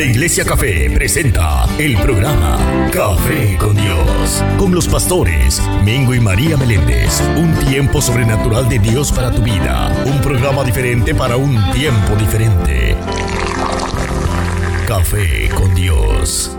La 0.00 0.06
Iglesia 0.06 0.46
Café 0.46 0.90
presenta 0.94 1.66
el 1.76 1.94
programa 1.98 2.56
Café 2.90 3.58
con 3.58 3.76
Dios, 3.76 4.42
con 4.56 4.74
los 4.74 4.88
pastores 4.88 5.60
Mingo 5.84 6.14
y 6.14 6.20
María 6.20 6.56
Meléndez. 6.56 7.20
Un 7.36 7.54
tiempo 7.68 8.00
sobrenatural 8.00 8.66
de 8.66 8.78
Dios 8.78 9.12
para 9.12 9.30
tu 9.30 9.42
vida. 9.42 9.94
Un 10.06 10.18
programa 10.22 10.64
diferente 10.64 11.14
para 11.14 11.36
un 11.36 11.54
tiempo 11.72 12.16
diferente. 12.16 12.96
Café 14.88 15.50
con 15.50 15.74
Dios. 15.74 16.50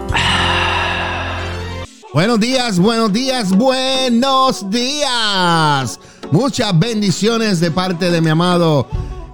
Buenos 2.13 2.39
días, 2.39 2.77
buenos 2.77 3.11
días, 3.11 3.49
buenos 3.49 4.69
días. 4.69 5.99
Muchas 6.29 6.77
bendiciones 6.77 7.59
de 7.59 7.71
parte 7.71 8.11
de 8.11 8.21
mi 8.21 8.29
amado, 8.29 8.87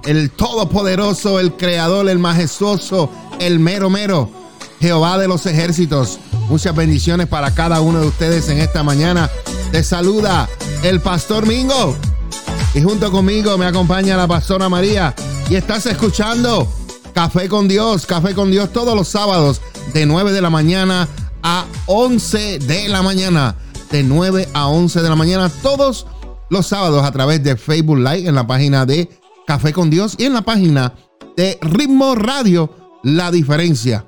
el 0.05 0.31
Todopoderoso, 0.31 1.41
el 1.41 1.57
Creador, 1.57 2.07
el 2.07 2.19
Majestuoso, 2.19 3.09
el 3.39 3.59
Mero 3.59 3.89
Mero, 3.89 4.29
Jehová 4.79 5.17
de 5.17 5.27
los 5.27 5.45
ejércitos. 5.45 6.19
Muchas 6.49 6.75
bendiciones 6.75 7.27
para 7.27 7.53
cada 7.53 7.81
uno 7.81 7.99
de 7.99 8.07
ustedes 8.07 8.49
en 8.49 8.59
esta 8.59 8.83
mañana. 8.83 9.29
Te 9.71 9.83
saluda 9.83 10.47
el 10.83 11.01
Pastor 11.01 11.45
Mingo. 11.45 11.95
Y 12.73 12.81
junto 12.81 13.11
conmigo 13.11 13.57
me 13.57 13.65
acompaña 13.65 14.17
la 14.17 14.27
Pastora 14.27 14.69
María. 14.69 15.13
Y 15.49 15.55
estás 15.55 15.85
escuchando 15.85 16.67
Café 17.13 17.49
con 17.49 17.67
Dios, 17.67 18.05
Café 18.05 18.33
con 18.33 18.51
Dios 18.51 18.71
todos 18.71 18.95
los 18.95 19.07
sábados 19.07 19.61
de 19.93 20.05
9 20.05 20.31
de 20.31 20.41
la 20.41 20.49
mañana 20.49 21.07
a 21.43 21.65
11 21.87 22.59
de 22.59 22.89
la 22.89 23.01
mañana. 23.01 23.55
De 23.91 24.03
9 24.03 24.49
a 24.53 24.67
11 24.67 25.01
de 25.01 25.09
la 25.09 25.15
mañana 25.15 25.49
todos 25.61 26.05
los 26.49 26.67
sábados 26.67 27.03
a 27.03 27.11
través 27.11 27.43
de 27.43 27.57
Facebook 27.57 27.97
Live 27.97 28.27
en 28.27 28.35
la 28.35 28.45
página 28.45 28.85
de 28.85 29.09
Café 29.45 29.73
con 29.73 29.89
Dios 29.89 30.15
y 30.17 30.25
en 30.25 30.33
la 30.33 30.41
página 30.41 30.93
de 31.35 31.57
Ritmo 31.61 32.15
Radio 32.15 32.86
La 33.07 33.31
Diferencia. 33.31 34.05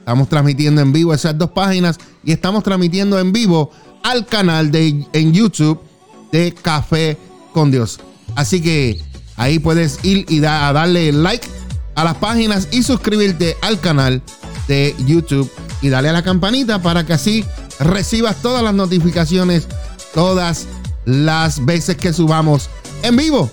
Estamos 0.00 0.28
transmitiendo 0.28 0.80
en 0.80 0.92
vivo 0.92 1.14
esas 1.14 1.38
dos 1.38 1.52
páginas 1.52 1.98
y 2.24 2.32
estamos 2.32 2.64
transmitiendo 2.64 3.20
en 3.20 3.32
vivo 3.32 3.70
al 4.02 4.26
canal 4.26 4.72
de 4.72 5.06
en 5.12 5.32
YouTube 5.32 5.80
de 6.32 6.52
Café 6.52 7.16
con 7.52 7.70
Dios. 7.70 8.00
Así 8.34 8.60
que 8.60 9.00
ahí 9.36 9.60
puedes 9.60 10.04
ir 10.04 10.26
y 10.28 10.40
darle 10.40 11.12
like 11.12 11.46
a 11.94 12.02
las 12.02 12.16
páginas 12.16 12.66
y 12.72 12.82
suscribirte 12.82 13.56
al 13.62 13.78
canal 13.78 14.20
de 14.66 14.96
YouTube 15.06 15.48
y 15.80 15.88
dale 15.88 16.08
a 16.08 16.12
la 16.12 16.24
campanita 16.24 16.82
para 16.82 17.06
que 17.06 17.12
así 17.12 17.44
recibas 17.78 18.42
todas 18.42 18.64
las 18.64 18.74
notificaciones 18.74 19.68
todas 20.14 20.66
las 21.04 21.64
veces 21.64 21.96
que 21.96 22.12
subamos 22.12 22.70
en 23.04 23.14
vivo. 23.14 23.52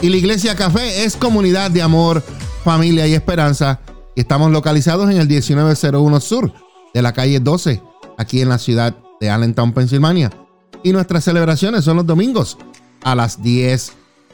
Y 0.00 0.08
la 0.08 0.16
Iglesia 0.16 0.56
Café 0.56 1.04
es 1.04 1.14
comunidad 1.14 1.70
de 1.70 1.82
amor, 1.82 2.24
familia 2.64 3.06
y 3.06 3.14
esperanza. 3.14 3.80
Y 4.14 4.20
estamos 4.20 4.50
localizados 4.50 5.10
en 5.10 5.18
el 5.18 5.28
1901 5.28 6.20
Sur 6.20 6.52
de 6.92 7.02
la 7.02 7.12
calle 7.12 7.40
12, 7.40 7.82
aquí 8.18 8.40
en 8.40 8.48
la 8.48 8.58
ciudad 8.58 8.96
de 9.20 9.30
Allentown, 9.30 9.72
Pensilvania. 9.72 10.30
Y 10.82 10.92
nuestras 10.92 11.24
celebraciones 11.24 11.84
son 11.84 11.96
los 11.96 12.06
domingos 12.06 12.58
a 13.02 13.14
las 13.14 13.42
10 13.42 13.92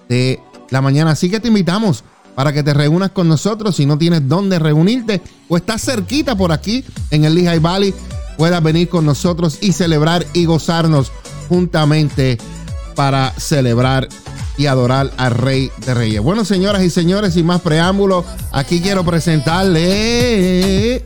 de 0.09 0.41
la 0.71 0.81
mañana. 0.81 1.13
Así 1.13 1.31
que 1.31 1.41
te 1.41 1.49
invitamos 1.49 2.05
para 2.35 2.53
que 2.53 2.63
te 2.63 2.75
reúnas 2.75 3.11
con 3.11 3.29
nosotros. 3.29 3.77
Si 3.77 3.87
no 3.87 3.99
tienes 3.99 4.29
dónde 4.29 4.59
reunirte 4.59 5.21
o 5.49 5.57
estás 5.57 5.83
cerquita 5.83 6.37
por 6.37 6.53
aquí 6.53 6.85
en 7.11 7.25
el 7.25 7.35
Lehigh 7.35 7.61
Valley, 7.61 7.95
puedas 8.37 8.63
venir 8.63 8.89
con 8.89 9.05
nosotros 9.05 9.59
y 9.61 9.73
celebrar 9.73 10.25
y 10.35 10.45
gozarnos 10.45 11.11
juntamente 11.49 12.39
para 12.95 13.33
celebrar 13.33 14.09
y 14.59 14.67
adorar 14.67 15.11
al 15.17 15.33
Rey 15.33 15.71
de 15.85 15.95
Reyes. 15.95 16.21
Bueno, 16.23 16.45
señoras 16.45 16.83
y 16.83 16.91
señores, 16.91 17.35
sin 17.35 17.47
más 17.47 17.61
preámbulos, 17.61 18.25
aquí 18.53 18.81
quiero 18.81 19.05
presentarle. 19.05 21.03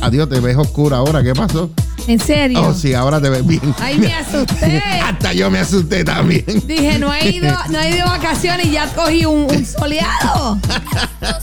Adiós, 0.00 0.28
te 0.28 0.40
ves 0.40 0.56
oscura 0.56 0.98
ahora. 0.98 1.22
¿Qué 1.22 1.34
pasó? 1.34 1.70
¿En 2.06 2.18
serio? 2.18 2.62
Oh, 2.62 2.72
sí, 2.72 2.94
ahora 2.94 3.20
te 3.20 3.28
ves 3.28 3.46
bien. 3.46 3.74
Ay, 3.78 3.98
me 3.98 4.14
asusté. 4.14 4.82
Hasta 5.04 5.34
yo 5.34 5.50
me 5.50 5.58
asusté 5.58 6.04
también. 6.04 6.44
Dije, 6.66 6.98
no 6.98 7.12
he 7.12 7.28
ido, 7.28 7.54
no 7.68 7.78
he 7.78 7.90
ido 7.90 8.06
de 8.06 8.10
vacaciones 8.10 8.66
y 8.66 8.70
ya 8.70 8.86
cogí 8.94 9.26
un, 9.26 9.46
un 9.54 9.66
soleado. 9.66 10.58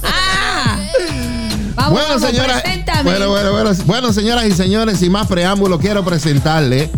ah. 0.03 0.79
Vamos, 1.75 1.91
bueno, 1.91 2.07
vamos, 2.07 2.29
señoras, 2.29 2.63
bueno, 3.03 3.29
bueno, 3.29 3.51
bueno, 3.51 3.72
bueno, 3.85 4.13
señoras 4.13 4.45
y 4.45 4.51
señores, 4.53 4.97
sin 4.97 5.12
más 5.12 5.28
preámbulo, 5.28 5.78
quiero 5.78 6.03
presentarle. 6.03 6.90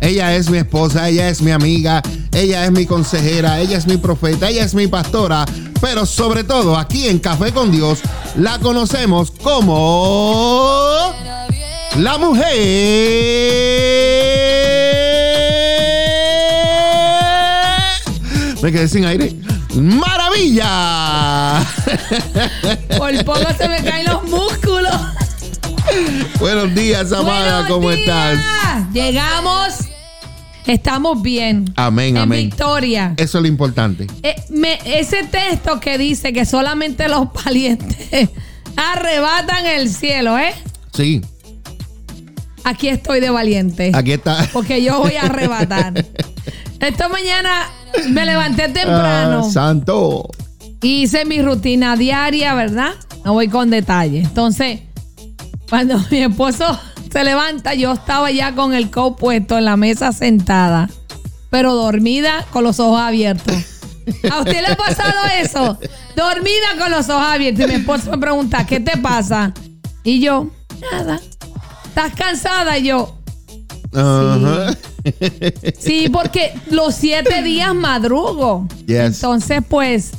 Ella 0.00 0.34
es 0.36 0.48
mi 0.48 0.58
esposa, 0.58 1.08
ella 1.08 1.28
es 1.28 1.42
mi 1.42 1.50
amiga, 1.50 2.02
ella 2.32 2.64
es 2.64 2.70
mi 2.70 2.86
consejera, 2.86 3.60
ella 3.60 3.76
es 3.76 3.86
mi 3.86 3.96
profeta, 3.96 4.48
ella 4.48 4.64
es 4.64 4.74
mi 4.74 4.86
pastora, 4.86 5.44
pero 5.80 6.06
sobre 6.06 6.44
todo 6.44 6.76
aquí 6.76 7.08
en 7.08 7.18
Café 7.18 7.52
con 7.52 7.72
Dios 7.72 7.98
la 8.36 8.58
conocemos 8.60 9.30
como 9.32 11.12
la 11.96 12.16
mujer. 12.18 12.46
Me 18.62 18.72
quedé 18.72 18.88
sin 18.88 19.04
aire. 19.04 19.34
¡Maravilla! 19.74 21.64
Por 22.98 23.24
poco 23.24 23.46
se 23.56 23.68
me 23.68 23.82
caen 23.82 24.06
los 24.06 24.24
músculos. 24.24 24.94
Buenos 26.40 26.74
días, 26.74 27.12
amada, 27.12 27.62
Buenos 27.62 27.70
¿cómo 27.70 27.90
días. 27.90 28.38
estás? 28.38 28.92
Llegamos. 28.92 29.87
Estamos 30.68 31.20
bien. 31.22 31.64
Amén, 31.76 32.16
en 32.16 32.22
amén. 32.22 32.46
victoria. 32.50 33.14
Eso 33.16 33.38
es 33.38 33.42
lo 33.42 33.48
importante. 33.48 34.06
Eh, 34.22 34.36
me- 34.50 34.78
ese 34.84 35.24
texto 35.24 35.80
que 35.80 35.98
dice 35.98 36.32
que 36.32 36.44
solamente 36.44 37.08
los 37.08 37.32
valientes 37.44 38.28
arrebatan 38.76 39.66
el 39.66 39.88
cielo, 39.88 40.38
¿eh? 40.38 40.54
Sí, 40.94 41.20
Aquí 42.64 42.88
estoy 42.88 43.20
de 43.20 43.30
valiente. 43.30 43.92
aquí 43.94 44.12
está. 44.12 44.46
Porque 44.52 44.82
yo 44.82 44.98
voy 44.98 45.16
a 45.16 45.22
arrebatar. 45.22 46.04
Esta 46.80 47.08
mañana 47.08 47.66
me 48.10 48.26
levanté 48.26 48.68
temprano. 48.68 49.44
Ah, 49.46 49.50
santo. 49.50 50.28
hice 50.82 51.24
mi 51.24 51.40
rutina 51.40 51.96
diaria, 51.96 52.52
¿verdad? 52.54 52.90
No 53.24 53.32
voy 53.32 53.48
con 53.48 53.70
detalle. 53.70 54.18
Entonces, 54.20 54.80
cuando 55.70 55.98
mi 56.10 56.18
esposo 56.18 56.78
se 57.10 57.24
levanta, 57.24 57.74
yo 57.74 57.92
estaba 57.92 58.30
ya 58.30 58.54
con 58.54 58.74
el 58.74 58.90
coat 58.90 59.18
puesto 59.18 59.58
en 59.58 59.64
la 59.64 59.76
mesa 59.76 60.12
sentada, 60.12 60.90
pero 61.50 61.74
dormida 61.74 62.46
con 62.50 62.64
los 62.64 62.80
ojos 62.80 63.00
abiertos. 63.00 63.54
¿A 64.30 64.38
usted 64.38 64.62
le 64.62 64.68
ha 64.68 64.76
pasado 64.76 65.18
eso? 65.42 65.78
Dormida 66.16 66.78
con 66.78 66.90
los 66.90 67.08
ojos 67.08 67.26
abiertos. 67.26 67.66
Y 67.66 67.68
mi 67.68 67.74
esposo 67.74 68.10
me 68.10 68.18
pregunta, 68.18 68.64
¿qué 68.66 68.80
te 68.80 68.96
pasa? 68.96 69.52
Y 70.02 70.20
yo, 70.20 70.48
nada. 70.92 71.20
¿Estás 71.86 72.14
cansada? 72.14 72.78
Y 72.78 72.84
yo, 72.84 73.18
Ajá. 73.92 74.76
Sí, 75.78 76.08
porque 76.12 76.52
los 76.70 76.94
siete 76.94 77.42
días 77.42 77.74
madrugo. 77.74 78.66
Yes. 78.86 79.16
Entonces, 79.16 79.62
pues, 79.66 80.12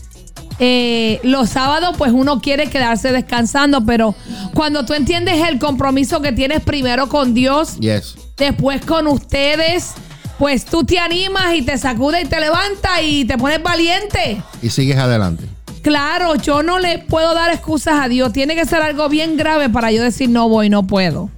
eh, 0.60 1.20
los 1.24 1.50
sábados, 1.50 1.96
pues 1.98 2.12
uno 2.14 2.42
quiere 2.42 2.70
quedarse 2.70 3.12
descansando, 3.12 3.86
pero 3.86 4.14
cuando 4.54 4.86
tú 4.86 4.94
entiendes 4.94 5.48
el 5.48 5.58
compromiso 5.60 6.22
que 6.22 6.32
tienes 6.34 6.62
primero 6.62 7.08
con 7.10 7.34
Dios, 7.34 7.78
Yes. 7.80 8.16
después 8.38 8.84
con 8.86 9.08
ustedes, 9.08 9.94
pues 10.38 10.66
tú 10.66 10.84
te 10.84 11.00
animas 11.00 11.54
y 11.56 11.62
te 11.62 11.78
sacudes 11.78 12.26
y 12.26 12.28
te 12.28 12.40
levantas 12.40 12.92
y 13.04 13.26
te 13.26 13.38
pones 13.38 13.62
valiente. 13.64 14.42
Y 14.62 14.70
sigues 14.70 14.98
adelante. 14.98 15.46
Claro, 15.82 16.36
yo 16.36 16.62
no 16.62 16.78
le 16.80 17.00
puedo 17.00 17.34
dar 17.34 17.52
excusas 17.54 17.96
a 18.02 18.10
Dios. 18.10 18.34
Tiene 18.34 18.54
que 18.56 18.66
ser 18.66 18.82
algo 18.82 19.08
bien 19.08 19.38
grave 19.38 19.70
para 19.70 19.92
yo 19.92 20.04
decir 20.04 20.30
no 20.30 20.50
voy, 20.50 20.70
no 20.70 20.84
puedo. 20.86 21.30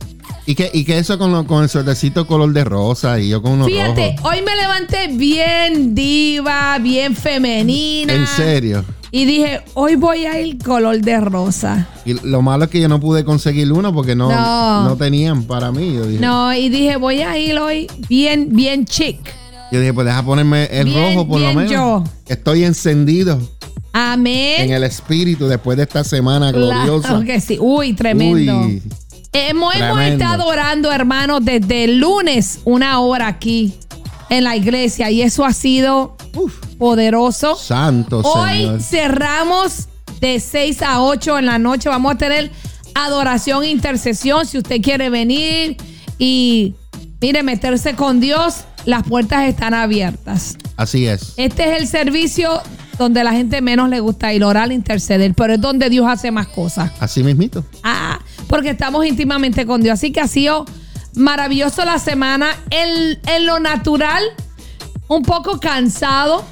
Y 0.48 0.56
que, 0.56 0.72
y 0.74 0.84
que 0.84 0.98
eso 0.98 1.20
con, 1.20 1.32
lo- 1.32 1.46
con 1.46 1.62
el 1.62 1.70
suertecito 1.70 2.26
color 2.26 2.52
de 2.52 2.64
rosa 2.64 3.20
y 3.20 3.30
yo 3.30 3.44
con 3.44 3.52
unos 3.54 3.68
Fíjate, 3.68 4.16
rojos. 4.18 4.32
hoy 4.34 4.42
me 4.42 4.56
levanté 4.56 5.08
bien 5.10 5.94
diva, 5.94 6.78
bien 6.80 7.16
femenina. 7.16 8.14
En 8.14 8.26
serio. 8.26 8.84
Y 9.14 9.26
dije, 9.26 9.62
hoy 9.74 9.96
voy 9.96 10.26
a 10.26 10.40
ir 10.40 10.58
color 10.58 11.02
de 11.02 11.20
rosa. 11.20 11.88
Y 12.06 12.14
lo 12.26 12.42
malo 12.42 12.64
es 12.66 12.70
que 12.70 12.80
yo 12.80 12.88
no 12.88 13.00
pude 13.00 13.26
conseguir 13.26 13.72
uno 13.74 13.94
porque 13.94 14.16
no, 14.16 14.30
No. 14.30 14.84
no 14.86 14.96
tenían 14.96 15.44
para 15.44 15.72
mí. 15.72 15.94
Yo 15.94 16.06
dije, 16.06 16.22
No, 16.22 16.54
y 16.54 16.70
dije, 16.70 16.96
voy 16.96 17.22
a 17.22 17.38
ir 17.38 17.58
hoy 17.60 17.88
bien, 18.08 18.48
bien 18.52 18.86
chic. 18.86 19.18
yo 19.72 19.80
dije 19.80 19.94
pues 19.94 20.06
deja 20.08 20.24
ponerme 20.24 20.66
el 20.72 20.86
Bien, 20.86 21.14
rojo 21.16 21.28
por 21.28 21.42
lo 21.42 21.54
menos. 21.54 21.70
yo. 21.72 22.04
Estoy 22.28 22.64
encendido 22.64 23.38
Amén. 23.92 24.62
en 24.62 24.72
el 24.72 24.84
espíritu 24.86 25.48
después 25.48 25.76
de 25.78 25.84
esta 25.84 26.04
semana 26.06 26.52
gloriosa. 26.54 27.10
Claro 27.10 27.26
que 27.26 27.42
sí. 27.42 27.58
Uy, 27.60 27.94
tremendo. 27.94 28.62
Uy, 28.62 28.82
Hemos, 29.34 29.74
hemos 29.76 30.02
estado 30.02 30.46
orando, 30.46 30.92
hermanos, 30.92 31.40
desde 31.44 31.86
el 31.86 32.00
lunes, 32.00 32.60
una 32.66 33.00
hora 33.00 33.28
aquí 33.28 33.74
en 34.30 34.44
la 34.46 34.56
iglesia. 34.58 35.10
Y 35.12 35.22
eso 35.22 35.46
ha 35.46 35.54
sido 35.54 36.16
uf, 36.36 36.58
poderoso. 36.78 37.56
santo 37.56 38.20
Hoy 38.24 38.58
Señor. 38.60 38.82
cerramos 38.82 39.88
de 40.20 40.40
6 40.40 40.82
a 40.82 41.02
8 41.02 41.40
en 41.40 41.46
la 41.46 41.60
noche. 41.60 41.90
Vamos 41.90 42.14
a 42.14 42.18
tener 42.18 42.52
adoración 42.96 43.64
e 43.64 43.70
intercesión. 43.70 44.46
Si 44.46 44.58
usted 44.58 44.82
quiere 44.82 45.10
venir 45.10 45.78
y, 46.18 46.76
mire, 47.20 47.44
meterse 47.44 47.96
con 47.96 48.20
Dios, 48.20 48.66
las 48.86 49.04
puertas 49.04 49.44
están 49.48 49.74
abiertas. 49.74 50.58
Así 50.78 51.08
es. 51.08 51.34
Este 51.38 51.72
es 51.72 51.82
el 51.82 51.88
servicio 51.88 52.62
donde 52.98 53.24
la 53.24 53.32
gente 53.32 53.62
menos 53.62 53.90
le 53.90 54.00
gusta 54.00 54.32
ir, 54.34 54.44
orar, 54.44 54.72
interceder, 54.72 55.34
pero 55.34 55.54
es 55.54 55.62
donde 55.62 55.90
Dios 55.90 56.06
hace 56.08 56.30
más 56.32 56.48
cosas. 56.48 56.92
Así 57.00 57.24
mismito. 57.24 57.66
Ah, 57.84 58.20
porque 58.48 58.70
estamos 58.72 59.06
íntimamente 59.06 59.66
con 59.66 59.82
Dios. 59.82 59.94
Así 59.94 60.12
que 60.12 60.22
ha 60.22 60.28
sido 60.28 60.66
maravilloso 61.16 61.84
la 61.86 61.98
semana. 62.00 62.50
En, 62.70 63.20
en 63.28 63.46
lo 63.46 63.60
natural, 63.60 64.24
un 65.16 65.24
poco 65.24 65.60
cansado. 65.60 66.44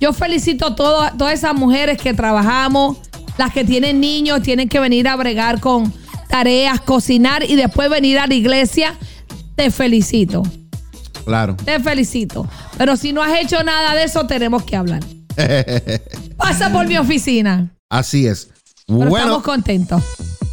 Yo 0.00 0.12
felicito 0.12 0.66
a 0.66 0.74
todo- 0.74 1.10
todas 1.16 1.34
esas 1.34 1.54
mujeres 1.54 1.98
que 1.98 2.12
trabajamos, 2.12 2.98
las 3.38 3.52
que 3.52 3.64
tienen 3.64 4.00
niños, 4.00 4.42
tienen 4.42 4.68
que 4.68 4.80
venir 4.80 5.08
a 5.08 5.16
bregar 5.16 5.60
con 5.60 5.92
tareas, 6.28 6.80
cocinar 6.80 7.42
y 7.48 7.54
después 7.56 7.88
venir 7.88 8.18
a 8.18 8.26
la 8.26 8.34
iglesia. 8.34 8.94
Te 9.54 9.70
felicito, 9.70 10.42
Claro. 11.24 11.56
te 11.64 11.78
felicito. 11.80 12.48
Pero 12.78 12.96
si 12.96 13.12
no 13.12 13.22
has 13.22 13.38
hecho 13.40 13.62
nada 13.62 13.94
de 13.94 14.04
eso, 14.04 14.26
tenemos 14.26 14.64
que 14.64 14.76
hablar. 14.76 15.02
Pasa 16.36 16.70
por 16.72 16.86
mi 16.86 16.96
oficina. 16.98 17.70
Así 17.88 18.26
es. 18.26 18.48
Pero 18.86 18.98
Bueno, 18.98 19.16
estamos 19.18 19.42
contentos. 19.42 20.02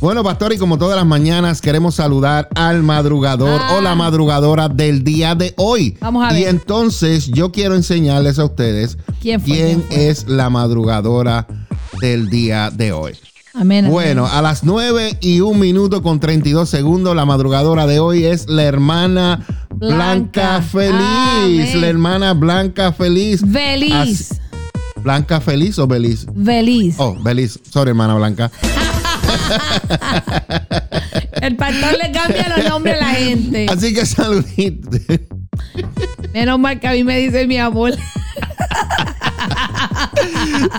Bueno, 0.01 0.23
pastor, 0.23 0.53
y 0.53 0.57
como 0.57 0.77
todas 0.77 0.95
las 0.95 1.05
mañanas 1.05 1.59
queremos 1.61 1.95
saludar 1.95 2.47
al 2.55 2.83
madrugador 2.83 3.59
Ah. 3.61 3.75
o 3.77 3.81
la 3.81 3.95
madrugadora 3.95 4.69
del 4.69 5.03
día 5.03 5.35
de 5.35 5.53
hoy. 5.57 5.97
Vamos 5.99 6.25
a 6.25 6.31
ver. 6.33 6.41
Y 6.41 6.45
entonces 6.45 7.27
yo 7.27 7.51
quiero 7.51 7.75
enseñarles 7.75 8.39
a 8.39 8.45
ustedes 8.45 8.97
¿Quién 9.21 9.41
fue? 9.41 9.53
¿Quién 9.55 9.83
fue? 9.83 10.09
es 10.09 10.27
la 10.29 10.49
madrugadora 10.49 11.47
del 12.01 12.29
día 12.29 12.69
de 12.71 12.93
hoy. 12.93 13.13
Amén. 13.53 13.79
amén. 13.85 13.91
Bueno, 13.91 14.25
a 14.25 14.41
las 14.41 14.63
9 14.63 15.17
y 15.19 15.41
un 15.41 15.59
minuto 15.59 16.01
con 16.01 16.19
32 16.21 16.69
segundos, 16.69 17.13
la 17.15 17.25
madrugadora 17.25 17.85
de 17.85 17.99
hoy 17.99 18.23
es 18.23 18.47
la 18.47 18.63
hermana 18.63 19.45
Blanca, 19.75 19.97
Blanca. 19.97 20.61
Feliz. 20.61 20.93
Amén. 21.71 21.81
La 21.81 21.87
hermana 21.87 22.33
Blanca 22.35 22.93
Feliz. 22.93 23.41
Feliz. 23.51 23.93
Así- 24.31 24.35
¿Blanca 25.03 25.41
Feliz 25.41 25.77
o 25.79 25.87
Beliz? 25.87 26.25
Feliz. 26.45 26.95
Oh, 26.99 27.15
Beliz. 27.21 27.59
Sorry, 27.69 27.89
hermana 27.89 28.15
Blanca. 28.15 28.51
El 31.41 31.55
pastor 31.55 31.97
le 32.03 32.11
cambia 32.11 32.53
los 32.57 32.69
nombres 32.69 33.01
a 33.01 33.05
la 33.05 33.11
gente. 33.11 33.67
Así 33.69 33.93
que 33.93 34.05
saludito. 34.05 34.97
Menos 36.33 36.59
mal 36.59 36.79
que 36.79 36.87
a 36.87 36.93
mí 36.93 37.03
me 37.03 37.17
dice 37.19 37.47
mi 37.47 37.57
amor. 37.57 37.93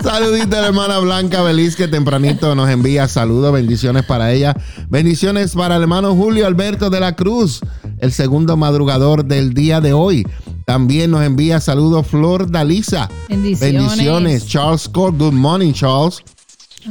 Saludito 0.03 0.57
a 0.57 0.61
la 0.61 0.67
hermana 0.67 0.99
Blanca 0.99 1.41
Beliz 1.41 1.75
que 1.75 1.87
tempranito 1.87 2.55
nos 2.55 2.69
envía 2.69 3.07
saludos, 3.07 3.53
bendiciones 3.53 4.03
para 4.05 4.31
ella. 4.31 4.55
Bendiciones 4.89 5.53
para 5.53 5.75
el 5.77 5.83
hermano 5.83 6.15
Julio 6.15 6.47
Alberto 6.47 6.89
de 6.89 6.99
la 6.99 7.15
Cruz, 7.15 7.61
el 7.99 8.11
segundo 8.11 8.57
madrugador 8.57 9.25
del 9.25 9.53
día 9.53 9.81
de 9.81 9.93
hoy. 9.93 10.25
También 10.65 11.11
nos 11.11 11.23
envía 11.23 11.59
saludos 11.59 12.07
Flor 12.07 12.49
Dalisa. 12.49 13.09
Bendiciones. 13.27 13.59
Bendiciones. 13.59 14.47
Charles 14.47 14.81
Scott, 14.83 15.17
good 15.17 15.33
morning 15.33 15.73
Charles. 15.73 16.23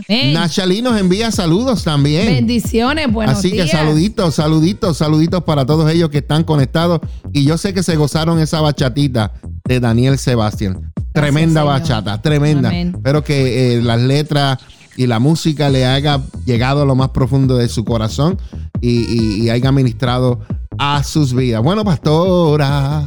Nachalí 0.09 0.83
nos 0.83 0.99
envía 0.99 1.31
saludos 1.31 1.85
también. 1.85 2.27
Bendiciones, 2.27 3.13
buenos 3.13 3.39
Así 3.39 3.51
que 3.51 3.65
días. 3.65 3.71
saluditos, 3.71 4.35
saluditos, 4.35 4.97
saluditos 4.97 5.43
para 5.45 5.67
todos 5.67 5.91
ellos 5.91 6.11
que 6.11 6.19
están 6.19 6.45
conectados. 6.45 7.01
Y 7.33 7.45
yo 7.45 7.59
sé 7.59 7.75
que 7.75 7.83
se 7.83 7.97
gozaron 7.97 8.39
esa 8.41 8.61
bachatita 8.61 9.33
de 9.65 9.81
Daniel 9.81 10.19
Sebastián. 10.19 10.93
Tremenda 11.13 11.65
bachata, 11.65 12.23
tremenda. 12.23 12.69
Amén. 12.69 12.93
Espero 12.97 13.25
que 13.25 13.75
eh, 13.77 13.83
las 13.83 14.01
letras 14.01 14.59
y 14.97 15.07
la 15.07 15.19
música 15.19 15.69
le 15.71 15.87
haya 15.87 16.21
llegado 16.45 16.83
a 16.83 16.85
lo 16.85 16.95
más 16.95 17.11
profundo 17.11 17.57
de 17.57 17.69
su 17.69 17.85
corazón 17.85 18.39
y, 18.81 19.01
y- 19.13 19.43
y 19.43 19.51
haya 19.51 19.73
ministrado 19.73 20.41
a 20.79 21.03
sus 21.03 21.35
vidas. 21.35 21.63
Bueno, 21.63 21.85
pastora. 21.85 23.05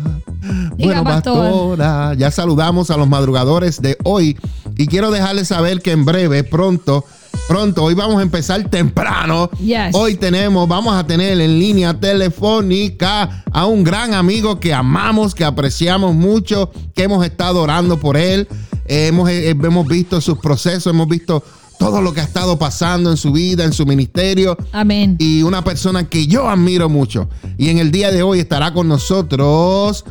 Diga, 0.76 0.96
bueno, 0.96 1.04
pastor. 1.06 1.38
pastora. 1.50 2.14
Ya 2.16 2.30
saludamos 2.32 2.92
a 2.92 2.98
los 2.98 3.08
madrugadores 3.08 3.82
de 3.82 3.98
hoy 4.04 4.38
y 4.78 4.88
quiero 4.88 5.12
dejarles 5.12 5.50
saber 5.50 5.82
que 5.82 5.92
en 5.92 6.06
breve, 6.06 6.44
pronto, 6.44 7.06
pronto, 7.48 7.84
hoy 7.84 7.94
vamos 7.94 8.20
a 8.20 8.22
empezar 8.22 8.70
temprano. 8.70 9.50
Yes. 9.60 9.94
Hoy 9.94 10.16
tenemos, 10.16 10.68
vamos 10.68 10.96
a 10.96 11.06
tener 11.06 11.40
en 11.40 11.60
línea 11.60 12.00
telefónica 12.00 13.44
a 13.52 13.66
un 13.66 13.84
gran 13.84 14.14
amigo 14.14 14.60
que 14.60 14.74
amamos, 14.74 15.36
que 15.36 15.44
apreciamos 15.44 16.16
mucho, 16.16 16.72
que 16.96 17.04
hemos 17.04 17.26
estado 17.26 17.62
orando 17.62 18.00
por 18.00 18.18
él. 18.18 18.48
Eh, 18.86 19.08
hemos, 19.08 19.30
eh, 19.30 19.50
hemos 19.50 19.88
visto 19.88 20.20
sus 20.22 20.38
procesos, 20.40 20.88
hemos 20.88 21.08
visto 21.08 21.44
todo 21.78 22.02
lo 22.02 22.14
que 22.14 22.22
ha 22.22 22.24
estado 22.24 22.58
pasando 22.58 23.12
en 23.12 23.18
su 23.18 23.32
vida, 23.32 23.64
en 23.66 23.74
su 23.74 23.86
ministerio 23.86 24.58
Amén. 24.72 25.18
y 25.20 25.44
una 25.44 25.64
persona 25.64 26.08
que 26.08 26.28
yo 26.28 26.48
admiro 26.48 26.88
mucho. 26.88 27.30
Y 27.58 27.70
en 27.70 27.78
el 27.78 27.92
día 27.92 28.12
de 28.12 28.24
hoy 28.24 28.40
estará 28.40 28.74
con 28.74 28.88
nosotros 28.88 30.06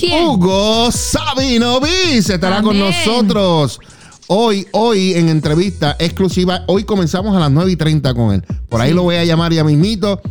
¿Quién? 0.00 0.24
Hugo 0.28 0.90
Sabinovis. 0.90 2.30
Estará 2.30 2.62
con 2.62 2.78
nosotros. 2.78 3.78
Hoy, 4.28 4.66
hoy 4.72 5.12
en 5.14 5.28
entrevista 5.28 5.96
exclusiva, 5.98 6.62
hoy 6.68 6.84
comenzamos 6.84 7.36
a 7.36 7.40
las 7.40 7.50
9 7.50 7.72
y 7.72 7.76
30 7.76 8.14
con 8.14 8.32
él. 8.32 8.42
Por 8.70 8.80
ahí 8.80 8.90
Sí. 8.90 8.94
lo 8.94 9.02
voy 9.02 9.16
a 9.16 9.24
llamar 9.24 9.52
ya 9.52 9.62
mismito, 9.64 10.22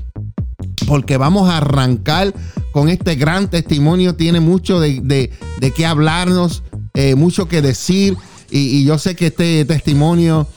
porque 0.88 1.18
vamos 1.18 1.50
a 1.50 1.58
arrancar 1.58 2.34
con 2.72 2.90
este 2.90 3.14
gran 3.16 3.50
testimonio. 3.50 4.16
Tiene 4.16 4.40
mucho 4.40 4.80
de, 4.80 5.02
de- 5.04 5.32
de 5.60 5.72
qué 5.72 5.86
hablarnos, 5.86 6.64
eh, 6.96 7.14
mucho 7.16 7.48
que 7.48 7.62
decir. 7.62 8.18
Y, 8.50 8.78
y 8.80 8.86
yo 8.86 8.98
sé 8.98 9.16
que 9.16 9.28
este 9.28 9.66
testimonio 9.66 10.48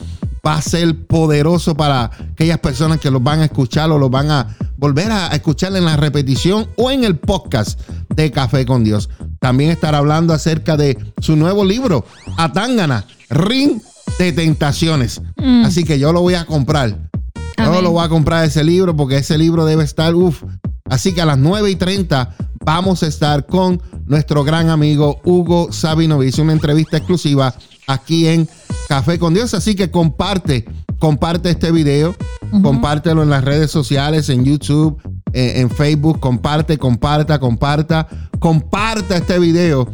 va 0.45 0.55
a 0.55 0.61
ser 0.61 1.05
poderoso 1.05 1.75
para 1.75 2.05
aquellas 2.31 2.59
personas 2.59 2.99
que 2.99 3.11
los 3.11 3.21
van 3.21 3.41
a 3.41 3.45
escuchar 3.45 3.91
o 3.91 3.99
los 3.99 4.09
van 4.09 4.31
a 4.31 4.57
volver 4.77 5.11
a 5.11 5.27
escuchar 5.27 5.75
en 5.75 5.85
la 5.85 5.95
repetición 5.95 6.67
o 6.75 6.91
en 6.91 7.03
el 7.05 7.17
podcast 7.17 7.79
de 8.15 8.31
Café 8.31 8.65
con 8.65 8.83
Dios. 8.83 9.09
También 9.39 9.71
estará 9.71 9.99
hablando 9.99 10.33
acerca 10.33 10.77
de 10.77 10.97
su 11.19 11.35
nuevo 11.35 11.65
libro, 11.65 12.05
Atangana, 12.37 13.05
Ring 13.29 13.81
de 14.17 14.31
Tentaciones. 14.31 15.21
Así 15.63 15.83
que 15.83 15.99
yo 15.99 16.13
lo 16.13 16.21
voy 16.21 16.35
a 16.35 16.45
comprar. 16.45 17.09
Yo 17.57 17.81
lo 17.81 17.91
voy 17.91 18.05
a 18.05 18.09
comprar 18.09 18.45
ese 18.45 18.63
libro 18.63 18.95
porque 18.95 19.17
ese 19.17 19.37
libro 19.37 19.65
debe 19.65 19.83
estar, 19.83 20.15
uff. 20.15 20.43
Así 20.85 21.13
que 21.13 21.21
a 21.21 21.25
las 21.25 21.37
9 21.37 21.71
y 21.71 21.75
30 21.75 22.35
vamos 22.63 23.03
a 23.03 23.07
estar 23.07 23.45
con 23.45 23.81
nuestro 24.05 24.43
gran 24.43 24.69
amigo 24.69 25.21
Hugo 25.23 25.71
Sabinovich, 25.71 26.39
una 26.39 26.53
entrevista 26.53 26.97
exclusiva 26.97 27.53
aquí 27.87 28.27
en 28.27 28.47
Café 28.87 29.17
con 29.17 29.33
Dios. 29.33 29.53
Así 29.53 29.75
que 29.75 29.91
comparte, 29.91 30.65
comparte 30.99 31.49
este 31.49 31.71
video, 31.71 32.15
compártelo 32.61 33.23
en 33.23 33.29
las 33.29 33.43
redes 33.43 33.71
sociales, 33.71 34.29
en 34.29 34.45
YouTube, 34.45 35.01
eh, 35.33 35.59
en 35.59 35.69
Facebook, 35.69 36.19
comparte, 36.19 36.77
comparta, 36.77 37.39
comparta, 37.39 38.07
comparta 38.39 39.17
este 39.17 39.39
video 39.39 39.87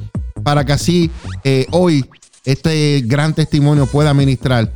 para 0.43 0.65
que 0.65 0.73
así 0.73 1.11
eh, 1.43 1.65
hoy 1.71 2.05
este 2.45 3.01
gran 3.05 3.33
testimonio 3.33 3.85
pueda 3.85 4.13
ministrar 4.13 4.71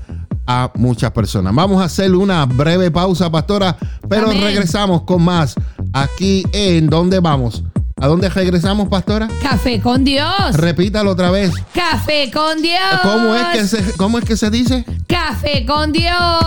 a 0.46 0.72
muchas 0.76 1.12
personas. 1.12 1.54
Vamos 1.56 1.82
a 1.82 1.86
hacer 1.86 2.14
una 2.14 2.46
breve 2.46 2.92
pausa, 2.92 3.32
pastora, 3.32 3.78
pero 4.10 4.30
Amén. 4.30 4.42
regresamos 4.42 5.04
con 5.04 5.24
más 5.24 5.56
aquí 5.94 6.44
en 6.52 6.88
¿Dónde 6.88 7.20
vamos? 7.20 7.64
¿A 8.04 8.08
dónde 8.08 8.28
regresamos, 8.28 8.90
pastora? 8.90 9.30
Café 9.42 9.80
con 9.80 10.04
Dios. 10.04 10.28
Repítalo 10.56 11.12
otra 11.12 11.32
vez. 11.32 11.54
Café 11.74 12.30
con 12.34 12.62
Dios. 12.62 13.00
¿Cómo 13.02 13.34
es 13.34 13.46
que 13.54 13.66
se, 13.66 13.94
cómo 13.94 14.20
es 14.20 14.26
que 14.26 14.36
se 14.36 14.50
dice? 14.50 14.84
Café 15.08 15.66
con 15.66 15.94
Dios. 15.94 16.44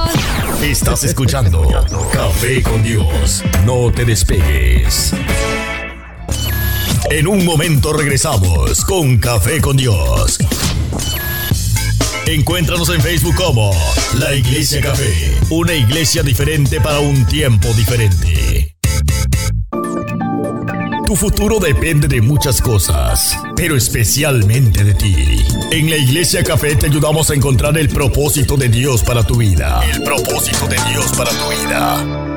Estás 0.63 1.05
escuchando 1.05 1.67
Café 2.13 2.63
con 2.63 2.83
Dios. 2.83 3.43
No 3.65 3.91
te 3.91 4.05
despegues. 4.05 5.15
En 7.09 7.27
un 7.27 7.47
momento 7.47 7.95
regresamos 7.95 8.85
con 8.85 9.17
Café 9.17 9.63
con 9.63 9.79
Dios. 9.79 10.37
Encuéntranos 12.27 12.91
en 12.91 13.01
Facebook 13.01 13.35
como 13.35 13.71
La 14.19 14.35
Iglesia 14.35 14.83
Café, 14.83 15.39
una 15.49 15.73
iglesia 15.73 16.23
diferente 16.23 16.83
para 16.83 17.01
un 17.01 17.25
tiempo 17.25 17.69
diferente. 17.69 18.77
Tu 21.07 21.15
futuro 21.15 21.61
depende 21.61 22.09
de 22.09 22.21
muchas 22.21 22.61
cosas, 22.61 23.39
pero 23.55 23.77
especialmente 23.77 24.83
de 24.83 24.93
ti. 24.93 25.15
En 25.71 25.89
la 25.89 25.97
Iglesia 25.97 26.43
Café 26.43 26.75
te 26.75 26.87
ayudamos 26.87 27.31
a 27.31 27.35
encontrar 27.35 27.79
el 27.79 27.89
propósito 27.89 28.57
de 28.57 28.69
Dios 28.69 29.05
para 29.05 29.23
tu 29.23 29.37
vida. 29.37 29.85
El 29.89 30.03
propósito 30.03 30.67
de 30.67 30.77
Dios 30.91 31.13
para 31.17 31.31
tu 31.31 31.49
vida. 31.49 32.37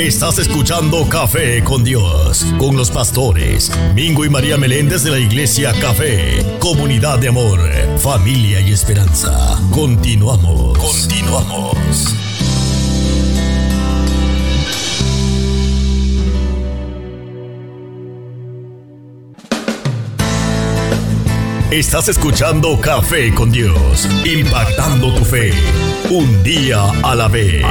Estás 0.00 0.38
escuchando 0.38 1.06
Café 1.10 1.62
con 1.62 1.84
Dios, 1.84 2.46
con 2.56 2.74
los 2.74 2.90
pastores 2.90 3.70
Mingo 3.94 4.24
y 4.24 4.30
María 4.30 4.56
Meléndez 4.56 5.02
de 5.02 5.10
la 5.10 5.18
Iglesia 5.18 5.74
Café, 5.78 6.42
comunidad 6.58 7.18
de 7.18 7.28
amor, 7.28 7.60
familia 7.98 8.62
y 8.62 8.72
esperanza. 8.72 9.60
Continuamos, 9.70 10.78
continuamos. 10.78 12.14
Estás 21.70 22.08
escuchando 22.08 22.80
Café 22.80 23.34
con 23.34 23.52
Dios, 23.52 24.08
impactando 24.24 25.12
tu 25.12 25.26
fe, 25.26 25.52
un 26.08 26.42
día 26.42 26.90
a 27.02 27.14
la 27.14 27.28
vez. 27.28 27.62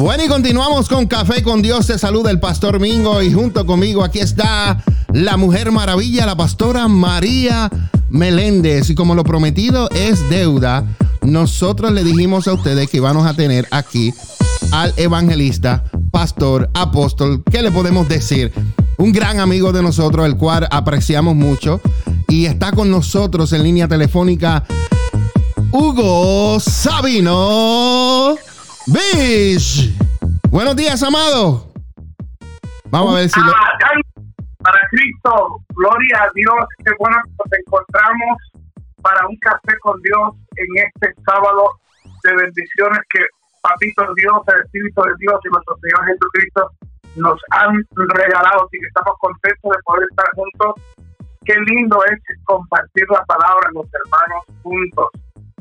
Bueno, 0.00 0.24
y 0.24 0.28
continuamos 0.28 0.88
con 0.88 1.06
Café 1.06 1.42
con 1.42 1.60
Dios. 1.60 1.88
Te 1.88 1.98
saluda 1.98 2.30
el 2.30 2.40
Pastor 2.40 2.80
Mingo 2.80 3.20
y 3.20 3.34
junto 3.34 3.66
conmigo 3.66 4.02
aquí 4.02 4.18
está 4.18 4.82
la 5.12 5.36
Mujer 5.36 5.72
Maravilla, 5.72 6.24
la 6.24 6.38
Pastora 6.38 6.88
María 6.88 7.68
Meléndez. 8.08 8.88
Y 8.88 8.94
como 8.94 9.14
lo 9.14 9.24
prometido 9.24 9.90
es 9.90 10.26
deuda, 10.30 10.86
nosotros 11.20 11.92
le 11.92 12.02
dijimos 12.02 12.48
a 12.48 12.54
ustedes 12.54 12.88
que 12.88 12.96
íbamos 12.96 13.26
a 13.26 13.34
tener 13.34 13.68
aquí 13.72 14.14
al 14.72 14.94
evangelista, 14.96 15.84
pastor, 16.10 16.70
apóstol, 16.72 17.42
¿qué 17.50 17.60
le 17.60 17.70
podemos 17.70 18.08
decir? 18.08 18.54
Un 18.96 19.12
gran 19.12 19.38
amigo 19.38 19.70
de 19.70 19.82
nosotros, 19.82 20.24
el 20.24 20.38
cual 20.38 20.66
apreciamos 20.70 21.36
mucho. 21.36 21.78
Y 22.26 22.46
está 22.46 22.72
con 22.72 22.90
nosotros 22.90 23.52
en 23.52 23.64
línea 23.64 23.86
telefónica 23.86 24.64
Hugo 25.72 26.58
Sabino. 26.58 28.38
Bish. 28.86 29.96
Buenos 30.50 30.74
días, 30.74 31.02
amado. 31.02 31.72
Vamos 32.86 33.14
a 33.14 33.18
ver 33.20 33.28
si 33.28 33.40
lo... 33.40 33.52
Para 34.62 34.80
Cristo, 34.90 35.60
gloria 35.70 36.22
a 36.22 36.28
Dios, 36.34 36.54
qué 36.84 36.90
bueno 36.98 37.16
que 37.24 37.30
nos 37.30 37.58
encontramos 37.60 38.36
para 39.00 39.26
un 39.26 39.36
café 39.36 39.78
con 39.80 40.00
Dios 40.02 40.34
en 40.56 40.66
este 40.84 41.14
sábado 41.24 41.80
de 42.24 42.36
bendiciones 42.36 42.98
que 43.08 43.20
Papito 43.62 44.04
Dios, 44.14 44.36
el 44.48 44.60
Espíritu 44.64 45.02
de 45.02 45.14
Dios 45.18 45.40
y 45.44 45.48
nuestro 45.48 45.76
Señor 45.80 46.06
Jesucristo 46.06 46.70
nos 47.16 47.40
han 47.50 47.72
regalado 47.94 48.68
y 48.72 48.80
que 48.80 48.86
estamos 48.86 49.14
contentos 49.18 49.70
de 49.70 49.82
poder 49.84 50.08
estar 50.10 50.26
juntos. 50.34 50.74
Qué 51.46 51.54
lindo 51.66 51.98
es 52.04 52.20
compartir 52.44 53.04
la 53.08 53.24
palabra 53.24 53.70
los 53.72 53.86
hermanos 53.92 54.44
juntos 54.62 55.08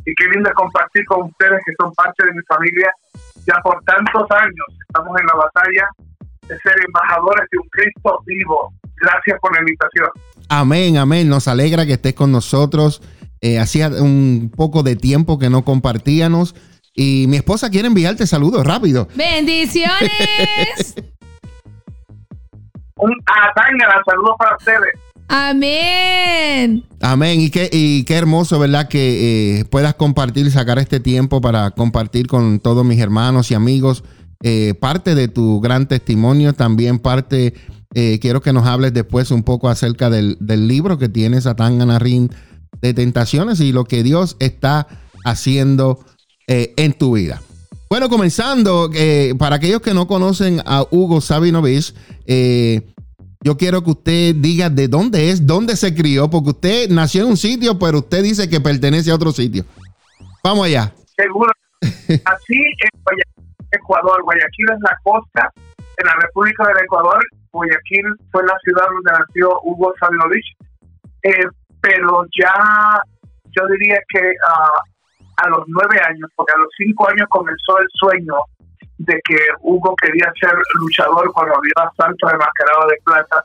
y 0.06 0.14
qué 0.16 0.26
lindo 0.34 0.50
compartir 0.56 1.06
con 1.06 1.24
ustedes 1.24 1.62
que 1.66 1.74
son 1.80 1.94
parte 1.94 2.26
de 2.26 2.34
mi 2.34 2.42
familia. 2.48 2.92
Ya 3.46 3.56
por 3.64 3.82
tantos 3.84 4.28
años 4.32 4.66
estamos 4.88 5.20
en 5.20 5.26
la 5.26 5.34
batalla 5.34 5.88
de 6.48 6.58
ser 6.60 6.74
embajadores 6.86 7.48
de 7.52 7.58
un 7.58 7.70
Cristo 7.70 8.20
vivo. 8.26 8.74
Gracias 9.02 9.40
por 9.40 9.54
la 9.54 9.62
invitación. 9.62 10.10
Amén, 10.50 10.98
amén. 10.98 11.30
Nos 11.30 11.48
alegra 11.48 11.86
que 11.86 11.94
estés 11.94 12.14
con 12.14 12.32
nosotros. 12.32 13.02
Eh, 13.42 13.60
hacía 13.60 13.88
un 13.88 14.52
poco 14.56 14.84
de 14.84 14.96
tiempo 14.96 15.40
que 15.40 15.50
no 15.50 15.64
compartíamos. 15.64 16.56
Y 16.94 17.28
mi 17.28 17.38
esposa 17.38 17.70
quiere 17.70 17.88
enviarte 17.88 18.28
saludos 18.28 18.66
rápido. 18.66 19.08
Bendiciones. 19.16 20.96
un 22.96 23.16
la 23.26 24.02
saludos 24.06 24.36
para 24.38 24.58
ustedes. 24.58 25.09
Amén. 25.32 26.84
Amén. 27.00 27.40
Y 27.40 27.52
qué, 27.52 27.70
y 27.72 28.04
qué 28.04 28.16
hermoso, 28.16 28.58
¿verdad? 28.58 28.88
Que 28.88 29.60
eh, 29.60 29.66
puedas 29.66 29.94
compartir 29.94 30.48
y 30.48 30.52
sacar 30.52 30.80
este 30.80 31.00
tiempo 31.00 31.40
para 31.40 31.70
compartir 31.70 32.26
con 32.26 32.60
todos 32.60 32.84
mis 32.84 33.00
hermanos 33.00 33.52
y 33.52 33.54
amigos 33.54 34.04
eh, 34.42 34.74
parte 34.80 35.14
de 35.14 35.28
tu 35.28 35.62
gran 35.62 35.88
testimonio, 35.88 36.54
también 36.54 36.98
parte, 36.98 37.54
eh, 37.94 38.18
quiero 38.20 38.42
que 38.42 38.54
nos 38.54 38.66
hables 38.66 38.92
después 38.92 39.30
un 39.30 39.44
poco 39.44 39.70
acerca 39.70 40.10
del, 40.10 40.38
libro 40.40 40.98
que 40.98 41.10
tienes, 41.10 41.44
Satán 41.44 41.78
Ganarín 41.78 42.32
de 42.82 42.96
Tentaciones 42.96 43.60
y 43.60 43.72
lo 43.72 43.86
que 43.86 44.02
Dios 44.02 44.36
está 44.40 44.88
haciendo 45.26 46.00
en 46.48 46.94
tu 46.94 47.14
vida. 47.14 47.40
Bueno, 47.88 48.10
comenzando, 48.10 48.90
para 49.38 49.58
aquellos 49.58 49.82
que 49.82 49.94
no 49.94 50.08
conocen 50.08 50.64
a 50.66 50.84
Hugo 50.90 51.22
Sabinovich, 51.22 51.94
yo 53.42 53.56
quiero 53.58 53.84
que 53.84 53.92
usted 53.92 54.36
diga 54.36 54.70
de 54.70 54.88
dónde 54.88 55.30
es, 55.30 55.46
dónde 55.46 55.76
se 55.76 55.96
crió, 55.96 56.30
porque 56.30 56.50
usted 56.50 56.90
nació 56.90 57.24
en 57.24 57.30
un 57.30 57.38
sitio, 57.38 57.80
pero 57.80 58.00
usted 58.00 58.24
dice 58.24 58.50
que 58.50 58.60
pertenece 58.60 59.12
a 59.12 59.16
otro 59.16 59.32
sitio. 59.32 59.64
Vamos 60.44 60.66
allá. 60.66 60.92
Seguro. 61.16 61.52
Así 61.82 62.58
en 62.58 62.92
Ecuador. 63.72 64.22
Guayaquil 64.24 64.66
es 64.74 64.80
la 64.82 64.98
costa 65.04 65.52
en 65.98 66.06
la 66.06 66.16
República 66.16 66.68
del 66.68 66.84
Ecuador. 66.84 67.24
Guayaquil 67.52 68.06
fue 68.32 68.44
la 68.46 68.58
ciudad 68.64 68.86
donde 68.92 69.12
nació 69.20 69.60
Hugo 69.64 69.94
Sabinovich. 70.00 70.56
Eh, 71.24 71.48
pero 71.82 72.26
ya, 72.38 72.54
yo 73.52 73.68
diría 73.68 74.00
que 74.10 74.34
ah, 74.48 74.82
a 75.38 75.50
los 75.50 75.64
nueve 75.68 76.00
años, 76.08 76.30
porque 76.36 76.54
a 76.54 76.60
los 76.60 76.70
cinco 76.78 77.08
años 77.10 77.28
comenzó 77.30 77.80
el 77.80 77.88
sueño 77.94 78.34
de 79.00 79.20
que 79.24 79.38
Hugo 79.62 79.96
quería 79.96 80.32
ser 80.40 80.54
luchador 80.76 81.32
cuando 81.34 81.60
vio 81.62 81.74
a 81.78 81.92
Santos 81.96 82.32
Mascarado 82.38 82.88
de 82.88 82.98
Plata 83.04 83.44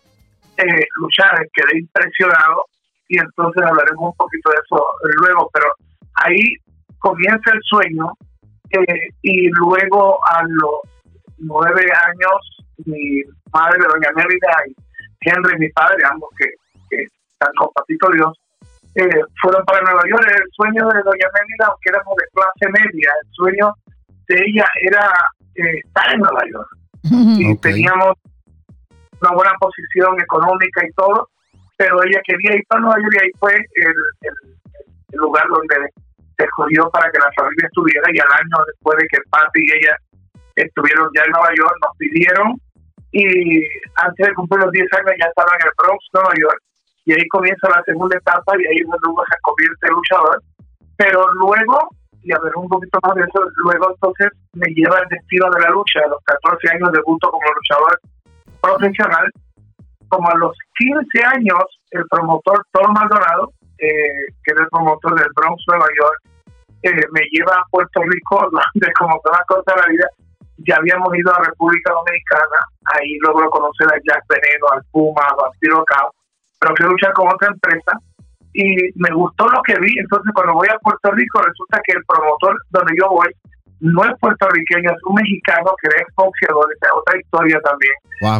eh, 0.56 0.86
luchar, 0.96 1.46
quedé 1.52 1.78
impresionado 1.78 2.66
y 3.08 3.18
entonces 3.18 3.62
hablaremos 3.64 4.10
un 4.10 4.16
poquito 4.16 4.50
de 4.50 4.56
eso 4.64 4.84
luego, 5.20 5.50
pero 5.52 5.66
ahí 6.14 6.56
comienza 6.98 7.52
el 7.52 7.60
sueño 7.62 8.12
eh, 8.70 9.08
y 9.22 9.48
luego 9.50 10.18
a 10.26 10.42
los 10.42 10.80
nueve 11.38 11.82
años 11.82 12.64
mi 12.86 13.22
madre, 13.52 13.78
doña 13.78 14.10
Mérida 14.16 14.52
y 14.66 14.74
Henry, 15.20 15.58
mi 15.58 15.68
padre, 15.70 16.02
ambos 16.10 16.30
que, 16.36 16.46
están 16.90 17.52
con 17.56 17.68
Patito 17.74 18.08
Dios, 18.10 18.32
eh, 18.96 19.20
fueron 19.40 19.64
para 19.64 19.82
Nueva 19.82 20.02
York. 20.08 20.26
El 20.28 20.44
sueño 20.52 20.88
de 20.88 21.02
doña 21.02 21.28
Mérida, 21.34 21.66
aunque 21.68 21.90
éramos 21.90 22.14
de 22.16 22.26
clase 22.32 22.82
media, 22.82 23.12
el 23.22 23.28
sueño 23.32 23.72
de 24.28 24.34
ella 24.46 24.66
era 24.82 25.12
estar 25.54 26.14
en 26.14 26.20
Nueva 26.20 26.42
York. 26.52 26.68
Y 27.04 27.56
teníamos 27.58 28.16
una 29.20 29.32
buena 29.34 29.52
posición 29.60 30.20
económica 30.20 30.86
y 30.86 30.92
todo, 30.92 31.28
pero 31.76 32.02
ella 32.04 32.20
quería 32.26 32.56
ir 32.56 32.64
para 32.68 32.80
Nueva 32.80 32.96
York 33.00 33.14
y 33.14 33.24
ahí 33.24 33.30
fue 33.38 33.52
el, 33.54 33.94
el, 34.22 35.18
lugar 35.18 35.46
donde 35.48 35.76
se 36.36 36.44
escogió 36.44 36.90
para 36.90 37.10
que 37.10 37.18
la 37.18 37.30
familia 37.36 37.66
estuviera 37.66 38.02
y 38.12 38.18
al 38.18 38.32
año 38.32 38.64
después 38.66 38.98
de 38.98 39.06
que 39.06 39.18
Patti 39.30 39.60
y 39.62 39.72
ella 39.76 39.96
estuvieron 40.56 41.08
ya 41.14 41.22
en 41.22 41.30
Nueva 41.30 41.50
York, 41.56 41.76
nos 41.82 41.96
pidieron 41.98 42.60
y 43.12 43.62
antes 43.94 44.26
de 44.26 44.34
cumplir 44.34 44.64
los 44.64 44.72
10 44.72 44.92
años 44.92 45.14
ya 45.20 45.28
estaba 45.28 45.50
en 45.54 45.66
el 45.68 45.72
Bronx, 45.78 46.04
Nueva 46.12 46.34
York, 46.34 46.60
y 47.04 47.12
ahí 47.12 47.28
comienza 47.28 47.68
la 47.68 47.82
segunda 47.84 48.18
etapa 48.18 48.52
y 48.58 48.66
ahí 48.66 48.78
luego 48.82 49.22
se 49.30 49.38
convierte 49.42 49.86
en 49.86 49.94
luchador. 49.94 50.42
Pero 50.96 51.32
luego 51.34 51.88
y 52.24 52.32
ver 52.32 52.56
un 52.56 52.68
poquito 52.68 52.98
más 53.02 53.14
de 53.14 53.22
eso, 53.22 53.40
luego 53.64 53.90
entonces 53.92 54.28
me 54.54 54.66
lleva 54.72 54.98
el 54.98 55.08
destino 55.08 55.50
de 55.50 55.60
la 55.60 55.70
lucha. 55.70 56.00
A 56.04 56.08
los 56.08 56.24
14 56.24 56.74
años 56.74 56.92
debuto 56.92 57.30
como 57.30 57.52
luchador 57.52 58.00
profesional. 58.60 59.30
Como 60.08 60.30
a 60.30 60.36
los 60.36 60.56
15 60.78 61.04
años, 61.36 61.64
el 61.90 62.04
promotor 62.08 62.64
Tom 62.72 62.92
Maldonado, 62.92 63.52
eh, 63.78 64.30
que 64.42 64.52
es 64.52 64.60
el 64.60 64.68
promotor 64.68 65.18
del 65.18 65.28
Bronx, 65.34 65.62
Nueva 65.68 65.86
York, 66.00 66.18
eh, 66.82 67.06
me 67.12 67.22
lleva 67.32 67.54
a 67.56 67.64
Puerto 67.70 68.00
Rico, 68.02 68.48
donde 68.52 68.92
como 68.98 69.20
todas 69.24 69.40
las 69.40 69.46
cosas 69.46 69.64
de 69.66 69.80
la 69.82 69.88
vida, 69.88 70.06
ya 70.58 70.76
habíamos 70.76 71.08
ido 71.16 71.34
a 71.34 71.44
República 71.44 71.92
Dominicana, 71.92 72.60
ahí 72.94 73.18
logro 73.26 73.50
conocer 73.50 73.88
a 73.88 73.98
Jack 74.06 74.24
Veneno, 74.28 74.66
al 74.72 74.82
Puma, 74.92 75.22
a 75.26 75.34
Vampiro 75.34 75.84
Cao, 75.84 76.12
pero 76.60 76.74
fui 76.76 76.86
a 76.86 76.88
luchar 76.90 77.12
con 77.12 77.28
otra 77.28 77.48
empresa 77.48 77.98
y 78.54 78.76
me 78.94 79.10
gustó 79.12 79.46
lo 79.48 79.60
que 79.62 79.74
vi, 79.80 79.90
entonces 79.98 80.32
cuando 80.32 80.54
voy 80.54 80.68
a 80.70 80.78
Puerto 80.78 81.10
Rico 81.10 81.42
resulta 81.42 81.80
que 81.84 81.92
el 81.92 82.04
promotor 82.06 82.56
donde 82.70 82.94
yo 82.96 83.08
voy 83.10 83.28
no 83.80 84.02
es 84.04 84.18
puertorriqueño, 84.20 84.90
es 84.90 85.02
un 85.04 85.14
mexicano 85.16 85.74
que 85.82 85.88
es 85.88 86.06
boxeador, 86.16 86.66
esa 86.72 86.86
es 86.86 86.92
otra 86.94 87.18
historia 87.18 87.60
también 87.60 87.94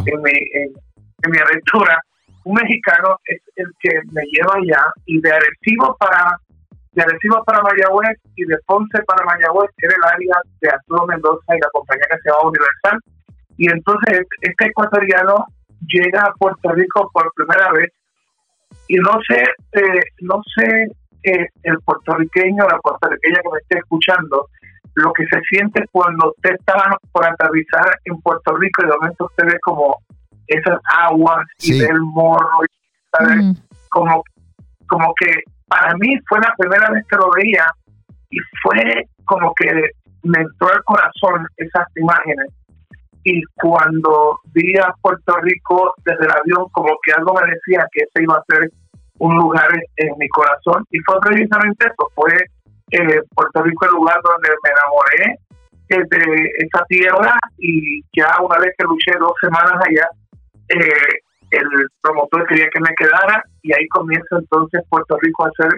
en, 0.07 0.21
mi, 0.23 0.31
en, 0.31 1.29
mi 1.29 1.37
aventura. 1.37 1.99
Un 2.45 2.55
mexicano 2.55 3.19
es 3.25 3.41
el 3.57 3.67
que 3.79 3.99
me 4.11 4.23
lleva 4.31 4.55
allá 4.55 4.81
y 5.05 5.19
de 5.21 5.31
Arecibo 5.31 5.95
para 5.99 6.39
de 6.93 7.03
Arecibo 7.03 7.43
para 7.43 7.61
Mayagüez 7.61 8.17
y 8.37 8.45
de 8.45 8.55
Ponce 8.65 9.03
para 9.03 9.25
Mayagüez 9.25 9.69
era 9.79 9.93
el 9.95 10.03
área 10.03 10.35
de 10.61 10.69
Arturo 10.69 11.05
Mendoza 11.07 11.55
y 11.55 11.59
la 11.59 11.69
compañía 11.73 12.05
que 12.09 12.17
se 12.23 12.29
llama 12.29 12.49
Universal. 12.49 12.99
Y 13.57 13.69
entonces 13.69 14.21
este 14.41 14.65
ecuatoriano 14.65 15.45
llega 15.87 16.21
a 16.21 16.33
Puerto 16.39 16.71
Rico 16.71 17.11
por 17.13 17.31
primera 17.35 17.71
vez 17.73 17.91
y 18.87 18.95
no 18.97 19.11
sé, 19.27 19.43
eh, 19.73 20.01
no 20.21 20.41
sé 20.55 20.87
eh, 21.23 21.47
el 21.63 21.79
puertorriqueño, 21.79 22.63
la 22.67 22.77
puertorriqueña 22.79 23.41
que 23.41 23.49
me 23.51 23.59
esté 23.59 23.77
escuchando, 23.79 24.47
lo 24.95 25.11
que 25.13 25.25
se 25.27 25.41
siente 25.49 25.85
cuando 25.91 26.31
usted 26.31 26.55
está 26.55 26.97
por 27.11 27.25
aterrizar 27.25 27.99
en 28.05 28.19
Puerto 28.21 28.55
Rico 28.55 28.83
y 28.83 28.87
de 28.87 28.95
momento 28.95 29.25
usted 29.25 29.45
ve 29.45 29.59
como 29.61 29.97
esas 30.47 30.79
aguas 30.99 31.45
y 31.61 31.79
del 31.79 31.99
morro, 31.99 32.59
y, 32.63 33.55
como, 33.89 34.23
como 34.87 35.13
que 35.19 35.41
para 35.67 35.95
mí 35.95 36.17
fue 36.27 36.39
la 36.39 36.53
primera 36.57 36.89
vez 36.91 37.03
que 37.07 37.15
lo 37.15 37.29
veía 37.31 37.65
y 38.29 38.37
fue 38.61 39.07
como 39.25 39.53
que 39.55 39.67
me 40.23 40.41
entró 40.41 40.69
al 40.71 40.83
corazón 40.83 41.47
esas 41.57 41.87
imágenes. 41.95 42.47
Y 43.25 43.41
cuando 43.55 44.39
vi 44.53 44.77
a 44.77 44.93
Puerto 45.01 45.35
Rico 45.41 45.95
desde 46.05 46.25
el 46.25 46.31
avión, 46.31 46.69
como 46.71 46.95
que 47.03 47.11
algo 47.11 47.33
me 47.33 47.53
decía 47.53 47.87
que 47.91 48.03
ese 48.03 48.23
iba 48.23 48.35
a 48.35 48.45
ser 48.47 48.69
un 49.17 49.35
lugar 49.35 49.67
en 49.97 50.13
mi 50.19 50.27
corazón. 50.29 50.85
Y 50.91 50.99
fue 50.99 51.19
precisamente 51.21 51.87
eso, 51.87 52.11
fue 52.13 52.31
eh, 52.91 53.21
Puerto 53.33 53.63
Rico 53.63 53.85
el 53.85 53.91
lugar 53.93 54.17
donde 54.23 54.49
me 54.63 54.69
enamoré 54.69 55.39
eh, 55.89 56.07
de 56.07 56.67
esa 56.67 56.85
tierra. 56.85 57.33
Y 57.57 57.99
ya 58.15 58.29
una 58.43 58.59
vez 58.59 58.75
que 58.77 58.85
luché 58.85 59.11
dos 59.19 59.33
semanas 59.41 59.73
allá, 59.73 60.07
eh, 60.69 61.19
el 61.49 61.67
promotor 62.01 62.45
quería 62.45 62.67
que 62.71 62.79
me 62.79 62.93
quedara. 62.95 63.41
Y 63.63 63.73
ahí 63.73 63.87
comienza 63.87 64.37
entonces 64.37 64.83
Puerto 64.87 65.17
Rico 65.19 65.47
a 65.47 65.51
ser 65.57 65.71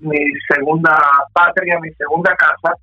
mi 0.00 0.18
segunda 0.52 0.98
patria, 1.32 1.78
mi 1.80 1.92
segunda 1.94 2.34
casa 2.34 2.74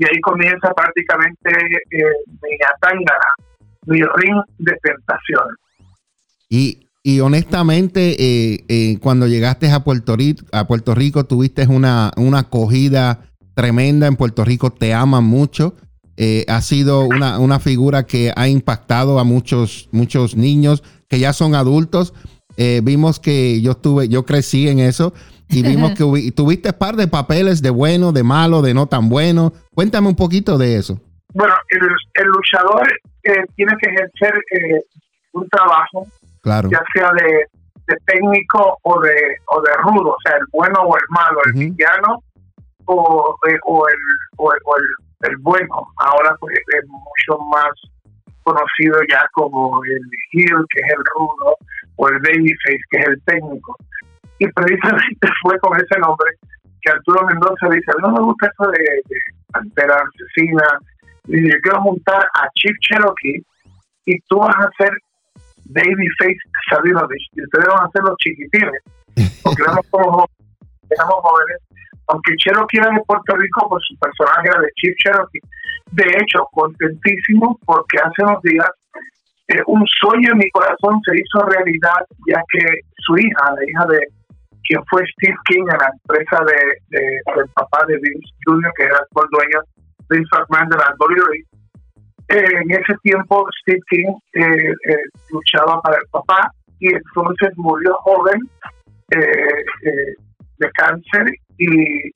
y 0.00 0.04
ahí 0.04 0.20
comienza 0.22 0.72
prácticamente 0.74 1.50
eh, 1.90 2.04
mi 2.26 2.56
atangana, 2.74 3.34
mi 3.86 4.00
ring 4.00 4.42
de 4.58 4.72
tentación. 4.82 5.44
Y, 6.48 6.88
y 7.02 7.20
honestamente, 7.20 8.16
eh, 8.18 8.98
cuando 9.02 9.26
llegaste 9.26 9.70
a 9.70 9.84
Puerto 9.84 10.16
Rico, 10.16 10.46
a 10.52 10.66
Puerto 10.66 10.94
Rico 10.94 11.24
tuviste 11.24 11.66
una, 11.66 12.12
una 12.16 12.40
acogida 12.40 13.26
tremenda 13.54 14.06
en 14.06 14.16
Puerto 14.16 14.42
Rico, 14.42 14.70
te 14.72 14.94
aman 14.94 15.24
mucho. 15.24 15.76
ha 16.48 16.60
sido 16.62 17.04
una, 17.04 17.38
una, 17.38 17.58
figura 17.60 18.06
que 18.06 18.32
ha 18.34 18.48
impactado 18.48 19.18
a 19.18 19.24
muchos, 19.24 19.90
muchos 19.92 20.34
niños, 20.34 20.82
que 21.08 21.18
ya 21.18 21.34
son 21.34 21.54
adultos. 21.54 22.14
Eh, 22.62 22.82
vimos 22.82 23.18
que 23.18 23.62
yo 23.62 23.70
estuve, 23.70 24.06
yo 24.10 24.26
crecí 24.26 24.68
en 24.68 24.80
eso 24.80 25.14
y 25.48 25.62
vimos 25.66 25.92
que 25.92 26.30
tuviste 26.32 26.74
par 26.74 26.94
de 26.94 27.08
papeles 27.08 27.62
de 27.62 27.70
bueno, 27.70 28.12
de 28.12 28.22
malo, 28.22 28.60
de 28.60 28.74
no 28.74 28.86
tan 28.86 29.08
bueno. 29.08 29.54
Cuéntame 29.74 30.08
un 30.08 30.14
poquito 30.14 30.58
de 30.58 30.76
eso. 30.76 31.00
Bueno, 31.32 31.54
el, 31.70 32.26
luchador 32.26 32.86
eh, 33.22 33.44
tiene 33.56 33.72
que 33.80 33.88
ejercer 33.88 34.34
eh, 34.50 34.84
un 35.32 35.48
trabajo, 35.48 36.06
claro. 36.42 36.68
ya 36.70 36.82
sea 36.94 37.10
de, 37.12 37.96
técnico 38.04 38.78
o 38.82 39.00
de, 39.00 39.16
o 39.46 39.62
de 39.62 39.72
rudo, 39.82 40.10
o 40.10 40.16
sea, 40.22 40.36
el 40.36 40.44
bueno 40.52 40.80
o 40.82 40.96
el 40.96 41.04
malo, 41.08 41.38
el 41.46 41.52
villano 41.54 42.22
o, 42.84 43.36
el, 43.48 43.58
o, 43.64 43.88
el, 43.88 45.30
el, 45.30 45.36
bueno. 45.38 45.88
Ahora 45.96 46.36
pues, 46.40 46.54
es 46.58 46.86
mucho 46.86 47.42
más 47.44 47.70
conocido 48.42 48.98
ya 49.08 49.24
como 49.32 49.82
el 49.84 50.02
heel, 50.32 50.66
que 50.68 50.80
es 50.80 50.92
el 50.92 51.02
rudo, 51.16 51.56
o 52.00 52.08
el 52.08 52.18
babyface, 52.18 52.84
que 52.90 52.98
es 52.98 53.08
el 53.08 53.22
técnico. 53.24 53.76
Y 54.38 54.48
precisamente 54.48 55.28
fue 55.42 55.58
con 55.60 55.76
ese 55.76 55.98
nombre 56.00 56.32
que 56.80 56.90
Arturo 56.90 57.26
Mendoza 57.26 57.68
dice, 57.68 57.92
no 58.00 58.10
me 58.10 58.20
gusta 58.20 58.46
eso 58.46 58.70
de, 58.70 58.78
de 58.80 59.16
pantera 59.52 59.96
asesina, 59.96 60.64
y 61.28 61.50
yo 61.50 61.56
quiero 61.62 61.82
montar 61.82 62.24
a 62.34 62.48
Chief 62.54 62.74
Cherokee 62.80 63.44
y 64.06 64.18
tú 64.28 64.38
vas 64.38 64.56
a 64.56 64.70
ser 64.78 64.90
babyface 65.66 66.40
Sabinovich 66.70 67.28
y 67.34 67.42
ustedes 67.42 67.66
van 67.68 67.86
a 67.86 67.90
ser 67.90 68.02
los 68.02 68.16
chiquitines, 68.16 68.82
porque 69.42 69.62
éramos 69.62 69.86
como 69.90 70.26
jóvenes, 70.96 71.58
aunque 72.06 72.34
Cherokee 72.36 72.78
era 72.78 72.90
de 72.90 73.02
Puerto 73.06 73.36
Rico, 73.36 73.68
pues 73.68 73.84
su 73.86 73.96
personaje 73.98 74.48
era 74.48 74.60
de 74.60 74.68
Chief 74.76 74.94
Cherokee, 75.04 75.40
de 75.92 76.04
hecho, 76.04 76.48
contentísimo 76.52 77.58
porque 77.66 77.98
hace 77.98 78.22
unos 78.22 78.42
días 78.42 78.70
eh, 79.50 79.62
un 79.66 79.84
sueño 80.00 80.30
en 80.30 80.38
mi 80.38 80.48
corazón 80.50 81.00
se 81.04 81.16
hizo 81.16 81.44
realidad, 81.46 82.06
ya 82.28 82.40
que 82.52 82.64
su 82.98 83.18
hija, 83.18 83.52
la 83.56 83.64
hija 83.64 83.86
de 83.86 83.98
quien 84.62 84.80
fue 84.88 85.02
Steve 85.14 85.36
King 85.46 85.62
en 85.62 85.78
la 85.78 85.90
empresa 85.90 86.44
de, 86.44 87.00
del 87.34 87.48
papá 87.54 87.84
de 87.88 87.94
Vince 87.94 88.30
Jr., 88.46 88.72
que 88.76 88.84
era 88.84 88.98
el 88.98 89.28
dueño 89.30 89.60
Vince 90.08 90.30
de 90.70 90.76
la 90.76 90.94
WWE, 91.00 91.44
eh, 92.28 92.62
en 92.62 92.70
ese 92.70 92.94
tiempo 93.02 93.44
Steve 93.62 93.80
King 93.90 94.12
eh, 94.34 94.72
luchaba 95.32 95.80
para 95.82 95.96
el 95.96 96.08
papá 96.12 96.52
y 96.78 96.94
entonces 96.94 97.50
murió 97.56 97.92
joven 98.02 98.40
de 99.10 100.70
cáncer 100.74 101.26
y 101.58 102.12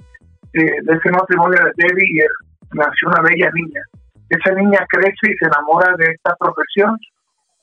de 0.53 0.93
ese 0.93 1.11
matrimonio 1.11 1.59
de 1.65 1.73
Debbie 1.85 2.09
y 2.13 2.21
él 2.21 2.29
nació 2.75 3.09
una 3.09 3.23
bella 3.23 3.51
niña. 3.53 3.83
Esa 4.29 4.55
niña 4.55 4.79
crece 4.89 5.33
y 5.33 5.37
se 5.37 5.47
enamora 5.47 5.97
de 5.97 6.13
esta 6.13 6.37
profesión 6.37 6.97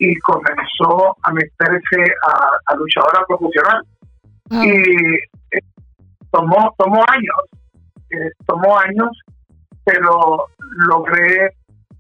y 0.02 0.16
comenzó 0.22 1.16
a 1.22 1.32
meterse 1.32 2.14
a, 2.66 2.76
luchadora 2.76 3.24
profesional. 3.28 3.84
Ah. 4.50 4.66
Y 4.66 5.16
eh, 5.52 5.62
tomó, 6.32 6.74
tomó 6.76 7.04
años, 7.08 7.42
eh, 8.10 8.32
tomó 8.48 8.80
años, 8.80 9.10
pero 9.86 10.48
logré 10.90 11.46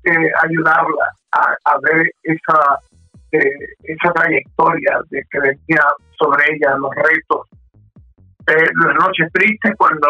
eh, 0.03 0.31
ayudarla 0.43 1.13
a, 1.31 1.77
ver 1.83 2.11
esa, 2.23 2.79
esa 3.29 4.13
trayectoria 4.13 4.99
de 5.11 5.23
que 5.29 5.39
venía 5.39 5.85
sobre 6.17 6.43
ella, 6.55 6.75
los 6.77 6.89
retos. 6.95 7.47
las 8.47 8.95
noches 8.95 9.31
tristes 9.31 9.73
cuando 9.77 10.07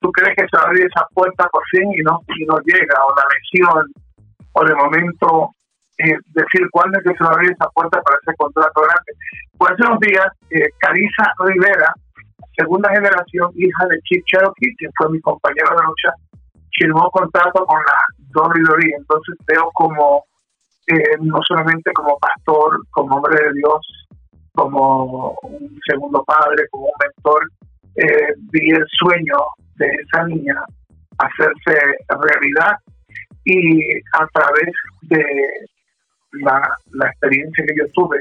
tú 0.00 0.10
crees 0.12 0.34
que 0.34 0.46
se 0.48 0.56
va 0.56 0.62
a 0.62 0.66
abrir 0.68 0.86
esa 0.86 1.06
puerta 1.12 1.46
por 1.52 1.62
fin 1.70 1.92
y 1.92 2.00
no, 2.00 2.20
y 2.38 2.46
no 2.46 2.58
llega, 2.64 3.04
o 3.04 3.14
la 3.14 3.24
lesión, 3.34 3.92
o 4.52 4.64
de 4.64 4.74
momento 4.74 5.50
eh, 5.98 6.18
decir 6.34 6.68
cuándo 6.70 6.98
es 6.98 7.04
que 7.04 7.16
se 7.16 7.24
va 7.24 7.30
a 7.30 7.34
abrir 7.34 7.52
esa 7.52 7.68
puerta 7.70 8.00
para 8.02 8.18
ese 8.22 8.36
contrato 8.36 8.80
grande. 8.80 9.12
Pues 9.58 9.72
hace 9.72 9.86
unos 9.86 10.00
días, 10.00 10.26
eh, 10.50 10.68
Carissa 10.78 11.32
Rivera, 11.38 11.94
segunda 12.56 12.90
generación, 12.90 13.50
hija 13.54 13.86
de 13.86 14.00
Chip 14.02 14.24
Cherokee, 14.26 14.74
que 14.78 14.88
fue 14.96 15.10
mi 15.10 15.20
compañero 15.20 15.70
de 15.70 15.84
lucha, 15.84 16.10
firmó 16.78 17.10
contrato 17.10 17.64
con 17.64 17.78
la 17.78 17.98
WWE. 18.34 18.94
Entonces 18.98 19.36
veo 19.46 19.70
como, 19.74 20.24
eh, 20.88 21.16
no 21.20 21.40
solamente 21.46 21.92
como 21.92 22.18
pastor, 22.18 22.80
como 22.90 23.16
hombre 23.16 23.36
de 23.42 23.52
Dios, 23.54 24.06
como 24.54 25.36
un 25.42 25.80
segundo 25.86 26.24
padre, 26.24 26.66
como 26.70 26.86
un 26.86 26.92
mentor, 27.00 27.50
eh, 27.96 28.34
vi 28.50 28.70
el 28.70 28.84
sueño 28.98 29.36
de 29.76 29.86
esa 29.86 30.24
niña 30.26 30.64
hacerse 31.18 31.78
realidad 32.08 32.72
y 33.44 33.98
a 34.18 34.26
través 34.32 34.72
de 35.02 35.24
la, 36.42 36.60
la 36.92 37.06
experiencia 37.08 37.64
que 37.66 37.74
yo 37.76 37.84
tuve, 37.92 38.18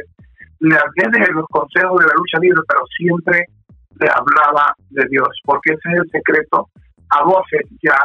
le 0.59 0.75
hablé 0.75 1.19
de 1.19 1.33
los 1.33 1.45
consejos 1.49 1.99
de 1.99 2.07
la 2.07 2.13
lucha 2.15 2.39
libre, 2.39 2.61
pero 2.67 2.81
siempre 2.97 3.45
le 3.99 4.07
hablaba 4.09 4.73
de 4.89 5.05
Dios, 5.09 5.27
porque 5.45 5.73
ese 5.73 5.89
es 5.91 5.99
el 5.99 6.09
secreto 6.09 6.69
a 7.09 7.23
voces, 7.23 7.61
ya 7.81 7.97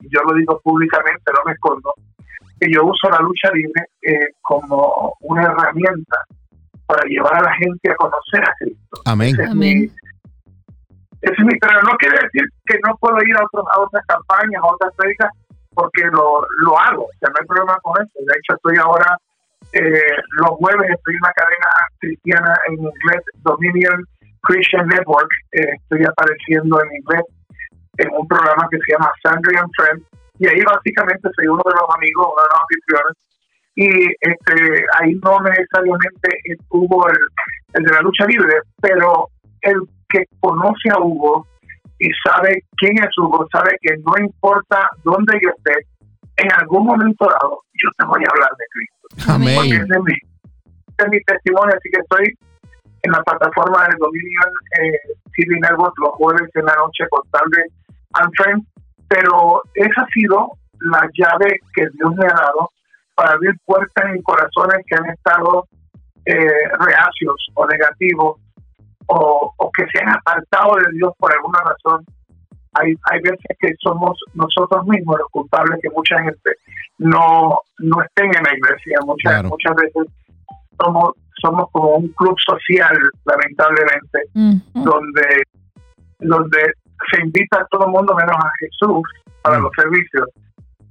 yo 0.00 0.20
lo 0.22 0.34
digo 0.34 0.60
públicamente, 0.62 1.32
no 1.32 1.40
me 1.46 1.52
escondo, 1.52 1.94
que 2.60 2.70
yo 2.70 2.84
uso 2.84 3.10
la 3.10 3.18
lucha 3.20 3.50
libre 3.52 3.86
eh, 4.02 4.34
como 4.42 5.16
una 5.20 5.42
herramienta 5.44 6.18
para 6.86 7.02
llevar 7.08 7.34
a 7.36 7.42
la 7.42 7.54
gente 7.54 7.90
a 7.90 7.96
conocer 7.96 8.42
a 8.42 8.52
Cristo. 8.58 9.02
Amén. 9.06 9.34
Amén. 9.48 9.90
Ese 11.22 11.34
es 11.38 11.44
mi, 11.44 11.56
pero 11.58 11.80
no 11.82 11.96
quiere 11.98 12.18
decir 12.18 12.42
que 12.66 12.78
no 12.86 12.96
puedo 12.96 13.16
ir 13.22 13.36
a, 13.36 13.44
otros, 13.44 13.64
a 13.72 13.80
otras 13.80 14.04
campañas, 14.06 14.62
a 14.62 14.66
otras 14.66 14.92
prédicas, 14.96 15.30
porque 15.72 16.02
lo, 16.04 16.44
lo 16.58 16.78
hago, 16.78 17.04
o 17.04 17.18
sea, 17.18 17.30
no 17.30 17.36
hay 17.40 17.46
problema 17.46 17.78
con 17.82 17.94
eso. 18.02 18.18
De 18.18 18.34
hecho, 18.38 18.56
estoy 18.56 18.76
ahora 18.76 19.16
Eh, 19.72 20.16
los 20.38 20.50
jueves 20.58 20.90
estoy 20.90 21.14
en 21.14 21.20
una 21.22 21.32
cadena 21.32 21.70
cristiana 21.98 22.54
en 22.68 22.74
inglés, 22.74 23.22
Dominion 23.42 24.04
Christian 24.42 24.86
Network. 24.88 25.30
Eh, 25.52 25.76
estoy 25.80 26.04
apareciendo 26.04 26.82
en 26.82 26.96
inglés 26.96 27.22
en 27.98 28.08
un 28.12 28.26
programa 28.28 28.66
que 28.70 28.78
se 28.78 28.92
llama 28.92 29.12
Sandry 29.22 29.56
and 29.56 29.70
Friends. 29.76 30.06
Y 30.38 30.48
ahí 30.48 30.60
básicamente 30.62 31.28
soy 31.36 31.46
uno 31.46 31.62
de 31.64 31.74
los 31.74 31.88
amigos, 31.96 32.26
uno 32.32 32.42
de 32.42 32.50
los 32.52 32.60
anfitriones. 32.60 33.16
Y 33.74 33.88
este, 34.20 34.84
ahí 35.00 35.14
no 35.22 35.40
necesariamente 35.40 36.28
estuvo 36.44 37.08
el, 37.08 37.18
el 37.74 37.84
de 37.84 37.92
la 37.92 38.00
lucha 38.02 38.26
libre, 38.26 38.54
pero 38.80 39.28
el 39.62 39.80
que 40.08 40.24
conoce 40.40 40.90
a 40.90 40.98
Hugo 40.98 41.46
y 41.98 42.10
sabe 42.26 42.64
quién 42.76 42.98
es 42.98 43.16
Hugo, 43.16 43.46
sabe 43.52 43.78
que 43.80 43.96
no 43.98 44.12
importa 44.18 44.90
dónde 45.04 45.38
yo 45.42 45.50
esté, 45.56 45.86
en 46.36 46.52
algún 46.52 46.86
momento 46.86 47.26
dado 47.26 47.62
yo 47.74 47.90
te 47.98 48.04
voy 48.04 48.22
a 48.24 48.30
hablar 48.30 48.50
de 48.58 48.64
Cristo. 48.70 49.32
Amén. 49.32 49.56
Porque 49.56 49.76
ese 49.76 49.84
es 49.84 50.02
mi, 50.04 50.12
ese 50.12 51.02
es 51.04 51.08
mi 51.08 51.20
testimonio, 51.24 51.74
así 51.76 51.90
que 51.90 52.00
estoy 52.00 52.38
en 53.02 53.12
la 53.12 53.22
plataforma 53.22 53.88
de 53.88 53.96
Dominion 53.98 54.50
eh, 54.80 54.98
TV 55.34 55.58
Network 55.60 55.94
los 55.98 56.12
jueves 56.12 56.48
en 56.54 56.64
la 56.64 56.74
noche 56.76 57.04
con 57.10 57.22
Sandra 57.30 57.62
and 58.14 58.66
pero 59.08 59.62
esa 59.74 60.02
ha 60.02 60.06
sido 60.06 60.52
la 60.80 61.08
llave 61.12 61.60
que 61.74 61.86
Dios 61.94 62.14
me 62.14 62.26
ha 62.26 62.34
dado 62.34 62.70
para 63.14 63.32
abrir 63.32 63.54
puertas 63.66 64.06
en 64.06 64.22
corazones 64.22 64.84
que 64.86 64.96
han 64.96 65.10
estado 65.10 65.66
eh, 66.24 66.68
reacios 66.78 67.34
o 67.54 67.66
negativos 67.66 68.40
o, 69.06 69.52
o 69.56 69.70
que 69.72 69.84
se 69.92 70.02
han 70.02 70.10
apartado 70.10 70.76
de 70.76 70.92
Dios 70.92 71.12
por 71.18 71.32
alguna 71.32 71.58
razón. 71.60 72.04
Hay, 72.74 72.94
hay 73.10 73.20
veces 73.20 73.56
que 73.60 73.74
somos 73.80 74.18
nosotros 74.34 74.86
mismos 74.86 75.18
los 75.18 75.28
culpables 75.30 75.78
que 75.82 75.90
mucha 75.90 76.18
gente 76.22 76.50
no, 76.98 77.58
no 77.78 78.02
estén 78.02 78.26
en 78.26 78.42
la 78.42 78.54
iglesia. 78.56 78.98
Muchas, 79.04 79.32
Claro. 79.32 79.48
muchas 79.50 79.74
veces 79.76 80.06
somos, 80.80 81.12
somos 81.40 81.66
como 81.72 81.96
un 81.96 82.08
club 82.08 82.36
social, 82.46 82.96
lamentablemente, 83.24 84.18
donde, 84.74 85.42
donde 86.20 86.58
se 87.10 87.20
invita 87.22 87.60
a 87.60 87.66
todo 87.66 87.86
el 87.86 87.92
mundo 87.92 88.14
menos 88.14 88.36
a 88.36 88.50
Jesús 88.60 89.02
para 89.42 89.58
Mm. 89.58 89.62
los 89.62 89.72
servicios. 89.76 90.28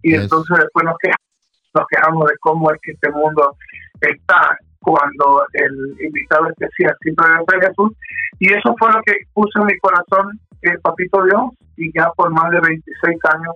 Y 0.04 0.12
Yes. 0.12 0.24
entonces 0.24 0.58
después 0.60 0.86
nos 0.86 0.98
quejamos, 1.00 1.28
nos 1.74 1.86
quejamos 1.88 2.26
de 2.28 2.34
cómo 2.42 2.72
es 2.72 2.80
que 2.82 2.92
este 2.92 3.10
mundo 3.12 3.56
está 4.02 4.58
cuando 4.82 5.44
el 5.54 5.96
invitado 6.04 6.48
especial 6.50 6.96
siempre 7.02 7.26
debe 7.30 7.46
ser 7.50 7.70
Jesús. 7.70 7.92
Y 8.40 8.54
eso 8.54 8.76
fue 8.80 8.92
lo 8.92 9.02
que 9.06 9.14
puse 9.34 9.60
en 9.60 9.66
mi 9.68 9.78
corazón 9.78 10.40
el 10.62 10.80
Papito 10.82 11.24
Dios 11.24 11.52
y 11.78 11.92
ya 11.94 12.12
por 12.16 12.30
más 12.32 12.52
de 12.52 12.60
26 12.62 13.18
años 13.34 13.56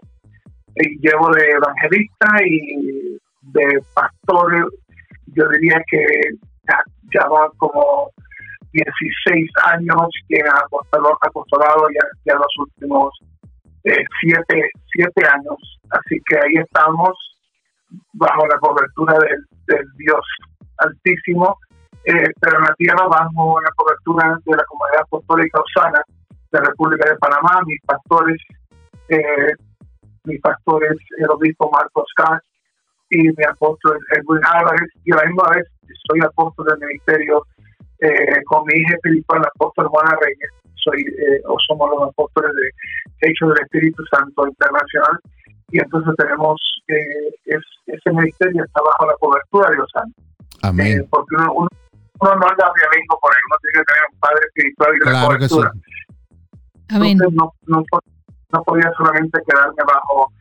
eh, 0.75 0.89
llevo 0.99 1.29
de 1.31 1.51
evangelista 1.51 2.27
y 2.45 3.17
de 3.41 3.79
pastor, 3.93 4.71
yo 5.27 5.49
diría 5.49 5.81
que 5.89 6.03
ya, 6.67 6.83
ya 7.13 7.27
como 7.57 8.11
16 8.73 9.49
años 9.73 10.09
que 10.27 10.37
en 10.37 10.47
apostolado, 10.47 11.87
ya, 11.93 12.05
ya 12.25 12.35
los 12.35 12.57
últimos 12.57 13.13
eh, 13.85 14.03
siete, 14.19 14.69
siete 14.91 15.27
años. 15.27 15.79
Así 15.91 16.19
que 16.27 16.35
ahí 16.35 16.55
estamos 16.57 17.13
bajo 18.13 18.45
la 18.47 18.57
cobertura 18.59 19.17
del, 19.19 19.85
Dios 19.97 20.25
Altísimo, 20.77 21.57
eh, 22.03 22.29
pero 22.41 22.57
en 22.57 22.63
la 22.65 22.73
tierra 22.75 23.07
bajo 23.07 23.61
la 23.61 23.71
cobertura 23.77 24.37
de 24.45 24.57
la 24.57 24.65
comunidad 24.65 25.01
apostólica 25.03 25.61
Osana 25.61 26.03
la 26.55 26.69
República 26.69 27.09
de 27.09 27.17
Panamá, 27.17 27.61
mis 27.65 27.81
pastores, 27.81 28.41
eh, 29.09 29.53
mis 30.23 30.41
pastores, 30.41 30.97
el 31.17 31.29
obispo 31.29 31.69
Marcos 31.71 32.07
Cas 32.15 32.41
y 33.09 33.17
mi 33.23 33.43
apóstol 33.47 33.99
Edwin 34.17 34.41
Álvarez, 34.45 34.89
y 35.03 35.13
a 35.13 35.17
la 35.17 35.25
misma 35.25 35.43
vez 35.55 35.67
soy 36.09 36.19
apóstol 36.21 36.65
del 36.67 36.79
ministerio 36.79 37.45
eh, 37.99 38.43
con 38.45 38.65
mi 38.65 38.73
hija 38.79 38.95
espiritual, 38.95 39.41
el 39.41 39.47
apóstol 39.47 39.87
Juana 39.87 40.17
Reyes, 40.21 40.49
soy 40.75 41.01
eh, 41.01 41.41
o 41.45 41.55
somos 41.67 41.89
los 41.91 42.09
apóstoles 42.09 42.51
de 42.55 43.29
Hechos 43.29 43.49
del 43.49 43.63
Espíritu 43.63 44.03
Santo 44.11 44.47
Internacional, 44.47 45.19
y 45.69 45.79
entonces 45.79 46.13
tenemos, 46.17 46.61
eh, 46.87 47.29
es, 47.45 47.63
ese 47.87 48.11
ministerio 48.11 48.63
está 48.63 48.81
bajo 48.81 49.07
la 49.07 49.15
cobertura 49.19 49.69
de 49.71 49.81
Osana. 49.81 50.11
Eh, 50.15 50.67
Amén. 50.67 51.07
porque 51.09 51.35
uno, 51.35 51.53
uno, 51.53 51.67
uno 52.19 52.35
no 52.35 52.47
anda 52.47 52.71
violento 52.75 53.17
por 53.21 53.33
ahí, 53.33 53.41
uno 53.49 53.57
tiene 53.61 53.79
que 53.79 53.85
tener 53.85 54.03
un 54.11 54.19
padre 54.19 54.41
espiritual 54.47 54.95
y 54.95 54.99
la 54.99 55.11
Claro 55.11 55.39
que 55.39 55.49
sí. 55.49 55.59
Amén. 56.89 57.11
Entonces 57.17 57.35
no, 57.35 57.53
no, 57.67 57.83
po- 57.89 57.99
no 58.53 58.63
podía 58.63 58.91
solamente 58.97 59.39
quedarme 59.47 59.83
bajo 59.87 60.31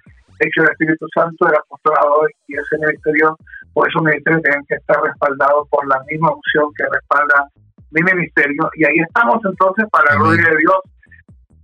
hecho 0.41 0.63
del 0.63 0.73
Espíritu 0.73 1.07
Santo, 1.15 1.47
del 1.47 1.57
apostolado 1.57 2.27
y 2.49 2.55
ese 2.59 2.79
ministerio, 2.79 3.37
por 3.73 3.89
esos 3.89 4.03
ministerios 4.03 4.43
tienen 4.43 4.65
que 4.67 4.75
estar 4.75 5.01
respaldados 5.03 5.69
por 5.71 5.87
la 5.87 6.01
misma 6.11 6.33
unción 6.35 6.73
que 6.77 6.85
respalda 6.91 7.49
mi 7.91 8.03
ministerio. 8.03 8.69
Y 8.75 8.85
ahí 8.85 8.99
estamos 8.99 9.39
entonces, 9.45 9.87
para 9.91 10.15
la 10.15 10.21
gloria 10.21 10.51
de 10.51 10.57
Dios, 10.59 10.79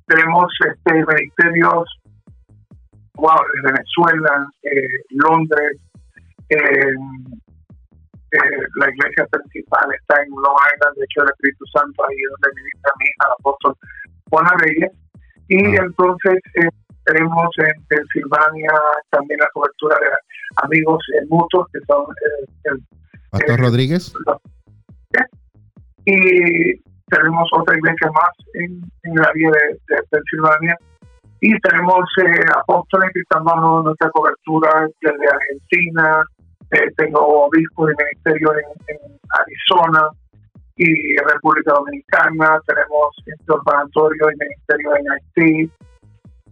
tenemos 0.06 0.46
este 0.66 0.92
ministerios 0.92 1.84
wow, 3.14 3.36
de 3.54 3.72
Venezuela, 3.72 4.46
eh, 4.62 5.04
Londres, 5.10 5.82
eh, 6.48 6.94
eh, 8.32 8.62
la 8.76 8.88
iglesia 8.88 9.26
principal 9.30 9.86
está 10.00 10.22
en 10.22 10.30
Long 10.30 10.56
Island, 10.74 10.96
de 10.96 11.04
hecho 11.04 11.22
el 11.22 11.30
Espíritu 11.30 11.64
Santo, 11.74 12.02
ahí 12.06 12.16
es 12.16 12.30
donde 12.30 12.60
ministra 12.62 12.92
mi 12.98 13.04
hija, 13.04 13.26
el 13.26 13.32
apóstol 13.38 13.76
Juana 14.30 14.50
Reyes. 14.58 14.90
Y 15.48 15.64
Ah. 15.76 15.82
entonces 15.84 16.38
eh, 16.54 16.68
tenemos 17.04 17.48
en 17.58 17.84
Pensilvania 17.86 18.70
también 19.10 19.40
la 19.40 19.48
cobertura 19.52 19.96
de 19.98 20.06
amigos 20.64 21.02
eh, 21.14 21.26
mutuos 21.28 21.66
que 21.72 21.80
son 21.88 22.04
eh, 22.04 22.50
el- 22.64 22.82
Pastor 23.30 23.58
eh, 23.60 23.62
Rodríguez. 23.62 24.12
y 26.04 26.74
tenemos 27.10 27.48
otra 27.52 27.76
iglesia 27.76 28.10
más 28.12 28.30
en, 28.54 28.80
en 29.02 29.12
el 29.18 29.24
área 29.24 29.50
de, 29.50 29.94
de 29.96 30.02
Pensilvania 30.10 30.76
y 31.40 31.58
tenemos 31.60 32.04
apóstoles 32.56 33.10
que 33.14 33.20
están 33.20 33.44
bajo 33.44 33.82
nuestra 33.82 34.10
cobertura 34.10 34.86
desde 35.00 35.26
Argentina, 35.28 36.22
eh, 36.70 36.90
tengo 36.96 37.46
obispos 37.46 37.88
de 37.88 37.94
ministerio 38.04 38.52
en, 38.54 38.94
en 38.94 39.18
Arizona 39.30 40.08
y 40.82 41.14
República 41.18 41.74
Dominicana, 41.74 42.58
tenemos 42.66 43.14
observatorio 43.46 44.30
y 44.30 44.36
ministerio 44.38 44.96
en 44.96 45.10
Haití, 45.12 45.70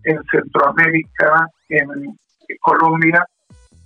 en 0.05 0.23
Centroamérica, 0.31 1.47
en, 1.71 2.15
Colombia, 2.61 3.25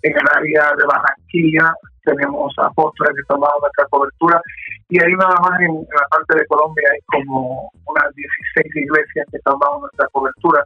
en 0.02 0.12
el 0.12 0.26
área 0.36 0.72
de 0.76 0.84
Barranquilla, 0.84 1.72
tenemos 2.04 2.52
apóstoles 2.58 3.14
que 3.14 3.34
bajo 3.38 3.60
nuestra 3.60 3.86
cobertura 3.88 4.42
y 4.88 5.00
ahí 5.00 5.12
nada 5.12 5.36
más 5.42 5.60
en, 5.60 5.74
la 5.74 6.08
parte 6.10 6.36
de 6.36 6.46
Colombia 6.46 6.88
hay 6.92 7.00
como 7.06 7.70
unas 7.86 8.12
16 8.12 8.76
iglesias 8.84 9.26
que 9.30 9.38
bajo 9.44 9.80
nuestra 9.80 10.08
cobertura. 10.08 10.64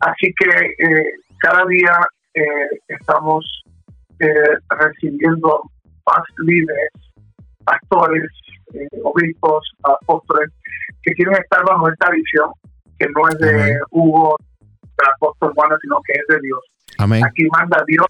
Así 0.00 0.30
que 0.38 0.84
eh, 0.84 1.12
cada 1.38 1.64
día 1.64 2.06
eh, 2.34 2.68
estamos 2.88 3.46
eh, 4.18 4.58
recibiendo 4.68 5.62
más 6.06 6.22
líderes, 6.38 6.90
pastores, 7.64 8.30
eh, 8.74 8.88
obispos, 9.02 9.72
apóstoles, 9.82 10.50
que 11.02 11.12
quieren 11.14 11.34
estar 11.34 11.64
bajo 11.64 11.88
esta 11.88 12.10
visión, 12.10 12.50
que 12.98 13.06
no 13.06 13.28
es 13.28 13.38
de 13.38 13.50
Amén. 13.50 13.78
Hugo, 13.90 14.36
del 14.82 15.08
apóstol 15.16 15.52
Juan, 15.54 15.70
sino 15.82 15.96
que 16.06 16.12
es 16.12 16.26
de 16.28 16.40
Dios. 16.42 16.60
Amén. 16.98 17.24
Aquí 17.24 17.44
manda 17.56 17.82
Dios, 17.86 18.06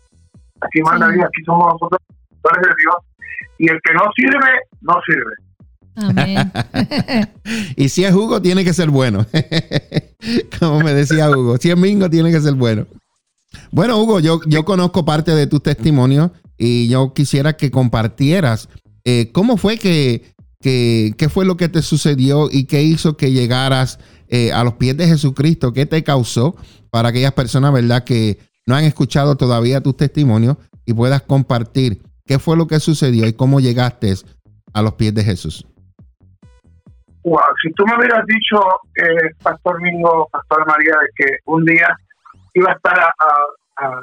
aquí 0.61 0.81
manda 0.83 1.09
Sí. 1.09 1.15
Dios, 1.15 1.27
aquí 1.27 1.45
somos 1.45 1.73
nosotros, 1.73 2.01
pastores 2.43 2.69
de 2.69 2.75
Dios, 2.83 2.97
y 3.59 3.71
el 3.71 3.81
que 3.83 3.95
no 3.95 4.03
sirve, 4.15 4.51
no 4.81 4.95
sirve. 5.07 5.35
Amén. 5.97 6.53
Y 7.77 7.89
si 7.89 8.05
es 8.05 8.13
Hugo, 8.13 8.43
tiene 8.43 8.65
que 8.65 8.73
ser 8.73 8.91
bueno. 8.91 9.25
Como 10.59 10.81
me 10.81 10.93
decía 10.93 11.31
Hugo, 11.31 11.57
si 11.59 11.71
es 11.71 11.77
Mingo, 11.77 12.11
tiene 12.11 12.31
que 12.31 12.41
ser 12.41 12.55
bueno. 12.55 12.87
Bueno, 13.71 13.99
Hugo, 13.99 14.21
yo, 14.21 14.41
yo 14.47 14.65
conozco 14.65 15.05
parte 15.05 15.33
de 15.33 15.47
tu 15.47 15.61
testimonio 15.61 16.33
y 16.59 16.89
yo 16.89 17.13
quisiera 17.15 17.57
que 17.57 17.71
compartieras 17.71 18.69
eh, 19.05 19.31
cómo 19.33 19.57
fue 19.57 19.79
que, 19.79 20.35
que, 20.67 21.13
qué 21.17 21.29
fue 21.29 21.45
lo 21.45 21.57
que 21.57 21.69
te 21.69 21.81
sucedió 21.81 22.49
y 22.51 22.67
qué 22.67 22.83
hizo 22.83 23.17
que 23.17 23.31
llegaras 23.31 24.01
eh, 24.27 24.53
a 24.53 24.65
los 24.65 24.75
pies 24.75 24.97
de 24.97 25.07
Jesucristo, 25.07 25.73
qué 25.73 25.87
te 25.87 26.03
causó 26.03 26.57
para 26.91 27.11
aquellas 27.11 27.35
personas, 27.35 27.73
¿verdad?, 27.73 28.03
que 28.03 28.41
no 28.67 28.75
han 28.75 28.83
escuchado 28.83 29.37
todavía 29.37 29.81
tus 29.81 29.97
testimonios 29.97 30.57
y 30.85 30.93
puedas 30.93 31.23
compartir 31.23 32.03
qué 32.25 32.41
fue 32.41 32.57
lo 32.57 32.67
que 32.67 32.81
sucedió 32.81 33.29
y 33.29 33.33
cómo 33.33 33.61
llegaste 33.61 34.13
a 34.75 34.83
los 34.83 34.95
pies 34.95 35.15
de 35.15 35.23
Jesús. 35.23 35.65
Wow, 37.23 37.39
si 37.63 37.73
tú 37.75 37.87
me 37.87 37.97
hubieras 37.97 38.27
dicho, 38.27 38.61
eh, 38.97 39.35
Pastor 39.45 39.81
Mingo, 39.81 40.29
Pastor 40.33 40.67
María, 40.67 40.95
de 41.01 41.25
que 41.25 41.37
un 41.45 41.65
día 41.65 41.97
iba 42.55 42.73
a 42.73 42.75
estar 42.75 42.99
a, 42.99 43.13
a, 43.77 44.03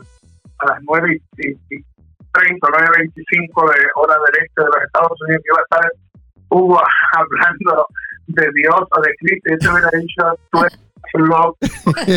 a, 0.59 0.65
las 0.69 0.79
9 0.87 1.19
y, 1.39 1.45
y, 1.45 1.51
y 1.75 1.85
30, 2.31 2.67
9 2.71 2.87
y 2.87 2.99
25 2.99 3.61
de 3.69 3.79
hora 3.95 4.15
del 4.15 4.45
este 4.45 4.61
de 4.61 4.67
los 4.67 4.85
Estados 4.85 5.21
Unidos, 5.27 5.43
iba 5.45 5.59
a 5.59 5.63
estar 5.63 5.91
Hugo 6.53 6.81
hablando 7.13 7.87
de 8.27 8.49
Dios 8.53 8.81
o 8.89 9.01
de 9.01 9.15
Cristo, 9.19 9.51
yo 9.51 9.57
te 9.57 9.69
hubiera 9.69 9.89
dicho, 9.99 10.23
tú 10.51 10.59
eres 10.59 10.79
loco, 11.13 11.57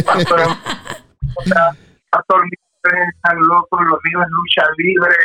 Pastor, 0.04 0.40
o 1.36 1.42
sea, 1.42 1.70
Pastor 2.10 2.42
están 2.84 3.38
locos, 3.38 3.80
lo 3.80 3.98
mío 4.04 4.22
es 4.22 4.30
lucha 4.30 4.62
libre, 4.78 5.16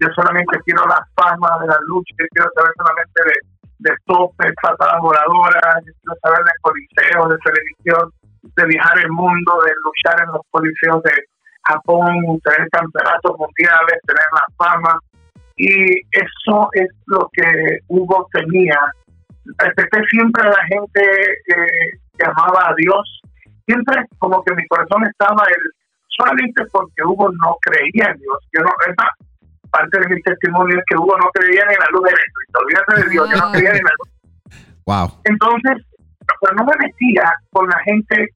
yo 0.00 0.08
solamente 0.14 0.60
quiero 0.64 0.86
la 0.86 1.00
fama 1.16 1.58
de 1.60 1.68
la 1.68 1.78
lucha, 1.86 2.14
yo 2.18 2.26
quiero 2.30 2.50
saber 2.54 2.72
solamente 2.76 3.20
de, 3.24 3.90
de 3.90 3.96
topes, 4.06 4.52
patadas 4.62 5.00
voladoras, 5.00 5.84
yo 5.86 5.92
quiero 6.02 6.18
saber 6.22 6.44
de 6.44 6.52
coliseos, 6.60 7.28
de 7.30 7.38
televisión, 7.38 8.12
de 8.42 8.64
viajar 8.66 8.98
el 8.98 9.10
mundo, 9.10 9.60
de 9.64 9.72
luchar 9.84 10.22
en 10.22 10.32
los 10.32 10.42
coliseos 10.50 11.02
de 11.02 11.12
Japón, 11.64 12.40
tener 12.44 12.68
campeonatos 12.70 13.36
mundiales, 13.38 14.00
tener 14.06 14.28
la 14.32 14.44
fama. 14.56 14.98
Y 15.58 15.98
eso 16.12 16.68
es 16.72 16.88
lo 17.06 17.28
que 17.32 17.78
Hugo 17.88 18.28
tenía. 18.32 18.78
Respeté 19.58 20.02
siempre 20.10 20.42
a 20.46 20.50
la 20.50 20.64
gente 20.66 21.02
eh, 21.02 21.98
que 22.16 22.24
amaba 22.24 22.70
a 22.70 22.74
Dios. 22.76 23.20
Siempre 23.66 24.04
como 24.18 24.42
que 24.44 24.54
mi 24.54 24.66
corazón 24.68 25.04
estaba 25.06 25.44
el, 25.48 25.62
solamente 26.16 26.64
porque 26.72 27.02
Hugo 27.04 27.28
no 27.44 27.56
creía 27.60 28.10
en 28.10 28.18
Dios. 28.18 28.38
Yo 28.52 28.62
no, 28.62 28.70
es 28.86 28.94
más, 28.96 29.10
parte 29.70 30.00
de 30.00 30.14
mi 30.14 30.22
testimonio 30.22 30.78
es 30.78 30.84
que 30.88 30.96
Hugo 30.96 31.16
no 31.18 31.28
creía 31.32 31.62
en 31.62 31.78
la 31.78 31.86
luz 31.92 32.08
eléctrica. 32.08 32.58
Olvídate 32.60 33.02
de 33.02 33.10
Dios, 33.10 33.30
yo 33.30 33.36
no 33.36 33.52
creía 33.52 33.70
en 33.70 33.84
la 33.84 33.94
luz. 33.98 34.08
Wow. 34.86 35.20
Entonces, 35.24 35.84
pero 36.40 36.54
no 36.56 36.64
me 36.64 36.86
metía 36.86 37.32
con 37.50 37.68
la 37.68 37.78
gente 37.84 38.28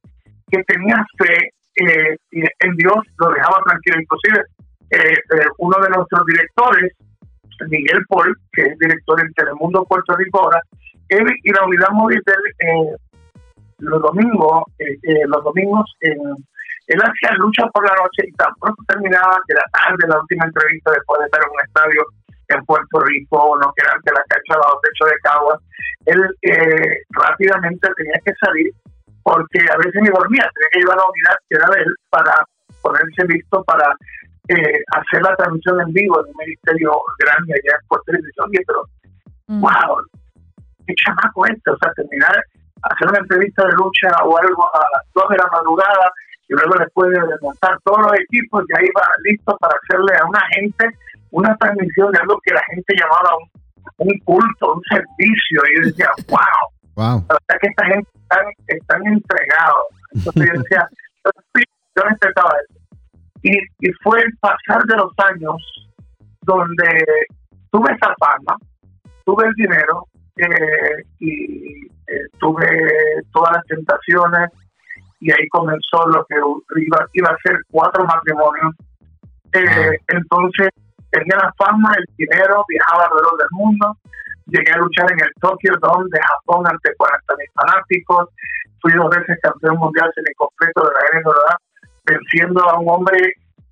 que 0.50 0.62
tenía 0.64 1.04
fe 1.18 1.50
eh, 1.76 2.16
en 2.30 2.76
Dios, 2.76 2.98
lo 3.18 3.30
dejaba 3.30 3.58
tranquilo. 3.64 4.00
Inclusive, 4.00 4.44
eh, 4.90 5.14
eh, 5.14 5.46
uno 5.58 5.76
de 5.80 5.88
nuestros 5.88 6.26
directores, 6.26 6.92
Miguel 7.68 8.04
Paul, 8.08 8.36
que 8.52 8.62
es 8.62 8.78
director 8.78 9.20
en 9.20 9.32
Telemundo 9.34 9.84
Puerto 9.84 10.16
Rico 10.16 10.40
ahora, 10.40 10.60
él 11.08 11.26
y 11.42 11.52
la 11.52 11.64
unidad 11.64 11.90
móvil 11.92 12.22
de 12.24 12.96
los 13.78 14.00
domingos, 14.00 14.64
los 15.26 15.44
domingos 15.44 15.96
él 16.00 16.98
hacía 16.98 17.36
lucha 17.38 17.66
por 17.72 17.84
la 17.84 17.94
noche 17.94 18.26
y 18.26 18.32
tan 18.32 18.52
pronto 18.60 18.82
terminaba 18.88 19.38
de 19.46 19.54
la 19.54 19.64
tarde 19.72 20.08
la 20.08 20.20
última 20.20 20.44
entrevista 20.46 20.90
después 20.90 21.20
de 21.20 21.26
estar 21.26 21.40
en 21.42 21.50
un 21.50 21.60
estadio 21.64 22.02
en 22.48 22.64
Puerto 22.64 23.00
Rico 23.00 23.58
no 23.60 23.72
que 23.74 23.86
ante 23.86 24.12
la 24.12 24.24
cancha 24.28 24.58
bajo 24.58 24.80
techo 24.82 25.04
de 25.06 25.20
Caguas, 25.22 25.60
él 26.06 26.20
rápidamente 27.10 27.88
tenía 27.96 28.20
que 28.24 28.32
salir 28.40 28.72
porque 29.22 29.60
a 29.72 29.76
veces 29.78 30.02
ni 30.02 30.08
dormía, 30.08 30.50
tenía 30.52 30.70
que 30.72 30.80
llevar 30.80 30.98
a 30.98 31.02
la 31.02 31.08
unidad 31.08 31.36
que 31.48 31.56
era 31.56 31.68
de 31.70 31.82
él 31.82 31.94
para 32.10 32.34
ponerse 32.82 33.24
listo 33.28 33.62
para 33.64 33.94
eh, 34.48 34.78
hacer 34.92 35.22
la 35.22 35.36
transmisión 35.36 35.80
en 35.80 35.92
vivo 35.92 36.20
en 36.20 36.30
un 36.30 36.36
ministerio 36.36 36.92
grande 37.18 37.54
allá 37.54 37.78
en 37.80 37.88
Puerto 37.88 38.12
Rico. 38.12 38.44
Oye, 38.46 38.60
pero, 38.66 38.82
wow, 39.60 39.96
qué 40.86 40.94
chamaco 40.94 41.46
este, 41.46 41.70
o 41.70 41.76
sea, 41.78 41.92
terminar, 41.94 42.34
hacer 42.82 43.08
una 43.08 43.18
entrevista 43.18 43.66
de 43.66 43.72
lucha 43.74 44.08
o 44.24 44.38
algo 44.38 44.64
a 44.74 44.84
las 44.96 45.04
2 45.14 45.24
de 45.30 45.36
la 45.36 45.48
madrugada 45.52 46.06
y 46.48 46.54
luego 46.54 46.74
después 46.78 47.10
de 47.10 47.26
desmontar 47.26 47.78
todos 47.84 48.00
los 48.02 48.14
equipos, 48.18 48.64
ya 48.68 48.82
iba 48.82 49.02
listo 49.24 49.56
para 49.58 49.74
hacerle 49.82 50.12
a 50.20 50.26
una 50.26 50.40
gente 50.54 50.90
una 51.30 51.56
transmisión 51.56 52.12
de 52.12 52.18
algo 52.18 52.38
que 52.44 52.52
la 52.52 52.62
gente 52.68 52.94
llamaba 52.94 53.36
un, 53.40 54.08
un 54.08 54.18
culto, 54.18 54.74
un 54.74 54.82
servicio, 54.90 55.62
y 55.64 55.80
yo 55.80 55.86
decía, 55.86 56.10
wow, 56.28 56.68
Wow. 56.94 57.24
O 57.28 57.36
sea 57.48 57.58
que 57.60 57.68
esta 57.68 57.86
gente 57.86 58.10
están, 58.14 58.46
están 58.66 59.06
entregados. 59.06 59.86
Entonces 60.12 60.46
yo 60.46 60.60
decía, 60.60 60.88
yo 61.96 62.02
respetaba 62.02 62.50
eso. 62.68 62.81
Y, 63.42 63.52
fue 64.02 64.20
el 64.20 64.36
pasar 64.38 64.82
de 64.84 64.96
los 64.96 65.12
años 65.30 65.56
donde 66.42 67.04
tuve 67.70 67.92
esa 67.92 68.14
fama, 68.18 68.56
tuve 69.24 69.46
el 69.46 69.54
dinero 69.54 70.06
eh, 70.36 71.04
y 71.18 71.86
eh, 71.86 72.26
tuve 72.38 72.66
todas 73.32 73.56
las 73.56 73.64
tentaciones 73.66 74.50
y 75.20 75.30
ahí 75.30 75.48
comenzó 75.48 76.06
lo 76.08 76.24
que 76.26 76.36
iba, 76.80 77.06
iba 77.12 77.28
a 77.30 77.36
ser 77.44 77.58
cuatro 77.70 78.04
matrimonios. 78.04 78.74
Eh, 79.52 79.98
entonces 80.08 80.68
tenía 81.10 81.36
la 81.36 81.52
fama, 81.58 81.92
el 81.96 82.04
dinero, 82.16 82.64
viajaba 82.68 83.04
alrededor 83.04 83.38
del 83.38 83.48
mundo 83.52 83.96
Llegué 84.46 84.72
a 84.72 84.78
luchar 84.78 85.10
en 85.12 85.20
el 85.20 85.32
Tokyo 85.40 85.72
Dome 85.80 86.08
de 86.10 86.20
Japón 86.20 86.66
ante 86.66 86.90
40.000 86.96 87.46
fanáticos. 87.54 88.28
Fui 88.80 88.92
dos 88.92 89.08
veces 89.10 89.38
campeón 89.40 89.78
mundial 89.78 90.10
completo 90.36 90.82
de 90.82 90.90
la 90.90 91.20
NBA, 91.20 91.56
venciendo 92.04 92.60
a 92.68 92.78
un 92.78 92.88
hombre 92.88 93.18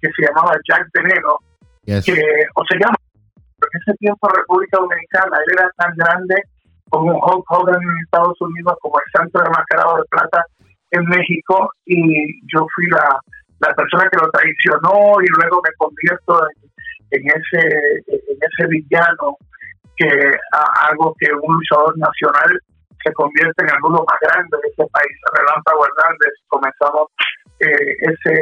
que 0.01 0.11
se 0.17 0.27
llamaba 0.27 0.53
Jack 0.69 0.89
Veneno, 0.95 1.39
que, 1.85 1.97
o 2.55 2.65
se 2.65 2.79
llama, 2.79 2.97
en 3.27 3.81
ese 3.81 3.97
tiempo 3.99 4.29
República 4.29 4.79
Dominicana, 4.79 5.37
él 5.47 5.55
era 5.59 5.71
tan 5.77 5.95
grande 5.97 6.35
como 6.89 7.13
Hulk 7.13 7.45
Hogan 7.51 7.83
en 7.83 8.05
Estados 8.05 8.41
Unidos, 8.41 8.75
como 8.81 8.99
el 8.99 9.13
Santo 9.13 9.39
de 9.39 9.51
Mascarado 9.51 9.97
de 9.97 10.05
Plata 10.11 10.45
en 10.93 11.05
México, 11.05 11.71
y 11.87 12.41
yo 12.53 12.67
fui 12.75 12.87
la, 12.91 13.21
la 13.61 13.75
persona 13.75 14.09
que 14.11 14.19
lo 14.19 14.31
traicionó 14.31 15.21
y 15.23 15.27
luego 15.39 15.63
me 15.63 15.75
convierto 15.77 16.47
en, 16.49 16.71
en 17.11 17.29
ese 17.29 18.03
en 18.09 18.39
ese 18.41 18.67
villano 18.69 19.37
que 19.97 20.09
algo 20.89 21.15
que 21.19 21.33
un 21.33 21.55
luchador 21.55 21.97
nacional 21.99 22.61
se 23.03 23.13
convierte 23.13 23.65
en 23.65 23.71
alguno 23.71 24.05
más 24.07 24.19
grande 24.21 24.57
de 24.63 24.69
ese 24.69 24.91
país. 24.91 25.17
Relámpago 25.33 25.87
Hernández, 25.87 26.33
comenzamos 26.49 27.09
eh, 27.61 27.97
ese 28.01 28.35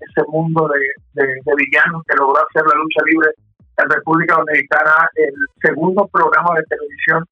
ese 0.00 0.22
mundo 0.28 0.68
de, 0.68 1.24
de, 1.24 1.54
villanos 1.56 2.02
que 2.06 2.16
logró 2.16 2.38
hacer 2.38 2.62
la 2.66 2.78
lucha 2.78 3.02
libre 3.06 3.30
en 3.78 3.90
República 3.90 4.36
Dominicana, 4.36 5.10
el 5.14 5.34
segundo 5.60 6.06
programa 6.08 6.54
de 6.54 6.62
televisión 6.64 7.24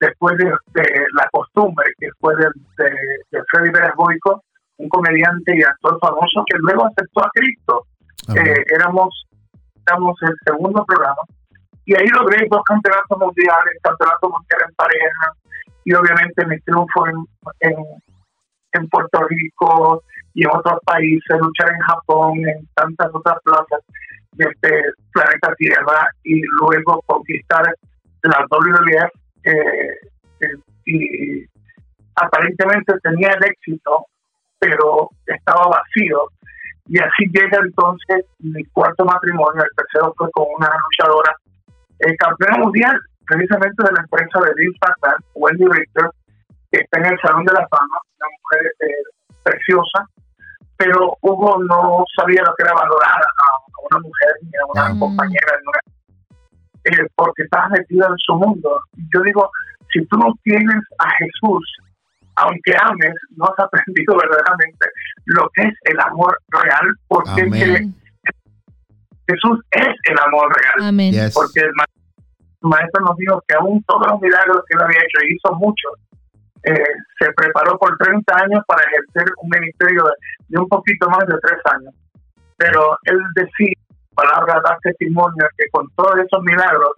después 0.00 0.36
de, 0.38 0.52
La 1.14 1.28
Costumbre, 1.32 1.86
que 1.98 2.08
fue 2.18 2.34
de, 2.36 2.46
de, 2.78 3.42
Freddy 3.48 3.70
Pérez 3.70 3.92
Boico, 3.96 4.42
un 4.78 4.88
comediante 4.88 5.56
y 5.56 5.62
actor 5.62 5.98
famoso 6.00 6.44
que 6.46 6.58
luego 6.58 6.86
aceptó 6.86 7.24
a 7.24 7.30
Cristo. 7.34 7.84
Eh, 8.34 8.64
éramos, 8.74 9.26
éramos 9.86 10.16
el 10.22 10.34
segundo 10.44 10.84
programa 10.86 11.20
y 11.90 11.94
ahí 11.96 12.06
logré 12.06 12.46
dos 12.48 12.62
campeonatos 12.62 13.18
mundiales, 13.18 13.74
campeonato 13.82 14.30
mundial 14.30 14.60
en 14.68 14.74
pareja 14.76 15.32
y 15.84 15.92
obviamente 15.92 16.46
mi 16.46 16.56
triunfo 16.60 17.04
en, 17.08 17.16
en, 18.72 18.88
Puerto 18.88 19.26
Rico 19.28 20.04
y 20.34 20.44
en 20.44 20.50
otros 20.54 20.78
países, 20.86 21.40
luchar 21.40 21.72
en 21.72 21.80
Japón, 21.80 22.48
en 22.48 22.64
tantas 22.76 23.10
otras 23.12 23.38
plazas 23.42 23.80
de 24.34 24.44
este 24.44 24.82
planeta 25.12 25.52
Tierra 25.56 26.08
y 26.22 26.40
luego 26.60 27.02
conquistar 27.06 27.64
la 28.22 28.46
WWF 28.48 29.10
eh, 29.42 29.52
eh, 30.42 30.56
y 30.86 31.44
aparentemente 32.14 32.94
tenía 33.02 33.30
el 33.30 33.44
éxito, 33.50 34.06
pero 34.60 35.10
estaba 35.26 35.66
vacío. 35.66 36.28
Y 36.86 37.00
así 37.00 37.26
llega 37.32 37.58
entonces 37.64 38.26
mi 38.38 38.64
cuarto 38.66 39.04
matrimonio, 39.04 39.62
el 39.64 39.76
tercero 39.76 40.14
fue 40.16 40.30
con 40.30 40.46
una 40.56 40.68
luchadora 40.68 41.34
el 42.00 42.16
campeón 42.16 42.60
mundial, 42.60 42.98
precisamente 43.26 43.82
de 43.84 43.92
la 43.92 44.00
empresa 44.00 44.40
de 44.40 44.54
Bill 44.56 44.74
Packard, 44.80 45.22
Wendy 45.34 45.64
Richter, 45.66 46.10
que 46.70 46.80
está 46.80 47.00
en 47.00 47.06
el 47.06 47.20
Salón 47.20 47.44
de 47.44 47.52
la 47.52 47.66
Fama, 47.68 47.98
una 48.18 48.28
mujer 48.40 48.72
eh, 48.80 49.04
preciosa, 49.42 50.06
pero 50.76 51.16
Hugo 51.20 51.62
no 51.64 52.04
sabía 52.16 52.42
lo 52.42 52.54
que 52.54 52.62
era 52.64 52.72
valorar 52.72 53.20
a, 53.20 53.90
una 53.90 54.00
mujer 54.00 54.30
ni 54.42 54.56
a 54.56 54.66
una 54.66 54.98
compañera, 54.98 55.52
eh, 56.84 57.06
porque 57.14 57.42
estaba 57.42 57.68
metida 57.68 58.06
en 58.06 58.16
su 58.18 58.34
mundo. 58.34 58.80
Yo 59.12 59.20
digo, 59.22 59.50
si 59.92 60.04
tú 60.06 60.16
no 60.16 60.32
tienes 60.42 60.82
a 60.98 61.10
Jesús, 61.18 61.76
aunque 62.36 62.72
ames, 62.80 63.14
no 63.36 63.44
has 63.44 63.58
aprendido 63.64 64.16
verdaderamente 64.16 64.86
lo 65.26 65.48
que 65.54 65.62
es 65.64 65.74
el 65.84 66.00
amor 66.00 66.38
real, 66.48 66.86
porque 67.08 67.90
Jesús 69.30 69.60
es 69.70 69.94
el 70.10 70.18
amor 70.26 70.52
real. 70.54 70.94
Porque 71.32 71.60
el 71.60 71.72
maestro 72.62 73.04
nos 73.04 73.16
dijo 73.16 73.42
que 73.46 73.54
aún 73.54 73.82
todos 73.84 74.06
los 74.06 74.20
milagros 74.20 74.62
que 74.68 74.76
él 74.76 74.82
había 74.82 74.98
hecho, 74.98 75.18
y 75.22 75.34
hizo 75.34 75.54
muchos, 75.56 75.92
eh, 76.64 76.74
se 77.18 77.32
preparó 77.32 77.78
por 77.78 77.96
30 77.98 78.34
años 78.36 78.60
para 78.66 78.82
ejercer 78.84 79.32
un 79.42 79.48
ministerio 79.48 80.04
de, 80.48 80.58
un 80.58 80.68
poquito 80.68 81.08
más 81.08 81.26
de 81.26 81.34
tres 81.40 81.60
años. 81.72 81.94
Pero 82.56 82.98
él 83.04 83.18
decía, 83.34 83.72
palabra 84.14 84.60
da 84.62 84.76
testimonio, 84.82 85.46
que 85.56 85.64
con 85.70 85.88
todos 85.96 86.18
esos 86.18 86.42
milagros, 86.42 86.90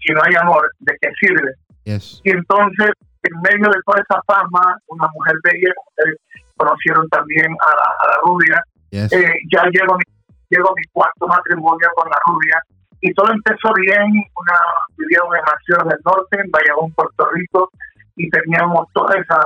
si 0.00 0.12
no 0.12 0.20
hay 0.24 0.34
amor, 0.34 0.68
¿de 0.80 0.96
qué 1.00 1.10
sirve? 1.20 1.52
Y 2.24 2.30
entonces, 2.30 2.90
en 3.22 3.40
medio 3.42 3.70
de 3.70 3.80
toda 3.86 4.00
esa 4.00 4.20
fama, 4.26 4.76
una 4.88 5.06
mujer 5.14 5.36
bella, 5.44 5.72
ustedes 5.88 6.16
conocieron 6.56 7.08
también 7.10 7.46
a 7.46 8.08
la, 8.08 8.16
rubia, 8.22 8.62
eh, 8.90 9.08
ya 9.52 9.64
llegó 9.70 9.96
mi 9.96 10.13
llego 10.54 10.72
mi 10.76 10.84
cuarto 10.92 11.26
matrimonio 11.26 11.88
con 11.96 12.08
la 12.08 12.18
rubia 12.26 12.62
y 13.00 13.12
todo 13.12 13.30
empezó 13.32 13.72
bien, 13.74 14.06
una 14.06 14.58
vivíamos 14.96 15.36
en 15.36 15.44
ciudad 15.66 15.84
del 15.84 16.00
norte, 16.04 16.40
en 16.40 16.50
Bayamón, 16.50 16.92
Puerto 16.94 17.28
Rico, 17.32 17.70
y 18.16 18.30
teníamos 18.30 18.86
todas 18.94 19.16
esa, 19.16 19.40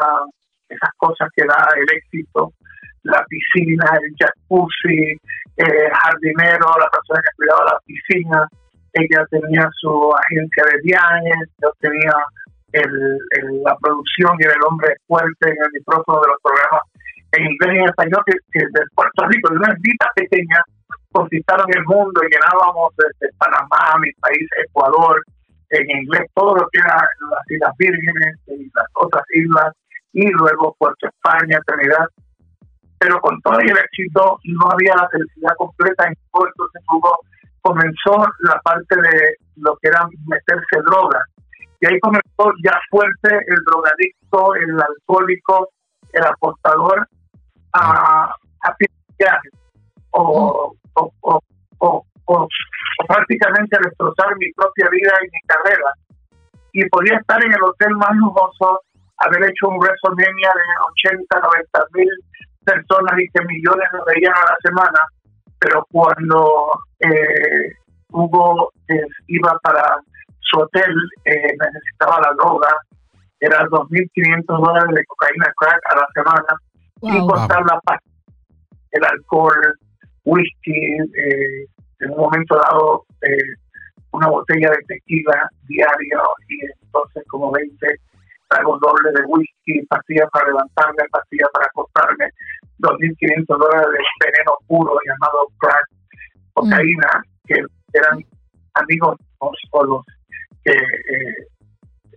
esas 0.69 0.91
cosas 0.97 1.29
que 1.35 1.45
da 1.45 1.67
el 1.75 1.97
éxito, 1.97 2.53
la 3.03 3.25
piscina, 3.27 3.85
el 3.99 4.15
jacuzzi, 4.15 5.19
eh, 5.57 5.91
jardinero, 5.91 6.71
la 6.79 6.87
persona 6.87 7.19
que 7.19 7.35
cuidaba 7.37 7.73
la 7.73 7.81
piscina, 7.85 8.47
ella 8.93 9.27
tenía 9.31 9.69
su 9.81 10.13
agencia 10.15 10.63
de 10.71 10.81
viajes, 10.83 11.51
yo 11.61 11.73
tenía 11.81 12.15
el, 12.73 13.19
la 13.65 13.77
producción 13.83 14.37
y 14.39 14.45
el 14.45 14.63
hombre 14.69 14.95
fuerte 15.09 15.49
en 15.49 15.57
el 15.59 15.73
micrófono 15.73 16.21
de 16.21 16.29
los 16.29 16.43
programas 16.43 16.83
en 17.33 17.45
inglés 17.45 17.75
y 17.75 17.79
en 17.79 17.89
español 17.89 18.23
que, 18.27 18.61
de 18.61 18.81
Puerto 18.95 19.27
Rico, 19.27 19.51
de 19.51 19.57
una 19.57 19.75
vida 19.81 20.07
pequeña 20.15 20.63
conquistaron 21.13 21.67
el 21.75 21.85
mundo 21.85 22.21
y 22.23 22.35
llenábamos 22.35 22.93
desde 22.97 23.33
Panamá, 23.39 23.99
mi 24.01 24.13
país, 24.13 24.49
Ecuador, 24.67 25.23
en 25.71 25.91
inglés, 25.91 26.31
todo 26.35 26.57
lo 26.57 26.69
que 26.73 26.79
era 26.79 26.97
las 26.97 27.51
Islas 27.51 27.75
Vírgenes 27.79 28.39
y 28.47 28.65
las 28.75 28.87
otras 28.95 29.25
islas, 29.35 29.75
y 30.13 30.29
luego 30.31 30.75
Puerto 30.79 31.09
España, 31.09 31.61
Trinidad. 31.67 32.07
Pero 32.99 33.21
con 33.21 33.41
todo 33.43 33.59
el 33.61 33.71
éxito 33.71 34.39
no 34.45 34.71
había 34.73 34.97
la 34.97 35.09
felicidad 35.09 35.55
completa 35.57 36.09
en 36.09 36.15
todo, 36.33 36.47
entonces 36.47 36.83
comenzó 37.61 38.27
la 38.41 38.61
parte 38.61 38.97
de 38.97 39.37
lo 39.57 39.77
que 39.77 39.89
era 39.89 40.09
meterse 40.27 40.83
droga. 40.85 41.23
Y 41.81 41.87
ahí 41.87 42.01
comenzó 42.01 42.53
ya 42.65 42.77
fuerte 42.91 43.39
el 43.47 43.63
drogadicto, 43.65 44.55
el 44.57 44.81
alcohólico, 44.81 45.69
el 46.13 46.25
apostador 46.25 47.07
a, 47.73 48.35
a 48.63 48.77
o, 50.11 50.75
o, 50.95 51.13
o, 51.21 52.05
o, 52.27 52.49
prácticamente 53.07 53.79
destrozar 53.83 54.37
mi 54.37 54.53
propia 54.53 54.89
vida 54.91 55.13
y 55.23 55.25
mi 55.25 55.41
carrera. 55.47 55.91
Y 56.73 56.89
podía 56.89 57.17
estar 57.19 57.43
en 57.45 57.53
el 57.53 57.63
hotel 57.63 57.97
más 57.97 58.15
lujoso, 58.17 58.81
haber 59.19 59.51
hecho 59.51 59.69
un 59.69 59.79
WrestleMania 59.79 60.53
de 60.55 61.13
80, 61.13 61.41
90 61.41 61.87
mil 61.95 62.09
personas 62.65 63.19
y 63.19 63.29
que 63.31 63.45
millones 63.47 63.89
lo 63.93 64.05
veían 64.05 64.35
a 64.35 64.51
la 64.51 64.57
semana, 64.63 65.01
pero 65.59 65.87
cuando 65.91 66.71
eh, 67.01 67.73
Hugo 68.11 68.73
eh, 68.89 69.07
iba 69.29 69.59
para 69.63 69.97
su 70.41 70.61
hotel, 70.61 70.95
eh, 71.25 71.57
necesitaba 71.59 72.21
la 72.21 72.33
droga, 72.35 72.69
era 73.41 73.65
2.500 73.67 74.45
dólares 74.47 74.95
de 74.95 75.05
cocaína 75.07 75.53
crack 75.57 75.81
a 75.91 75.97
la 75.97 76.07
semana, 76.15 76.57
y 77.01 77.27
cortar 77.27 77.63
la 77.65 77.81
paz, 77.81 78.01
el 78.91 79.05
alcohol, 79.05 79.79
whisky, 80.29 80.97
eh, 81.17 81.65
en 82.01 82.11
un 82.11 82.19
momento 82.19 82.57
dado 82.57 83.05
una 84.13 84.29
botella 84.29 84.71
de 84.71 84.83
tequila 84.87 85.49
diario 85.69 86.23
y 86.49 86.59
entonces 86.85 87.25
como 87.29 87.51
20 87.53 87.87
tragos 88.49 88.81
dobles 88.81 89.15
de 89.15 89.25
whisky, 89.27 89.87
pastillas 89.87 90.29
para 90.33 90.49
levantarme, 90.49 91.05
pastillas 91.11 91.49
para 91.53 91.67
acostarme, 91.67 92.27
2.500 92.79 93.45
dólares 93.47 93.89
de 93.93 94.27
veneno 94.27 94.53
puro 94.67 94.93
llamado 95.05 95.47
crack, 95.59 95.87
cocaína, 96.55 97.23
que 97.47 97.63
eran 97.93 98.25
amigos 98.75 99.17
o 99.39 99.85
los 99.85 100.05
que 100.65 100.73
eh, 100.73 101.47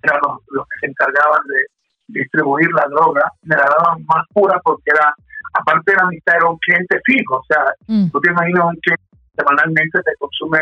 eran 0.04 0.20
los, 0.24 0.66
que 0.68 0.80
se 0.80 0.88
encargaban 0.88 1.42
de 1.48 2.20
distribuir 2.20 2.70
la 2.74 2.86
droga, 2.90 3.30
me 3.44 3.56
la 3.56 3.66
daban 3.66 4.04
más 4.06 4.26
pura 4.34 4.60
porque 4.64 4.92
era, 4.94 5.14
aparte 5.54 5.92
de 5.92 5.98
la 5.98 6.08
mitad, 6.08 6.36
era 6.36 6.50
un 6.50 6.58
cliente 6.58 7.00
fijo, 7.06 7.38
o 7.38 7.46
sea, 7.48 7.64
mm. 7.88 8.12
tú 8.12 8.20
te 8.20 8.30
imaginas 8.30 8.66
un 8.66 8.76
cliente 8.78 9.04
semanalmente 9.36 10.02
te 10.04 10.16
consume 10.20 10.60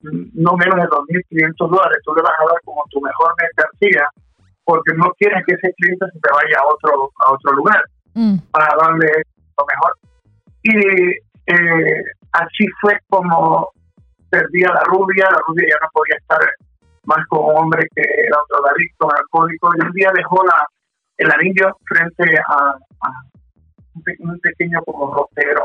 no 0.00 0.54
menos 0.56 0.76
de 0.76 0.88
2.500 0.88 1.70
dólares, 1.70 1.98
tú 2.04 2.14
le 2.14 2.22
vas 2.22 2.32
a 2.38 2.44
dar 2.44 2.60
como 2.64 2.82
tu 2.90 3.00
mejor 3.00 3.34
mercancía 3.40 4.08
porque 4.64 4.94
no 4.94 5.10
quieres 5.18 5.44
que 5.46 5.54
ese 5.54 5.74
cliente 5.74 6.06
se 6.12 6.20
te 6.20 6.30
vaya 6.32 6.58
a 6.58 6.66
otro 6.66 7.10
a 7.26 7.32
otro 7.32 7.52
lugar 7.52 7.82
mm. 8.14 8.38
para 8.50 8.68
darle 8.80 9.10
lo 9.58 9.66
mejor. 9.66 9.92
Y 10.62 10.72
eh, 11.46 12.02
así 12.32 12.66
fue 12.80 12.98
como 13.08 13.70
perdía 14.30 14.68
la 14.72 14.82
rubia, 14.84 15.28
la 15.30 15.40
rubia 15.46 15.68
ya 15.68 15.78
no 15.82 15.88
podía 15.92 16.16
estar 16.16 16.40
más 17.04 17.26
con 17.28 17.44
un 17.44 17.58
hombre 17.58 17.86
que 17.94 18.02
era 18.02 18.38
un 18.38 18.48
drogadicto, 18.48 19.06
un 19.06 19.16
alcohólico, 19.16 19.70
y 19.76 19.86
un 19.86 19.92
día 19.92 20.10
dejó 20.14 20.44
la, 20.44 20.66
el 21.18 21.30
anillo 21.30 21.76
frente 21.84 22.38
a, 22.48 22.76
un, 23.94 24.40
pequeño 24.40 24.82
como 24.84 25.14
ropero, 25.14 25.64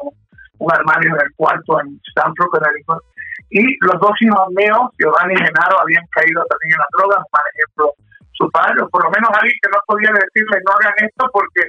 un 0.59 0.71
armario 0.71 1.15
en 1.15 1.21
el 1.21 1.33
cuarto 1.35 1.79
en 1.81 1.99
Stanford, 2.07 2.49
Connecticut, 2.49 3.03
y 3.49 3.63
los 3.85 3.99
dos 3.99 4.11
hijos 4.21 4.47
míos, 4.55 4.89
Giovanni 4.99 5.33
y 5.33 5.37
Genaro, 5.37 5.79
habían 5.81 6.05
caído 6.11 6.43
también 6.49 6.73
en 6.73 6.79
la 6.79 6.87
droga, 6.97 7.23
por 7.31 7.41
ejemplo, 7.53 7.93
su 8.33 8.49
padre, 8.51 8.81
o 8.81 8.89
por 8.89 9.03
lo 9.03 9.11
menos 9.11 9.29
alguien 9.33 9.57
que 9.61 9.69
no 9.69 9.79
podía 9.87 10.11
decirle 10.11 10.61
no 10.65 10.73
hagan 10.73 10.93
esto 10.97 11.25
porque 11.31 11.61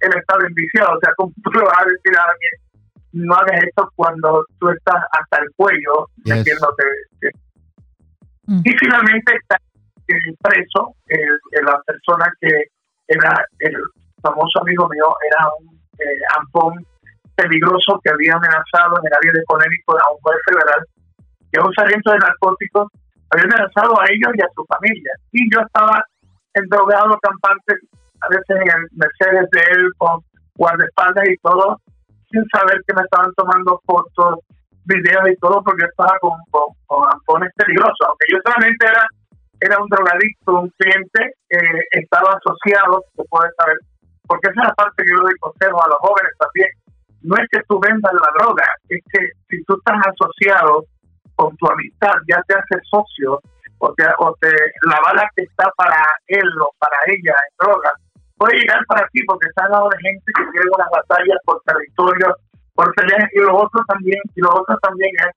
él 0.00 0.12
estaba 0.14 0.46
enviciado, 0.46 0.96
o 0.96 1.00
sea, 1.00 1.12
¿cómo 1.16 1.32
tú 1.42 1.50
le 1.52 1.64
vas 1.64 1.78
a 1.80 1.84
decir 1.84 2.18
a 2.18 2.22
alguien 2.22 2.52
no 3.12 3.34
hagas 3.34 3.62
esto 3.62 3.88
cuando 3.94 4.44
tú 4.58 4.70
estás 4.70 5.02
hasta 5.12 5.42
el 5.42 5.48
cuello 5.56 6.08
metiéndote? 6.24 6.84
Mm. 8.46 8.60
Y 8.64 8.72
finalmente 8.78 9.34
está 9.34 9.56
preso 10.42 10.94
la 11.62 11.80
persona 11.86 12.32
que 12.40 12.48
era 13.08 13.46
el 13.60 13.76
famoso 14.22 14.60
amigo 14.60 14.88
mío, 14.88 15.14
era 15.30 15.48
un 15.60 15.71
eh, 15.98 16.18
ampón 16.38 16.84
peligroso 17.34 18.00
que 18.02 18.10
había 18.10 18.34
amenazado 18.34 18.98
en 19.00 19.06
el 19.06 19.14
área 19.16 19.32
de 19.32 19.44
Connecticut 19.46 19.98
a 19.98 20.12
un 20.12 20.20
juez 20.20 20.38
federal, 20.46 20.80
que 21.50 21.60
un 21.60 21.74
sargento 21.74 22.12
de 22.12 22.18
narcóticos, 22.18 22.88
había 23.30 23.44
amenazado 23.44 23.98
a 24.00 24.04
ellos 24.12 24.32
y 24.34 24.42
a 24.42 24.48
su 24.54 24.64
familia. 24.66 25.12
Y 25.32 25.48
yo 25.52 25.60
estaba 25.60 26.04
endrogado, 26.54 27.18
campante, 27.22 27.74
a 28.20 28.28
veces 28.28 28.56
en 28.60 28.68
el 28.68 28.82
Mercedes 28.92 29.48
de 29.50 29.60
él, 29.72 29.90
con 29.96 30.20
guardaespaldas 30.56 31.28
y 31.28 31.36
todo, 31.38 31.80
sin 32.30 32.44
saber 32.52 32.80
que 32.86 32.94
me 32.94 33.02
estaban 33.02 33.32
tomando 33.36 33.80
fotos, 33.86 34.40
videos 34.84 35.28
y 35.30 35.36
todo, 35.36 35.62
porque 35.64 35.86
estaba 35.86 36.18
con, 36.20 36.36
con, 36.50 36.74
con 36.86 37.08
ampones 37.10 37.50
peligrosos, 37.56 38.06
aunque 38.06 38.26
yo 38.30 38.38
solamente 38.44 38.86
era 38.86 39.06
era 39.62 39.80
un 39.80 39.88
drogadicto, 39.88 40.60
un 40.60 40.72
cliente, 40.76 41.34
que 41.48 41.58
estaba 41.92 42.34
asociado, 42.34 43.04
se 43.14 43.22
puede 43.30 43.48
saber, 43.56 43.76
porque 44.32 44.48
esa 44.48 44.62
es 44.62 44.68
la 44.68 44.74
parte 44.80 45.04
que 45.04 45.12
yo 45.12 45.20
doy 45.20 45.36
consejo 45.44 45.76
a 45.76 45.92
los 45.92 46.00
jóvenes 46.00 46.32
también. 46.40 46.70
No 47.20 47.36
es 47.36 47.44
que 47.52 47.60
tú 47.68 47.78
vendas 47.78 48.16
la 48.16 48.32
droga, 48.40 48.64
es 48.88 49.04
que 49.12 49.28
si 49.50 49.62
tú 49.64 49.76
estás 49.76 50.00
asociado 50.08 50.88
con 51.36 51.54
tu 51.58 51.68
amistad, 51.68 52.16
ya 52.26 52.40
te 52.48 52.56
haces 52.56 52.80
socio, 52.88 53.44
o, 53.76 53.92
te, 53.92 54.08
o 54.16 54.34
la 54.88 55.00
bala 55.04 55.28
que 55.36 55.44
está 55.44 55.68
para 55.76 56.00
él 56.28 56.48
o 56.64 56.72
para 56.80 56.96
ella 57.12 57.34
en 57.44 57.52
droga, 57.60 57.92
puede 58.38 58.56
llegar 58.56 58.80
para 58.88 59.06
ti, 59.12 59.20
porque 59.26 59.48
está 59.48 59.66
al 59.66 59.72
lado 59.72 59.88
de 59.90 60.00
gente 60.00 60.24
que 60.32 60.48
tiene 60.48 60.66
unas 60.80 60.88
batallas 60.88 61.38
por 61.44 61.60
territorio, 61.68 62.34
por 62.72 62.88
peleas, 62.94 63.28
y 63.34 63.38
lo 63.38 63.54
otro 63.54 63.84
también, 63.86 64.20
y 64.34 64.40
lo 64.40 64.48
otro 64.48 64.78
también 64.80 65.12
es 65.28 65.32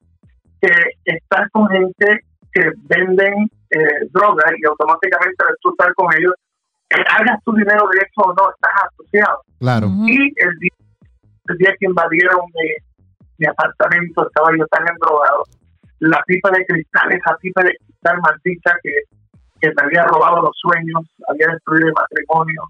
que 0.61 0.71
estás 1.03 1.51
con 1.51 1.67
gente 1.67 2.23
que 2.53 2.71
venden 2.87 3.43
eh, 3.71 4.07
droga 4.13 4.45
y 4.55 4.65
automáticamente 4.65 5.43
tú 5.59 5.71
estar 5.71 5.93
con 5.95 6.07
ellos, 6.15 6.31
hagas 7.01 7.43
tu 7.43 7.53
dinero 7.53 7.87
de 7.91 7.97
eso 7.97 8.21
o 8.21 8.33
no, 8.33 8.49
estás 8.49 8.71
asociado. 8.91 9.41
Claro. 9.59 9.87
Y 10.05 10.15
el 10.15 10.59
día, 10.59 10.75
el 11.47 11.57
día 11.57 11.75
que 11.79 11.85
invadieron 11.85 12.45
mi, 12.53 12.69
mi 13.37 13.47
apartamento, 13.47 14.27
estaba 14.27 14.49
yo 14.57 14.65
tan 14.67 14.87
endrogado, 14.87 15.43
la 15.99 16.21
pipa 16.27 16.51
de 16.51 16.65
cristal, 16.65 17.11
esa 17.11 17.37
pipa 17.37 17.63
de 17.63 17.75
cristal 17.77 18.19
maldita 18.21 18.75
que, 18.83 18.91
que 19.59 19.67
me 19.69 19.83
había 19.83 20.03
robado 20.05 20.41
los 20.41 20.57
sueños, 20.61 21.03
había 21.29 21.47
destruido 21.47 21.87
el 21.87 21.93
matrimonio, 21.93 22.61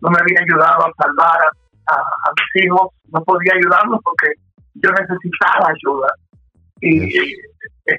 no 0.00 0.10
me 0.10 0.18
había 0.20 0.40
ayudado 0.42 0.86
a 0.86 0.92
salvar 1.02 1.40
a, 1.86 1.94
a, 1.94 2.32
mis 2.36 2.64
hijos, 2.64 2.90
no 3.12 3.22
podía 3.24 3.52
ayudarlos 3.54 4.00
porque 4.02 4.32
yo 4.74 4.90
necesitaba 4.90 5.70
ayuda. 5.70 6.08
Y 6.80 7.08
eh, 7.86 7.98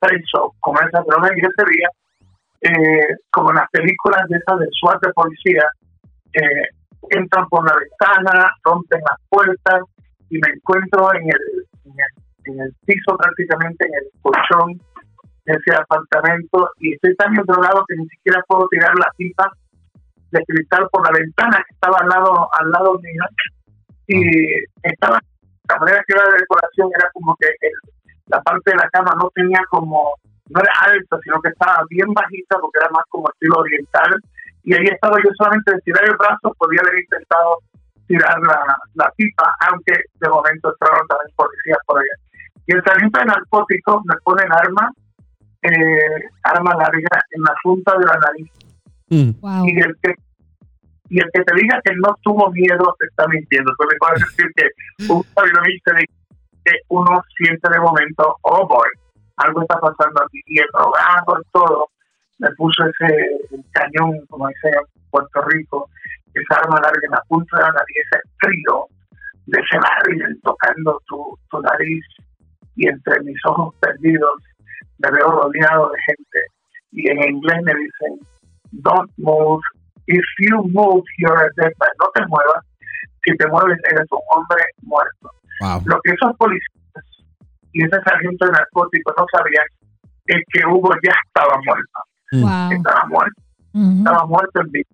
preso 0.00 0.54
con 0.60 0.76
esa 0.76 1.02
droga 1.06 1.30
y 1.34 1.40
ese 1.40 1.70
día, 1.70 1.88
eh, 2.60 3.16
como 3.30 3.50
en 3.50 3.56
las 3.56 3.70
películas 3.70 4.22
de 4.28 4.38
esas 4.38 4.58
de 4.58 4.68
SWAT 4.80 5.02
de 5.02 5.12
policía, 5.12 5.64
eh, 6.32 6.68
entran 7.10 7.48
por 7.48 7.64
la 7.66 7.74
ventana, 7.76 8.50
rompen 8.64 9.00
las 9.00 9.20
puertas 9.28 9.82
y 10.30 10.38
me 10.38 10.48
encuentro 10.54 11.14
en 11.14 11.28
el, 11.28 11.66
en 12.46 12.60
el, 12.60 12.74
piso 12.86 13.16
prácticamente, 13.16 13.86
en 13.86 13.94
el 13.94 14.10
colchón 14.22 14.80
de 15.44 15.52
ese 15.52 15.76
apartamento 15.76 16.70
y 16.78 16.94
estoy 16.94 17.14
tan 17.16 17.34
drogado 17.34 17.84
que 17.86 17.96
ni 17.96 18.08
siquiera 18.08 18.42
puedo 18.48 18.66
tirar 18.68 18.94
la 18.96 19.10
pipa 19.16 19.50
de 20.30 20.42
cristal 20.46 20.88
por 20.90 21.04
la 21.04 21.18
ventana 21.18 21.58
que 21.58 21.74
estaba 21.74 21.98
al 22.00 22.08
lado 22.08 22.48
al 22.58 22.70
lado 22.70 22.98
mío. 23.00 23.22
Y 24.06 24.48
estaba 24.82 25.20
la 25.68 25.78
manera 25.78 26.04
que 26.06 26.14
era 26.14 26.24
de 26.30 26.38
decoración 26.40 26.90
era 26.94 27.10
como 27.12 27.36
que 27.36 27.48
la 28.26 28.40
parte 28.42 28.70
de 28.70 28.76
la 28.76 28.88
cama 28.90 29.14
no 29.18 29.30
tenía 29.34 29.60
como, 29.70 30.12
no 30.50 30.60
era 30.60 30.72
alta, 30.80 31.18
sino 31.22 31.40
que 31.40 31.48
estaba 31.48 31.84
bien 31.88 32.12
bajita 32.12 32.58
porque 32.60 32.78
era 32.80 32.90
más 32.90 33.04
como 33.08 33.28
estilo 33.30 33.60
oriental. 33.60 34.10
Y 34.62 34.74
ahí 34.74 34.84
estaba 34.86 35.16
yo 35.22 35.30
solamente 35.36 35.72
de 35.72 35.80
tirar 35.80 36.04
el 36.04 36.16
brazo, 36.16 36.54
podía 36.58 36.80
haber 36.80 37.00
intentado 37.00 37.58
tirar 38.06 38.38
la, 38.40 38.60
la 38.94 39.10
pipa, 39.16 39.54
aunque 39.68 39.92
de 40.20 40.28
momento 40.28 40.72
entraron 40.72 41.06
también 41.08 41.36
policías 41.36 41.78
por 41.86 41.98
allá. 41.98 42.16
Y 42.66 42.74
el 42.74 42.82
sargento 42.84 43.18
de 43.18 43.24
narcóticos 43.26 44.02
me 44.04 44.14
pone 44.24 44.42
el 44.44 44.52
arma, 44.52 44.90
eh, 45.62 46.28
arma 46.44 46.74
larga 46.76 47.16
en 47.30 47.42
la 47.42 47.54
punta 47.62 47.96
de 47.98 48.06
la 48.06 48.18
nariz. 48.18 48.50
Mm. 49.08 49.68
Y 49.68 49.80
el 49.80 49.96
que 50.02 50.14
y 51.10 51.18
el 51.18 51.30
que 51.32 51.42
te 51.42 51.54
diga 51.54 51.80
que 51.84 51.94
no 51.96 52.16
tuvo 52.22 52.50
miedo 52.50 52.96
te 52.98 53.06
está 53.06 53.28
mintiendo. 53.28 53.72
Tú 53.78 53.86
le 53.88 53.96
puedes 53.98 54.24
decir 54.24 54.50
que 54.56 55.12
un 55.12 55.22
te 55.22 55.62
dice 55.66 56.06
que 56.64 56.72
uno 56.88 57.22
siente 57.36 57.68
de 57.70 57.78
momento, 57.78 58.36
oh 58.40 58.66
boy, 58.66 58.88
algo 59.36 59.62
está 59.62 59.78
pasando 59.80 60.22
aquí. 60.22 60.40
Y 60.46 60.58
el 60.60 60.66
drogado 60.72 61.40
y 61.40 61.50
todo, 61.52 61.88
me 62.38 62.50
puso 62.52 62.84
ese 62.86 63.38
cañón, 63.72 64.24
como 64.28 64.48
dice 64.48 64.70
Puerto 65.10 65.42
Rico, 65.42 65.88
esa 66.34 66.60
arma 66.60 66.80
larga 66.80 67.00
en 67.04 67.10
la 67.12 67.22
punta 67.28 67.56
de 67.56 67.62
la 67.62 67.72
nariz, 67.72 67.96
ese 68.10 68.20
frío 68.38 68.86
de 69.46 69.60
ese 69.60 69.78
barril, 69.78 70.40
tocar 70.42 70.74
mirando 70.76 71.00
tu, 71.06 71.38
tu 71.50 71.60
nariz 71.60 72.04
y 72.76 72.88
entre 72.88 73.20
mis 73.20 73.36
ojos 73.46 73.74
perdidos 73.80 74.42
me 74.98 75.10
veo 75.10 75.30
rodeado 75.30 75.90
de 75.90 75.98
gente 76.06 76.40
y 76.92 77.08
en 77.10 77.34
inglés 77.34 77.58
me 77.62 77.74
dicen 77.74 78.18
don't 78.72 79.10
move 79.18 79.60
if 80.06 80.24
you 80.40 80.62
move 80.72 81.02
you're 81.18 81.38
a 81.44 81.48
dead 81.56 81.72
man 81.78 81.88
no 82.00 82.08
te 82.14 82.26
muevas 82.26 82.64
si 83.24 83.36
te 83.36 83.46
mueves 83.48 83.78
eres 83.90 84.06
un 84.10 84.20
hombre 84.34 84.64
muerto 84.82 85.30
Wow. 85.60 85.82
lo 85.86 86.00
que 86.02 86.10
esos 86.12 86.36
policías 86.36 86.83
y 87.74 87.84
ese 87.84 88.00
sargento 88.04 88.46
de 88.46 88.52
narcóticos 88.52 89.14
no 89.18 89.26
sabían 89.30 89.66
es 90.26 90.42
que 90.52 90.64
Hugo 90.66 90.90
ya 91.02 91.12
estaba 91.26 91.54
muerto 91.66 91.98
Wow. 92.32 92.72
estaba 92.72 93.04
muerto 93.06 93.42
Ujú. 93.74 93.98
estaba 93.98 94.26
muerto 94.26 94.60
en 94.62 94.70
vida. 94.72 94.88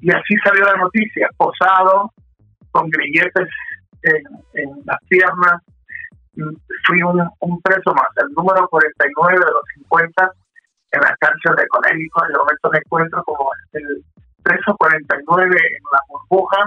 Y 0.00 0.10
así 0.10 0.34
salió 0.44 0.64
la 0.64 0.76
noticia, 0.76 1.28
posado, 1.38 2.10
con 2.70 2.88
grilletes 2.90 3.48
en, 4.02 4.22
en 4.54 4.70
las 4.84 4.98
piernas. 5.08 5.62
Mm, 6.34 6.52
Fui 6.86 7.00
un, 7.02 7.20
un 7.40 7.60
preso 7.62 7.94
más, 7.94 8.08
el 8.16 8.28
número 8.36 8.68
49 8.68 9.34
de 9.38 9.52
los 9.52 9.62
50 9.74 10.30
en 10.92 11.00
la 11.00 11.16
cárcel 11.18 11.56
de 11.56 11.66
Connecticut. 11.68 12.24
En 12.24 12.30
el 12.32 12.38
momento 12.38 12.70
me 12.72 12.78
encuentro 12.78 13.24
como 13.24 13.50
el 13.72 14.04
preso 14.42 14.76
49 14.76 15.56
en 15.56 15.82
la 15.92 15.98
burbuja, 16.08 16.64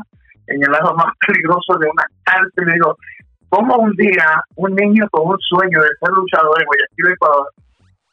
en 0.47 0.63
el 0.63 0.71
lado 0.71 0.93
más 0.95 1.13
peligroso 1.27 1.77
de 1.79 1.87
una 1.89 2.05
cárcel. 2.23 2.65
Digo, 2.73 2.95
¿cómo 3.49 3.75
un 3.77 3.91
día 3.95 4.41
un 4.55 4.75
niño 4.75 5.07
con 5.11 5.27
un 5.29 5.37
sueño 5.39 5.79
de 5.81 5.89
ser 5.99 6.09
luchador 6.09 6.59
en 6.61 6.65
Guayaquil, 6.67 7.13
Ecuador, 7.13 7.47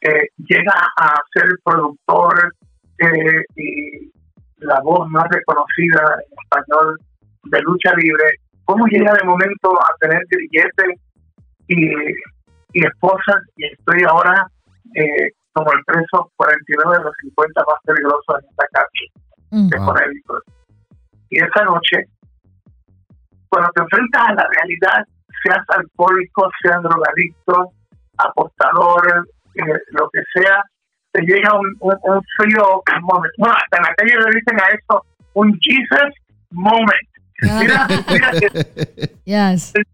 eh, 0.02 0.28
llega 0.38 0.74
a 0.98 1.14
ser 1.34 1.48
productor 1.64 2.54
eh, 2.98 3.44
y 3.56 4.10
la 4.58 4.80
voz 4.80 5.08
más 5.10 5.24
reconocida 5.30 6.16
en 6.26 6.38
español 6.44 6.98
de 7.44 7.60
lucha 7.62 7.92
libre, 7.94 8.24
¿cómo 8.64 8.86
llega 8.86 9.12
de 9.14 9.24
momento 9.24 9.78
a 9.80 9.88
tener 10.00 10.22
grilletes 10.30 11.00
y, 11.68 11.90
y 12.72 12.86
esposas? 12.86 13.42
Y 13.56 13.66
estoy 13.66 14.02
ahora 14.08 14.46
eh, 14.94 15.30
como 15.52 15.70
el 15.72 15.84
preso 15.84 16.30
49 16.36 16.98
de 16.98 17.04
los 17.04 17.14
50 17.22 17.60
más 17.60 17.80
peligrosos 17.84 18.36
en 18.40 18.48
esta 18.50 18.66
cárcel 18.72 19.10
Mm. 19.50 19.68
de 19.68 19.78
Wow. 19.78 19.86
Connecticut. 19.86 20.42
Y 21.30 21.38
esa 21.38 21.64
noche, 21.64 22.04
cuando 23.48 23.70
te 23.74 23.82
enfrentas 23.82 24.22
a 24.28 24.34
la 24.34 24.48
realidad, 24.48 25.04
seas 25.46 25.64
alcohólico, 25.68 26.50
seas 26.62 26.82
drogadicto, 26.82 27.70
apostador, 28.18 29.28
eh, 29.54 29.80
lo 29.92 30.08
que 30.10 30.20
sea, 30.34 30.62
te 31.12 31.22
llega 31.22 31.54
un, 31.54 31.74
un, 31.80 31.94
un 32.02 32.22
frío 32.36 32.82
moment. 33.02 33.32
Bueno, 33.38 33.54
hasta 33.54 33.76
en 33.78 33.82
la 33.82 33.94
calle 33.94 34.12
le 34.16 34.38
dicen 34.38 34.60
a 34.60 34.74
esto 34.74 35.02
un 35.34 35.58
Jesus 35.60 36.14
moment. 36.50 37.08
Mira, 37.42 37.86
mira 38.08 38.30
que 38.32 38.48
Yes. 39.24 39.74
el 39.74 39.84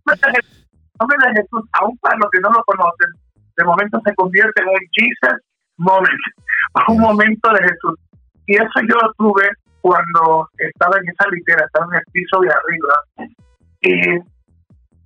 nombre 1.00 1.16
de 1.26 1.40
Jesús, 1.40 1.62
aún 1.80 1.96
para 1.98 2.16
los 2.16 2.30
que 2.30 2.40
no 2.40 2.50
lo 2.50 2.62
conocen, 2.64 3.10
de 3.56 3.64
momento 3.64 4.00
se 4.04 4.14
convierte 4.14 4.62
en 4.62 4.68
un 4.68 4.78
Jesus 4.92 5.40
moment, 5.76 6.20
un 6.88 6.98
momento 6.98 7.50
de 7.52 7.62
Jesús. 7.62 7.98
Y 8.46 8.54
eso 8.54 8.80
yo 8.88 8.96
lo 9.02 9.12
tuve 9.14 9.48
cuando 9.80 10.48
estaba 10.58 10.96
en 10.98 11.08
esa 11.08 11.28
litera, 11.28 11.64
estaba 11.66 11.86
en 11.92 11.98
el 11.98 12.04
piso 12.12 12.40
de 12.40 12.48
arriba, 12.48 13.32
y 13.80 14.31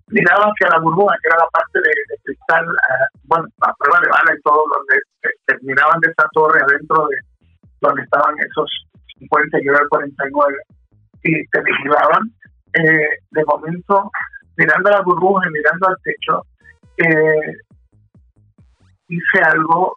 miraba 0.08 0.44
hacia 0.44 0.68
la 0.70 0.78
burbuja, 0.80 1.14
que 1.22 1.28
era 1.28 1.38
la 1.38 1.48
parte 1.50 1.78
de, 1.80 1.92
cristal, 2.24 2.66
ah, 2.90 3.06
bueno, 3.24 3.46
la 3.60 3.74
prueba 3.78 4.00
de 4.00 4.08
bala 4.08 4.38
y 4.38 4.42
todo, 4.42 4.62
donde 4.72 4.96
te- 5.20 5.36
terminaban 5.46 6.00
de 6.00 6.10
esa 6.10 6.28
torre 6.32 6.60
adentro 6.62 7.06
de 7.08 7.16
donde 7.80 8.02
estaban 8.02 8.34
esos 8.38 8.70
50 9.18 9.58
y 9.60 9.66
yo 9.66 9.72
era 9.72 9.82
el 9.82 9.88
49, 9.88 10.54
y 11.24 11.46
te 11.48 11.60
vigilaban. 11.62 12.30
Eh, 12.74 13.08
de 13.30 13.44
momento, 13.44 14.10
mirando 14.56 14.90
la 14.90 15.00
burbuja 15.02 15.48
y 15.48 15.52
mirando 15.52 15.88
al 15.88 15.96
techo, 16.02 16.42
eh, 16.98 17.56
hice 19.08 19.38
algo 19.44 19.96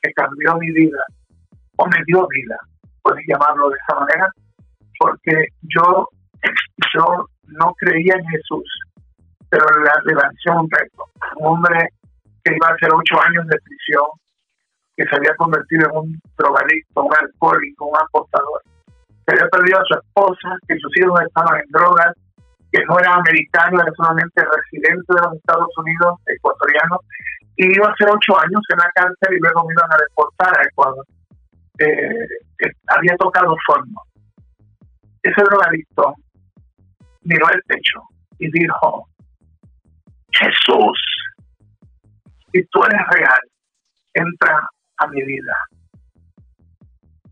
que 0.00 0.12
cambió 0.12 0.56
mi 0.58 0.70
vida, 0.72 1.02
o 1.76 1.86
me 1.86 1.98
dio 2.06 2.26
vida, 2.28 2.56
puedes 3.02 3.24
llamarlo 3.26 3.70
de 3.70 3.76
esa 3.76 3.98
manera, 4.00 4.28
porque 4.98 5.46
yo, 5.62 6.08
yo 6.94 7.26
no 7.46 7.72
creía 7.78 8.14
en 8.14 8.26
Jesús, 8.28 8.64
pero 9.50 9.66
le, 9.78 10.14
lancé 10.14 10.50
un 10.50 10.68
reto. 10.70 11.04
Un 11.36 11.46
hombre 11.46 11.88
que 12.44 12.54
iba 12.54 12.68
a 12.68 12.74
hacer 12.74 12.88
ocho 12.94 13.20
años 13.20 13.46
de 13.48 13.58
prisión, 13.58 14.06
que 14.96 15.04
se 15.04 15.16
había 15.16 15.34
convertido 15.36 15.90
en 15.90 15.96
un 15.96 16.20
drogadicto, 16.38 17.02
un 17.02 17.14
alcohólico, 17.20 17.86
un 17.86 17.98
apostador, 17.98 18.62
que 19.26 19.34
había 19.34 19.48
perdido 19.48 19.78
a 19.78 19.84
su 19.84 19.94
esposa, 19.94 20.56
que 20.68 20.78
sus 20.78 20.96
hijos 20.96 21.20
estaban 21.20 21.60
en 21.60 21.68
drogas, 21.70 22.14
que 22.72 22.84
no 22.86 22.98
era 22.98 23.14
americano, 23.14 23.80
era 23.82 23.92
solamente 23.96 24.40
residente 24.40 25.14
de 25.14 25.22
los 25.22 25.34
Estados 25.34 25.68
Unidos, 25.76 26.20
ecuatoriano, 26.26 27.00
y 27.56 27.74
iba 27.74 27.88
a 27.88 27.92
hacer 27.92 28.08
ocho 28.08 28.38
años 28.38 28.62
en 28.70 28.78
la 28.78 28.90
cárcel 28.94 29.36
y 29.36 29.40
luego 29.40 29.66
me 29.66 29.74
iban 29.74 29.92
a 29.92 29.96
deportar 29.98 30.58
a 30.58 30.62
Ecuador. 30.62 31.04
Eh, 31.78 32.24
eh, 32.62 32.72
había 32.86 33.16
tocado 33.16 33.56
fondo. 33.66 34.00
Ese 35.22 35.42
drogadicto 35.42 36.14
miró 37.22 37.46
el 37.50 37.62
techo 37.66 38.00
y 38.38 38.50
dijo, 38.50 39.06
Jesús, 40.32 40.98
si 42.52 42.64
tú 42.66 42.82
eres 42.84 43.00
real, 43.12 43.40
entra 44.14 44.68
a 44.98 45.06
mi 45.08 45.22
vida. 45.22 45.54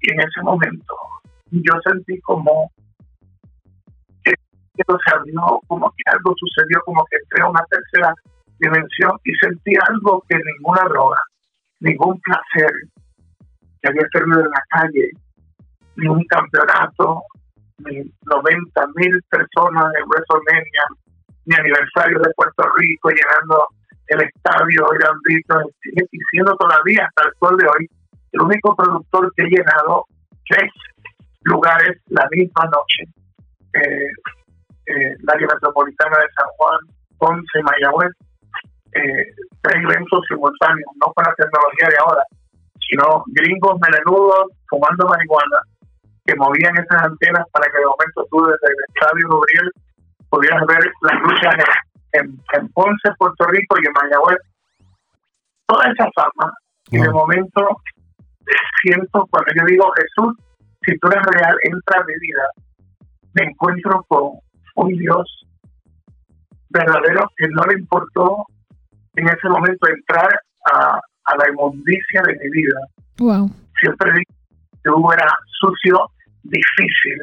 Y 0.00 0.12
en 0.12 0.20
ese 0.20 0.42
momento 0.42 0.94
yo 1.50 1.72
sentí 1.84 2.20
como 2.20 2.70
que 4.22 4.34
se 4.86 5.14
abrió, 5.14 5.60
como 5.66 5.90
que 5.90 6.10
algo 6.12 6.34
sucedió, 6.36 6.80
como 6.84 7.04
que 7.10 7.16
entré 7.16 7.42
a 7.42 7.48
una 7.48 7.64
tercera 7.68 8.14
dimensión 8.60 9.12
y 9.24 9.34
sentí 9.34 9.72
algo 9.88 10.22
que 10.28 10.36
ninguna 10.36 10.82
droga, 10.88 11.18
ningún 11.80 12.20
placer 12.20 12.70
que 13.80 13.88
había 13.88 14.06
tenido 14.12 14.40
en 14.40 14.50
la 14.50 14.62
calle, 14.70 15.10
ni 15.96 16.08
un 16.08 16.24
campeonato, 16.26 17.22
ni 17.78 18.02
90 18.22 18.86
mil 18.96 19.22
personas 19.30 19.92
en 19.98 20.08
WrestleMania, 20.08 20.84
ni 21.48 21.56
aniversario 21.56 22.18
de 22.20 22.30
Puerto 22.36 22.62
Rico 22.76 23.08
llenando 23.10 23.66
el 24.08 24.20
estadio 24.22 24.86
grandito, 24.92 25.60
y 25.84 26.18
siendo 26.30 26.56
todavía 26.56 27.06
hasta 27.06 27.28
el 27.28 27.34
sol 27.40 27.56
de 27.56 27.66
hoy 27.66 27.88
el 28.32 28.40
único 28.42 28.76
productor 28.76 29.32
que 29.34 29.44
he 29.44 29.48
llenado 29.48 30.04
tres 30.48 30.70
lugares 31.42 31.96
la 32.08 32.26
misma 32.30 32.64
noche. 32.64 33.04
Eh, 33.74 34.12
eh, 34.86 35.14
la 35.22 35.34
área 35.34 35.48
metropolitana 35.48 36.16
de 36.18 36.28
San 36.36 36.48
Juan, 36.56 36.78
Ponce, 37.18 37.62
Mayagüez, 37.62 38.12
eh, 38.92 39.26
tres 39.62 39.84
eventos 39.84 40.24
simultáneos, 40.28 40.90
no 41.00 41.12
con 41.12 41.24
la 41.24 41.34
tecnología 41.34 41.88
de 41.88 41.96
ahora, 42.00 42.24
sino 42.88 43.24
gringos 43.28 43.76
melenudos 43.80 44.52
fumando 44.68 45.06
marihuana 45.08 45.60
que 46.24 46.34
movían 46.36 46.76
esas 46.76 47.02
antenas 47.02 47.44
para 47.52 47.70
que 47.70 47.78
de 47.78 47.84
momento 47.84 48.26
tú 48.30 48.44
desde 48.44 48.68
el 48.68 48.80
estadio 48.88 49.28
Gabriel 49.28 49.72
pudieras 50.30 50.62
ver 50.66 50.92
las 51.02 51.22
luchas 51.22 51.54
en, 52.12 52.20
en, 52.20 52.40
en 52.54 52.68
Ponce, 52.68 53.10
Puerto 53.18 53.46
Rico 53.46 53.76
y 53.82 53.86
en 53.86 53.92
Mayagüez. 53.92 54.38
Toda 55.66 55.84
esa 55.86 56.08
fama 56.14 56.52
y 56.90 56.98
de 56.98 57.10
momento 57.10 57.68
siento 58.82 59.26
cuando 59.30 59.52
yo 59.54 59.64
digo 59.66 59.92
Jesús, 59.96 60.34
si 60.82 60.98
tú 60.98 61.08
eres 61.08 61.22
real, 61.26 61.54
entra 61.64 62.00
a 62.00 62.04
mi 62.04 62.14
vida, 62.18 62.42
me 63.34 63.44
encuentro 63.44 64.04
con 64.08 64.32
un 64.76 64.88
Dios 64.96 65.46
verdadero 66.70 67.30
que 67.36 67.48
no 67.48 67.62
le 67.64 67.80
importó 67.80 68.46
en 69.16 69.28
ese 69.28 69.48
momento 69.48 69.88
entrar 69.88 70.28
a, 70.72 71.00
a 71.24 71.36
la 71.36 71.50
inmundicia 71.50 72.22
de 72.22 72.38
mi 72.38 72.50
vida. 72.50 72.80
Wow. 73.18 73.50
Siempre 73.80 74.12
dije 74.12 74.24
que 74.82 74.90
Hugo 74.90 75.12
era 75.12 75.28
sucio, 75.60 76.06
difícil, 76.44 77.18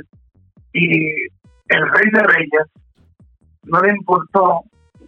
y 0.73 1.09
el 1.69 1.89
rey 1.91 2.11
de 2.11 2.23
reyes 2.23 2.65
no 3.65 3.79
le 3.81 3.91
importó 3.91 4.61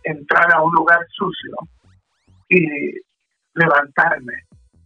entrar 0.03 0.53
a 0.53 0.62
un 0.62 0.72
lugar 0.74 0.99
sucio 1.10 1.55
y 2.49 2.91
levantarme. 3.53 4.34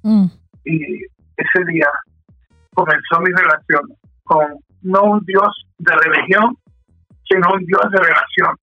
Mm. 0.04 0.26
Y 0.66 1.04
ese 1.38 1.66
día 1.68 1.88
comenzó 2.74 3.20
mi 3.20 3.32
relación 3.32 3.82
con 4.24 4.46
no 4.82 5.04
un 5.04 5.20
Dios 5.26 5.66
de 5.78 5.94
religión, 5.96 6.58
sino 7.28 7.54
un 7.54 7.66
Dios 7.66 7.82
de 7.92 7.98
relación. 7.98 8.56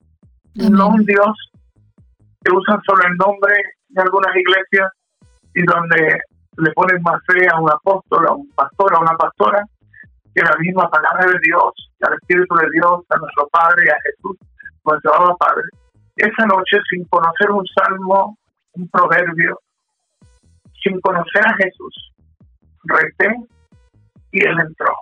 No 0.73 0.89
un 0.89 1.05
Dios 1.05 1.51
que 2.43 2.53
usan 2.53 2.81
solo 2.83 3.03
el 3.07 3.17
nombre 3.17 3.55
de 3.89 4.03
algunas 4.03 4.35
iglesias 4.35 4.91
y 5.55 5.63
donde 5.63 6.21
le 6.57 6.73
ponen 6.73 7.03
más 7.03 7.21
fe 7.27 7.47
a 7.53 7.61
un 7.61 7.71
apóstol, 7.71 8.27
a 8.27 8.33
un 8.33 8.49
pastor, 8.51 8.95
a 8.95 9.01
una 9.01 9.17
pastora, 9.17 9.65
que 10.35 10.43
la 10.43 10.57
misma 10.59 10.91
palabra 10.91 11.27
de 11.27 11.39
Dios, 11.43 11.73
al 12.03 12.15
Espíritu 12.15 12.55
de 12.57 12.69
Dios, 12.73 13.05
a 13.11 13.17
nuestro 13.17 13.49
Padre 13.49 13.85
y 13.87 13.91
a 13.91 13.97
Jesús, 14.03 14.37
nuestro 14.89 15.15
Abba 15.15 15.37
Padre. 15.37 15.69
Esa 16.17 16.47
noche, 16.47 16.79
sin 16.91 17.05
conocer 17.05 17.51
un 17.51 17.65
salmo, 17.67 18.39
un 18.73 18.89
proverbio, 18.89 19.61
sin 20.83 21.01
conocer 21.01 21.47
a 21.47 21.55
Jesús, 21.57 22.13
reté 22.85 23.35
y 24.33 24.45
él 24.45 24.57
entró. 24.61 24.95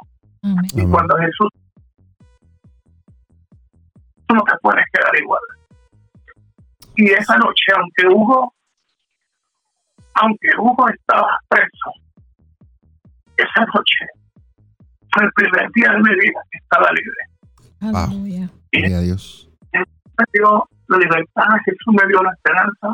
Amén. 0.42 0.64
Y 0.74 0.80
Amén. 0.80 0.92
cuando 0.92 1.16
Jesús, 1.16 1.48
tú 4.26 4.34
no 4.34 4.42
te 4.42 4.56
puedes 4.60 4.84
quedar 4.92 5.16
igual. 5.20 5.40
Y 6.96 7.10
esa 7.10 7.36
noche, 7.36 7.72
aunque 7.76 8.14
Hugo, 8.14 8.54
aunque 10.14 10.48
Hugo 10.58 10.88
estaba 10.88 11.38
preso, 11.48 11.90
esa 13.36 13.64
noche 13.66 14.06
fue 15.12 15.24
el 15.24 15.32
primer 15.32 15.70
día 15.72 15.90
de 15.90 15.98
mi 15.98 16.14
vida 16.14 16.40
que 16.50 16.58
estaba 16.58 16.90
libre. 16.92 18.08
Aleluya. 18.08 18.50
Gloria 18.72 18.98
a 18.98 19.00
Dios. 19.00 19.45
Me 20.18 20.24
dio 20.32 20.68
la 20.88 20.98
libertad, 20.98 21.48
Jesús 21.64 21.94
me 21.94 22.06
dio 22.08 22.22
la 22.22 22.32
esperanza. 22.32 22.88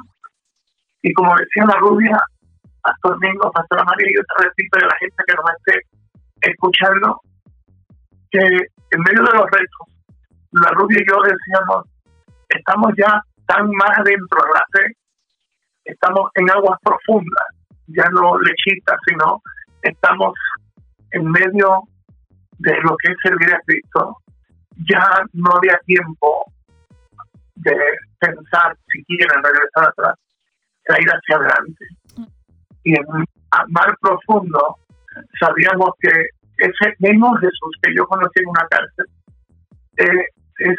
Y 1.02 1.12
como 1.12 1.34
decía 1.36 1.64
la 1.66 1.78
rubia, 1.80 2.18
Pastor 2.82 3.12
Domingo, 3.12 3.50
Pastor 3.52 3.84
María, 3.84 4.08
yo 4.16 4.22
te 4.22 4.44
repito 4.44 4.78
a 4.78 4.86
la 4.86 4.96
gente 4.98 5.22
que 5.26 5.34
nos 5.34 5.50
esté 5.56 5.80
escuchando, 6.50 7.20
que 8.30 8.38
en 8.40 9.00
medio 9.00 9.22
de 9.22 9.38
los 9.38 9.50
retos, 9.50 9.86
la 10.52 10.70
rubia 10.70 10.98
y 11.00 11.08
yo 11.08 11.16
decíamos, 11.22 11.86
estamos 12.48 12.92
ya 12.96 13.20
tan 13.46 13.70
más 13.70 13.98
adentro 13.98 14.40
de 14.42 14.52
la 14.54 14.64
fe, 14.72 14.96
estamos 15.84 16.30
en 16.34 16.50
aguas 16.50 16.78
profundas, 16.82 17.46
ya 17.86 18.04
no 18.10 18.38
lechitas, 18.38 18.98
sino 19.06 19.40
estamos 19.82 20.34
en 21.12 21.30
medio 21.30 21.82
de 22.58 22.80
lo 22.82 22.96
que 22.96 23.12
es 23.12 23.18
servir 23.22 23.54
a 23.54 23.60
Cristo. 23.66 24.16
Ya 24.88 25.04
no 25.32 25.50
había 25.56 25.78
tiempo 25.84 26.44
de 27.64 27.76
pensar 28.18 28.76
si 28.92 29.04
quieren 29.04 29.42
regresar 29.42 29.88
atrás, 29.88 30.18
era 30.84 31.00
ir 31.00 31.08
hacia 31.08 31.36
adelante. 31.36 31.86
Y 32.84 32.90
en 32.92 33.06
a 33.52 33.64
mar 33.68 33.96
profundo 34.00 34.76
sabíamos 35.38 35.90
que 36.00 36.10
ese 36.58 36.94
mismo 36.98 37.34
Jesús 37.36 37.76
que 37.82 37.94
yo 37.94 38.04
conocí 38.06 38.40
en 38.40 38.48
una 38.48 38.66
cárcel 38.70 39.06
eh, 39.98 40.26
es 40.58 40.78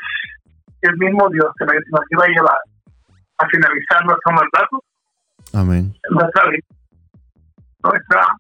el 0.82 0.98
mismo 0.98 1.30
Dios 1.30 1.48
que 1.58 1.66
nos 1.66 2.04
iba 2.10 2.24
a 2.26 2.28
llevar 2.28 2.58
a 3.38 3.48
finalizar 3.48 4.06
nuestro 4.06 4.32
mandato, 4.32 4.84
Amén. 5.54 5.94
nuestra 6.10 6.50
vida, 6.50 6.68
nuestra 7.84 8.38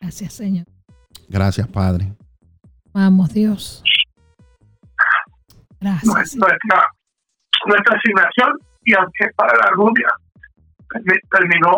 Gracias, 0.00 0.32
Señor. 0.32 0.66
Gracias, 1.28 1.68
Padre. 1.68 2.12
Vamos, 2.92 3.32
Dios. 3.32 3.84
Gracias. 5.82 6.36
Nuestra, 6.36 6.86
nuestra 7.66 7.96
asignación 7.98 8.58
y 8.84 8.94
aunque 8.94 9.28
para 9.36 9.52
la 9.58 9.70
rubia 9.72 10.08
termi- 10.88 11.20
terminó 11.30 11.72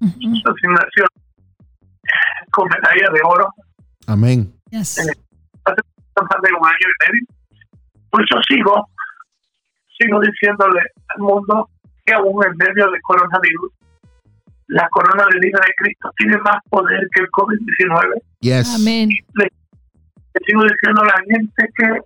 Ujú. 0.00 0.36
su 0.36 0.50
asignación 0.50 1.06
con 2.50 2.68
medalla 2.68 3.08
de 3.12 3.20
oro 3.24 3.48
Amén. 4.06 4.52
Yes. 4.70 4.98
hace 4.98 5.10
más 6.16 6.42
de 6.42 6.52
un 6.58 6.66
año 6.66 6.76
y 6.80 7.12
medio, 7.12 7.26
pues 8.10 8.26
yo 8.30 8.38
sigo, 8.48 8.88
sigo 9.98 10.20
diciéndole 10.20 10.80
al 11.08 11.18
mundo 11.20 11.68
que 12.04 12.14
aún 12.14 12.44
en 12.44 12.56
medio 12.56 12.90
del 12.90 13.00
coronavirus, 13.02 13.72
la 14.68 14.88
corona 14.90 15.24
de 15.32 15.38
vida 15.46 15.58
de 15.66 15.72
Cristo 15.76 16.10
tiene 16.16 16.36
más 16.38 16.56
poder 16.70 17.06
que 17.14 17.22
el 17.22 17.28
COVID-19. 17.30 18.22
Yes. 18.40 18.74
Amén. 18.74 19.10
Le 19.34 19.48
sigo 20.46 20.62
diciendo 20.64 21.02
a 21.02 21.06
la 21.06 21.22
gente 21.28 21.68
que 21.76 22.00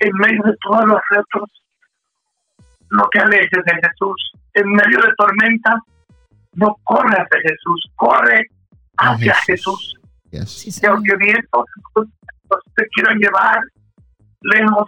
en 0.00 0.12
medio 0.18 0.42
de 0.44 0.54
todos 0.62 0.84
los 0.84 1.00
retos, 1.10 1.50
no 2.90 3.08
te 3.12 3.20
alejes 3.20 3.64
de 3.64 3.74
Jesús. 3.74 4.32
En 4.54 4.70
medio 4.72 4.98
de 5.00 5.12
tormentas, 5.16 5.80
no 6.54 6.76
corre 6.84 7.16
hacia 7.16 7.40
Jesús, 7.42 7.90
corre 7.96 8.42
hacia 8.96 9.34
Jesús. 9.34 9.94
Yes. 10.30 10.50
Señor. 10.50 10.96
aunque 10.96 11.16
vientos 11.16 11.64
te 12.76 12.86
quieran 12.94 13.18
llevar 13.18 13.60
lejos 14.42 14.86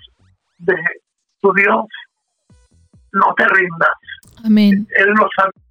de 0.58 0.74
tu 1.40 1.52
Dios, 1.54 1.86
no 3.12 3.34
te 3.36 3.46
rindas. 3.48 3.90
Amén. 4.44 4.86
Él 4.96 5.08
lo 5.08 5.28
sabía, 5.34 5.62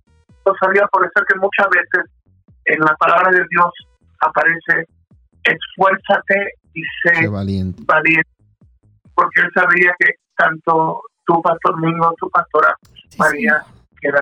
lo 0.45 0.53
sabía, 0.59 0.87
por 0.87 1.03
eso 1.03 1.13
es 1.15 1.25
que 1.27 1.39
muchas 1.39 1.67
veces 1.69 2.11
en 2.65 2.79
la 2.79 2.95
palabra 2.95 3.31
de 3.31 3.45
Dios 3.49 3.71
aparece 4.19 4.87
esfuérzate 5.43 6.53
y 6.73 6.81
sé 7.03 7.27
valiente. 7.27 7.81
valiente, 7.85 8.29
porque 9.19 9.41
él 9.41 9.51
sabía 9.53 9.93
que 9.99 10.13
tanto 10.37 11.01
tu 11.25 11.41
pastor 11.41 11.77
Mingo, 11.81 12.13
tu 12.17 12.29
pastora 12.29 12.73
Sí, 13.09 13.17
María, 13.19 13.61
que 13.99 14.07
era 14.07 14.21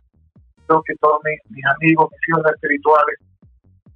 lo 0.68 0.82
que 0.82 0.96
todos 0.96 1.20
mis, 1.24 1.40
mis 1.52 1.66
amigos, 1.66 2.10
mis 2.10 2.30
hijos 2.30 2.52
espirituales, 2.52 3.20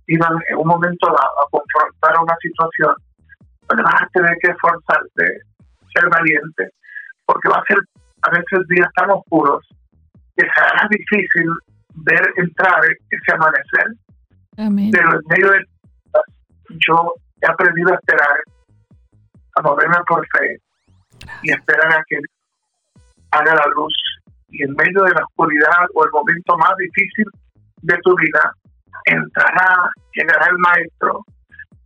iban 0.07 0.37
en 0.49 0.57
un 0.57 0.67
momento 0.67 1.09
a, 1.09 1.23
a 1.23 1.43
confrontar 1.49 2.21
una 2.21 2.35
situación, 2.39 2.93
donde 3.67 3.83
vas 3.83 4.03
a 4.03 4.07
tener 4.13 4.37
que 4.41 4.51
esforzarte, 4.51 5.25
ser 5.91 6.09
valiente, 6.09 6.69
porque 7.25 7.49
va 7.49 7.57
a 7.57 7.65
ser 7.65 7.77
a 8.21 8.29
veces 8.29 8.67
días 8.69 8.89
tan 8.95 9.09
oscuros 9.09 9.67
que 10.37 10.45
será 10.53 10.87
difícil 10.89 11.49
ver 11.95 12.21
entrar 12.37 12.79
ese 13.09 13.33
amanecer, 13.33 13.87
Amén. 14.57 14.91
pero 14.91 15.09
en 15.13 15.21
medio 15.29 15.51
de 15.51 15.65
yo 16.85 17.13
he 17.41 17.51
aprendido 17.51 17.91
a 17.91 17.95
esperar, 17.95 18.37
a 19.55 19.61
moverme 19.63 19.97
por 20.07 20.25
fe 20.37 20.61
y 21.43 21.51
esperar 21.51 21.93
a 21.93 22.03
que 22.07 22.17
haga 23.31 23.55
la 23.55 23.65
luz. 23.75 23.93
Y 24.49 24.63
en 24.63 24.73
medio 24.75 25.03
de 25.03 25.11
la 25.11 25.23
oscuridad 25.25 25.85
o 25.93 26.03
el 26.03 26.11
momento 26.11 26.57
más 26.57 26.75
difícil 26.77 27.25
de 27.81 27.97
tu 28.03 28.15
vida, 28.15 28.53
entrará, 29.05 29.89
llegará 30.13 30.47
el 30.47 30.57
maestro, 30.57 31.25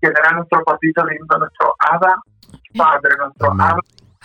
llegará 0.02 0.36
nuestro 0.36 0.64
papito 0.64 1.06
lindo, 1.06 1.38
nuestro 1.38 1.74
hada 1.80 2.16
padre, 2.76 3.16
nuestro 3.18 3.52
hada 3.52 3.80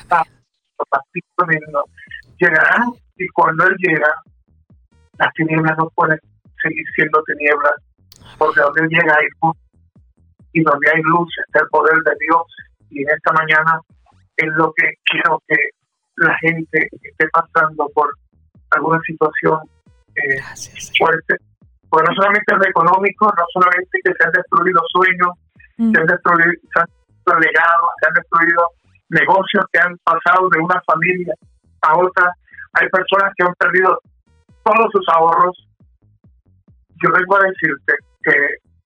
padre, 0.08 0.30
nuestro 0.30 0.86
papito 0.88 1.46
lindo. 1.48 1.84
Llegará 2.38 2.86
y 3.16 3.28
cuando 3.28 3.66
él 3.66 3.76
llega, 3.78 4.14
las 5.18 5.32
tinieblas 5.34 5.76
no 5.76 5.90
pueden 5.90 6.18
seguir 6.62 6.86
siendo 6.94 7.22
tinieblas, 7.24 7.74
porque 8.38 8.60
donde 8.60 8.82
él 8.82 8.88
llega 8.88 9.14
hay 9.14 9.26
luz 9.42 9.56
y 10.52 10.62
donde 10.62 10.90
hay 10.90 11.02
luz 11.02 11.28
está 11.46 11.60
el 11.60 11.68
poder 11.68 11.96
de 12.04 12.12
Dios. 12.20 12.42
Y 12.90 13.02
en 13.02 13.10
esta 13.10 13.32
mañana 13.32 13.80
es 14.40 14.52
lo 14.56 14.72
que 14.76 14.94
quiero 15.04 15.42
que 15.48 15.56
la 16.16 16.36
gente 16.38 16.88
esté 17.02 17.28
pasando 17.32 17.88
por 17.94 18.08
alguna 18.70 19.00
situación 19.06 19.58
eh, 20.16 20.36
Gracias. 20.36 20.92
fuerte, 20.98 21.36
porque 21.88 22.06
no 22.10 22.14
solamente 22.16 22.52
es 22.52 22.58
lo 22.58 22.66
económico, 22.68 23.26
no 23.26 23.44
solamente 23.52 23.98
que 24.04 24.12
se 24.12 24.24
han 24.24 24.32
destruido 24.32 24.80
sueños, 24.92 25.30
Mm. 25.80 25.92
se 25.94 26.00
han 26.00 26.06
destruido, 26.08 26.52
se 26.74 26.78
han 26.80 26.86
destruido 26.86 27.40
legados, 27.40 27.90
se 28.00 28.06
han 28.06 28.12
destruido 28.14 28.62
negocios 29.08 29.64
que 29.72 29.80
han 29.80 29.96
pasado 30.04 30.48
de 30.50 30.60
una 30.60 30.78
familia 30.84 31.32
a 31.80 31.96
otra. 31.98 32.30
Hay 32.74 32.86
personas 32.90 33.32
que 33.34 33.44
han 33.46 33.54
perdido 33.54 33.98
todos 34.62 34.92
sus 34.92 35.08
ahorros. 35.08 35.56
Yo 37.02 37.10
vengo 37.10 37.36
a 37.36 37.44
decirte 37.48 37.94
que 38.22 38.32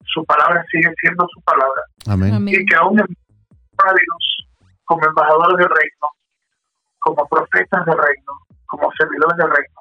su 0.07 0.25
palabra 0.25 0.65
sigue 0.71 0.93
siendo 1.01 1.27
su 1.35 1.41
palabra 1.43 1.83
Amén. 2.07 2.35
Amén. 2.35 2.55
y 2.61 2.65
que 2.65 2.77
aún 2.77 3.01
en 3.01 3.07
coronavirus, 3.75 4.34
como 4.85 5.07
embajadores 5.07 5.59
del 5.59 5.69
reino, 5.69 6.09
como 6.99 7.29
profetas 7.29 7.85
del 7.85 7.99
reino, 7.99 8.33
como 8.67 8.91
servidores 8.99 9.37
del 9.37 9.51
reino, 9.51 9.81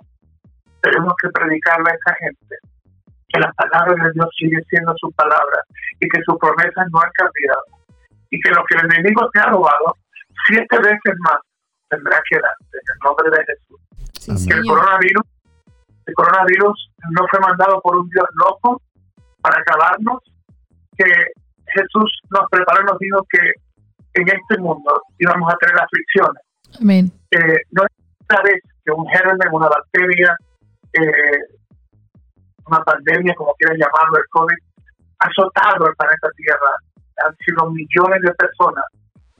tenemos 0.81 1.13
que 1.21 1.29
predicarle 1.29 1.91
a 1.91 1.95
esa 1.95 2.15
gente 2.19 2.55
que 3.29 3.39
la 3.39 3.51
palabra 3.53 4.05
de 4.05 4.11
Dios 4.13 4.27
sigue 4.37 4.61
siendo 4.69 4.93
su 4.97 5.11
palabra 5.13 5.63
y 5.99 6.07
que 6.07 6.21
sus 6.25 6.37
promesas 6.37 6.85
no 6.91 6.99
han 6.99 7.11
cambiado 7.13 7.63
y 8.29 8.39
que 8.39 8.49
lo 8.51 8.63
que 8.65 8.75
el 8.77 8.85
enemigo 8.91 9.29
te 9.31 9.39
ha 9.39 9.47
robado 9.47 9.95
siete 10.47 10.77
veces 10.77 11.15
más 11.19 11.39
tendrá 11.89 12.21
que 12.29 12.39
darte 12.39 12.73
en 12.73 12.87
el 12.93 12.99
nombre 13.03 13.29
de 13.31 13.45
Jesús. 13.45 14.37
Sí. 14.37 14.47
Que 14.47 14.55
el 14.55 14.65
coronavirus, 14.65 15.23
el 16.05 16.13
coronavirus 16.13 16.91
no 17.11 17.27
fue 17.29 17.39
mandado 17.39 17.81
por 17.81 17.97
un 17.97 18.09
Dios 18.09 18.25
loco 18.35 18.81
para 19.41 19.59
acabarnos, 19.59 20.19
que 20.97 21.05
Jesús 21.67 22.21
nos 22.29 22.49
preparó 22.49 22.81
y 22.81 22.85
nos 22.85 22.99
dijo 22.99 23.25
que 23.29 23.53
en 24.13 24.27
este 24.27 24.57
mundo 24.59 25.01
íbamos 25.19 25.53
a 25.53 25.57
tener 25.57 25.75
aflicciones. 25.79 26.43
Amén. 26.79 27.11
Eh, 27.31 27.61
no 27.71 27.83
es 27.83 27.91
una 28.29 28.41
vez 28.43 28.61
que 28.83 28.91
un 28.91 29.07
germen, 29.07 29.47
una 29.51 29.69
bacteria, 29.69 30.35
eh, 30.93 31.39
una 32.65 32.79
pandemia, 32.83 33.33
como 33.35 33.53
quieran 33.55 33.77
llamarlo, 33.77 34.17
el 34.17 34.29
COVID, 34.29 34.57
ha 35.19 35.27
azotado 35.27 35.87
el 35.87 35.95
planeta 35.95 36.29
Tierra. 36.35 36.71
Han 37.25 37.35
sido 37.37 37.69
millones 37.69 38.21
de 38.21 38.33
personas 38.33 38.85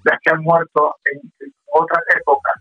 las 0.03 0.19
que 0.21 0.31
han 0.31 0.41
muerto 0.41 0.95
en, 1.05 1.19
en 1.39 1.53
otras 1.73 2.03
épocas. 2.19 2.53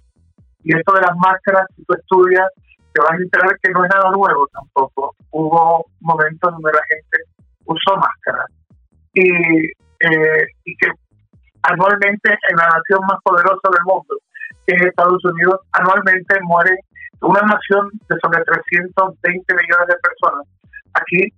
Y 0.65 0.77
esto 0.77 0.93
de 0.93 1.01
las 1.01 1.17
máscaras, 1.17 1.67
si 1.77 1.85
tú 1.85 1.95
estudias, 1.95 2.49
te 2.93 3.01
vas 3.03 3.13
a 3.13 3.17
enterar 3.17 3.59
que 3.61 3.71
no 3.71 3.85
es 3.85 3.91
nada 3.91 4.11
nuevo 4.11 4.47
tampoco. 4.53 5.15
Hubo 5.31 5.87
momentos 6.01 6.53
donde 6.53 6.73
la 6.73 6.83
gente 6.89 7.19
usó 7.65 7.97
máscaras. 7.97 8.47
Y, 9.15 9.67
eh, 9.67 10.47
y 10.65 10.77
que 10.77 10.89
anualmente 11.63 12.31
en 12.31 12.57
la 12.57 12.67
nación 12.67 13.01
más 13.09 13.19
poderosa 13.23 13.69
del 13.71 13.85
mundo, 13.85 14.17
que 14.67 14.75
es 14.75 14.83
Estados 14.83 15.25
Unidos, 15.25 15.61
anualmente 15.73 16.39
muere 16.43 16.77
una 17.21 17.41
nación 17.43 17.91
de 18.09 18.17
sobre 18.21 18.45
320 18.45 19.55
millones 19.55 19.87
de 19.89 19.97
personas. 20.03 20.47
Aquí 20.95 21.29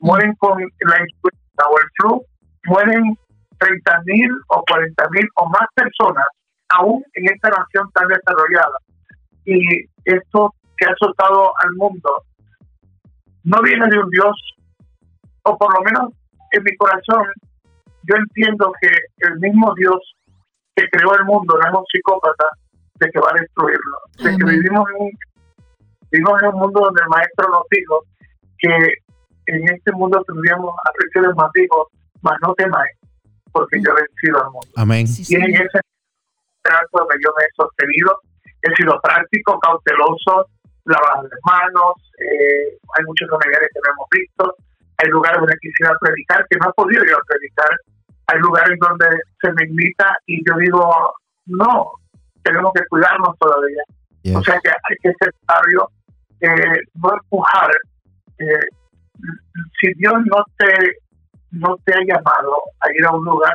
mueren 0.00 0.34
con 0.36 0.58
la 0.58 0.96
influenza 1.00 1.62
o 1.70 1.78
el 1.78 1.88
flu, 1.96 2.22
mueren 2.66 3.16
30 3.58 4.02
mil 4.06 4.30
o 4.48 4.64
40 4.68 5.08
mil 5.10 5.28
o 5.36 5.48
más 5.48 5.66
personas 5.74 6.26
aún 6.70 7.02
en 7.14 7.26
esta 7.32 7.50
nación 7.50 7.90
tan 7.92 8.08
desarrollada. 8.08 8.78
Y 9.44 9.84
esto 10.04 10.54
que 10.76 10.86
ha 10.86 10.92
azotado 10.92 11.52
al 11.62 11.74
mundo 11.76 12.10
no 13.44 13.62
viene 13.62 13.86
de 13.88 13.98
un 13.98 14.10
Dios, 14.10 14.36
o 15.42 15.56
por 15.56 15.72
lo 15.74 15.82
menos 15.82 16.12
en 16.52 16.62
mi 16.62 16.76
corazón, 16.76 17.26
yo 18.08 18.16
entiendo 18.16 18.72
que 18.80 18.90
el 19.18 19.38
mismo 19.38 19.74
Dios 19.74 20.16
que 20.74 20.88
creó 20.90 21.14
el 21.14 21.24
mundo 21.24 21.58
no 21.58 21.68
es 21.68 21.74
un 21.74 21.84
psicópata 21.92 22.46
de 23.00 23.10
que 23.10 23.20
va 23.20 23.30
a 23.30 23.40
destruirlo. 23.40 23.96
De 24.18 24.36
que 24.36 24.44
vivimos 24.44 24.88
en, 24.90 25.02
un, 25.02 25.10
vivimos 26.10 26.42
en 26.42 26.48
un 26.48 26.58
mundo 26.60 26.80
donde 26.80 27.02
el 27.02 27.08
maestro 27.08 27.48
nos 27.48 27.62
dijo 27.70 28.02
que 28.58 28.70
en 29.46 29.68
este 29.68 29.92
mundo 29.92 30.22
tendríamos 30.26 30.72
aflicciones 30.84 31.34
más 31.36 31.50
dijo, 31.54 31.88
mas 32.22 32.36
no 32.42 32.54
temáis, 32.54 32.92
porque 33.52 33.80
yo 33.82 33.92
he 33.92 34.02
vencido 34.02 34.44
al 34.44 34.50
mundo. 34.50 34.68
Amén. 34.76 35.06
y 35.06 35.34
en 35.34 35.54
ese 35.54 35.80
trato 36.62 36.88
donde 36.92 37.16
yo 37.24 37.30
me 37.36 37.44
he 37.44 37.50
sostenido, 37.56 38.20
he 38.62 38.74
sido 38.76 39.00
práctico, 39.00 39.58
cauteloso, 39.60 40.46
lavar 40.84 41.24
las 41.24 41.40
manos, 41.44 41.94
eh, 42.18 42.76
hay 42.96 43.04
muchos 43.04 43.28
familiares 43.30 43.68
que 43.72 43.80
no 43.84 43.92
hemos 43.92 44.08
visto, 44.10 44.54
hay 44.98 45.08
lugares 45.10 45.40
donde 45.40 45.56
quisiera 45.60 45.96
predicar 46.00 46.46
que 46.48 46.58
no 46.58 46.70
he 46.70 46.72
podido 46.74 47.04
ir 47.04 47.14
a 47.14 47.22
predicar, 47.26 47.70
hay 48.28 48.38
lugares 48.40 48.78
donde 48.80 49.06
se 49.40 49.52
me 49.52 49.64
invita 49.64 50.16
y 50.26 50.42
yo 50.48 50.56
digo, 50.58 51.14
no, 51.46 51.92
tenemos 52.42 52.72
que 52.74 52.84
cuidarnos 52.88 53.36
todavía. 53.38 53.82
O 54.36 54.42
sea 54.42 54.60
que 54.62 54.68
hay 54.68 54.96
que 55.02 55.12
ser 55.18 55.34
sabio, 55.46 55.88
eh, 56.40 56.80
no 56.94 57.14
empujar. 57.14 57.70
Eh, 58.38 58.68
si 59.80 59.92
Dios 59.94 60.14
no 60.26 60.44
te 60.58 60.98
no 61.50 61.76
te 61.84 61.94
ha 61.94 62.00
llamado 62.00 62.56
a 62.80 62.92
ir 62.94 63.06
a 63.06 63.12
un 63.12 63.24
lugar, 63.24 63.54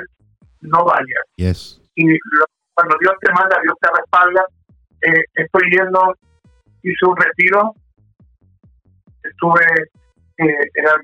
no 0.62 0.84
vayas. 0.84 1.24
Yes. 1.36 1.82
Y 1.96 2.06
cuando 2.74 2.96
Dios 3.00 3.14
te 3.22 3.32
manda, 3.34 3.56
Dios 3.62 3.76
te 3.80 3.90
respalda. 3.96 4.46
Eh, 5.02 5.24
estoy 5.36 5.70
yendo, 5.70 6.16
hice 6.82 7.06
un 7.06 7.18
retiro, 7.18 7.76
estuve, 9.22 9.66
eh, 10.38 10.70
eran 10.76 11.02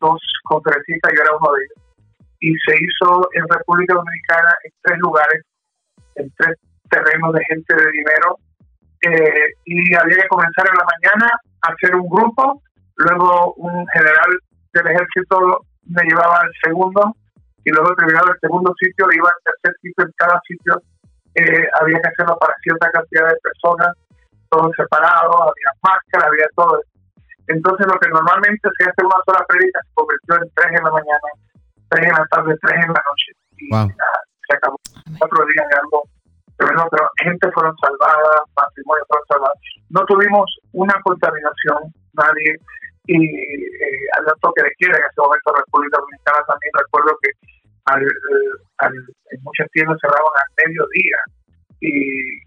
dos 0.00 0.20
conferencistas, 0.44 1.12
yo 1.14 1.22
era 1.22 1.36
uno 1.36 1.52
de 1.52 1.64
ellos, 1.64 1.83
y 2.44 2.52
se 2.60 2.76
hizo 2.76 3.26
en 3.32 3.48
República 3.48 3.94
Dominicana 3.94 4.52
en 4.64 4.72
tres 4.82 4.98
lugares, 4.98 5.40
en 6.16 6.30
tres 6.36 6.58
terrenos 6.90 7.32
de 7.32 7.42
gente 7.48 7.74
de 7.74 7.90
dinero, 7.90 8.36
eh, 9.00 9.48
y 9.64 9.94
había 9.94 10.16
que 10.22 10.28
comenzar 10.28 10.68
en 10.68 10.76
la 10.76 10.84
mañana 10.84 11.40
a 11.62 11.72
hacer 11.72 11.96
un 11.96 12.06
grupo, 12.06 12.60
luego 12.96 13.54
un 13.54 13.86
general 13.88 14.30
del 14.74 14.86
ejército 14.88 15.64
me 15.88 16.04
llevaba 16.04 16.40
al 16.40 16.52
segundo, 16.62 17.16
y 17.64 17.70
luego 17.70 17.96
terminado 17.96 18.28
el 18.28 18.40
segundo 18.40 18.74
sitio, 18.78 19.06
iba 19.16 19.30
al 19.30 19.42
tercer 19.48 19.80
sitio, 19.80 20.04
en 20.04 20.12
cada 20.18 20.38
sitio 20.46 20.82
eh, 21.36 21.66
había 21.80 21.98
que 21.98 22.08
hacerlo 22.12 22.36
para 22.38 22.54
cierta 22.60 22.90
cantidad 22.92 23.26
de 23.26 23.40
personas, 23.40 23.96
todos 24.50 24.70
separados, 24.76 25.32
había 25.32 25.72
máscara, 25.80 26.28
había 26.28 26.46
todo. 26.54 26.78
Entonces 27.48 27.86
lo 27.86 27.98
que 27.98 28.10
normalmente 28.10 28.68
se 28.76 28.84
hace 28.84 29.00
una 29.00 29.16
sola 29.24 29.44
prédica 29.48 29.80
se 29.80 29.94
convirtió 29.94 30.34
en 30.36 30.50
tres 30.54 30.72
en 30.76 30.84
la 30.84 30.92
mañana, 30.92 31.28
tres 31.94 32.10
en 32.10 32.16
la 32.18 32.26
tarde, 32.30 32.54
tres 32.60 32.74
en 32.74 32.92
la 32.92 33.02
noche. 33.06 33.30
Y 33.58 33.70
Wow. 33.70 33.88
ya, 33.88 34.10
se 34.50 34.56
acabó. 34.56 34.76
Cuatro 35.18 35.46
días 35.46 35.66
de 35.70 35.76
algo 35.78 36.02
tremendo, 36.58 36.88
pero 36.90 37.08
gente 37.22 37.50
fueron 37.52 37.74
salvadas, 37.78 38.42
matrimonios 38.56 39.06
fueron 39.08 39.26
salvados. 39.28 39.58
No 39.90 40.04
tuvimos 40.06 40.46
una 40.72 40.94
contaminación, 41.02 41.94
nadie. 42.14 42.56
Y 43.06 43.20
eh, 43.20 44.08
al 44.16 44.24
toque 44.40 44.62
de 44.62 44.72
quiera 44.78 44.96
en 44.96 45.04
ese 45.04 45.20
momento 45.20 45.52
la 45.52 45.60
República 45.60 45.98
Dominicana 46.00 46.40
también 46.48 46.72
recuerdo 46.72 47.12
que 47.20 47.30
al, 47.84 48.00
al, 48.78 48.94
en 49.30 49.42
muchas 49.42 49.68
tiendas 49.72 49.98
cerraban 50.00 50.32
al 50.40 50.66
mediodía 50.66 51.18
y 51.80 51.92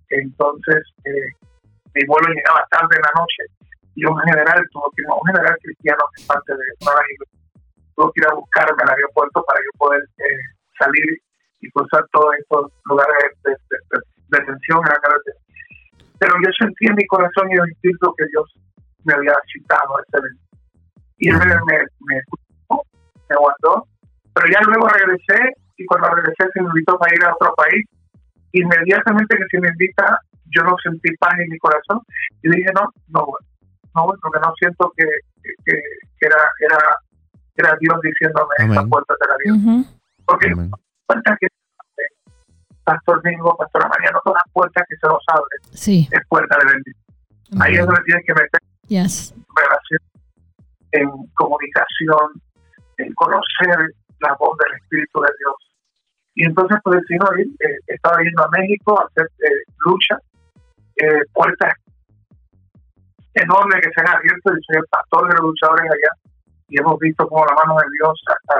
entonces 0.10 0.82
eh, 1.06 1.30
mi 1.94 2.06
vuelo 2.08 2.34
llegaba 2.34 2.66
tarde 2.72 2.96
en 2.96 3.02
la 3.06 3.22
noche 3.22 3.44
y 3.94 4.06
un 4.06 4.18
general 4.18 4.66
tuvo 4.72 4.90
que 4.98 5.04
un 5.06 5.28
general 5.30 5.56
cristiano 5.62 6.04
que 6.16 6.24
parte 6.26 6.54
de 6.54 6.66
una 6.82 6.92
de 6.92 6.98
las 6.98 7.08
tuvo 7.98 8.12
que 8.14 8.22
ir 8.22 8.28
a 8.30 8.36
buscarme 8.36 8.78
al 8.84 8.94
aeropuerto 8.94 9.44
para 9.44 9.60
yo 9.60 9.72
poder 9.78 10.02
eh, 10.22 10.46
salir 10.78 11.18
y 11.60 11.70
cruzar 11.72 12.06
todos 12.14 12.30
estos 12.40 12.72
lugares 12.86 13.34
de, 13.44 13.52
de, 13.52 13.78
de, 13.90 14.38
de 14.38 14.46
tensión 14.46 14.78
en 14.86 14.94
la 14.94 15.02
carretera. 15.02 15.38
Pero 16.20 16.34
yo 16.46 16.50
sentí 16.62 16.86
en 16.86 16.96
mi 16.96 17.06
corazón 17.08 17.50
y 17.50 17.58
el 17.58 17.70
espíritu 17.74 18.14
que 18.18 18.26
Dios 18.30 18.54
me 19.04 19.14
había 19.14 19.34
citado 19.52 19.98
ese 20.06 20.18
evento. 20.18 20.44
Y 21.18 21.30
él 21.30 21.38
me, 21.38 21.56
me, 21.66 21.78
me, 22.06 23.36
aguantó, 23.36 23.88
pero 24.34 24.48
ya 24.54 24.62
luego 24.62 24.88
regresé 24.88 25.58
y 25.78 25.86
cuando 25.86 26.10
regresé 26.10 26.46
se 26.54 26.62
me 26.62 26.70
invitó 26.70 26.98
para 26.98 27.14
ir 27.16 27.26
a 27.26 27.34
otro 27.34 27.54
país. 27.56 27.84
Inmediatamente 28.54 29.38
que 29.38 29.46
se 29.50 29.60
me 29.60 29.70
invita, 29.70 30.20
yo 30.54 30.64
no 30.64 30.76
sentí 30.82 31.10
paz 31.18 31.34
en 31.40 31.50
mi 31.50 31.58
corazón 31.58 32.00
y 32.44 32.50
dije, 32.50 32.70
no, 32.74 32.88
no 33.10 33.26
voy, 33.26 33.42
no 33.96 34.06
voy, 34.06 34.18
porque 34.22 34.40
no 34.40 34.54
siento 34.58 34.94
que, 34.96 35.06
que, 35.66 35.74
que 35.74 36.26
era, 36.26 36.42
era, 36.62 36.78
era 37.62 37.76
Dios 37.80 38.00
diciéndome, 38.02 38.54
Amén. 38.60 38.90
puerta 38.90 39.14
te 39.20 39.28
la 39.28 39.36
dio. 39.44 39.54
Ujú. 39.56 39.86
Porque 40.26 40.48
Amén. 40.52 40.72
puertas 41.06 41.38
que 41.40 41.48
Pastor 42.84 43.22
Mingo, 43.24 43.56
Pastor 43.58 43.90
Mariano, 43.90 44.20
todas 44.24 44.42
las 44.46 44.54
puertas 44.54 44.84
que 44.88 44.96
se 44.96 45.08
nos 45.08 45.24
abren 45.28 45.60
Sí. 45.78 46.08
es 46.12 46.22
puerta 46.30 46.58
de 46.60 46.72
bendición. 46.72 47.62
Ahí 47.62 47.76
es 47.76 47.86
donde 47.86 48.02
tienes 48.04 48.26
que 48.26 48.34
meter 48.34 48.62
Yes. 48.88 49.34
relación, 49.56 50.00
en 50.94 51.10
comunicación, 51.34 52.32
en 52.98 53.14
conocer 53.14 53.92
la 54.20 54.34
voz 54.40 54.58
del 54.60 54.74
Espíritu 54.82 55.20
de 55.22 55.30
Dios. 55.40 55.56
Y 56.36 56.46
entonces 56.46 56.78
pues 56.84 57.02
decidí 57.02 57.18
no 57.20 57.28
ir, 57.38 57.48
eh, 57.60 57.78
estaba 57.88 58.18
yendo 58.22 58.44
a 58.44 58.50
México 58.52 59.00
a 59.00 59.06
hacer 59.06 59.28
eh, 59.40 59.64
lucha, 59.86 60.18
eh, 60.98 61.22
puertas 61.34 61.74
enormes 63.34 63.82
que 63.82 63.92
se 63.94 64.02
han 64.02 64.16
abierto, 64.16 64.52
y 64.58 64.64
soy 64.64 64.78
el 64.78 64.86
pastor 64.90 65.28
de 65.28 65.34
los 65.36 65.42
luchadores 65.44 65.86
allá, 65.92 66.12
y 66.70 66.80
hemos 66.80 67.00
visto 67.00 67.28
como 67.28 67.46
la 67.46 67.56
mano 67.56 67.76
de 67.78 67.88
Dios 67.98 68.22
hasta 68.28 68.60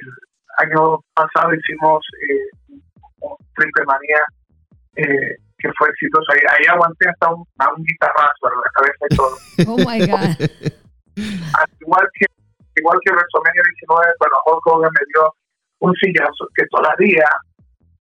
el 0.00 0.68
año 0.68 1.00
pasado 1.14 1.54
hicimos 1.54 2.04
eh, 2.28 2.76
un 3.20 3.36
triple 3.54 3.84
manía 3.86 4.22
eh, 4.96 5.36
que 5.58 5.70
fue 5.78 5.88
exitoso. 5.88 6.26
Ahí, 6.32 6.40
ahí 6.50 6.66
aguanté 6.70 7.08
hasta 7.08 7.34
un, 7.34 7.44
a 7.58 7.72
un 7.72 7.82
guitarrazo 7.82 8.44
en 8.52 8.58
la 8.60 8.70
cabeza 8.74 9.04
y 9.10 9.16
todo. 9.16 9.36
Oh 9.70 9.78
my 9.78 9.98
God. 10.06 10.34
Al 11.58 11.68
igual 11.80 12.06
que 12.14 12.26
igual 12.76 12.98
que 13.04 13.12
WrestleMania 13.14 13.62
19, 13.86 14.18
cuando 14.18 14.36
Hulk 14.46 14.66
Hogan 14.66 14.92
me 14.98 15.06
dio 15.14 15.34
un 15.78 15.94
sillazo 15.94 16.48
que 16.56 16.66
todavía 16.66 17.28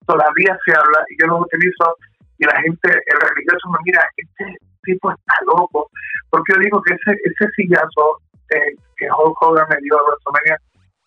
todavía 0.05 0.57
se 0.65 0.71
habla 0.73 0.99
y 1.09 1.21
yo 1.21 1.27
lo 1.27 1.37
utilizo 1.45 1.95
y 2.39 2.45
la 2.45 2.59
gente, 2.61 2.89
el 2.89 3.19
religioso 3.21 3.69
me 3.69 3.77
mira, 3.85 4.01
este 4.17 4.57
tipo 4.83 5.11
está 5.11 5.35
loco. 5.45 5.89
Porque 6.29 6.53
yo 6.53 6.59
digo 6.59 6.81
que 6.81 6.93
ese, 6.95 7.17
ese 7.23 7.45
sillazo 7.55 8.17
eh, 8.49 8.75
que 8.97 9.05
Hulk 9.05 9.41
Hogan 9.41 9.67
me 9.69 9.77
dio 9.81 9.97
a 9.97 10.03
WrestleMania 10.03 10.57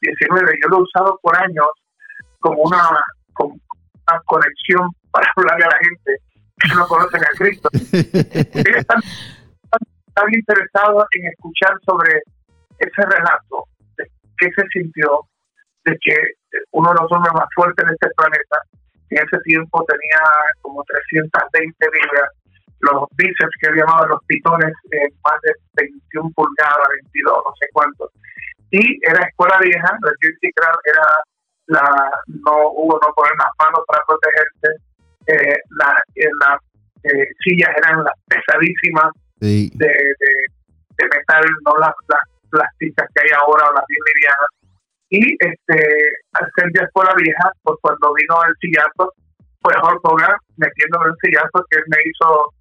19, 0.01 0.59
yo 0.63 0.69
lo 0.69 0.79
he 0.79 0.83
usado 0.83 1.19
por 1.23 1.37
años 1.37 1.67
como 2.41 2.63
una, 2.63 2.83
conexión 4.25 4.89
para 5.11 5.27
hablarle 5.37 5.65
a 5.65 5.69
la 5.69 5.79
gente 5.79 6.17
que 6.59 6.75
no 6.75 6.87
conocen 6.87 7.23
a 7.23 7.31
Cristo. 7.37 7.69
Están 10.17 10.33
interesados 10.33 11.05
en 11.13 11.27
escuchar 11.27 11.73
sobre 11.85 12.23
ese 12.79 13.03
relato 13.03 13.65
de 13.97 14.05
qué 14.39 14.49
se 14.57 14.63
sintió 14.73 15.21
de 15.85 15.99
que 16.01 16.17
uno 16.73 16.91
de 16.91 17.01
los 17.01 17.13
hombres 17.13 17.33
más 17.35 17.49
fuertes 17.55 17.87
de 17.87 17.93
este 17.93 18.09
planeta 18.17 18.59
en 19.11 19.19
ese 19.19 19.39
tiempo 19.45 19.85
tenía 19.85 20.21
como 20.63 20.83
320 20.85 21.87
libras, 22.03 22.31
los 22.93 23.05
bíceps 23.17 23.57
que 23.61 23.69
él 23.69 23.77
llamaba 23.77 24.07
los 24.07 24.21
pitones, 24.27 24.73
eh, 24.93 25.09
más 25.25 25.41
de 25.43 25.53
21 25.75 26.31
pulgadas, 26.35 26.89
22, 27.13 27.43
no 27.45 27.53
sé 27.61 27.67
cuántos. 27.73 28.11
Y 28.71 28.99
era 29.07 29.27
escuela 29.27 29.59
vieja, 29.63 29.91
el 30.03 30.15
Gypsy 30.21 30.51
era 30.57 31.07
la, 31.67 32.11
no 32.45 32.69
hubo 32.71 32.99
no 33.03 33.13
poner 33.15 33.35
las 33.39 33.53
manos 33.59 33.81
para 33.87 34.03
protegerse, 34.07 34.83
eh, 35.27 35.59
la, 35.71 36.03
eh, 36.15 36.29
las 36.41 36.61
eh, 37.05 37.29
sillas 37.45 37.71
eran 37.77 38.05
las 38.05 38.15
pesadísimas 38.27 39.11
Sí. 39.41 39.71
de, 39.75 39.87
de, 39.87 40.33
de 40.97 41.05
metal, 41.05 41.45
no 41.67 41.77
las, 41.79 41.93
las 42.09 42.21
plásticas 42.49 43.07
que 43.15 43.23
hay 43.23 43.31
ahora 43.39 43.69
o 43.69 43.75
las 43.75 43.85
bien 43.87 44.03
livianas. 44.15 44.51
Y 45.11 45.23
este, 45.45 45.79
al 46.33 46.51
ser 46.57 46.71
de 46.73 46.85
escuela 46.85 47.13
vieja, 47.17 47.51
pues 47.63 47.77
cuando 47.83 48.15
vino 48.15 48.35
el 48.49 48.55
sillazo, 48.61 49.13
fue 49.61 49.75
Hulk 49.77 50.01
Hogan 50.05 50.37
metiéndome 50.57 51.11
un 51.11 51.17
sillazo 51.23 51.65
que 51.71 51.79
él 51.79 51.85
me 51.89 51.99
hizo, 52.07 52.53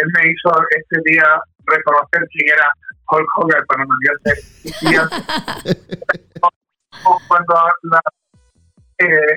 él 0.00 0.08
me 0.14 0.22
hizo 0.30 0.48
ese 0.70 1.00
día 1.04 1.26
reconocer 1.66 2.22
quién 2.32 2.48
era 2.54 2.72
Hulk 3.10 3.28
Hogan 3.36 3.64
cuando 3.66 3.86
me 3.86 3.96
cuando 7.28 7.54
la, 7.82 8.00
eh, 8.98 9.36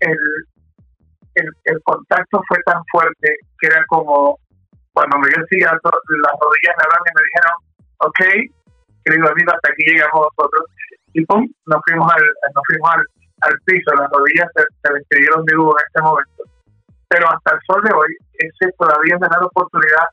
el, 0.00 0.18
el, 1.34 1.50
el 1.64 1.82
contacto 1.84 2.42
fue 2.48 2.58
tan 2.64 2.82
fuerte 2.90 3.36
que 3.60 3.66
era 3.66 3.84
como 3.86 4.38
cuando 4.92 5.18
me 5.18 5.28
dio 5.28 5.36
el 5.38 5.46
sillazo, 5.48 5.80
las 5.82 6.34
rodillas 6.40 6.76
me 6.76 6.84
hablaron 6.84 7.06
y 7.08 7.12
me 7.16 7.22
dijeron, 7.24 7.56
ok, 7.98 8.20
querido 9.04 9.28
amigo, 9.30 9.52
hasta 9.52 9.72
aquí 9.72 9.84
llegamos 9.86 10.28
nosotros. 10.36 10.64
Y 11.14 11.24
pum, 11.24 11.48
nos 11.66 11.80
fuimos 11.86 12.12
al, 12.12 12.24
nos 12.54 12.64
fuimos 12.68 12.90
al, 12.92 13.02
al 13.48 13.54
piso, 13.64 13.90
las 13.96 14.10
rodillas 14.10 14.48
se, 14.54 14.62
se 14.62 14.92
despidieron 14.92 15.44
de 15.44 15.56
Hugo 15.56 15.76
en 15.78 15.84
este 15.86 16.02
momento. 16.02 16.44
pero 17.08 17.28
hasta 17.28 17.54
el 17.54 17.60
sol 17.66 17.82
de 17.84 17.92
hoy, 17.94 18.16
ese 18.46 18.72
todavía 18.78 19.18
me 19.20 19.28
da 19.28 19.38
la 19.40 19.46
oportunidad 19.46 20.06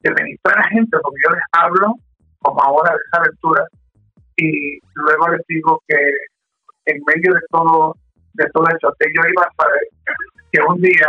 de 0.00 0.10
ministrar 0.22 0.58
a 0.58 0.68
gente, 0.68 0.98
porque 1.02 1.20
yo 1.24 1.34
les 1.34 1.44
hablo, 1.52 1.94
como 2.40 2.62
ahora 2.62 2.92
de 2.92 2.98
esa 3.06 3.22
aventura, 3.22 3.66
y 4.36 4.78
luego 4.94 5.28
les 5.28 5.46
digo 5.48 5.82
que 5.86 5.96
en 6.86 7.00
medio 7.06 7.34
de 7.34 7.40
todo 7.50 7.94
de 8.34 8.48
todo 8.52 8.64
eso, 8.64 8.94
que 8.98 9.08
yo 9.14 9.22
iba 9.28 9.42
a 9.42 9.62
saber 9.62 9.82
que 10.50 10.60
un 10.66 10.80
día 10.80 11.08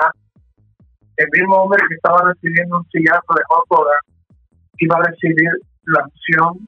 el 1.18 1.28
mismo 1.32 1.56
hombre 1.64 1.82
que 1.88 1.96
estaba 1.96 2.22
recibiendo 2.28 2.78
un 2.78 2.86
sillazo 2.90 3.34
de 3.36 3.44
Hot 3.48 3.88
iba 4.80 4.96
a 4.98 5.04
recibir 5.04 5.50
la 5.86 6.04
unción 6.04 6.68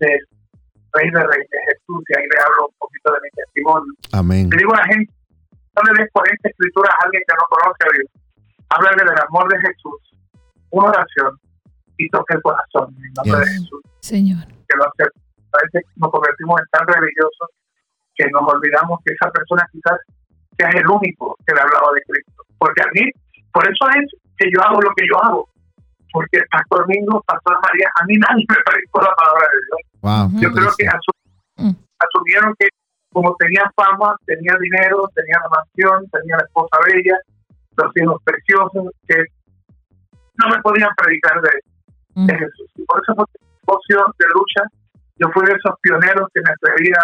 del 0.00 0.20
Rey 0.92 1.10
de 1.10 1.22
Reyes, 1.22 1.48
Jesús, 1.68 2.04
y 2.08 2.18
ahí 2.18 2.26
le 2.26 2.42
hablo 2.42 2.66
un 2.68 2.74
poquito 2.78 3.12
de 3.12 3.18
mi 3.22 3.30
testimonio. 3.30 3.92
Amén. 4.12 4.50
Le 4.50 4.56
digo 4.58 4.74
a 4.74 4.78
la 4.78 4.84
gente, 4.84 5.12
no 5.76 5.82
le 5.92 6.02
des 6.02 6.10
por 6.12 6.28
esta 6.30 6.48
escritura 6.48 6.90
a 6.90 7.04
alguien 7.04 7.22
que 7.26 7.34
no 7.36 7.44
conoce 7.48 7.84
a 7.84 7.92
Dios. 7.94 8.10
Háblale 8.68 9.04
del 9.04 9.20
amor 9.28 9.48
de 9.52 9.58
Jesús, 9.60 10.00
una 10.70 10.88
oración 10.88 11.38
y 11.98 12.08
toque 12.10 12.34
el 12.34 12.42
corazón 12.42 12.94
en 12.96 13.12
nombre 13.14 13.46
de 13.46 13.52
Jesús. 13.52 13.80
Señor. 14.00 14.46
Que 14.46 14.76
lo 14.76 14.84
hace. 14.84 15.04
A 15.04 15.58
veces 15.64 15.88
nos 15.96 16.10
convertimos 16.10 16.60
en 16.60 16.66
tan 16.70 16.86
religiosos 16.86 17.48
que 18.14 18.26
nos 18.30 18.42
olvidamos 18.42 19.00
que 19.04 19.14
esa 19.14 19.30
persona 19.30 19.66
quizás 19.72 19.98
sea 20.58 20.70
el 20.70 20.88
único 20.88 21.36
que 21.46 21.54
le 21.54 21.60
ha 21.60 21.64
hablado 21.64 21.92
de 21.94 22.02
Cristo. 22.02 22.42
Porque 22.58 22.82
a 22.82 22.90
mí, 22.92 23.10
por 23.52 23.64
eso 23.64 23.84
es 23.96 24.10
que 24.36 24.50
yo 24.52 24.62
hago 24.62 24.80
lo 24.80 24.90
que 24.96 25.06
yo 25.08 25.22
hago. 25.22 25.48
Porque 26.12 26.38
el 26.38 26.46
Pastor 26.50 26.88
Mingo, 26.88 27.22
Pastor 27.26 27.60
María, 27.62 27.88
a 27.94 28.04
mí 28.04 28.16
nadie 28.16 28.44
me 28.48 28.56
predicó 28.64 29.02
la 29.02 29.14
palabra 29.14 29.46
de 29.52 29.58
Dios. 29.66 30.42
yo 30.42 30.52
creo 30.52 30.70
que 30.76 30.86
mm. 31.62 31.76
asumieron 31.98 32.54
que 32.58 32.68
como 33.12 33.34
tenía 33.36 33.64
fama, 33.74 34.14
tenía 34.26 34.52
dinero, 34.60 35.08
tenía 35.14 35.40
la 35.40 35.48
mansión, 35.48 36.08
tenía 36.10 36.36
la 36.36 36.44
esposa 36.44 36.76
bella, 36.84 37.16
los 37.76 37.92
hijos 37.96 38.22
preciosos, 38.24 38.92
que 39.06 39.16
no 40.36 40.48
me 40.48 40.60
podían 40.62 40.90
predicar 40.96 41.40
de, 41.40 41.50
mm. 42.14 42.28
Jesús. 42.28 42.70
Y 42.76 42.84
por 42.84 43.02
eso 43.02 43.14
fue 43.14 43.24
un 43.24 43.46
negocio 43.66 44.14
de 44.18 44.26
lucha. 44.34 44.62
Yo 45.16 45.28
fui 45.32 45.46
de 45.46 45.52
esos 45.52 45.74
pioneros 45.80 46.28
que 46.34 46.40
me 46.42 46.50
atrevía 46.50 47.00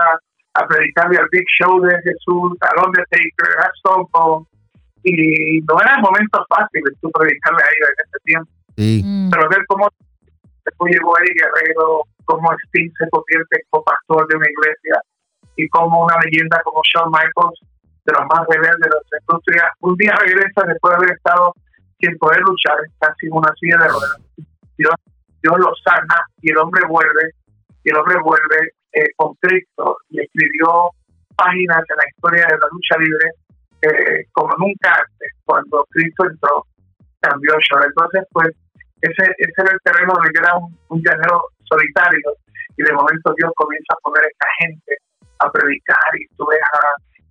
a 0.55 0.66
predicarle 0.66 1.18
al 1.18 1.29
Big 1.31 1.47
Show 1.59 1.81
de 1.81 1.97
Jesús, 2.03 2.53
al 2.61 2.87
Undertaker, 2.87 3.51
a 3.59 3.70
Stone 3.77 4.07
Cold. 4.11 4.47
Y 5.05 5.61
no 5.62 5.81
era 5.81 5.97
el 5.97 6.03
momento 6.03 6.45
fácil 6.49 6.83
tú 7.01 7.11
predicarle 7.11 7.62
a 7.62 7.66
ellos 7.66 7.89
en 7.91 8.05
ese 8.07 8.18
tiempo. 8.25 8.51
Mm. 8.77 9.31
Pero 9.31 9.49
ver 9.49 9.64
cómo 9.66 9.89
después 10.64 10.93
llegó 10.93 11.16
ahí 11.18 11.27
Guerrero, 11.35 12.03
cómo 12.25 12.51
Steve 12.68 12.93
se 12.99 13.09
convierte 13.11 13.57
en 13.57 13.66
copastor 13.70 14.29
de 14.29 14.37
una 14.37 14.47
iglesia 14.49 15.03
y 15.57 15.68
cómo 15.68 16.05
una 16.05 16.16
leyenda 16.25 16.61
como 16.62 16.81
Shawn 16.85 17.11
Michaels, 17.11 17.61
de 18.05 18.13
los 18.13 18.23
más 18.27 18.47
rebeldes 18.49 18.81
de 18.81 18.89
la 18.89 19.19
industria, 19.21 19.73
un 19.81 19.95
día 19.97 20.15
regresa 20.21 20.63
después 20.67 20.91
de 20.91 20.97
haber 20.97 21.11
estado 21.17 21.55
sin 21.99 22.19
poder 22.19 22.41
luchar, 22.41 22.79
casi 22.99 23.27
en 23.27 23.33
una 23.33 23.53
silla 23.59 23.79
de 23.79 23.89
ruedas. 23.89 24.21
Dios, 24.77 24.95
Dios 25.43 25.59
lo 25.59 25.73
sana 25.85 26.19
y 26.41 26.51
el 26.51 26.59
hombre 26.59 26.83
vuelve, 26.89 27.31
y 27.85 27.91
el 27.91 27.97
hombre 27.97 28.17
vuelve 28.23 28.75
eh, 28.93 29.07
con 29.17 29.35
Cristo 29.35 29.97
y 30.11 30.21
escribió 30.21 30.91
páginas 31.37 31.83
en 31.89 31.97
la 31.97 32.09
historia 32.11 32.47
de 32.47 32.59
la 32.59 32.69
lucha 32.71 32.97
libre 32.99 33.27
eh, 33.83 34.27
como 34.33 34.55
nunca 34.59 34.95
antes, 34.95 35.31
cuando 35.45 35.85
Cristo 35.91 36.25
entró, 36.27 36.67
cambió 37.21 37.55
show. 37.61 37.81
Entonces, 37.85 38.23
pues, 38.31 38.51
ese, 39.01 39.23
ese 39.39 39.59
era 39.59 39.73
el 39.73 39.81
terreno 39.83 40.15
donde 40.15 40.31
era 40.39 40.55
un, 40.57 40.79
un 40.89 41.03
llanero 41.03 41.43
solitario 41.65 42.31
y 42.77 42.83
de 42.83 42.93
momento 42.93 43.35
Dios 43.37 43.51
comienza 43.57 43.95
a 43.95 44.01
poner 44.03 44.25
a 44.25 44.29
esta 44.29 44.47
gente 44.59 44.97
a 45.41 45.51
predicar 45.51 45.99
y 46.15 46.27
tú 46.37 46.47
ves 46.47 46.61
a 46.63 46.79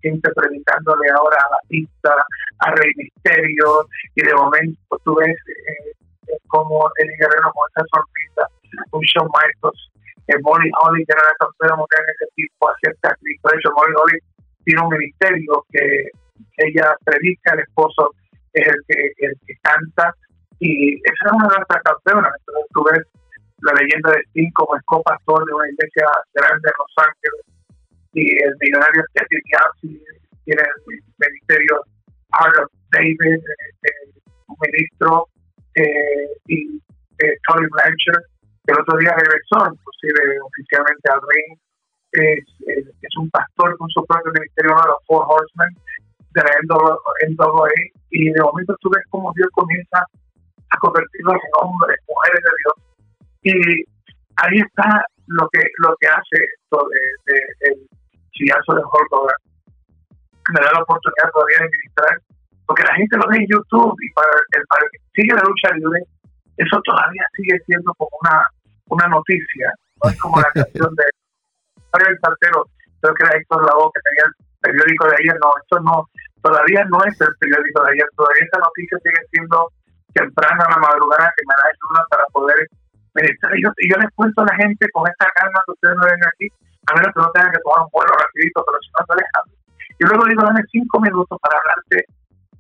gente 0.01 0.29
predicándole 0.35 1.09
ahora 1.09 1.37
a 1.37 1.49
Batista, 1.61 2.15
a 2.59 2.71
Rey 2.71 2.91
Misterio 2.95 3.87
y 4.15 4.21
de 4.23 4.33
momento 4.35 4.99
tú 5.03 5.15
ves 5.15 5.35
eh, 5.35 6.37
como 6.47 6.89
el 6.97 7.09
guerrero 7.17 7.51
con 7.53 7.65
esa 7.69 7.85
sonrisa, 7.93 8.43
un 8.91 9.03
show 9.03 9.25
Michaels, 9.25 9.91
eh, 10.27 10.39
Molly 10.41 10.71
Holly, 10.81 11.05
que 11.05 11.13
era 11.13 11.23
la 11.23 11.35
campeona 11.39 11.75
mujer 11.75 11.99
en 11.99 12.15
ese 12.15 12.27
tipo, 12.35 12.69
acepta 12.69 13.09
a 13.09 13.15
Cristo. 13.15 13.49
De 13.49 13.57
hecho, 13.57 13.71
Molly 13.75 13.93
Holly 13.95 14.19
tiene 14.63 14.81
un 14.81 14.89
ministerio 14.89 15.65
que 15.71 16.09
ella 16.57 16.95
predica, 17.03 17.53
el 17.53 17.61
esposo 17.61 18.11
es 18.53 18.67
el 18.67 18.79
que, 18.87 19.11
el 19.25 19.33
que 19.47 19.53
canta 19.61 20.13
y 20.59 20.95
esa 20.95 21.25
es 21.25 21.31
una 21.31 21.47
de 21.47 21.55
nuestras 21.57 21.83
campeonas. 21.83 22.33
Entonces 22.39 22.65
tú 22.73 22.83
ves 22.83 23.01
la 23.61 23.73
leyenda 23.73 24.11
de 24.11 24.21
Sting 24.29 24.51
como 24.53 24.75
es 24.75 24.83
copastor 24.85 25.45
de 25.45 25.53
una 25.53 25.69
iglesia 25.69 26.07
grande 26.33 26.69
en 26.69 26.77
Los 26.77 26.93
Ángeles 26.97 27.51
y 28.13 28.43
el 28.43 28.55
millonario 28.59 29.03
Stephen 29.09 29.41
Yassi 29.51 30.03
tiene 30.45 30.61
el 30.61 30.81
ministerio 30.85 31.77
of 31.79 32.71
David, 32.91 33.21
eh, 33.23 33.39
eh, 33.83 34.19
un 34.47 34.57
ministro, 34.61 35.27
eh, 35.75 36.27
y 36.47 36.81
Tony 37.47 37.67
Blanchard, 37.71 38.25
que 38.65 38.73
el 38.73 38.79
otro 38.79 38.97
día 38.97 39.13
regresó 39.15 39.71
inclusive 39.71 40.39
oficialmente 40.41 41.11
al 41.11 41.21
ring, 41.29 41.59
es, 42.13 42.43
es, 42.67 43.17
un 43.17 43.29
pastor 43.29 43.77
con 43.77 43.87
su 43.89 44.03
propio 44.05 44.31
ministerio, 44.33 44.73
uno 44.73 44.81
de 44.81 44.87
los 44.89 45.05
Four 45.05 45.25
Horsemen 45.29 45.71
de 46.33 46.41
la 46.43 46.51
NWA, 47.29 47.69
y 48.09 48.31
de 48.31 48.41
momento 48.41 48.75
tú 48.81 48.89
ves 48.89 49.03
cómo 49.09 49.31
Dios 49.35 49.49
comienza 49.53 50.03
a 50.69 50.77
convertirlos 50.79 51.35
en 51.35 51.51
hombres, 51.61 51.97
mujeres 52.07 52.41
de 52.43 52.51
Dios. 52.59 52.75
Y 53.43 53.85
ahí 54.37 54.59
está 54.59 55.05
lo 55.27 55.47
que 55.49 55.63
lo 55.77 55.95
que 55.99 56.07
hace 56.07 56.43
esto 56.43 56.87
de, 56.89 57.33
de, 57.33 57.41
de 57.59 57.87
sillazo 58.33 58.73
de 58.73 58.81
Hulk 58.81 59.11
me 60.49 60.59
da 60.59 60.71
la 60.73 60.81
oportunidad 60.81 61.29
todavía 61.31 61.59
de 61.61 61.69
ministrar, 61.69 62.13
porque 62.65 62.83
la 62.83 62.95
gente 62.95 63.17
lo 63.17 63.27
ve 63.29 63.37
en 63.37 63.47
YouTube 63.47 63.95
y 64.01 64.09
para 64.13 64.31
el, 64.57 64.63
para 64.67 64.85
que 64.91 64.97
sigue 65.13 65.33
la 65.35 65.43
lucha 65.43 65.69
libre, 65.75 66.01
eso 66.57 66.81
todavía 66.83 67.23
sigue 67.35 67.57
siendo 67.65 67.93
como 67.95 68.09
una, 68.21 68.43
una 68.89 69.07
noticia, 69.07 69.71
no 70.03 70.09
es 70.09 70.17
como 70.19 70.41
la 70.41 70.51
canción 70.55 70.95
de 70.95 71.03
el 71.91 72.19
Saltero, 72.23 72.63
creo 73.01 73.13
que 73.13 73.23
era 73.23 73.35
Héctor 73.35 73.67
Lavoe 73.67 73.91
que 73.93 74.01
tenía 74.07 74.23
el 74.25 74.33
periódico 74.61 75.03
de 75.07 75.15
ayer, 75.19 75.35
no, 75.43 75.51
esto 75.59 75.75
no, 75.83 76.07
todavía 76.41 76.85
no 76.87 77.03
es 77.03 77.19
el 77.19 77.35
periódico 77.39 77.83
de 77.83 77.91
ayer, 77.91 78.07
todavía 78.15 78.47
esa 78.47 78.59
noticia 78.63 78.97
sigue 79.03 79.21
siendo 79.31 79.67
temprana 80.13 80.63
a 80.65 80.71
la 80.71 80.79
madrugada 80.79 81.33
que 81.35 81.43
me 81.47 81.55
da 81.55 81.65
ayuda 81.67 81.99
para 82.09 82.25
poder 82.31 82.59
ministrar. 83.15 83.57
Y 83.57 83.63
yo, 83.63 83.69
y 83.77 83.91
yo 83.91 83.97
les 83.99 84.11
cuento 84.15 84.41
a 84.41 84.45
la 84.45 84.55
gente 84.55 84.87
con 84.91 85.03
esta 85.07 85.27
calma 85.35 85.59
que 85.65 85.71
ustedes 85.71 85.95
no 85.95 86.03
ven 86.03 86.23
aquí, 86.23 86.47
a 86.87 86.95
menos 86.95 87.13
que 87.13 87.21
no 87.21 87.31
tengan 87.31 87.51
que 87.51 87.63
tomar 87.63 87.85
un 87.85 87.91
vuelo 87.91 88.13
rapidito, 88.17 88.63
pero 88.65 88.77
si 88.81 88.89
no, 88.89 88.99
no 89.05 89.15
les 89.15 89.29
Y 89.99 90.03
luego 90.05 90.25
digo, 90.25 90.41
dame 90.43 90.61
cinco 90.71 90.99
minutos 90.99 91.37
para 91.41 91.57
hablarte 91.59 91.97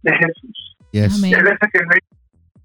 de 0.03 0.11
Jesús. 0.17 0.57
Yes. 0.91 1.23
Y 1.23 1.33
hay 1.33 1.43
veces 1.43 1.67
que 1.71 1.79
en 1.79 1.87
medio, 1.87 2.09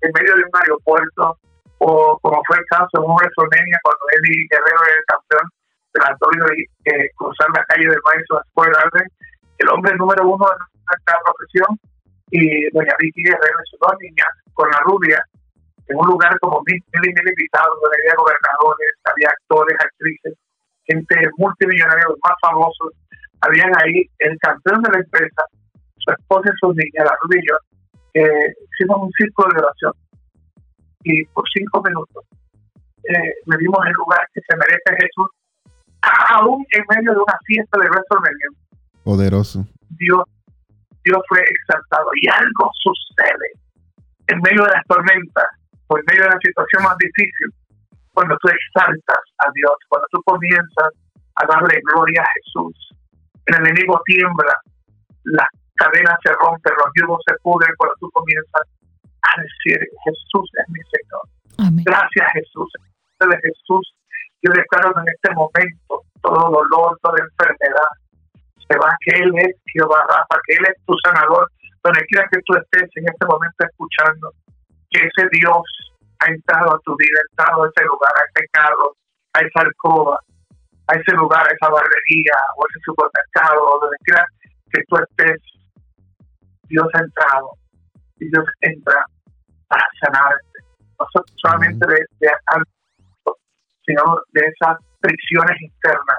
en 0.03 0.11
medio, 0.13 0.33
de 0.37 0.45
un 0.45 0.57
aeropuerto, 0.61 1.39
o 1.79 2.19
como 2.21 2.43
fue 2.47 2.59
el 2.59 2.67
caso 2.67 2.91
en 2.99 3.05
un 3.05 3.17
WrestleMania, 3.17 3.79
cuando 3.83 4.05
Eddie 4.19 4.49
Guerrero 4.51 4.81
era 4.85 4.99
el 4.99 5.09
campeón 5.09 5.47
de 5.95 5.99
la 6.01 6.11
y 6.57 6.63
eh, 6.91 7.11
cruzar 7.17 7.49
la 7.55 7.65
calle 7.65 7.89
del 7.89 8.03
Madison 8.05 8.43
Square 8.51 8.73
Garden, 8.73 9.09
el 9.59 9.69
hombre 9.71 9.97
número 9.97 10.29
uno 10.29 10.45
de 10.45 10.57
nuestra 10.61 11.17
profesión, 11.25 11.71
y 12.31 12.69
doña 12.71 12.93
Vicky 12.99 13.23
Guerrero 13.23 13.59
y 13.65 13.71
sus 13.71 13.81
dos 13.81 13.95
niñas, 14.01 14.29
con 14.53 14.69
la 14.69 14.81
rubia, 14.85 15.23
en 15.89 15.97
un 15.97 16.07
lugar 16.07 16.37
como 16.41 16.61
mil, 16.67 16.83
mil 16.93 17.11
y 17.11 17.15
mil 17.15 17.29
invitados, 17.29 17.79
donde 17.81 17.97
había 18.03 18.19
gobernadores, 18.19 18.93
había 19.05 19.29
actores, 19.31 19.77
actrices, 19.79 20.35
gente 20.87 21.15
multimillonaria, 21.37 22.05
los 22.09 22.19
más 22.23 22.35
famosos, 22.41 22.93
habían 23.41 23.71
ahí 23.83 24.09
el 24.19 24.39
campeón 24.39 24.83
de 24.83 24.91
la 24.93 24.99
empresa, 24.99 25.43
su 25.99 26.11
esposa 26.11 26.51
y 26.51 26.59
sus 26.61 26.77
niñas, 26.77 27.05
la 27.05 27.17
rodilla, 27.23 27.57
eh, 28.15 28.55
hicimos 28.73 29.03
un 29.03 29.13
círculo 29.13 29.49
de 29.53 29.63
oración. 29.63 29.93
Y 31.05 31.25
por 31.27 31.45
cinco 31.55 31.83
minutos 31.83 32.25
eh, 33.05 33.35
me 33.47 33.57
dimos 33.59 33.79
el 33.87 33.93
lugar 33.93 34.21
que 34.35 34.41
se 34.41 34.57
merece 34.57 34.91
Jesús, 34.99 35.31
aún 36.31 36.65
en 36.71 36.85
medio 36.97 37.13
de 37.13 37.19
una 37.19 37.39
fiesta 37.45 37.79
de 37.79 37.89
WrestleMania. 37.89 38.49
Poderoso. 39.05 39.67
Dios, 39.91 40.25
Dios 41.05 41.19
fue 41.29 41.41
exaltado. 41.41 42.11
Y 42.21 42.29
algo 42.29 42.71
sucede 42.83 43.49
en 44.27 44.41
medio 44.41 44.65
de 44.65 44.71
las 44.73 44.85
tormentas, 44.87 45.47
en 45.91 46.03
medio 46.11 46.25
de 46.25 46.31
la 46.31 46.39
situación 46.43 46.83
más 46.83 46.97
difícil 46.99 47.55
cuando 48.17 48.35
tú 48.41 48.49
exaltas 48.49 49.23
a 49.45 49.47
Dios, 49.53 49.77
cuando 49.89 50.09
tú 50.11 50.23
comienzas 50.25 50.89
a 51.37 51.45
darle 51.45 51.77
gloria 51.85 52.23
a 52.23 52.33
Jesús. 52.41 52.73
El 53.45 53.61
enemigo 53.61 54.01
tiembla, 54.07 54.57
las 55.37 55.49
cadenas 55.77 56.17
se 56.25 56.33
rompen, 56.33 56.73
los 56.81 56.91
yudos 56.97 57.21
se 57.29 57.37
pudren 57.45 57.69
cuando 57.77 57.95
tú 58.01 58.11
comienzas 58.17 58.65
a 59.21 59.31
decir, 59.37 59.77
Jesús 60.09 60.49
es 60.49 60.67
mi 60.73 60.81
Señor. 60.89 61.85
Gracias 61.85 62.27
Jesús. 62.33 62.73
De 63.21 63.37
Jesús, 63.37 63.85
yo 64.41 64.51
declaro 64.53 64.97
en 64.97 65.13
este 65.13 65.35
momento 65.37 66.01
todo 66.23 66.57
dolor, 66.57 66.99
toda 67.03 67.21
enfermedad. 67.21 67.93
Se 68.65 68.79
va 68.79 68.97
que 69.05 69.13
Él 69.13 69.31
es 69.45 69.57
Jehová 69.77 70.09
Rafa, 70.09 70.41
que 70.49 70.57
Él 70.57 70.65
es 70.73 70.77
tu 70.87 70.95
sanador. 71.05 71.51
Donde 71.85 72.01
quiera 72.07 72.27
que 72.33 72.41
tú 72.47 72.57
estés 72.57 72.89
en 72.97 73.09
este 73.09 73.27
momento 73.27 73.57
escuchando, 73.61 74.33
que 74.91 75.05
ese 75.05 75.29
Dios 75.33 75.63
ha 76.21 76.27
entrado 76.31 76.75
a 76.75 76.81
tu 76.81 76.97
vida, 76.97 77.19
ha 77.21 77.31
entrado 77.31 77.65
a 77.65 77.69
ese 77.69 77.85
lugar, 77.85 78.13
a 78.17 78.25
ese 78.25 78.49
carro, 78.53 78.97
a 79.33 79.39
esa 79.41 79.61
alcoba, 79.61 80.21
a 80.89 80.95
ese 80.95 81.13
lugar, 81.17 81.47
a 81.47 81.55
esa 81.55 81.69
barbería 81.69 82.37
o 82.57 82.65
a 82.65 82.69
ese 82.71 82.81
supermercado, 82.85 83.79
donde 83.81 83.97
quiera 84.05 84.27
que 84.73 84.83
tú 84.89 84.97
estés, 84.97 85.41
Dios 86.69 86.87
ha 86.95 86.99
entrado 86.99 87.51
y 88.19 88.29
Dios 88.29 88.45
entra 88.61 89.05
a 89.71 89.79
sanarte, 90.01 90.59
no 90.99 91.07
solamente 91.37 91.87
de, 91.87 92.05
de 92.21 92.31
sino 93.85 94.03
de 94.33 94.41
esas 94.41 94.77
prisiones 95.01 95.61
internas 95.61 96.19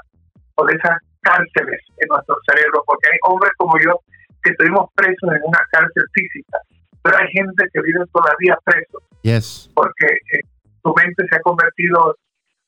o 0.56 0.66
de 0.66 0.76
esas 0.76 0.98
cárceles 1.22 1.82
en 1.98 2.08
nuestro 2.08 2.38
cerebro, 2.48 2.82
porque 2.86 3.10
hay 3.12 3.20
hombres 3.24 3.52
como 3.58 3.78
yo 3.80 4.00
que 4.44 4.52
estuvimos 4.52 4.90
presos 4.96 5.36
en 5.36 5.42
una 5.44 5.60
cárcel 5.72 6.04
física, 6.14 6.58
pero 7.04 7.18
hay 7.18 7.28
gente 7.32 7.64
que 7.74 7.82
vive 7.82 8.04
todavía 8.12 8.58
presos, 8.64 9.04
Yes. 9.22 9.70
porque 9.74 10.08
eh, 10.08 10.42
su 10.84 10.94
mente 10.96 11.24
se 11.30 11.36
ha 11.36 11.42
convertido 11.42 12.16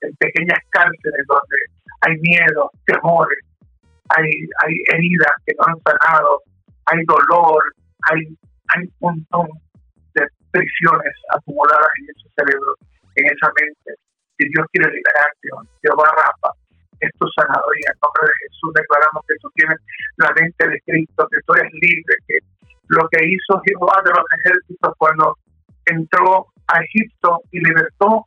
en 0.01 0.15
pequeñas 0.15 0.59
cárceles 0.71 1.25
donde 1.27 1.57
hay 2.01 2.15
miedo, 2.21 2.71
temores, 2.85 3.39
hay, 4.09 4.25
hay 4.65 4.73
heridas 4.93 5.31
que 5.45 5.53
no 5.57 5.65
han 5.67 5.79
sanado, 5.83 6.41
hay 6.85 7.03
dolor, 7.05 7.61
hay, 8.11 8.21
hay 8.75 8.83
un 8.85 8.93
montón 8.99 9.47
de 10.15 10.25
prisiones 10.51 11.13
acumuladas 11.35 11.89
en 11.99 12.05
ese 12.15 12.29
cerebro, 12.35 12.75
en 13.15 13.25
esa 13.27 13.51
mente. 13.59 13.99
Y 14.39 14.47
Dios 14.49 14.65
quiere 14.71 14.89
liberarte, 14.89 15.49
Jehová 15.83 16.09
Rafa, 16.15 16.55
es 17.01 17.11
tu 17.19 17.27
sanador 17.35 17.73
y 17.75 17.83
en 17.87 17.95
nombre 18.01 18.23
de 18.23 18.35
Jesús 18.47 18.71
declaramos 18.73 19.23
que 19.27 19.35
tú 19.41 19.49
tienes 19.55 19.77
la 20.17 20.31
mente 20.35 20.67
de 20.67 20.79
Cristo, 20.87 21.27
que 21.31 21.39
tú 21.45 21.53
eres 21.55 21.71
libre, 21.73 22.13
que 22.27 22.37
lo 22.89 23.07
que 23.09 23.25
hizo 23.25 23.61
Jehová 23.65 24.01
de 24.03 24.11
los 24.11 24.25
ejércitos 24.39 24.93
cuando 24.97 25.37
entró 25.85 26.47
a 26.67 26.79
Egipto 26.81 27.41
y 27.51 27.59
libertó 27.59 28.25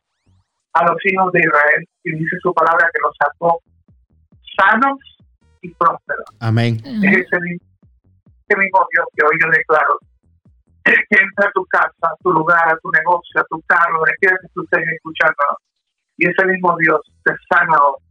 a 0.72 0.84
los 0.86 0.96
hijos 1.04 1.32
de 1.32 1.40
Israel 1.40 1.88
y 2.04 2.12
dice 2.16 2.36
su 2.42 2.52
palabra 2.54 2.88
que 2.92 3.00
los 3.02 3.14
sacó 3.18 3.60
sanos 4.56 4.98
y 5.60 5.70
prósperos. 5.74 6.26
Amén. 6.40 6.76
Es 6.84 7.26
ese 7.26 7.40
mismo, 7.40 7.66
ese 8.48 8.58
mismo 8.58 8.86
Dios 8.92 9.06
que 9.14 9.26
hoy 9.26 9.36
yo 9.40 9.50
declaro 9.50 9.98
que 10.84 10.94
entra 11.10 11.48
a 11.48 11.52
tu 11.52 11.64
casa, 11.66 11.92
a 12.02 12.16
tu 12.22 12.32
lugar, 12.32 12.68
a 12.68 12.76
tu 12.78 12.90
negocio, 12.90 13.40
a 13.40 13.44
tu 13.44 13.60
carro, 13.66 13.98
donde 13.98 14.14
quiera 14.20 14.36
que 14.40 14.48
tú 14.54 14.62
estés 14.62 14.84
escuchando. 14.94 15.42
Y 16.16 16.28
ese 16.28 16.44
mismo 16.46 16.76
Dios 16.78 17.00
te 17.24 17.32
sana 17.48 17.76
hoy. 17.86 18.02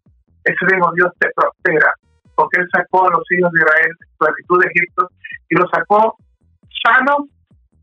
Ese 0.43 0.65
mismo 0.65 0.91
Dios 0.93 1.11
te 1.19 1.29
prospera. 1.35 1.93
Porque 2.35 2.61
Él 2.61 2.67
sacó 2.71 3.07
a 3.07 3.11
los 3.11 3.23
hijos 3.31 3.51
de 3.51 3.59
Israel 3.59 3.91
de 3.91 4.05
la 4.05 4.11
esclavitud 4.11 4.61
de 4.61 4.67
Egipto 4.73 5.09
y 5.49 5.55
los 5.55 5.69
sacó 5.69 6.17
sanos 6.83 7.29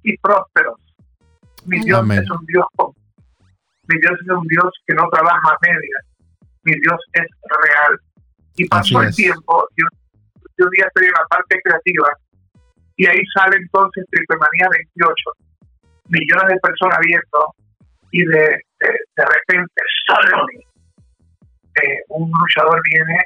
y 0.02 0.16
prósperos. 0.18 0.76
Mi 1.66 1.80
Dios 1.80 2.00
Amén. 2.00 2.22
es 2.22 2.30
un 2.30 2.44
Dios 2.46 2.66
mi 3.88 3.98
Dios 4.00 4.12
es 4.20 4.28
un 4.28 4.46
Dios 4.46 4.70
que 4.86 4.94
no 4.94 5.08
trabaja 5.10 5.48
a 5.48 5.56
medias. 5.62 6.04
Mi 6.62 6.72
Dios 6.80 7.00
es 7.14 7.26
real. 7.42 7.98
Y 8.56 8.68
pasó 8.68 9.02
el 9.02 9.14
tiempo 9.14 9.66
y 9.76 9.82
un, 9.82 10.70
día 10.70 10.86
estoy 10.86 11.06
en 11.06 11.12
la 11.12 11.24
parte 11.30 11.60
creativa 11.62 12.08
y 12.96 13.06
ahí 13.06 13.20
sale 13.32 13.56
entonces 13.56 14.04
Triplemanía 14.10 14.68
28. 14.70 15.14
Millones 16.08 16.48
de 16.48 16.58
personas 16.60 16.98
viendo 17.00 17.54
y 18.10 18.24
de, 18.24 18.40
de, 18.80 18.88
de 19.16 19.24
repente 19.24 19.82
suddenly, 20.06 20.66
eh, 21.82 22.02
un 22.08 22.30
luchador 22.30 22.80
viene 22.90 23.18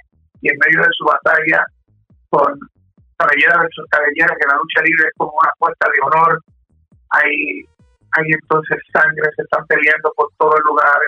y 0.43 0.51
en 0.51 0.59
medio 0.67 0.83
de 0.83 0.89
su 0.93 1.05
batalla 1.07 1.65
con 2.29 2.59
cabellera 3.17 3.61
versus 3.63 3.87
cabellera, 3.91 4.37
que 4.39 4.49
la 4.49 4.57
lucha 4.57 4.83
libre 4.83 5.09
es 5.09 5.15
como 5.17 5.33
una 5.33 5.51
apuesta 5.51 5.87
de 5.89 5.99
honor, 6.03 6.41
hay, 7.11 7.65
hay 8.13 8.27
entonces 8.33 8.79
sangre, 8.93 9.29
se 9.37 9.43
están 9.43 9.67
peleando 9.67 10.13
por 10.17 10.29
todo 10.39 10.57
el 10.57 10.65
lugar 10.65 11.01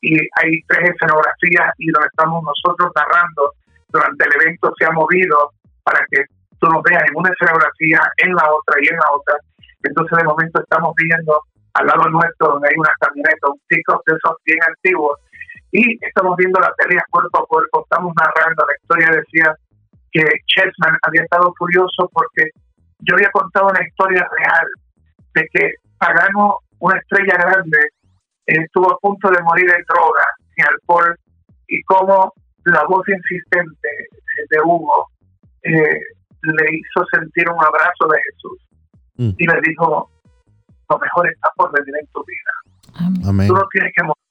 y 0.00 0.20
hay 0.40 0.60
tres 0.68 0.90
escenografías 0.90 1.72
y 1.78 1.90
lo 1.90 2.04
estamos 2.04 2.42
nosotros 2.44 2.92
narrando 2.94 3.52
durante 3.88 4.24
el 4.26 4.32
evento 4.42 4.72
se 4.76 4.84
ha 4.84 4.90
movido 4.90 5.52
para 5.84 6.04
que 6.10 6.24
tú 6.58 6.68
nos 6.68 6.82
veas 6.82 7.02
en 7.08 7.16
una 7.16 7.30
escenografía, 7.30 8.00
en 8.18 8.34
la 8.34 8.44
otra 8.52 8.76
y 8.82 8.88
en 8.88 8.96
la 8.96 9.08
otra. 9.12 9.36
Entonces 9.82 10.18
de 10.18 10.24
momento 10.24 10.60
estamos 10.60 10.92
viendo 10.96 11.40
al 11.74 11.86
lado 11.86 12.08
nuestro 12.10 12.48
donde 12.52 12.68
hay 12.68 12.74
una 12.76 12.92
camioneta, 13.00 13.48
un 13.48 13.60
pick-up 13.68 14.02
de 14.06 14.16
esos 14.16 14.36
bien 14.44 14.58
antiguos. 14.66 15.18
Y 15.72 15.98
estamos 16.04 16.36
viendo 16.36 16.60
la 16.60 16.72
pelea 16.74 17.04
cuerpo 17.10 17.42
a 17.42 17.46
cuerpo, 17.46 17.82
estamos 17.82 18.14
narrando 18.14 18.64
la 18.66 18.76
historia, 18.80 19.20
decía 19.20 19.56
que 20.14 20.22
Chessman 20.46 20.96
había 21.02 21.22
estado 21.24 21.52
furioso 21.58 22.08
porque 22.12 22.48
yo 23.00 23.16
había 23.16 23.30
contado 23.32 23.66
una 23.68 23.84
historia 23.86 24.26
real 24.38 24.66
de 25.34 25.48
que 25.52 25.74
Pagano, 25.98 26.58
una 26.78 26.98
estrella 26.98 27.36
grande, 27.36 27.78
estuvo 28.46 28.92
a 28.92 28.98
punto 28.98 29.28
de 29.30 29.42
morir 29.42 29.66
de 29.66 29.82
droga 29.88 30.24
y 30.56 30.62
alcohol 30.62 31.16
y 31.66 31.82
cómo 31.82 32.32
la 32.64 32.84
voz 32.88 33.02
insistente 33.08 33.88
de- 34.50 34.60
Hugo 34.64 35.08
eh, 35.62 35.98
le 36.42 36.64
hizo 36.76 37.04
sentir 37.12 37.48
un 37.50 37.58
abrazo 37.64 38.06
de 38.12 38.18
Jesús 38.22 38.58
Mm. 39.16 39.30
y 39.38 39.46
le 39.46 39.60
dijo, 39.62 40.10
lo 40.90 40.98
mejor 40.98 41.30
está 41.30 41.48
por 41.56 41.70
venir 41.72 41.94
en 42.00 42.06
tu 42.08 42.22
vida. 42.24 43.28
Amén. 43.28 43.46
Tú 43.48 43.54
no 43.54 43.64
tienes 43.72 43.92
que 43.96 44.02
morir, 44.02 44.24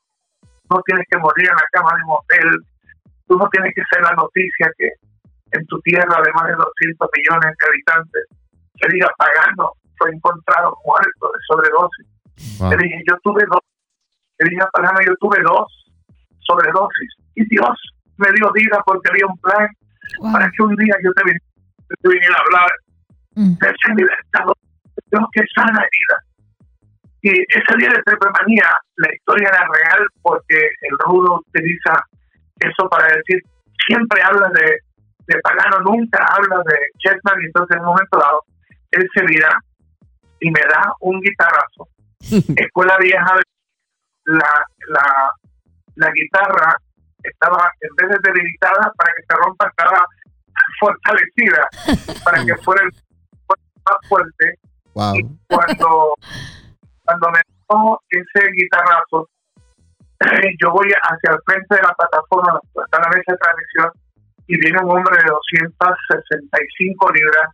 no 0.69 0.81
tienes 0.85 1.05
que 1.09 1.17
morir 1.19 1.49
en 1.49 1.55
la 1.55 1.67
cama 1.71 1.91
de 1.97 2.03
un 2.03 2.11
hotel, 2.11 2.59
tú 3.27 3.37
no 3.37 3.47
tienes 3.49 3.73
que 3.75 3.81
ser 3.91 4.03
la 4.03 4.11
noticia 4.11 4.69
que 4.77 4.89
en 5.53 5.65
tu 5.67 5.79
tierra 5.81 6.21
de 6.23 6.31
más 6.33 6.47
de 6.47 6.53
200 6.55 7.09
millones 7.17 7.55
de 7.59 7.67
habitantes 7.67 8.23
se 8.79 8.89
diga 8.91 9.07
pagano, 9.17 9.71
fue 9.97 10.09
encontrado 10.11 10.75
muerto 10.85 11.31
de 11.33 11.39
sobredosis. 11.47 12.07
Wow. 12.59 12.71
Le 12.71 12.77
dije, 12.77 13.03
yo 13.09 13.15
tuve 13.23 13.43
dos, 13.49 13.61
le 14.39 14.49
dije 14.49 14.61
a 14.63 14.67
Pagano, 14.73 14.99
yo 15.05 15.13
tuve 15.19 15.37
dos 15.43 15.67
sobredosis 16.39 17.09
y 17.35 17.45
Dios 17.49 17.69
me 18.17 18.27
dio 18.33 18.51
vida 18.51 18.81
porque 18.85 19.09
había 19.09 19.27
un 19.27 19.37
plan 19.37 19.67
Wow. 20.19 20.33
para 20.33 20.51
que 20.51 20.61
un 20.63 20.75
día 20.75 20.95
yo 21.03 21.11
te 21.13 21.23
viniera, 21.23 21.45
te 22.01 22.09
viniera 22.09 22.35
a 22.35 22.41
hablar 22.41 22.71
Mm. 23.35 23.53
de 23.57 23.67
ese 23.69 23.93
libertador, 23.95 24.55
Dios 25.09 25.23
que 25.31 25.41
sana 25.55 25.79
heridas. 25.81 26.21
Y 27.23 27.29
ese 27.31 27.77
día 27.79 27.89
de 27.89 28.03
Trepemanía, 28.03 28.67
la 28.97 29.13
historia 29.15 29.47
era 29.49 29.65
real 29.73 30.05
porque 30.21 30.57
el 30.81 30.97
rudo 31.05 31.39
utiliza 31.47 31.93
eso 32.59 32.89
para 32.89 33.07
decir, 33.15 33.41
siempre 33.87 34.21
habla 34.21 34.49
de, 34.49 34.77
de 35.27 35.39
Pagano, 35.41 35.79
nunca 35.81 36.25
habla 36.25 36.63
de 36.65 36.75
Chessman, 36.99 37.41
y 37.41 37.45
entonces 37.45 37.75
en 37.77 37.81
un 37.81 37.87
momento 37.89 38.17
dado, 38.17 38.41
él 38.91 39.09
se 39.13 39.25
vira 39.25 39.57
y 40.39 40.51
me 40.51 40.61
da 40.61 40.93
un 40.99 41.19
guitarrazo. 41.21 41.87
Escuela 42.55 42.97
vieja, 42.99 43.35
la, 44.25 44.65
la, 44.89 45.31
la 45.95 46.11
guitarra 46.11 46.75
estaba, 47.23 47.71
en 47.79 47.95
vez 47.95 48.09
de 48.09 48.31
debilitada, 48.31 48.91
para 48.97 49.13
que 49.13 49.23
se 49.27 49.35
rompa, 49.35 49.67
estaba 49.67 49.99
fortalecida, 50.79 51.67
para 52.23 52.43
que 52.45 52.55
fuera 52.57 52.83
el 52.83 52.91
más 53.47 53.97
fuerte 54.07 54.59
Wow. 54.95 55.15
y 55.15 55.23
cuando, 55.47 56.13
cuando 57.03 57.31
me 57.31 57.39
dio 57.47 57.99
ese 58.09 58.51
guitarrazo, 58.51 59.27
yo 60.61 60.71
voy 60.71 60.87
hacia 60.87 61.31
el 61.31 61.39
frente 61.45 61.75
de 61.75 61.81
la 61.81 61.93
plataforma, 61.93 62.59
está 62.75 62.99
la 62.99 63.09
mesa 63.09 63.31
de 63.31 63.37
transmisión, 63.37 63.91
y 64.47 64.59
viene 64.59 64.77
un 64.83 64.91
hombre 64.91 65.17
de 65.17 65.29
265 65.29 67.11
libras 67.11 67.49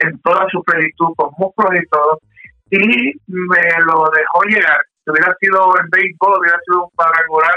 en 0.00 0.18
toda 0.20 0.46
su 0.50 0.62
plenitud, 0.62 1.14
con 1.16 1.30
músculos 1.38 1.72
y 1.74 1.86
todo, 1.88 2.20
y 2.70 3.12
me 3.26 3.62
lo 3.86 4.04
dejó 4.10 4.42
llegar. 4.48 4.80
Si 5.04 5.10
hubiera 5.10 5.34
sido 5.40 5.78
en 5.80 5.88
béisbol, 5.90 6.38
hubiera 6.40 6.58
sido 6.66 6.84
un 6.84 6.90
cuadrangular, 6.94 7.54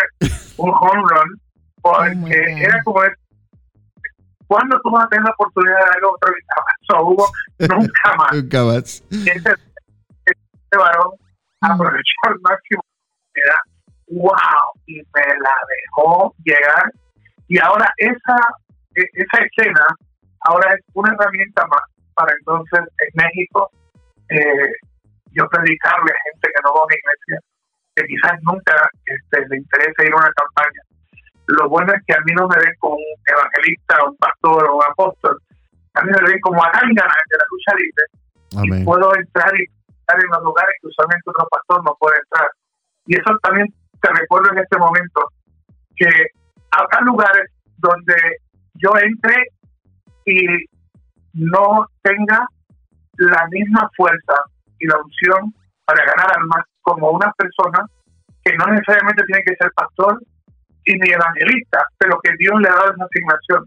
un 0.58 0.70
home 0.70 1.04
run, 1.10 1.42
porque 1.82 2.46
Oh 2.46 2.58
era 2.58 2.84
como 2.84 3.04
es. 3.04 3.12
¿Cuándo 4.48 4.80
tú 4.82 4.90
vas 4.92 5.06
a 5.06 5.10
tener 5.10 5.26
la 5.26 5.32
oportunidad 5.32 5.78
de 5.78 5.86
darle 5.86 6.08
otro 6.08 6.34
guitarrazo, 6.34 7.08
Hugo? 7.08 7.28
Nunca 7.60 8.16
más 8.18 8.34
Nunca 8.34 8.64
más. 8.64 9.04
ese, 9.12 9.54
ese 10.26 10.78
varón 10.78 11.12
aprovechó 11.62 12.18
al 12.24 12.40
máximo 12.42 12.82
oportunidad. 12.82 13.62
wow 14.08 14.72
y 14.88 14.96
me 14.96 15.40
la 15.42 15.56
dejó 15.68 16.34
llegar 16.44 16.92
y 17.48 17.60
ahora 17.60 17.92
esa 17.98 18.38
esa 18.96 19.44
escena 19.44 19.86
ahora 20.42 20.74
es 20.74 20.82
una 20.94 21.14
herramienta 21.14 21.66
más 21.68 21.82
para 22.14 22.34
entonces 22.38 22.80
en 22.80 23.12
México 23.14 23.70
eh, 24.30 24.72
yo 25.32 25.48
predicarle 25.50 26.12
a 26.12 26.24
gente 26.24 26.48
que 26.48 26.62
no 26.64 26.74
va 26.74 26.82
a 26.82 26.86
una 26.86 26.96
iglesia 26.96 27.40
que 27.96 28.04
quizás 28.06 28.34
nunca 28.42 28.90
este, 29.06 29.48
le 29.48 29.58
interese 29.58 30.06
ir 30.06 30.14
a 30.14 30.18
una 30.18 30.32
campaña 30.34 30.82
lo 31.48 31.70
bueno 31.70 31.94
es 31.94 32.02
que 32.06 32.14
a 32.14 32.22
mí 32.26 32.34
no 32.34 32.48
me 32.48 32.58
ven 32.58 32.74
como 32.78 32.96
un 32.96 33.20
evangelista, 33.26 34.06
un 34.06 34.18
pastor 34.18 34.70
o 34.70 34.78
un 34.78 34.84
apóstol 34.84 35.38
a 35.94 36.02
mí 36.04 36.12
me 36.12 36.30
ven 36.30 36.40
como 36.42 36.64
a 36.64 36.68
alguien 36.68 36.96
de 36.96 37.38
la 37.38 37.46
lucha 37.50 37.74
libre 37.76 38.04
Amén. 38.58 38.82
y 38.82 38.86
puedo 38.86 39.16
entrar 39.16 39.52
y 39.60 39.64
estar 40.10 40.18
en 40.24 40.32
los 40.32 40.44
lugares 40.44 40.76
que 40.82 40.88
usualmente 40.88 41.30
otro 41.30 41.48
pastor 41.50 41.84
no 41.84 41.96
puede 42.00 42.18
entrar. 42.18 42.50
Y 43.06 43.16
eso 43.16 43.38
también 43.44 43.68
te 44.02 44.10
recuerdo 44.14 44.52
en 44.52 44.60
este 44.60 44.78
momento, 44.78 45.22
que 45.96 46.10
habrá 46.72 47.02
lugares 47.02 47.52
donde 47.78 48.16
yo 48.82 48.92
entre 49.02 49.36
y 50.26 50.46
no 51.34 51.86
tenga 52.02 52.46
la 53.18 53.48
misma 53.52 53.90
fuerza 53.96 54.34
y 54.80 54.88
la 54.88 54.98
unción 54.98 55.54
para 55.86 56.06
ganar 56.06 56.38
almas 56.38 56.66
como 56.82 57.12
una 57.12 57.32
persona 57.34 57.86
que 58.44 58.56
no 58.56 58.66
necesariamente 58.68 59.24
tiene 59.26 59.44
que 59.44 59.56
ser 59.56 59.72
pastor 59.76 60.22
y 60.86 60.94
ni 60.94 61.10
evangelista, 61.12 61.84
pero 61.98 62.20
que 62.24 62.32
Dios 62.40 62.60
le 62.62 62.70
ha 62.70 62.74
dado 62.74 62.94
esa 62.94 63.06
asignación. 63.06 63.66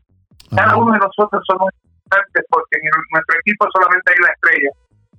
Cada 0.57 0.77
uno 0.77 0.93
de 0.93 0.99
nosotros 0.99 1.43
somos 1.47 1.71
importantes 1.83 2.45
porque 2.49 2.79
en 2.83 2.91
nuestro 3.13 3.39
equipo 3.41 3.67
solamente 3.73 4.13
hay 4.13 4.19
la 4.23 4.33
estrella 4.33 4.71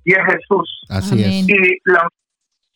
y 0.04 0.12
es 0.12 0.24
Jesús. 0.26 0.86
Así 0.90 1.22
es. 1.22 1.48
Y 1.48 1.78
la, 1.84 2.08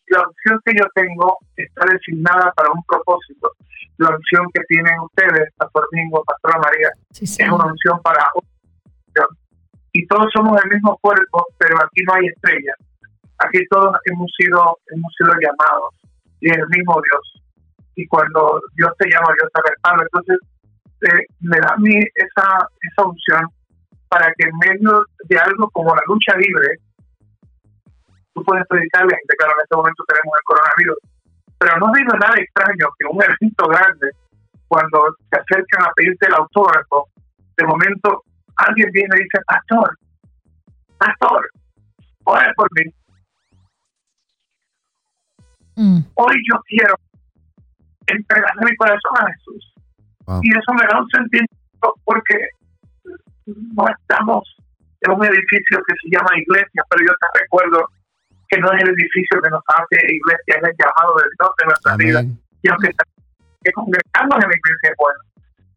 la 0.09 0.21
opción 0.21 0.59
que 0.65 0.73
yo 0.75 0.85
tengo 0.95 1.37
está 1.55 1.85
designada 1.91 2.51
para 2.53 2.69
un 2.71 2.83
propósito. 2.83 3.51
La 3.97 4.09
opción 4.09 4.45
que 4.53 4.61
tienen 4.67 4.99
ustedes, 5.01 5.53
Pastor 5.57 5.87
Domingo, 5.91 6.23
Pastora 6.25 6.59
María, 6.59 6.89
Sí, 7.11 7.25
es 7.25 7.49
una 7.49 7.65
opción 7.65 7.99
para 8.01 8.25
opción. 8.33 9.27
Y 9.93 10.05
todos 10.07 10.27
somos 10.33 10.59
el 10.63 10.69
mismo 10.69 10.97
cuerpo, 11.01 11.45
pero 11.57 11.77
aquí 11.77 12.01
no 12.07 12.13
hay 12.13 12.27
estrellas. 12.27 12.77
Aquí 13.39 13.59
todos 13.69 13.95
hemos 14.05 14.31
sido, 14.37 14.77
hemos 14.87 15.13
sido 15.17 15.31
llamados 15.33 15.95
y 16.41 16.49
es 16.49 16.57
el 16.57 16.67
mismo 16.69 17.01
Dios. 17.01 17.43
Y 17.95 18.07
cuando 18.07 18.61
Dios 18.75 18.91
te 18.97 19.09
llama, 19.09 19.33
Dios 19.33 19.49
te 19.53 19.61
respalda. 19.69 20.03
Entonces, 20.03 20.37
eh, 21.01 21.25
me 21.41 21.59
da 21.59 21.73
a 21.73 21.77
mí 21.77 21.95
esa, 22.15 22.67
esa 22.81 23.01
opción 23.03 23.41
para 24.09 24.33
que 24.37 24.47
en 24.47 24.57
medio 24.57 25.05
de 25.25 25.37
algo 25.37 25.69
como 25.71 25.95
la 25.95 26.01
lucha 26.07 26.35
libre, 26.35 26.77
tú 28.39 28.43
puedes 28.43 28.65
predicarle 28.67 29.11
a 29.11 29.11
la 29.11 29.19
gente, 29.19 29.35
claro, 29.35 29.53
en 29.59 29.63
este 29.63 29.75
momento 29.75 30.03
tenemos 30.07 30.33
el 30.39 30.45
coronavirus, 30.47 30.99
pero 31.59 31.71
no 31.77 31.87
digo 31.91 32.13
nada 32.15 32.35
extraño 32.39 32.87
que 32.95 33.05
un 33.11 33.19
evento 33.19 33.63
grande, 33.67 34.07
cuando 34.67 34.97
se 35.27 35.35
acercan 35.35 35.83
a 35.83 35.91
pedirte 35.95 36.27
el 36.27 36.35
autógrafo, 36.35 37.09
de 37.57 37.65
momento 37.65 38.23
alguien 38.55 38.89
viene 38.91 39.15
y 39.17 39.23
dice, 39.23 39.39
pastor, 39.45 39.97
pastor, 40.97 41.49
ora 42.23 42.53
por 42.55 42.67
mí, 42.75 42.91
Mm, 45.79 46.03
hoy 46.15 46.35
yo 46.51 46.59
quiero 46.67 46.93
entregarle 48.05 48.65
mi 48.69 48.75
corazón 48.75 49.15
a 49.15 49.31
Jesús. 49.31 49.73
Wow. 50.25 50.41
Y 50.43 50.51
eso 50.51 50.73
me 50.73 50.85
da 50.85 50.99
un 50.99 51.07
sentimiento 51.07 51.93
porque 52.03 52.35
no 53.45 53.87
estamos 53.87 54.43
en 54.99 55.11
un 55.13 55.23
edificio 55.23 55.79
que 55.87 55.95
se 56.03 56.09
llama 56.11 56.35
iglesia, 56.35 56.83
pero 56.89 57.05
yo 57.07 57.13
te 57.15 57.39
recuerdo 57.39 57.87
que 58.49 58.59
no 58.59 58.71
es 58.73 58.81
el 58.83 58.89
edificio 58.89 59.41
que 59.41 59.49
nos 59.49 59.63
hace 59.67 59.95
iglesia, 60.09 60.55
es 60.57 60.63
el 60.63 60.75
llamado 60.77 61.15
de 61.17 61.23
Dios 61.37 61.51
de 61.57 61.65
nuestra 61.65 61.95
vida. 61.97 62.19
Y 62.61 62.69
aunque 62.69 62.89
que 63.63 63.71
congregarnos 63.73 64.37
en 64.43 64.49
la 64.49 64.57
iglesia 64.57 64.89
es 64.89 64.97
bueno, 64.97 65.19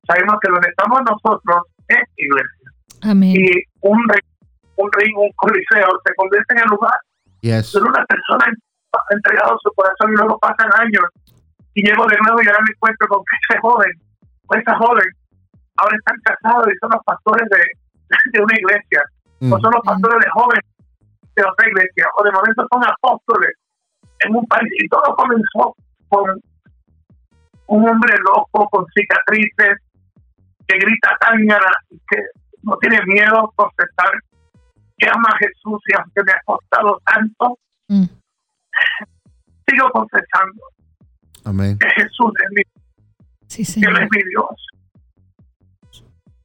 sabemos 0.06 0.36
que 0.40 0.50
donde 0.50 0.68
estamos 0.68 1.00
nosotros 1.02 1.62
es 1.88 2.02
iglesia. 2.16 2.68
Amén. 3.02 3.34
Y 3.36 3.50
un 3.80 3.98
ring, 4.08 4.28
un 4.76 4.90
ring, 4.92 5.14
un 5.18 5.30
coliseo 5.36 5.88
se 6.06 6.14
convierte 6.14 6.54
en 6.54 6.60
el 6.60 6.68
lugar 6.70 6.98
Yes. 7.42 7.72
pero 7.74 7.86
una 7.86 8.04
persona 8.06 8.44
ha 8.46 9.14
entregado 9.14 9.58
su 9.62 9.70
corazón 9.74 10.12
y 10.12 10.16
luego 10.16 10.38
pasan 10.38 10.70
años 10.78 11.02
y 11.74 11.82
llego 11.82 12.06
de 12.06 12.16
nuevo 12.22 12.38
y 12.40 12.46
ahora 12.46 12.62
me 12.62 12.72
encuentro 12.72 13.08
con 13.08 13.18
que 13.26 13.36
ese 13.42 13.60
joven 13.60 13.92
o 14.46 14.54
esa 14.54 14.76
joven 14.76 15.08
ahora 15.76 15.96
están 15.96 16.16
casados 16.22 16.68
y 16.72 16.78
son 16.78 16.90
los 16.92 17.02
pastores 17.04 17.48
de, 17.50 17.62
de 18.32 18.42
una 18.44 18.54
iglesia 18.54 19.02
Mm. 19.42 19.52
o 19.52 19.58
son 19.58 19.72
los 19.74 19.82
pastores 19.82 20.24
de 20.24 20.30
jóvenes 20.30 20.64
de 21.36 21.42
otra 21.44 21.68
iglesia 21.68 22.06
o 22.18 22.24
de 22.24 22.32
momento 22.32 22.66
son 22.70 22.84
apóstoles 22.84 23.52
en 24.20 24.36
un 24.36 24.46
país 24.46 24.70
y 24.78 24.88
todo 24.88 25.14
comenzó 25.16 25.74
con 26.08 26.40
un 27.66 27.88
hombre 27.88 28.14
loco 28.18 28.68
con 28.70 28.84
cicatrices 28.94 29.78
que 30.66 30.78
grita 30.78 31.16
tángara 31.20 31.70
y 31.90 31.96
que 32.08 32.22
no 32.62 32.76
tiene 32.78 33.00
miedo 33.06 33.38
a 33.38 33.52
confesar 33.56 34.10
que 34.98 35.08
ama 35.08 35.28
a 35.32 35.38
Jesús 35.38 35.80
y 35.88 35.94
aunque 35.98 36.22
me 36.24 36.32
ha 36.32 36.40
costado 36.44 37.00
tanto 37.04 37.58
Mm, 37.88 38.04
sigo 39.66 39.90
confesando 39.90 40.62
Amén. 41.44 41.78
que 41.78 41.88
Jesús 41.90 42.32
es 42.42 42.48
mi, 42.52 42.62
Sí, 43.48 43.80
que 43.80 43.86
Él 43.86 43.96
es 43.96 44.08
mi 44.10 44.22
Dios. 44.30 44.66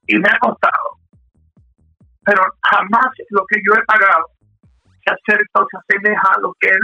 Y 0.08 0.18
me 0.18 0.28
ha 0.28 0.38
costado. 0.40 0.98
Pero 2.26 2.42
jamás 2.64 3.06
lo 3.30 3.46
que 3.46 3.62
yo 3.66 3.76
he 3.76 3.86
pagado 3.86 4.26
se 5.08 5.14
acerca 5.34 5.62
o 5.64 5.68
se 5.72 5.78
asemeja 5.78 6.28
a 6.36 6.40
lo 6.42 6.54
que 6.60 6.68
Él 6.70 6.80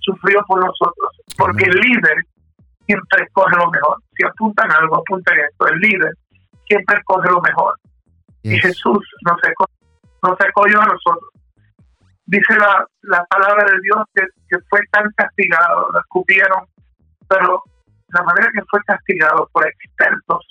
sufrió 0.00 0.40
por 0.46 0.60
nosotros. 0.64 1.10
Porque 1.36 1.64
Amén. 1.64 1.76
el 1.76 1.80
líder 1.90 2.24
siempre 2.86 3.24
escoge 3.24 3.56
lo 3.56 3.70
mejor. 3.70 3.96
Si 4.16 4.24
apuntan 4.24 4.70
algo, 4.72 4.96
apunten 4.98 5.38
esto. 5.40 5.66
El 5.68 5.78
líder 5.80 6.12
siempre 6.66 6.98
escoge 6.98 7.28
lo 7.30 7.40
mejor. 7.40 7.74
Y 8.42 8.50
Yes. 8.52 8.62
Jesús 8.62 9.06
nos, 9.26 9.38
esco- 9.42 9.68
nos 10.22 10.40
escogió 10.40 10.80
a 10.80 10.86
nosotros. 10.86 11.30
Dice 12.26 12.54
la, 12.58 12.86
la 13.02 13.24
palabra 13.26 13.64
de 13.64 13.80
Dios 13.82 13.98
que, 14.14 14.22
que 14.48 14.56
fue 14.68 14.80
tan 14.92 15.10
castigado, 15.16 15.88
lo 15.92 15.98
escupieron, 16.00 16.64
pero 17.28 17.62
la 18.08 18.22
manera 18.22 18.50
que 18.54 18.62
fue 18.70 18.80
castigado 18.86 19.48
por 19.52 19.66
expertos 19.66 20.46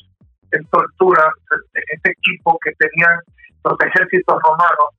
en 0.52 0.66
tortura, 0.66 1.32
este 1.74 2.12
equipo 2.12 2.58
que 2.64 2.72
tenían 2.74 3.18
los 3.64 3.78
ejércitos 3.80 4.42
romanos, 4.44 4.90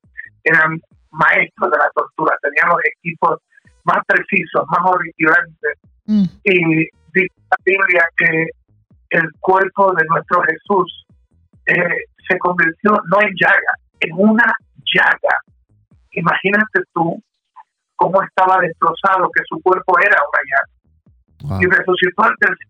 eran 0.44 0.80
maestros 1.10 1.70
de 1.70 1.78
la 1.78 1.90
tortura, 1.94 2.36
tenían 2.42 2.68
los 2.68 2.80
equipos 2.96 3.38
más 3.84 3.98
precisos, 4.06 4.64
más 4.68 4.80
horripilantes, 4.84 5.78
Mm, 6.10 6.24
y 6.42 6.76
dice 7.14 7.34
la 7.50 7.56
Biblia 7.64 8.04
que 8.16 8.46
el 9.10 9.30
cuerpo 9.38 9.92
de 9.94 10.04
nuestro 10.06 10.42
Jesús 10.42 11.06
eh, 11.66 12.04
se 12.28 12.36
convirtió 12.38 12.90
no 13.10 13.20
en 13.20 13.32
llaga, 13.40 13.72
en 14.00 14.10
una 14.16 14.52
llaga. 14.92 15.36
Imagínate 16.10 16.80
tú 16.92 17.22
cómo 17.94 18.20
estaba 18.24 18.58
destrozado, 18.58 19.30
que 19.32 19.42
su 19.48 19.60
cuerpo 19.62 20.00
era 20.00 20.16
una 20.16 20.42
llaga. 20.50 21.50
Wow. 21.50 21.60
Y 21.62 21.66
resucitó 21.66 22.24
al 22.24 22.34
tercer 22.40 22.66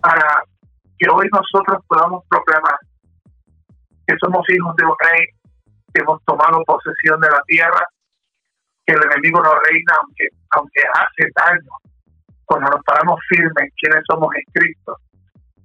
para 0.00 0.42
que 0.98 1.06
hoy 1.12 1.28
nosotros 1.30 1.84
podamos 1.86 2.24
proclamar 2.30 2.78
que 4.06 4.14
somos 4.24 4.48
hijos 4.48 4.74
de 4.76 4.86
un 4.86 4.94
rey, 5.00 5.26
hemos 6.00 6.22
tomado 6.24 6.62
posesión 6.64 7.20
de 7.20 7.28
la 7.28 7.42
tierra, 7.46 7.86
que 8.84 8.94
el 8.94 9.02
enemigo 9.02 9.42
no 9.42 9.50
reina, 9.70 9.94
aunque, 10.02 10.28
aunque 10.50 10.80
hace 10.94 11.30
daño. 11.34 11.70
Cuando 12.44 12.70
nos 12.70 12.84
paramos 12.84 13.18
firmes 13.28 13.52
en 13.58 13.70
quienes 13.80 14.04
somos 14.08 14.28
en 14.36 14.42
Cristo, 14.52 14.96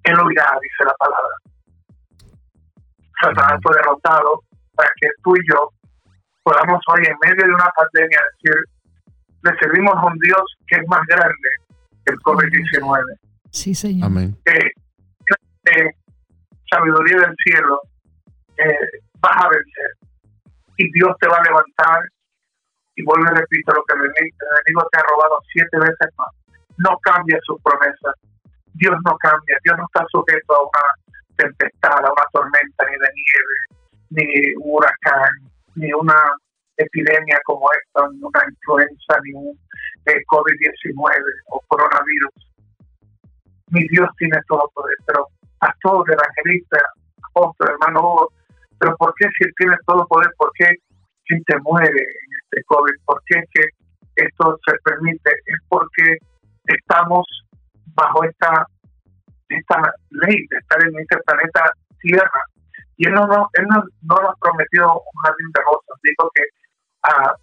Él 0.03 0.19
oirá, 0.19 0.57
dice 0.61 0.84
la 0.84 0.93
palabra. 0.97 1.36
Satanás 3.21 3.59
fue 3.61 3.75
derrotado 3.75 4.41
para 4.75 4.89
que 4.99 5.09
tú 5.23 5.36
y 5.36 5.41
yo 5.51 5.69
podamos 6.41 6.82
hoy, 6.88 7.03
en 7.05 7.15
medio 7.21 7.45
de 7.45 7.53
una 7.53 7.69
pandemia, 7.75 8.19
decir: 8.34 8.63
Le 9.43 9.59
servimos 9.59 9.93
a 9.95 10.05
un 10.05 10.17
Dios 10.17 10.41
que 10.65 10.77
es 10.77 10.88
más 10.88 11.05
grande 11.05 11.49
que 12.03 12.13
el 12.13 12.19
COVID-19 12.19 13.19
Sí, 13.51 13.75
señor. 13.75 14.07
Amén. 14.07 14.36
que 14.45 14.71
eh, 15.71 15.91
sabiduría 16.69 17.17
del 17.17 17.36
cielo 17.43 17.82
eh, 18.57 18.99
vas 19.19 19.45
a 19.45 19.49
vencer 19.49 19.91
y 20.78 20.91
Dios 20.91 21.15
te 21.19 21.28
va 21.28 21.38
a 21.38 21.43
levantar. 21.43 22.01
Y 22.95 23.03
vuelvo 23.03 23.26
y 23.32 23.39
repito 23.39 23.74
lo 23.74 23.84
que 23.86 23.95
el 23.95 24.11
enemigo, 24.11 24.88
te 24.91 24.99
ha 24.99 25.03
robado 25.09 25.39
siete 25.51 25.78
veces 25.80 26.09
más. 26.17 26.30
No 26.78 26.97
cambia 27.01 27.39
sus 27.43 27.61
promesas. 27.61 28.15
Dios 28.74 28.95
no 29.05 29.15
cambia. 29.17 29.57
Dios 29.63 29.78
no 29.78 29.86
está 29.86 30.05
sujeto 30.11 30.55
a 30.55 30.61
una 30.61 30.86
tempestad 31.38 32.05
a 32.05 32.11
una 32.11 32.26
tormenta 32.32 32.86
ni 32.86 32.97
de 32.97 33.09
nieve 33.15 33.82
ni 34.11 34.55
un 34.55 34.76
huracán 34.76 35.32
ni 35.76 35.91
una 35.93 36.15
epidemia 36.78 37.39
como 37.45 37.69
esta 37.72 38.07
ni 38.09 38.22
una 38.22 38.41
influenza 38.49 39.19
ni 39.24 39.34
un 39.34 39.57
eh, 40.05 40.22
COVID-19 40.28 41.24
o 41.49 41.61
coronavirus. 41.67 42.34
Mi 43.67 43.88
Dios 43.88 44.09
tiene 44.17 44.38
todo 44.47 44.69
poder, 44.74 44.97
pero 45.05 45.28
pastor, 45.59 46.11
evangelista, 46.11 46.78
apóstol, 47.30 47.69
hermano 47.69 48.28
pero 48.82 48.97
¿por 48.97 49.13
qué 49.15 49.27
si 49.38 49.43
él 49.43 49.53
tiene 49.57 49.75
todo 49.86 50.07
poder? 50.07 50.34
¿Por 50.38 50.51
qué 50.55 50.65
gente 51.25 51.55
muere 51.61 51.88
en 51.88 52.29
este 52.43 52.63
COVID? 52.65 52.93
¿Por 53.05 53.21
qué 53.27 53.38
es 53.38 53.45
que 53.53 54.25
esto 54.25 54.57
se 54.65 54.75
permite? 54.84 55.29
Es 55.45 55.59
porque 55.69 56.17
estamos 56.65 57.23
bajo 57.93 58.23
esta 58.23 58.65
esta 59.49 59.93
ley 60.09 60.47
de 60.49 60.57
estar 60.57 60.84
en 60.84 60.99
este 60.99 61.17
planeta 61.25 61.71
Tierra. 61.99 62.41
Y 62.97 63.07
él 63.07 63.13
no, 63.13 63.27
no, 63.27 63.47
él 63.53 63.65
no, 63.69 63.84
no 64.01 64.15
nos 64.15 64.39
prometió 64.39 64.88
un 64.88 65.21
jardín 65.23 65.51
de 65.53 65.61
rosas, 65.61 65.99
dijo 66.01 66.32
que 66.34 66.43
ah, 67.03 67.36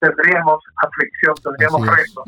tendríamos 0.00 0.58
aflicción, 0.82 1.34
tendríamos 1.44 1.86
retos, 1.86 2.24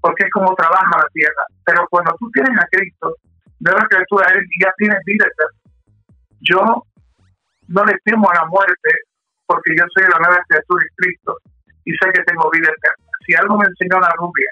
porque 0.00 0.24
es 0.24 0.30
como 0.30 0.54
trabaja 0.56 0.98
la 0.98 1.08
tierra. 1.12 1.44
Pero 1.64 1.86
cuando 1.90 2.14
tú 2.18 2.28
tienes 2.32 2.58
a 2.58 2.66
Cristo, 2.70 3.14
de 3.60 3.72
la 3.72 3.86
criatura, 3.86 4.26
Él 4.32 4.44
ya 4.60 4.72
tienes 4.78 4.98
vida 5.04 5.26
eterna. 5.26 5.57
Yo 6.40 6.84
no 7.68 7.84
le 7.84 7.94
temo 8.04 8.30
a 8.30 8.34
la 8.34 8.46
muerte 8.46 8.90
porque 9.46 9.74
yo 9.76 9.84
soy 9.94 10.04
la 10.04 10.18
nueva 10.18 10.42
criatura 10.48 10.84
en 10.84 10.94
Cristo 10.96 11.36
y 11.84 11.92
sé 11.92 12.12
que 12.12 12.22
tengo 12.24 12.50
vida 12.50 12.68
eterna. 12.68 13.08
Si 13.26 13.34
algo 13.34 13.56
me 13.56 13.66
enseñó 13.66 14.00
la 14.00 14.12
rubia 14.16 14.50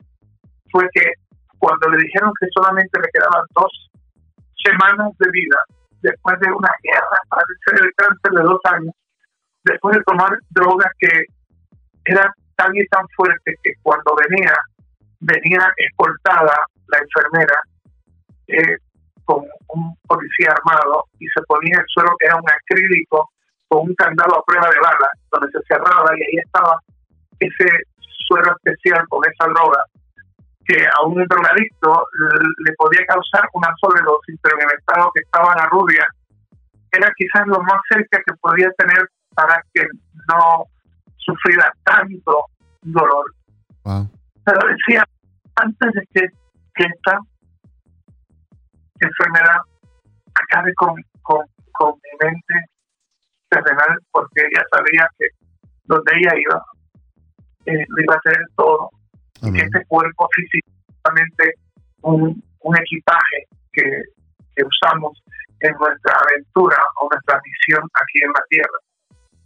fue 0.70 0.88
que 0.92 1.12
cuando 1.58 1.88
le 1.88 1.98
dijeron 1.98 2.32
que 2.40 2.46
solamente 2.54 3.00
le 3.00 3.08
quedaban 3.12 3.44
dos 3.54 3.90
semanas 4.62 5.12
de 5.18 5.30
vida 5.30 5.58
después 6.02 6.38
de 6.40 6.50
una 6.50 6.70
guerra 6.82 7.18
para 7.28 7.42
vencer 7.48 7.86
el 7.86 7.94
cáncer 7.94 8.32
de 8.32 8.42
dos 8.42 8.60
años, 8.64 8.94
después 9.64 9.96
de 9.96 10.02
tomar 10.04 10.30
drogas 10.50 10.92
que 10.98 11.24
eran 12.04 12.30
tan 12.56 12.74
y 12.76 12.86
tan 12.86 13.06
fuertes 13.16 13.56
que 13.62 13.72
cuando 13.82 14.14
venía 14.28 14.52
venía 15.20 15.72
escoltada 15.76 16.54
la 16.88 16.98
enfermera 16.98 17.60
eh, 18.48 18.76
con 19.26 19.44
un 19.68 19.96
policía 20.08 20.54
armado 20.56 21.04
y 21.18 21.26
se 21.26 21.42
ponía 21.46 21.76
el 21.78 21.86
suelo 21.88 22.16
que 22.18 22.26
era 22.26 22.36
un 22.36 22.48
acrílico 22.48 23.30
con 23.68 23.88
un 23.88 23.94
candado 23.94 24.38
a 24.38 24.44
prueba 24.44 24.70
de 24.70 24.80
bala, 24.80 25.08
donde 25.30 25.50
se 25.52 25.60
cerraba 25.68 26.10
y 26.16 26.22
ahí 26.22 26.42
estaba 26.44 26.80
ese 27.40 27.68
suero 28.28 28.56
especial 28.56 29.04
con 29.08 29.20
esa 29.28 29.50
droga 29.50 29.84
que 30.66 30.84
a 30.84 31.06
un 31.06 31.14
drogadicto 31.14 32.06
le 32.64 32.72
podía 32.74 33.06
causar 33.06 33.48
una 33.52 33.68
sobredosis, 33.80 34.38
pero 34.42 34.56
en 34.58 34.68
el 34.68 34.78
estado 34.78 35.10
que 35.14 35.22
estaba 35.22 35.54
la 35.54 35.66
rubia, 35.66 36.06
era 36.92 37.12
quizás 37.16 37.46
lo 37.46 37.60
más 37.62 37.80
cerca 37.88 38.18
que 38.26 38.34
podía 38.40 38.70
tener 38.72 39.08
para 39.34 39.62
que 39.72 39.86
no 40.28 40.64
sufriera 41.18 41.72
tanto 41.84 42.46
dolor. 42.82 43.26
Pero 44.44 44.68
decía, 44.68 45.04
antes 45.56 45.92
de 45.92 46.02
que, 46.12 46.28
esta 46.84 47.20
enfermedad 49.00 49.60
acabe 50.34 50.72
con, 50.74 50.94
con, 51.22 51.44
con 51.72 51.94
mi 51.94 52.26
mente 52.26 52.54
terrenal, 53.48 53.98
porque 54.12 54.42
ella 54.42 54.64
sabía 54.72 55.08
que 55.18 55.26
donde 55.84 56.12
ella 56.16 56.32
iba, 56.36 56.62
eh, 57.66 57.84
lo 57.88 58.02
iba 58.02 58.14
a 58.14 58.18
hacer 58.18 58.36
todo. 58.56 58.90
Y 59.42 59.60
este 59.60 59.84
cuerpo 59.86 60.28
físicamente 60.34 61.54
un, 62.02 62.42
un 62.60 62.76
equipaje 62.78 63.46
que, 63.72 64.02
que 64.54 64.64
usamos 64.64 65.22
en 65.60 65.72
nuestra 65.78 66.14
aventura 66.14 66.76
o 67.00 67.08
nuestra 67.10 67.40
misión 67.44 67.88
aquí 67.94 68.18
en 68.22 68.32
la 68.32 68.44
tierra. 68.48 68.78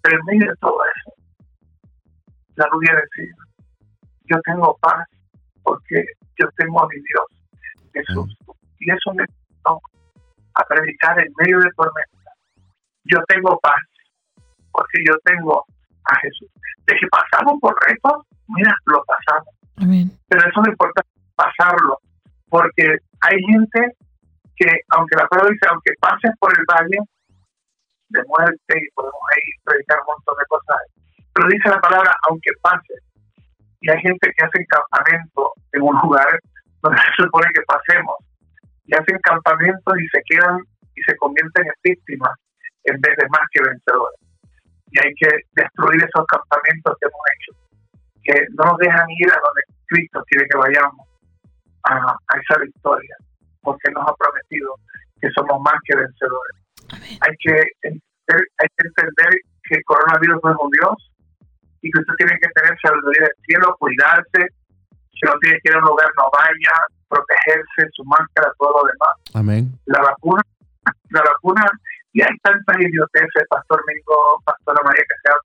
Pero 0.03 0.19
en 0.19 0.25
medio 0.27 0.51
de 0.51 0.57
todo 0.61 0.79
eso, 0.97 1.13
la 2.57 2.67
rubia 2.67 2.95
decía, 2.95 3.35
yo 4.25 4.41
tengo 4.45 4.77
paz 4.81 5.07
porque 5.63 6.05
yo 6.39 6.49
tengo 6.57 6.83
a 6.83 6.89
mi 6.89 6.97
Dios, 6.97 7.93
Jesús. 7.93 8.37
Y 8.79 8.91
eso 8.91 9.13
me 9.15 9.25
a 10.55 10.65
predicar 10.65 11.19
en 11.21 11.33
medio 11.39 11.61
de 11.61 11.71
tormenta. 11.77 12.33
Yo 13.05 13.19
tengo 13.29 13.59
paz 13.61 13.81
porque 14.73 14.99
yo 15.07 15.15
tengo 15.25 15.65
a 16.05 16.17
Jesús. 16.21 16.49
De 16.87 16.95
que 16.97 17.07
pasamos 17.09 17.59
por 17.61 17.75
retos, 17.87 18.27
mira, 18.49 18.75
lo 18.87 19.03
pasamos. 19.05 19.55
Pero 20.29 20.49
eso 20.49 20.61
no 20.61 20.71
importa 20.71 21.03
pasarlo, 21.35 21.99
porque 22.49 22.99
hay 23.23 23.39
gente 23.45 23.97
que, 24.57 24.67
aunque 24.91 25.17
la 25.17 25.27
palabra 25.27 25.53
dice, 25.53 25.67
aunque 25.71 25.93
pases 26.01 26.33
por 26.39 26.53
el 26.57 26.65
valle 26.67 26.99
de 28.11 28.23
muerte, 28.25 28.75
y 28.77 28.91
podemos 28.95 29.21
ahí 29.35 29.43
predicar 29.65 29.99
un 30.01 30.15
montón 30.15 30.35
de 30.39 30.47
cosas, 30.47 30.77
pero 31.33 31.49
dice 31.49 31.69
la 31.71 31.81
palabra, 31.81 32.13
aunque 32.29 32.51
pases, 32.61 33.03
y 33.81 33.91
hay 33.91 34.01
gente 34.03 34.33
que 34.37 34.45
hace 34.45 34.67
campamento 34.67 35.53
en 35.73 35.83
un 35.83 35.97
lugar 36.03 36.41
donde 36.83 36.99
se 36.99 37.23
supone 37.23 37.47
que 37.55 37.63
pasemos, 37.63 38.17
y 38.91 38.95
hacen 38.95 39.19
campamentos 39.23 39.95
y 39.99 40.07
se 40.09 40.21
quedan 40.27 40.59
y 40.97 41.01
se 41.03 41.17
convierten 41.17 41.67
en 41.67 41.79
víctimas 41.83 42.35
en 42.85 43.01
vez 43.01 43.17
de 43.17 43.29
más 43.29 43.47
que 43.53 43.63
vencedores. 43.63 44.19
Y 44.91 44.99
hay 44.99 45.15
que 45.15 45.31
destruir 45.55 46.03
esos 46.03 46.27
campamentos 46.27 46.97
que 46.99 47.07
hemos 47.07 47.25
hecho, 47.31 47.53
que 48.25 48.47
no 48.59 48.65
nos 48.73 48.79
dejan 48.79 49.07
ir 49.11 49.31
a 49.31 49.39
donde 49.39 49.63
Cristo 49.87 50.23
quiere 50.27 50.49
que 50.49 50.59
vayamos, 50.59 51.07
a, 51.85 51.95
a 51.95 52.35
esa 52.37 52.61
victoria 52.61 53.17
porque 53.63 53.91
nos 53.93 54.05
ha 54.09 54.15
prometido 54.15 54.75
que 55.21 55.31
somos 55.31 55.61
más 55.63 55.77
que 55.85 55.97
vencedores. 55.97 56.57
Hay 57.21 57.35
que, 57.39 57.55
entender, 57.83 58.41
hay 58.59 58.69
que 58.77 58.89
entender 58.89 59.31
que 59.65 59.75
el 59.77 59.85
coronavirus 59.85 60.41
no 60.43 60.51
es 60.51 60.57
un 60.61 60.71
Dios 60.71 61.13
y 61.83 61.91
que 61.91 62.01
usted 62.01 62.15
tiene 62.17 62.39
que 62.41 62.49
tener 62.49 62.79
sabiduría 62.81 63.23
del 63.23 63.45
cielo, 63.47 63.77
cuidarse, 63.79 64.49
si 65.21 65.27
no 65.29 65.39
tiene 65.41 65.59
que 65.63 65.69
ir 65.69 65.75
a 65.77 65.79
un 65.79 65.85
lugar 65.85 66.09
no 66.17 66.31
vaya, 66.33 66.75
protegerse, 67.09 67.93
su 67.93 68.05
máscara, 68.05 68.51
todo 68.59 68.81
lo 68.81 68.89
demás. 68.89 69.15
Amén. 69.35 69.69
La 69.87 70.01
vacuna, 70.01 70.43
la 71.11 71.23
vacuna, 71.23 71.67
y 72.13 72.23
hay 72.23 72.35
tantas 72.43 72.77
idioteces, 72.81 73.45
Pastor 73.51 73.83
Mingo, 73.87 74.41
Pastora 74.45 74.81
María, 74.85 75.05
que 75.05 75.21
se 75.23 75.29
han 75.33 75.43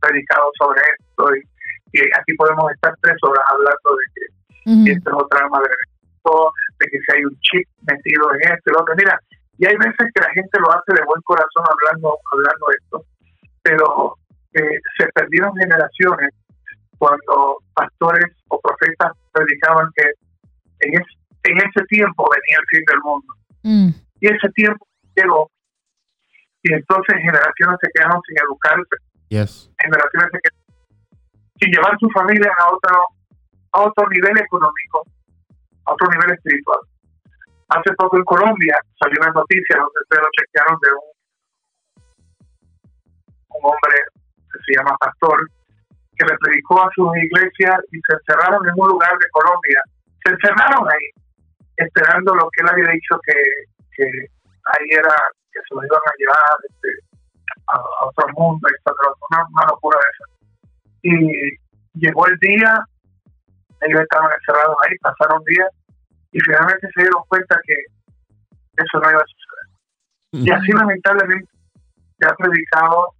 predicado 0.00 0.50
sobre 0.58 0.80
esto 0.80 1.36
y, 1.36 1.42
aquí 1.98 2.34
podemos 2.36 2.70
estar 2.72 2.94
tres 3.00 3.16
horas 3.22 3.42
hablando 3.48 3.90
de 3.96 4.04
que 4.14 4.92
esto 4.92 5.10
es 5.10 5.16
otra 5.16 5.48
madre 5.48 5.72
de 6.78 6.86
que 6.90 6.98
si 6.98 7.16
hay 7.16 7.24
un 7.24 7.36
chip 7.40 7.66
metido 7.86 8.34
en 8.34 8.52
esto 8.52 8.70
y 8.70 8.72
lo 8.72 8.80
otro. 8.80 8.94
Mira, 8.96 9.18
y 9.58 9.66
hay 9.66 9.76
veces 9.76 10.06
que 10.14 10.20
la 10.20 10.30
gente 10.30 10.60
lo 10.60 10.70
hace 10.70 10.92
de 10.94 11.04
buen 11.04 11.20
corazón 11.22 11.64
hablando, 11.66 12.18
hablando 12.32 12.66
de 12.68 12.76
esto, 12.76 13.04
pero 13.62 14.14
eh, 14.54 14.80
se 14.98 15.06
perdieron 15.12 15.54
generaciones 15.56 16.30
cuando 16.98 17.58
pastores 17.74 18.26
o 18.48 18.60
profetas 18.60 19.12
predicaban 19.32 19.88
que 19.96 20.04
en, 20.80 20.94
en 20.94 21.56
ese 21.58 21.84
tiempo 21.88 22.28
venía 22.30 22.58
el 22.58 22.66
fin 22.68 22.84
del 22.86 23.00
mundo. 23.04 23.34
Mm. 23.62 23.88
Y 24.20 24.26
ese 24.26 24.48
tiempo 24.54 24.86
llegó 25.14 25.50
y 26.62 26.74
entonces 26.74 27.16
generaciones 27.16 27.78
se 27.80 27.90
quedaron 27.94 28.20
sin 28.26 28.36
educarse. 28.38 28.96
Generaciones 29.78 30.28
se 30.32 30.40
quedaron 30.42 30.68
sin 31.60 31.72
llevar 31.72 31.98
su 31.98 32.08
familia 32.10 32.52
a 32.58 32.74
otro, 32.74 33.06
a 33.72 33.80
otro 33.82 34.08
nivel 34.10 34.38
económico 34.38 35.04
a 35.88 35.92
otro 35.92 36.06
nivel 36.10 36.36
espiritual. 36.36 36.78
Hace 37.68 37.92
poco 37.96 38.16
en 38.16 38.24
Colombia 38.24 38.76
salió 39.00 39.20
una 39.20 39.32
noticia 39.32 39.76
donde 39.76 40.00
se 40.08 40.16
lo 40.16 40.28
chequearon 40.36 40.78
de 40.80 40.88
un, 40.92 41.08
un 43.56 43.62
hombre 43.64 43.96
que 44.52 44.58
se 44.64 44.76
llama 44.76 44.96
Pastor, 44.98 45.48
que 46.18 46.26
le 46.26 46.36
predicó 46.38 46.82
a 46.82 46.90
sus 46.94 47.08
iglesias 47.16 47.78
y 47.92 48.00
se 48.00 48.12
encerraron 48.12 48.66
en 48.66 48.74
un 48.76 48.88
lugar 48.88 49.16
de 49.18 49.30
Colombia. 49.30 49.80
Se 50.24 50.32
encerraron 50.32 50.88
ahí, 50.88 51.08
esperando 51.76 52.34
lo 52.34 52.50
que 52.50 52.62
él 52.62 52.68
había 52.70 52.90
dicho 52.90 53.20
que, 53.24 53.38
que 53.96 54.04
ahí 54.04 54.86
era, 54.90 55.14
que 55.52 55.60
se 55.60 55.74
lo 55.74 55.84
iban 55.84 56.02
a 56.02 56.18
llevar 56.18 56.56
este, 56.68 56.88
a, 57.68 58.06
otro 58.06 58.26
mundo, 58.36 58.68
una, 59.30 59.46
una 59.46 59.66
locura 59.70 59.98
de 59.98 60.10
esa. 60.10 60.26
Y 61.02 62.00
llegó 62.00 62.26
el 62.26 62.36
día, 62.38 62.82
ellos 63.82 64.00
estaban 64.02 64.30
encerrados 64.32 64.76
ahí, 64.82 64.96
pasaron 64.98 65.42
días, 65.44 65.68
y 66.32 66.40
finalmente 66.40 66.88
se 66.94 67.02
dieron 67.02 67.22
cuenta 67.28 67.60
que 67.64 67.74
eso 68.76 69.00
no 69.00 69.10
iba 69.10 69.20
a 69.20 69.24
suceder. 69.24 70.46
Y 70.46 70.50
así 70.50 70.72
lamentablemente 70.72 71.50
se 72.18 72.26
ha 72.26 72.34
predicado 72.34 73.14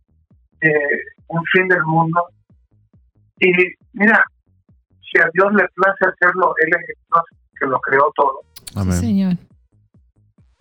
eh, 0.60 1.02
un 1.28 1.44
fin 1.52 1.68
del 1.68 1.82
mundo. 1.84 2.26
Y 3.40 3.52
mira, 3.92 4.22
si 5.00 5.20
a 5.20 5.28
Dios 5.32 5.52
le 5.52 5.66
place 5.74 6.04
hacerlo, 6.06 6.54
Él 6.62 6.70
es 6.72 6.88
el 6.88 6.94
Dios 7.10 7.24
que 7.58 7.66
lo 7.66 7.80
creó 7.80 8.12
todo. 8.14 8.40
Amén. 8.76 8.96
Señor. 8.96 9.34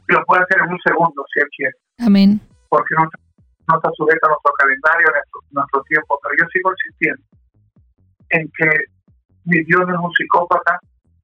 lo 0.07 0.23
puede 0.25 0.43
hacer 0.43 0.59
en 0.63 0.71
un 0.71 0.79
segundo 0.79 1.25
si 1.33 1.39
Él 1.41 1.47
quiere. 1.55 1.75
Amén. 1.99 2.39
Porque 2.69 2.95
no, 2.95 3.03
no 3.03 3.75
está 3.75 3.89
sujeto 3.95 4.25
a 4.27 4.29
nuestro 4.29 4.53
calendario, 4.57 5.07
nuestro, 5.11 5.39
nuestro 5.51 5.81
tiempo. 5.83 6.19
Pero 6.23 6.35
yo 6.39 6.49
sigo 6.53 6.71
insistiendo 6.71 7.23
en 8.29 8.51
que 8.57 8.69
mi 9.45 9.63
Dios 9.63 9.81
no 9.87 9.93
es 9.93 9.99
un 9.99 10.13
psicópata, 10.13 10.79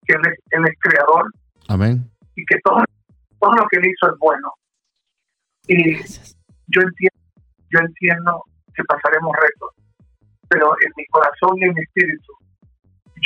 que 0.05 0.15
él 0.15 0.65
es, 0.65 0.79
creador. 0.79 1.31
Amén. 1.67 2.09
Y 2.35 2.45
que 2.45 2.57
todo, 2.63 2.77
todo 3.39 3.53
lo 3.53 3.67
que 3.67 3.77
él 3.77 3.87
hizo 3.87 4.11
es 4.11 4.19
bueno. 4.19 4.53
Y 5.67 5.95
yo 6.67 6.81
entiendo, 6.81 7.19
yo 7.69 7.79
entiendo 7.79 8.43
que 8.73 8.83
pasaremos 8.83 9.31
retos, 9.35 9.69
pero 10.53 10.75
en 10.85 10.91
mi 10.95 11.05
corazón 11.07 11.57
y 11.57 11.63
en 11.63 11.73
mi 11.73 11.81
espíritu, 11.81 12.31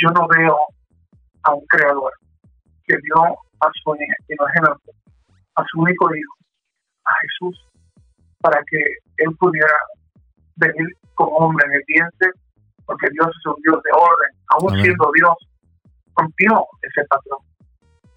yo 0.00 0.08
no 0.14 0.26
veo 0.28 0.56
a 1.42 1.54
un 1.54 1.66
creador 1.66 2.12
que 2.86 2.96
dio 3.02 3.22
a 3.60 3.70
su, 3.74 3.92
a 5.54 5.64
su 5.70 5.80
único 5.80 6.16
hijo, 6.16 6.34
a 7.04 7.12
Jesús, 7.20 7.66
para 8.40 8.62
que 8.70 8.78
él 9.18 9.36
pudiera 9.38 9.74
venir 10.56 10.88
como 11.14 11.36
hombre 11.36 11.66
en 11.66 11.74
el 11.74 11.82
diente, 11.86 12.30
porque 12.86 13.08
Dios 13.12 13.28
es 13.28 13.46
un 13.46 13.60
Dios 13.62 13.82
de 13.82 13.90
orden, 13.92 14.30
aún 14.48 14.80
siendo 14.80 15.10
Dios, 15.14 15.36
rompió 16.16 16.66
ese 16.80 17.06
patrón. 17.08 17.40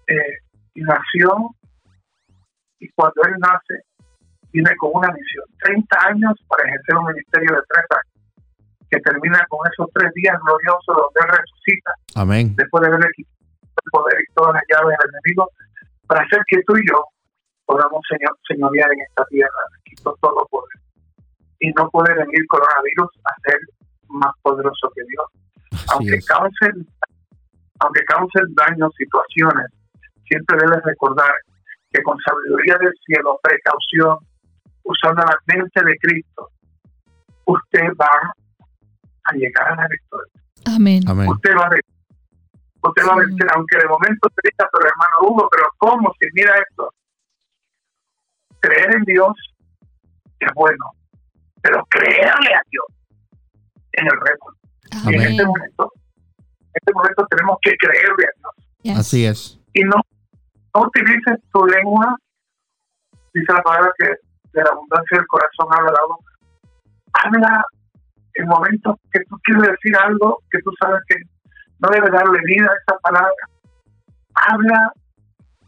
Eh, 0.06 0.38
y 0.74 0.80
nació, 0.80 1.50
y 2.78 2.88
cuando 2.92 3.20
él 3.28 3.34
nace, 3.40 3.84
viene 4.52 4.74
con 4.76 4.90
una 4.94 5.08
misión. 5.08 5.44
30 5.64 5.98
años 6.06 6.32
para 6.48 6.66
ejercer 6.66 6.96
un 6.96 7.06
ministerio 7.12 7.56
de 7.56 7.62
tres 7.68 7.84
años, 7.90 8.11
que 8.92 9.00
termina 9.00 9.40
con 9.48 9.60
esos 9.72 9.88
tres 9.94 10.12
días 10.12 10.36
gloriosos 10.44 10.84
donde 10.92 11.20
él 11.24 11.30
resucita. 11.32 11.92
Amén. 12.14 12.52
Después 12.56 12.82
de 12.82 12.88
haber 12.92 13.10
quitado 13.16 13.80
el 13.84 13.90
poder 13.90 14.16
y 14.20 14.34
todas 14.34 14.52
las 14.52 14.64
llaves 14.68 14.98
del 15.00 15.10
enemigo, 15.16 15.48
para 16.06 16.20
hacer 16.24 16.42
que 16.46 16.62
tú 16.68 16.76
y 16.76 16.84
yo 16.84 17.00
podamos 17.64 18.02
señor, 18.06 18.36
señorear 18.46 18.92
en 18.92 19.00
esta 19.00 19.24
tierra, 19.32 19.62
quitó 19.84 20.14
todo 20.20 20.46
poder. 20.50 20.76
Y 21.60 21.70
no 21.72 21.88
puede 21.88 22.12
venir 22.12 22.46
coronavirus 22.48 23.08
a 23.24 23.32
ser 23.48 23.58
más 24.08 24.32
poderoso 24.42 24.92
que 24.94 25.02
Dios. 25.08 25.26
Aunque 25.94 26.20
cause 26.28 26.84
aunque 27.80 28.04
causen 28.04 28.54
daños, 28.54 28.92
situaciones, 28.94 29.66
siempre 30.28 30.56
debes 30.60 30.84
recordar 30.84 31.32
que 31.90 32.02
con 32.02 32.16
sabiduría 32.20 32.76
del 32.78 32.92
cielo, 33.06 33.40
precaución, 33.42 34.18
usando 34.84 35.22
la 35.22 35.36
mente 35.46 35.80
de 35.82 35.96
Cristo, 35.98 36.48
usted 37.46 37.88
va 37.98 38.32
a 39.24 39.32
llegar 39.34 39.72
a 39.72 39.76
la 39.76 39.88
victoria. 39.88 40.32
Amén. 40.66 41.02
Usted 41.06 41.56
va 41.56 41.66
a 41.66 41.70
vencer. 41.70 41.92
Usted 42.82 43.02
va 43.06 43.12
a 43.12 43.16
vencer, 43.16 43.48
aunque 43.54 43.78
de 43.78 43.86
momento 43.86 44.28
te 44.34 44.48
diga, 44.50 44.68
pero 44.72 44.88
hermano 44.88 45.14
Hugo, 45.22 45.48
pero 45.50 45.64
¿cómo? 45.78 46.12
Si 46.20 46.26
mira 46.34 46.54
esto. 46.68 46.92
Creer 48.60 48.96
en 48.96 49.02
Dios 49.04 49.32
es 50.38 50.48
bueno, 50.54 50.84
pero 51.62 51.84
creerle 51.86 52.54
a 52.54 52.62
Dios 52.70 52.84
en 53.92 54.06
el 54.06 54.20
reto. 54.20 54.46
Y 54.92 54.96
en 54.96 55.20
Amén. 55.20 55.30
este 55.32 55.46
momento, 55.46 55.92
en 56.58 56.72
este 56.74 56.92
momento 56.92 57.26
tenemos 57.30 57.58
que 57.62 57.76
creerle 57.76 58.24
a 58.24 58.38
Dios. 58.38 58.54
Yes. 58.82 58.98
Así 58.98 59.26
es. 59.26 59.60
Y 59.74 59.82
no, 59.82 59.96
no 60.74 60.82
utilices 60.82 61.38
tu 61.52 61.64
lengua, 61.66 62.16
dice 63.32 63.52
la 63.52 63.62
palabra 63.62 63.92
que 63.98 64.06
de 64.06 64.62
la 64.62 64.70
abundancia 64.70 65.18
del 65.18 65.26
corazón 65.26 65.66
habla 65.70 65.92
la 65.92 66.06
boca. 66.06 66.32
Habla 67.14 67.64
en 68.34 68.46
momentos 68.46 68.96
que 69.12 69.20
tú 69.28 69.36
quieres 69.44 69.70
decir 69.72 69.96
algo 69.96 70.42
que 70.50 70.58
tú 70.62 70.70
sabes 70.80 71.00
que 71.08 71.16
no 71.78 71.88
debe 71.90 72.10
darle 72.10 72.40
vida 72.44 72.66
a 72.66 72.76
esa 72.76 72.98
palabra. 73.00 73.44
Habla 74.34 74.92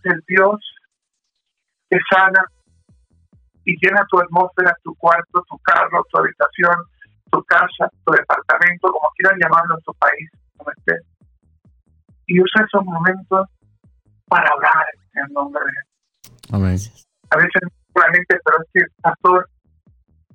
del 0.02 0.22
Dios 0.26 0.60
que 1.90 1.98
sana 2.10 2.44
y 3.64 3.76
llena 3.80 4.06
tu 4.08 4.18
atmósfera, 4.20 4.76
tu 4.82 4.94
cuarto, 4.96 5.44
tu 5.48 5.58
carro, 5.58 6.04
tu 6.10 6.18
habitación, 6.18 6.76
tu 7.30 7.42
casa, 7.44 7.90
tu 8.04 8.12
departamento, 8.12 8.88
como 8.88 9.08
quieran 9.16 9.38
llamarlo 9.40 9.76
en 9.76 9.84
tu 9.84 9.94
país, 9.94 10.30
como 10.56 10.70
esté. 10.70 10.98
Y 12.26 12.40
usa 12.40 12.64
esos 12.64 12.84
momentos 12.84 13.48
para 14.26 14.48
hablar 14.50 14.86
en 15.14 15.32
nombre 15.32 15.62
de 15.64 15.72
Jesús. 15.72 16.44
Amén. 16.52 16.78
A 17.30 17.36
veces 17.36 17.62
la 17.94 18.12
gente, 18.12 18.38
pero 18.44 18.58
es 18.62 18.70
que, 18.72 18.80
pastor, 19.02 19.48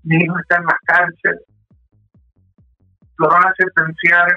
mi 0.03 0.15
hijo 0.17 0.37
está 0.39 0.57
en 0.57 0.65
la 0.65 0.77
cárcel, 0.85 1.39
lo 3.19 3.27
van 3.29 3.47
a 3.47 3.53
sentenciar 3.55 4.31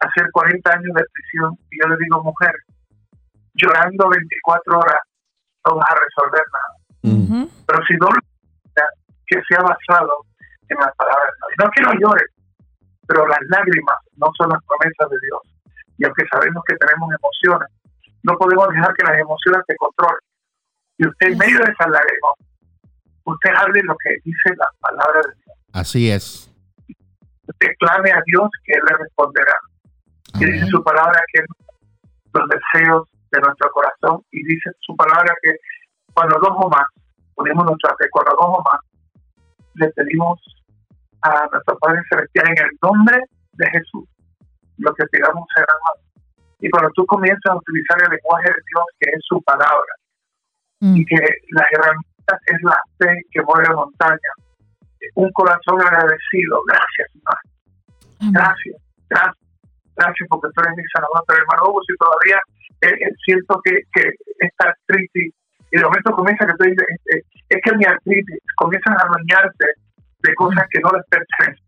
a 0.00 0.06
hacer 0.06 0.30
40 0.30 0.70
años 0.70 0.94
de 0.94 1.04
prisión. 1.12 1.58
Y 1.70 1.80
yo 1.80 1.88
le 1.88 1.96
digo, 1.98 2.22
mujer, 2.22 2.54
llorando 3.54 4.08
24 4.08 4.78
horas 4.78 5.02
no 5.66 5.76
vas 5.76 5.86
a 5.90 5.96
resolver 5.96 6.44
nada. 6.52 6.74
Mm. 7.02 7.22
Ujú. 7.22 7.50
Pero 7.66 7.84
si 7.88 7.94
no 7.94 8.08
que 9.26 9.40
sea 9.48 9.60
basado 9.60 10.26
en 10.68 10.76
las 10.76 10.94
palabras 10.96 11.28
de 11.32 11.36
Dios. 11.40 11.56
No 11.64 11.70
que 11.70 11.82
no 11.82 11.92
llore, 12.00 12.24
pero 13.06 13.26
las 13.26 13.40
lágrimas 13.48 13.96
no 14.16 14.28
son 14.36 14.50
las 14.50 14.60
promesas 14.66 15.10
de 15.10 15.18
Dios. 15.22 15.40
Y 15.98 16.04
aunque 16.04 16.24
sabemos 16.30 16.62
que 16.66 16.76
tenemos 16.76 17.08
emociones, 17.08 17.68
no 18.22 18.36
podemos 18.36 18.68
dejar 18.68 18.92
que 18.94 19.04
las 19.04 19.18
emociones 19.18 19.62
se 19.66 19.76
controlen. 19.76 20.20
Y 20.98 21.06
usted 21.08 21.28
en 21.28 21.38
medio 21.38 21.58
de 21.58 21.72
esas 21.72 21.88
lágrimas, 21.88 22.34
usted 23.24 23.50
hable 23.56 23.82
lo 23.84 23.96
que 23.96 24.16
dice 24.24 24.50
la 24.56 24.68
palabra 24.80 25.20
de 25.20 25.34
Dios. 25.44 25.56
Así 25.72 26.10
es. 26.10 26.53
Usted 27.46 27.68
clame 27.78 28.10
a 28.12 28.22
Dios 28.26 28.48
que 28.64 28.72
Él 28.72 28.82
le 28.88 28.96
responderá. 28.96 29.54
Y 30.40 30.44
dice 30.44 30.66
su 30.66 30.82
palabra 30.82 31.20
que 31.32 31.40
los 32.32 32.48
deseos 32.48 33.08
de 33.30 33.40
nuestro 33.40 33.70
corazón 33.70 34.24
y 34.30 34.44
dice 34.44 34.70
su 34.80 34.96
palabra 34.96 35.34
que 35.42 35.52
cuando 36.12 36.38
dos 36.38 36.56
o 36.56 36.68
más 36.68 36.86
ponemos 37.34 37.64
nuestra 37.64 37.94
fe, 37.96 38.06
cuando 38.10 38.32
dos 38.32 38.58
o 38.58 38.62
más 38.62 38.80
le 39.74 39.88
pedimos 39.90 40.40
a 41.22 41.46
nuestro 41.52 41.78
Padre 41.78 42.00
Celestial 42.08 42.46
en 42.48 42.64
el 42.64 42.70
nombre 42.82 43.18
de 43.52 43.70
Jesús, 43.70 44.08
lo 44.78 44.92
que 44.94 45.06
pidamos 45.06 45.46
será 45.54 45.66
dado. 45.66 46.04
Y 46.60 46.70
cuando 46.70 46.90
tú 46.94 47.04
comienzas 47.06 47.46
a 47.46 47.56
utilizar 47.56 47.98
el 48.02 48.10
lenguaje 48.10 48.48
de 48.48 48.62
Dios, 48.66 48.84
que 49.00 49.10
es 49.10 49.20
su 49.28 49.40
palabra, 49.42 49.94
Mm. 50.84 50.96
y 50.96 51.04
que 51.06 51.16
las 51.50 51.66
herramientas 51.72 52.40
es 52.46 52.62
la 52.62 52.82
fe 52.98 53.22
que 53.30 53.42
mueve 53.42 53.74
montañas, 53.74 54.34
un 55.14 55.30
corazón 55.32 55.80
agradecido, 55.80 56.62
gracias, 56.66 57.10
Señor. 57.12 57.38
Gracias, 58.32 58.76
gracias, 59.08 59.46
gracias 59.96 60.28
porque 60.28 60.48
tú 60.54 60.62
eres 60.62 60.76
mi 60.76 60.84
sanador. 60.92 61.24
Pero 61.26 61.40
hermano 61.40 61.62
Hugo, 61.68 61.80
si 61.86 61.96
todavía 61.96 62.38
eh, 62.80 63.06
eh, 63.06 63.14
siento 63.24 63.60
que, 63.64 63.80
que 63.92 64.10
esta 64.38 64.68
artritis, 64.68 65.34
y 65.70 65.76
de 65.76 65.84
momento 65.84 66.12
comienza 66.12 66.46
que 66.46 66.54
tú 66.58 66.64
dices, 66.64 66.86
eh, 67.12 67.22
es 67.48 67.60
que 67.62 67.76
mi 67.76 67.84
artritis, 67.84 68.38
comienzan 68.56 68.94
a 68.94 69.02
adueñarse 69.02 69.66
de 70.22 70.34
cosas 70.34 70.64
que 70.70 70.80
no 70.80 70.90
les 70.92 71.04
pertenecen. 71.10 71.64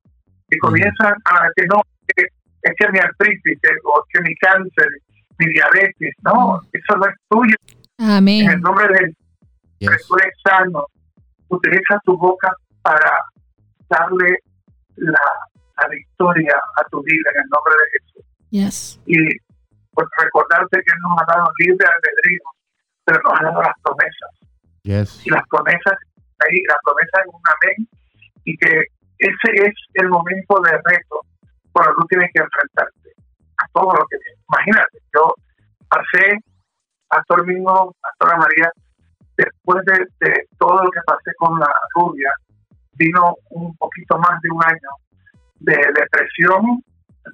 Y 0.49 0.59
comienzan 0.59 1.15
a 1.25 1.49
decir, 1.49 1.69
no, 1.69 1.83
que, 2.15 2.23
es 2.63 2.73
que 2.79 2.89
mi 2.93 2.99
artritis, 2.99 3.59
o 3.85 4.05
que 4.13 4.21
mi 4.23 4.35
cáncer, 4.37 4.89
mi 5.39 5.47
diabetes, 5.53 6.15
no, 6.23 6.61
eso 6.73 6.97
no 6.97 7.07
es 7.07 7.15
tuyo. 7.29 7.57
En 7.99 8.51
el 8.51 8.61
nombre 8.61 8.87
de 8.89 9.15
Yes. 9.79 9.91
que 9.91 9.97
tú 10.09 10.17
eres 10.17 10.35
sano, 10.43 10.87
utiliza 11.49 12.01
tu 12.05 12.17
boca 12.17 12.51
para 12.87 13.19
darle 13.89 14.39
la, 14.95 15.27
la 15.83 15.89
victoria 15.89 16.55
a 16.77 16.85
tu 16.89 17.03
vida 17.03 17.31
en 17.35 17.43
el 17.43 17.49
nombre 17.51 17.75
de 17.75 17.99
Jesús. 17.99 18.25
Yes. 18.51 19.01
Y 19.07 19.17
pues, 19.93 20.07
recordarte 20.23 20.77
que 20.77 20.93
Él 20.95 21.01
nos 21.03 21.19
ha 21.21 21.35
dado 21.35 21.51
libre 21.59 21.85
albedrío, 21.85 22.43
pero 23.05 23.21
nos 23.25 23.41
ha 23.41 23.43
dado 23.43 23.63
las 23.63 23.75
promesas. 23.83 24.31
Yes. 24.85 25.27
Y 25.27 25.31
las 25.31 25.43
promesas, 25.51 25.99
ahí, 26.47 26.63
las 26.69 26.79
promesas 26.85 27.21
es 27.27 27.35
un 27.35 27.43
amén, 27.43 27.89
y 28.45 28.57
que 28.57 28.85
ese 29.19 29.67
es 29.67 29.75
el 29.95 30.09
momento 30.09 30.61
de 30.63 30.71
reto 30.71 31.21
cuando 31.73 31.93
tú 31.97 32.07
tienes 32.07 32.31
que 32.33 32.43
enfrentarte 32.43 33.11
a 33.59 33.67
todo 33.73 33.93
lo 33.95 34.07
que 34.07 34.17
viene. 34.23 34.39
Imagínate, 34.49 34.99
yo 35.13 35.35
pasé, 35.89 36.39
Pastor 37.09 37.47
Mingo, 37.47 37.97
Pastora 38.01 38.37
María, 38.37 38.71
después 39.37 39.85
de, 39.87 40.07
de 40.21 40.47
todo 40.59 40.85
lo 40.85 40.91
que 40.91 41.01
pasé 41.05 41.33
con 41.39 41.59
la 41.59 41.73
rubia, 41.97 42.31
vino 42.98 43.35
un 43.51 43.77
poquito 43.77 44.18
más 44.18 44.40
de 44.43 44.51
un 44.51 44.62
año 44.64 44.90
de 45.60 45.77
depresión, 45.94 46.82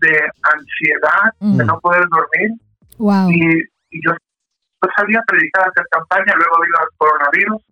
de 0.01 0.13
ansiedad, 0.43 1.33
de 1.41 1.65
Mm. 1.65 1.67
no 1.67 1.81
poder 1.81 2.05
dormir, 2.09 2.51
Wow. 2.99 3.31
y, 3.31 3.61
y 3.91 4.01
yo, 4.07 4.13
yo 4.13 4.89
salí 4.97 5.15
a 5.17 5.23
predicar, 5.27 5.65
a 5.67 5.71
hacer 5.71 5.85
campaña, 5.91 6.35
luego 6.37 6.57
vino 6.63 6.77
el 6.81 6.97
coronavirus, 6.99 7.63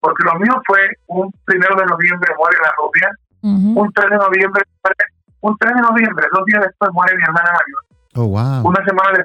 porque 0.00 0.24
lo 0.24 0.34
mío 0.38 0.62
fue 0.66 0.80
un 1.08 1.30
primero 1.44 1.74
de 1.76 1.84
noviembre 1.86 2.32
muere 2.38 2.56
la 2.62 2.72
rubia, 2.78 3.10
un 3.42 3.92
3 3.92 4.10
de 4.10 4.16
noviembre, 4.16 4.62
un 5.40 5.56
3 5.58 5.74
de 5.74 5.80
noviembre, 5.82 6.26
dos 6.32 6.44
días 6.46 6.62
después 6.62 6.90
muere 6.92 7.16
mi 7.16 7.22
hermana 7.22 7.50
mayor, 7.52 7.82
Oh, 8.16 8.26
wow. 8.28 8.68
una 8.68 8.84
semana, 8.84 9.12
de- 9.18 9.24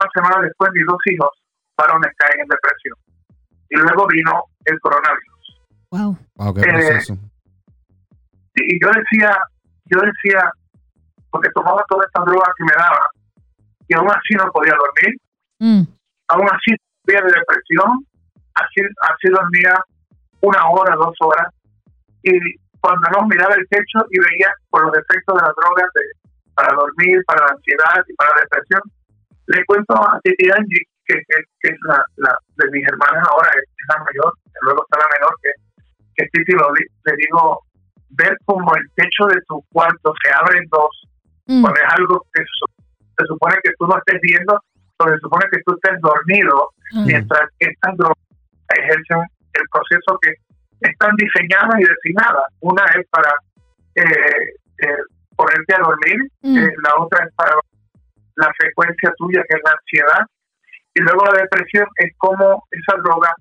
una 0.00 0.10
semana 0.14 0.42
después 0.42 0.70
mis 0.74 0.86
dos 0.86 0.98
hijos 1.06 1.30
varones 1.78 2.12
caen 2.18 2.40
en 2.40 2.48
depresión, 2.48 2.96
y 3.70 3.76
luego 3.76 4.06
vino 4.08 4.42
el 4.64 4.78
coronavirus. 4.80 5.35
Wow. 5.90 6.18
Wow, 6.36 6.54
qué 6.54 6.60
eh. 6.62 7.00
Y 8.56 8.78
yo 8.82 8.88
decía, 8.90 9.36
yo 9.86 9.98
decía, 10.00 10.50
porque 11.30 11.50
tomaba 11.54 11.84
todas 11.88 12.06
estas 12.06 12.24
drogas 12.24 12.50
que 12.56 12.64
me 12.64 12.72
daban, 12.76 13.08
y 13.88 13.94
aún 13.94 14.10
así 14.10 14.34
no 14.36 14.50
podía 14.52 14.74
dormir, 14.74 15.14
Mm. 15.58 15.82
aún 16.28 16.46
así 16.52 16.74
sufría 17.00 17.20
de 17.22 17.32
depresión, 17.32 18.04
así, 18.54 18.80
así 19.08 19.28
dormía 19.30 19.74
una 20.40 20.68
hora, 20.68 20.96
dos 20.96 21.14
horas, 21.20 21.48
y 22.22 22.32
cuando 22.80 23.08
no 23.10 23.26
miraba 23.26 23.54
el 23.54 23.66
techo 23.68 24.04
y 24.10 24.18
veía 24.18 24.52
por 24.70 24.84
los 24.86 24.92
efectos 24.96 25.34
de 25.36 25.42
las 25.46 25.54
drogas 25.56 25.88
de- 25.94 26.28
para 26.54 26.74
dormir, 26.74 27.22
para 27.26 27.46
la 27.46 27.52
ansiedad 27.52 28.04
y 28.08 28.14
para 28.14 28.30
la 28.34 28.40
depresión, 28.42 28.80
le 29.46 29.64
cuento 29.66 29.94
a 29.94 30.18
Titi 30.24 30.50
Angie, 30.50 30.82
que, 31.06 31.14
que, 31.14 31.36
que 31.60 31.68
es 31.72 31.78
la, 31.86 32.04
la 32.16 32.36
de 32.56 32.70
mis 32.70 32.86
hermanas 32.88 33.22
ahora, 33.30 33.48
es 33.56 33.64
la 33.88 33.98
mayor, 34.04 34.32
que 34.44 34.58
luego 34.62 34.82
está 34.84 34.98
la 34.98 35.08
menor, 35.18 35.34
que, 35.42 35.50
que 35.50 35.65
Titi 36.32 36.52
lo, 36.52 36.72
di- 36.72 36.86
le 37.04 37.16
digo, 37.16 37.62
ver 38.10 38.36
como 38.44 38.74
el 38.76 38.82
techo 38.94 39.26
de 39.26 39.40
tu 39.48 39.62
cuarto 39.72 40.14
se 40.22 40.32
abre 40.32 40.58
en 40.58 40.64
dos, 40.70 41.02
Mm. 41.48 41.62
cuando 41.62 41.78
es 41.80 41.92
algo 41.98 42.26
que 42.32 42.42
se, 42.42 42.82
se 43.18 43.26
supone 43.26 43.54
que 43.62 43.70
tú 43.78 43.86
no 43.86 43.96
estés 43.98 44.20
viendo, 44.20 44.60
o 44.98 45.04
se 45.08 45.18
supone 45.18 45.44
que 45.52 45.60
tú 45.64 45.74
estés 45.74 46.00
dormido, 46.00 46.70
Ah. 46.96 47.04
mientras 47.06 47.42
estas 47.60 47.96
drogas 47.96 48.18
ejercen 48.76 49.18
el 49.54 49.62
proceso 49.70 50.18
que 50.22 50.32
están 50.80 51.10
diseñadas 51.16 51.78
y 51.78 51.84
designadas. 51.84 52.46
Una 52.60 52.84
es 52.98 53.06
para 53.10 53.30
eh, 53.94 54.04
eh, 54.82 55.02
ponerte 55.36 55.74
a 55.74 55.78
dormir, 55.78 56.18
Mm. 56.42 56.58
eh, 56.58 56.72
la 56.82 57.02
otra 57.02 57.24
es 57.24 57.32
para 57.34 57.52
la 58.36 58.52
frecuencia 58.58 59.10
tuya, 59.16 59.42
que 59.48 59.56
es 59.56 59.62
la 59.64 59.72
ansiedad, 59.72 60.26
y 60.94 61.00
luego 61.02 61.24
la 61.32 61.40
depresión 61.42 61.86
es 61.96 62.12
como 62.18 62.64
esa 62.70 62.96
droga 63.02 63.32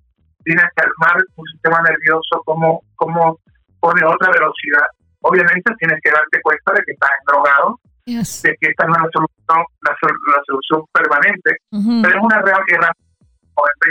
viene 0.46 0.62
a 0.62 0.70
calmar 0.76 1.18
tu 1.36 1.44
sistema 1.52 1.82
nervioso, 1.82 2.42
como, 2.46 2.82
como 2.96 3.40
pone 3.80 4.06
otra 4.06 4.32
velocidad. 4.32 4.86
Obviamente 5.22 5.74
tienes 5.80 6.00
que 6.04 6.12
darte 6.12 6.42
cuenta 6.42 6.74
de 6.74 6.84
que 6.86 6.92
estás 6.94 7.12
drogado, 7.28 7.80
Yes. 8.06 8.44
de 8.44 8.56
que 8.62 8.70
esta 8.70 8.86
no 8.86 8.94
es 8.94 9.02
la 9.02 9.10
solución, 9.12 9.66
la, 9.82 9.92
la 10.38 10.42
solución 10.46 10.86
permanente, 10.94 11.58
pero 12.04 12.18
es 12.20 12.24
una 12.24 12.40
real 12.44 12.62
herramienta. 12.68 13.02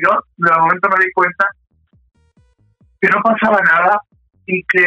Yo 0.03 0.11
de 0.37 0.57
momento 0.57 0.89
me 0.89 1.05
di 1.05 1.13
cuenta 1.13 1.47
que 3.01 3.09
no 3.09 3.21
pasaba 3.23 3.61
nada 3.63 3.99
y 4.47 4.63
que 4.65 4.87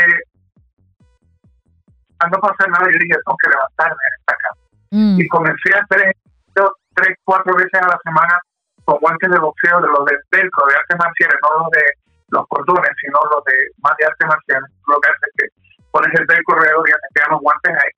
al 2.19 2.31
no 2.31 2.39
pasar 2.39 2.69
nada 2.69 2.85
yo 2.85 2.99
dije, 2.99 3.15
tengo 3.25 3.37
que 3.37 3.49
levantarme 3.49 4.01
en 4.07 4.13
esta 4.19 4.35
cama. 4.41 4.61
Mm. 4.91 5.21
Y 5.21 5.27
comencé 5.27 5.75
a 5.75 5.83
hacer 5.83 5.99
ejercicio 5.99 6.75
tres, 6.95 7.17
cuatro 7.23 7.55
veces 7.55 7.81
a 7.81 7.87
la 7.87 7.99
semana 8.03 8.39
con 8.87 9.03
guantes 9.03 9.29
de 9.29 9.39
boxeo 9.39 9.81
de 9.83 9.91
los 9.91 10.03
de 10.07 10.15
velcro, 10.31 10.63
de 10.63 10.79
artes 10.79 10.97
marciales, 10.97 11.35
no 11.43 11.59
los 11.59 11.69
de 11.75 11.83
los 12.31 12.43
cordones, 12.47 12.93
sino 13.03 13.19
los 13.35 13.43
de 13.43 13.57
más 13.83 13.91
de 13.99 14.07
artes 14.07 14.27
marciales. 14.31 14.71
Lo 14.87 14.95
que 15.03 15.11
hace 15.11 15.25
es 15.27 15.33
que 15.35 15.45
pones 15.91 16.11
el 16.15 16.25
velcro 16.25 16.55
alrededor 16.55 16.87
y 16.87 16.95
te 16.95 17.11
quedan 17.11 17.35
los 17.35 17.43
guantes 17.43 17.73
ahí. 17.83 17.93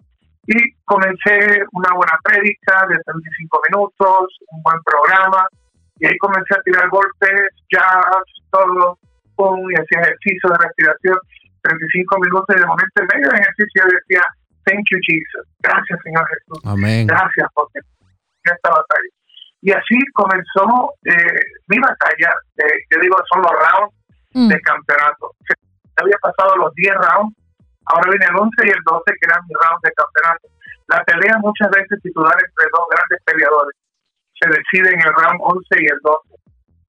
Y 0.50 0.58
comencé 0.90 1.62
una 1.78 1.94
buena 1.94 2.18
prédica 2.26 2.90
de 2.90 2.98
35 3.06 3.62
minutos, 3.70 4.34
un 4.50 4.64
buen 4.66 4.82
programa, 4.82 5.46
y 6.02 6.10
ahí 6.10 6.18
comencé 6.18 6.58
a 6.58 6.66
tirar 6.66 6.90
golpes, 6.90 7.46
jazz, 7.70 8.26
todo, 8.50 8.98
pum, 9.38 9.62
y 9.70 9.78
hacía 9.78 10.10
ejercicio 10.10 10.50
de 10.50 10.58
respiración. 10.58 11.18
35 11.70 12.18
minutos 12.18 12.50
y 12.50 12.60
de 12.62 12.66
momento 12.66 12.98
en 12.98 13.08
medio 13.14 13.30
del 13.30 13.46
ejercicio 13.46 13.78
yo 13.78 13.94
decía, 13.94 14.24
thank 14.66 14.90
you 14.90 14.98
Jesus, 15.06 15.46
gracias 15.62 16.00
Señor 16.02 16.26
Jesús, 16.34 16.60
Amén. 16.66 17.06
gracias 17.06 17.46
por 17.54 17.68
esta 17.76 18.70
batalla. 18.70 19.19
Y 19.62 19.72
así 19.72 19.98
comenzó 20.14 20.94
eh, 21.06 21.42
mi 21.68 21.80
batalla, 21.80 22.34
eh, 22.58 22.80
yo 22.92 23.02
digo, 23.02 23.16
son 23.32 23.42
los 23.42 23.52
rounds 23.52 23.96
Mm. 24.34 24.48
de 24.48 24.62
campeonato. 24.62 25.34
Se 25.48 25.56
había 25.98 26.18
pasado 26.22 26.56
los 26.58 26.74
10 26.76 26.94
rounds, 26.96 27.36
ahora 27.86 28.12
viene 28.12 28.26
el 28.30 28.38
11 28.38 28.56
y 28.62 28.70
el 28.70 28.82
12 28.86 29.04
que 29.20 29.26
eran 29.26 29.42
mis 29.48 29.58
rounds 29.58 29.82
de 29.82 29.92
campeonato. 29.98 30.48
La 30.88 31.04
pelea 31.04 31.38
muchas 31.40 31.70
veces 31.72 31.98
titular 32.04 32.38
entre 32.38 32.70
dos 32.72 32.86
grandes 32.94 33.20
peleadores 33.26 33.76
se 34.40 34.48
decide 34.50 34.94
en 34.94 35.02
el 35.02 35.14
round 35.18 35.40
11 35.42 35.66
y 35.82 35.86
el 35.90 36.00
12. 36.04 36.30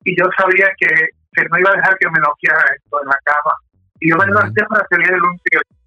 Y 0.05 0.21
yo 0.21 0.29
sabía 0.37 0.69
que, 0.79 0.89
que 1.33 1.43
no 1.49 1.59
iba 1.59 1.71
a 1.71 1.77
dejar 1.77 1.97
que 1.99 2.11
me 2.11 2.21
noqueara 2.21 2.65
esto 2.77 3.03
en 3.03 3.09
la 3.09 3.19
cama. 3.25 3.55
Y 4.01 4.11
yo 4.11 4.17
me 4.17 4.27
levanté 4.27 4.65
para 4.67 4.85
pelear 4.85 5.15
el 5.15 5.25
11 5.25 5.43
y 5.51 5.57
el 5.57 5.63
12. 5.65 5.81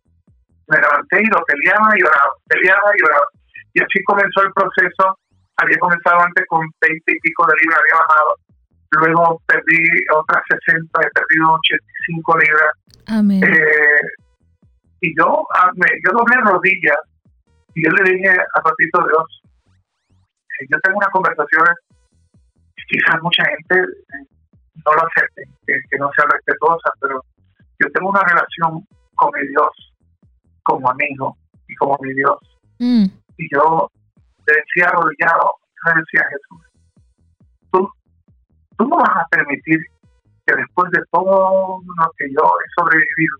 Me 0.73 0.77
levanté 0.81 1.15
y 1.21 1.27
lo 1.29 1.39
peleaba 1.45 1.89
y 1.95 2.01
oraba, 2.01 2.33
peleaba 2.49 2.89
y 2.97 3.01
oraba. 3.05 3.27
Y 3.73 3.81
así 3.81 4.03
comenzó 4.05 4.41
el 4.41 4.53
proceso. 4.53 5.17
Había 5.57 5.77
comenzado 5.77 6.19
antes 6.21 6.45
con 6.47 6.61
20 6.81 7.11
y 7.11 7.19
pico 7.19 7.45
de 7.47 7.53
libras, 7.61 7.79
había 7.79 8.01
bajado. 8.07 8.35
Luego 8.91 9.41
perdí 9.47 9.77
otras 10.15 10.43
60, 10.65 10.99
he 11.01 11.09
perdido 11.11 11.53
85 11.53 12.37
libras. 12.39 12.73
Amén. 13.07 13.43
Eh, 13.43 14.07
y 15.01 15.15
yo, 15.17 15.45
ah, 15.55 15.71
me- 15.75 15.99
yo 16.05 16.11
doblé 16.17 16.37
rodillas 16.41 16.97
y 17.75 17.83
yo 17.85 17.91
le 17.91 18.11
dije 18.11 18.29
a 18.31 18.61
Papito 18.61 19.03
Dios, 19.07 19.41
que 20.57 20.65
yo 20.69 20.77
tengo 20.81 20.97
unas 20.97 21.09
conversaciones, 21.09 21.73
quizás 22.87 23.21
mucha 23.21 23.43
gente 23.45 23.75
eh, 23.79 24.25
no 24.85 24.93
lo 24.93 25.01
acepte, 25.07 25.43
que, 25.65 25.73
que 25.89 25.97
no 25.97 26.09
sea 26.15 26.25
respetuosa, 26.31 26.91
pero 27.01 27.21
yo 27.79 27.89
tengo 27.91 28.09
una 28.09 28.21
relación 28.23 28.85
con 29.15 29.31
mi 29.33 29.47
Dios 29.47 29.93
como 30.63 30.89
amigo 30.89 31.35
y 31.67 31.75
como 31.75 31.97
mi 32.01 32.13
Dios. 32.13 32.37
Mm. 32.79 33.05
Y 33.37 33.47
yo 33.53 33.89
le 34.47 34.53
decía 34.53 34.89
arrodillado, 34.89 35.51
yo 35.61 35.93
le 35.93 36.01
decía 36.01 36.21
a 36.21 36.29
Jesús, 36.29 36.61
tú, 37.71 37.89
tú 38.77 38.87
no 38.87 38.97
vas 38.97 39.15
a 39.15 39.27
permitir 39.29 39.79
que 40.45 40.55
después 40.55 40.91
de 40.91 41.01
todo 41.11 41.81
lo 41.81 42.11
que 42.17 42.27
yo 42.29 42.41
he 42.43 42.81
sobrevivido, 42.81 43.37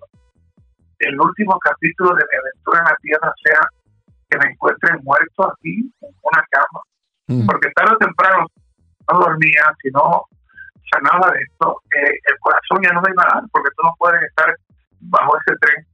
el 1.00 1.20
último 1.20 1.60
capítulo 1.60 2.16
de 2.16 2.24
mi 2.32 2.38
aventura 2.38 2.80
en 2.80 2.86
la 2.86 2.98
tierra 3.02 3.34
sea 3.44 3.60
que 4.30 4.38
me 4.38 4.52
encuentre 4.54 4.98
muerto 5.04 5.52
aquí 5.52 5.92
en 6.02 6.16
una 6.22 6.44
cama. 6.50 6.82
Mm. 7.28 7.46
Porque 7.46 7.70
tarde 7.76 7.96
o 7.96 7.98
temprano 7.98 8.46
no 9.12 9.20
dormía, 9.20 9.64
si 9.82 9.90
no 9.92 10.24
sanaba 10.92 11.32
de 11.32 11.40
esto, 11.44 11.82
eh, 11.96 12.20
el 12.24 12.40
corazón 12.40 12.80
ya 12.84 12.94
no 12.94 13.02
me 13.02 13.12
iba 13.12 13.24
a 13.24 13.36
dar, 13.36 13.44
porque 13.52 13.70
tú 13.76 13.84
no 13.84 13.94
puedes 14.00 14.22
estar 14.24 14.56
bajo 15.02 15.38
ese 15.38 15.58
tren 15.60 15.86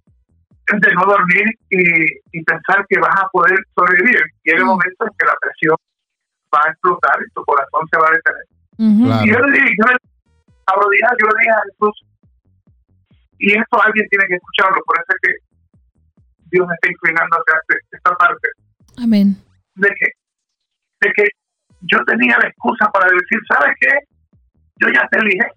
de 0.72 0.94
no 0.94 1.02
dormir 1.06 1.46
y, 1.70 1.80
y 2.38 2.44
pensar 2.44 2.86
que 2.88 3.00
vas 3.00 3.16
a 3.24 3.28
poder 3.30 3.58
sobrevivir. 3.76 4.22
Llega 4.44 4.58
el 4.60 4.64
Mm. 4.66 4.68
momento 4.68 5.06
en 5.06 5.12
que 5.18 5.26
la 5.26 5.36
presión 5.42 5.78
va 6.54 6.60
a 6.66 6.70
explotar 6.72 7.18
y 7.26 7.32
tu 7.34 7.44
corazón 7.46 7.88
se 7.92 7.98
va 8.00 8.08
a 8.08 8.12
detener. 8.12 8.46
Claro. 9.06 9.26
Y 9.26 9.30
yo 9.32 9.40
le 9.40 9.52
dije, 9.52 9.74
yo 9.78 9.86
le 9.92 9.98
arrodillado, 10.68 11.16
yo 11.20 11.28
le 11.28 11.40
dije 11.40 11.52
a 11.52 11.64
Jesús, 11.66 11.96
y 13.40 13.58
esto 13.58 13.82
alguien 13.82 14.08
tiene 14.10 14.26
que 14.28 14.36
escucharlo, 14.36 14.80
por 14.86 14.96
eso 14.98 15.10
es 15.10 15.20
que 15.24 15.34
Dios 16.52 16.68
me 16.68 16.74
está 16.76 16.90
inclinando 16.92 17.38
hacia 17.38 17.60
este- 17.62 17.98
esta 17.98 18.12
parte, 18.16 18.48
Amén. 19.02 19.36
de 19.76 19.90
que, 19.90 20.08
de 21.02 21.12
que 21.16 21.24
yo 21.82 21.98
tenía 22.06 22.38
la 22.38 22.48
excusa 22.50 22.90
para 22.92 23.06
decir, 23.08 23.40
¿sabes 23.48 23.76
qué? 23.80 23.94
Yo 24.82 24.88
ya 24.90 25.08
te 25.10 25.20
elige. 25.20 25.48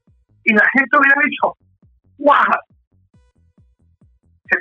Y 0.45 0.55
la 0.55 0.65
gente 0.73 0.97
hubiera 0.99 1.21
dicho, 1.25 1.57
¡guau! 2.19 2.45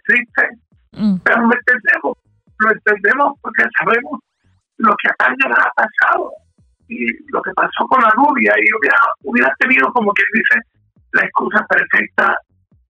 Triste, 0.06 0.50
Mm. 0.94 1.16
pero 1.24 1.42
lo 1.42 1.54
entendemos, 1.54 2.18
lo 2.58 2.72
entendemos 2.72 3.40
porque 3.42 3.64
sabemos 3.80 4.20
lo 4.78 4.96
que 4.98 5.10
a 5.10 5.30
le 5.30 5.54
ha 5.54 5.72
pasado 5.76 6.32
y 6.88 7.06
lo 7.32 7.42
que 7.42 7.52
pasó 7.52 7.88
con 7.88 8.02
la 8.02 8.10
rubia 8.10 8.54
y 8.58 8.74
hubiera, 8.76 8.98
hubiera 9.24 9.56
tenido 9.60 9.92
como 9.94 10.12
quien 10.12 10.28
dice 10.34 10.60
la 11.14 11.24
excusa 11.24 11.66
perfecta 11.68 12.38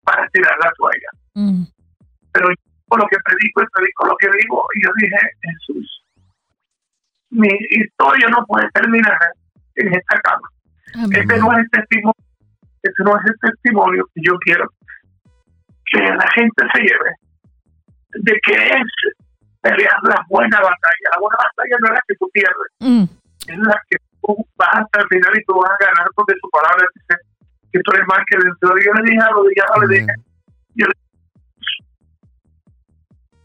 para 0.03 0.27
tirar 0.29 0.57
la 0.63 0.71
toalla. 0.77 1.09
Mm. 1.35 1.63
Pero 2.31 2.49
yo 2.49 2.55
por 2.87 2.99
lo 2.99 3.07
que 3.07 3.17
predico 3.23 3.61
y 3.61 3.65
predico 3.73 4.05
lo 4.05 4.17
que 4.17 4.27
digo 4.41 4.65
y 4.75 4.83
yo 4.83 4.91
dije, 4.97 5.17
Jesús, 5.41 6.05
mi 7.29 7.49
historia 7.69 8.27
no 8.29 8.45
puede 8.45 8.69
terminar 8.71 9.17
en 9.75 9.93
esta 9.93 10.19
cama. 10.21 10.49
Amén. 10.95 11.21
Este 11.21 11.37
no 11.37 11.51
es 11.53 11.59
el 11.59 11.69
testimonio, 11.69 12.25
este 12.81 13.03
no 13.03 13.17
es 13.17 13.25
el 13.25 13.51
testimonio 13.51 14.05
que 14.13 14.21
yo 14.25 14.37
quiero 14.39 14.67
que 15.91 15.99
la 16.01 16.27
gente 16.35 16.61
se 16.73 16.79
lleve 16.81 17.11
de 18.13 18.39
que 18.45 18.53
es 18.53 18.87
pelear 19.61 19.97
la 20.03 20.23
buena 20.29 20.57
batalla. 20.57 21.07
La 21.13 21.19
buena 21.19 21.37
batalla 21.37 21.75
no 21.79 21.87
es 21.87 21.93
la 21.93 22.03
que 22.07 22.15
tú 22.15 22.29
pierdes, 22.33 22.71
Mm. 22.79 23.03
es 23.47 23.57
la 23.59 23.81
que 23.89 23.97
tú 24.21 24.35
vas 24.57 24.69
hasta 24.73 25.01
el 25.01 25.07
final 25.07 25.33
y 25.37 25.43
tú 25.45 25.53
vas 25.59 25.71
a 25.71 25.85
ganar 25.85 26.07
porque 26.15 26.33
su 26.41 26.49
palabra 26.49 26.85
dice 26.95 27.15
que 27.71 27.79
tú 27.81 27.91
eres 27.93 28.07
más 28.07 28.19
que 28.27 28.37
vencedor. 28.37 28.83
Yo 28.83 28.93
le 28.93 29.09
dije 29.11 29.21
arrodillado, 29.23 29.81
le 29.81 29.87
dije, 29.95 30.11
Amén. 30.11 30.25
yo, 30.75 30.85
le- 30.87 31.01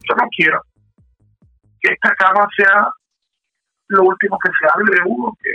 yo 0.07 0.15
no 0.15 0.27
quiero 0.35 0.61
que 1.81 1.93
esta 1.93 2.13
cama 2.15 2.47
sea 2.57 2.87
lo 3.89 4.03
último 4.03 4.37
que 4.43 4.49
se 4.59 4.67
hable 4.73 4.91
de 4.95 5.01
uno, 5.05 5.31
que 5.41 5.51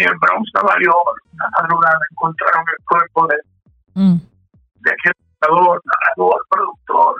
en 0.00 0.08
el 0.08 0.14
Bronx 0.20 0.50
York, 0.54 1.18
una 1.34 1.48
madrugada 1.60 1.98
encontraron 2.12 2.64
el 2.78 2.84
cuerpo 2.84 3.26
de, 3.28 3.36
Mm. 3.94 4.16
de 4.80 4.90
aquel 4.90 5.12
narrador, 5.42 5.80
narrador, 5.84 6.46
productor, 6.50 7.14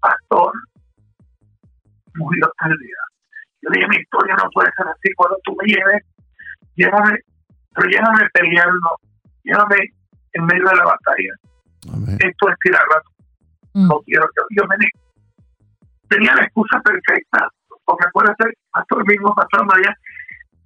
pastor, 0.00 0.52
murió 2.14 2.50
tal 2.58 2.70
día. 2.78 2.96
Yo 3.62 3.70
dije, 3.72 3.86
mi 3.88 3.96
historia 3.96 4.36
no 4.36 4.48
puede 4.52 4.70
ser 4.76 4.86
así, 4.88 5.12
cuando 5.16 5.36
tú 5.44 5.56
me 5.56 5.66
lleves, 5.66 6.02
llévame, 6.76 7.18
pero 7.74 7.88
llévame 7.88 8.28
peleando, 8.32 8.88
llévame 9.44 9.76
en 10.32 10.46
medio 10.46 10.68
de 10.68 10.76
la 10.76 10.84
batalla. 10.84 11.34
Amén. 11.92 12.18
Esto 12.20 12.48
es 12.50 12.56
tirar 12.62 12.82
la 12.90 13.02
Mm. 13.78 13.88
no 13.88 14.00
quiero 14.06 14.26
que 14.28 14.42
yo 14.56 14.66
me. 14.68 14.76
Tenía 16.08 16.34
la 16.34 16.44
excusa 16.44 16.80
perfecta, 16.80 17.46
porque 17.84 18.06
acuérdate, 18.08 18.44
Pastor 18.72 19.06
mismo, 19.06 19.34
Pastor 19.34 19.66
María, 19.66 19.94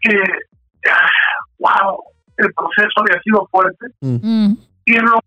que, 0.01 0.15
ah, 0.89 1.09
wow, 1.59 1.99
el 2.37 2.53
proceso 2.55 3.01
había 3.01 3.21
sido 3.23 3.49
fuerte, 3.51 3.87
Mm. 4.01 4.53
y 4.85 4.97
en, 4.97 5.05
lo- 5.07 5.19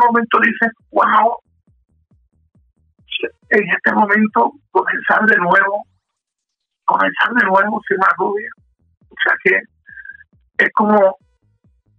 un 0.00 0.06
momento 0.06 0.38
dices, 0.40 0.70
wow, 0.90 1.36
en 3.50 3.68
este 3.70 3.92
momento 3.92 4.52
comenzar 4.70 5.24
de 5.26 5.36
nuevo, 5.36 5.84
comenzar 6.84 7.32
de 7.34 7.46
nuevo 7.46 7.80
sin 7.88 7.98
más 7.98 8.10
rubia. 8.18 8.48
O 9.10 9.14
sea 9.24 9.34
que 9.44 9.60
es 10.64 10.72
como 10.74 11.16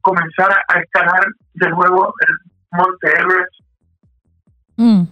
comenzar 0.01 0.51
a, 0.67 0.79
escalar 0.79 1.25
de 1.53 1.69
nuevo 1.69 2.13
el 2.27 2.35
Monte 2.71 3.07
Everest 3.19 3.53
Mm. 4.77 5.03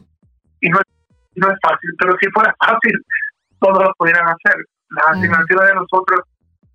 y 0.59 0.69
no, 0.69 0.77
es- 0.79 1.15
no 1.37 1.47
es 1.47 1.57
fácil, 1.63 1.89
pero 1.97 2.13
si 2.19 2.29
fuera 2.31 2.53
fácil, 2.59 2.91
todos 3.59 3.81
lo 3.81 3.93
pudieran 3.97 4.27
hacer. 4.27 4.57
Las 4.89 5.07
asignaciones 5.17 5.67
de 5.69 5.75
nosotros 5.75 6.19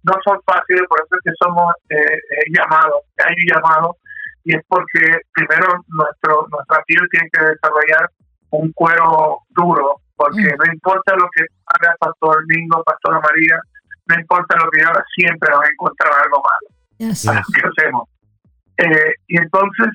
no 0.04 0.14
son 0.24 0.40
fáciles, 0.46 0.82
por 0.88 0.98
eso 1.00 1.08
es 1.12 1.20
que 1.24 1.32
somos 1.44 1.74
eh, 1.90 1.96
eh, 1.96 2.44
llamados, 2.56 3.02
hay 3.26 3.34
un 3.34 3.54
llamado, 3.54 3.96
y 4.48 4.56
es 4.56 4.62
porque 4.66 5.00
primero 5.34 5.66
nuestro 5.88 6.46
nuestra 6.50 6.82
piel 6.86 7.02
tiene 7.10 7.28
que 7.30 7.40
desarrollar 7.52 8.08
un 8.50 8.72
cuero 8.72 9.40
duro, 9.50 10.00
porque 10.16 10.40
Mm. 10.40 10.56
no 10.58 10.72
importa 10.72 11.14
lo 11.16 11.28
que 11.34 11.44
haga 11.66 11.94
Pastor 12.00 12.42
Mingo, 12.48 12.82
Pastora 12.82 13.20
María, 13.20 13.60
no 14.06 14.14
importa 14.18 14.56
lo 14.56 14.70
que 14.70 14.80
haga, 14.80 15.04
siempre 15.14 15.52
van 15.52 15.66
a 15.66 15.70
encontrar 15.70 16.12
algo 16.24 16.42
malo 16.48 16.66
Yes. 16.96 17.28
¿qué 17.54 17.60
hacemos? 17.68 18.08
Eh, 18.78 19.12
y 19.26 19.36
entonces 19.36 19.88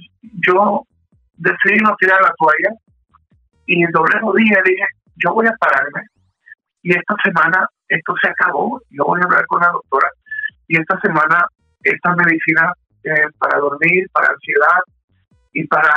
yo 0.48 0.84
decidí 1.38 1.80
no 1.80 1.96
tirar 2.00 2.22
la 2.22 2.32
toalla 2.38 2.78
y 3.66 3.84
doblé 3.92 4.20
rodilla 4.20 4.60
y 4.66 4.70
dije, 4.70 4.86
yo 5.16 5.34
voy 5.34 5.48
a 5.48 5.56
pararme 5.60 6.02
y 6.84 6.92
esta 6.92 7.16
semana 7.24 7.68
esto 7.88 8.14
se 8.22 8.30
acabó, 8.30 8.80
yo 8.92 9.04
voy 9.06 9.20
a 9.20 9.26
hablar 9.26 9.46
con 9.48 9.62
la 9.62 9.70
doctora 9.70 10.10
y 10.68 10.80
esta 10.80 11.00
semana 11.02 11.44
estas 11.82 12.16
medicinas 12.18 12.72
eh, 13.04 13.28
para 13.40 13.60
dormir, 13.60 14.08
para 14.14 14.30
ansiedad 14.30 14.80
y 15.54 15.68
para 15.68 15.94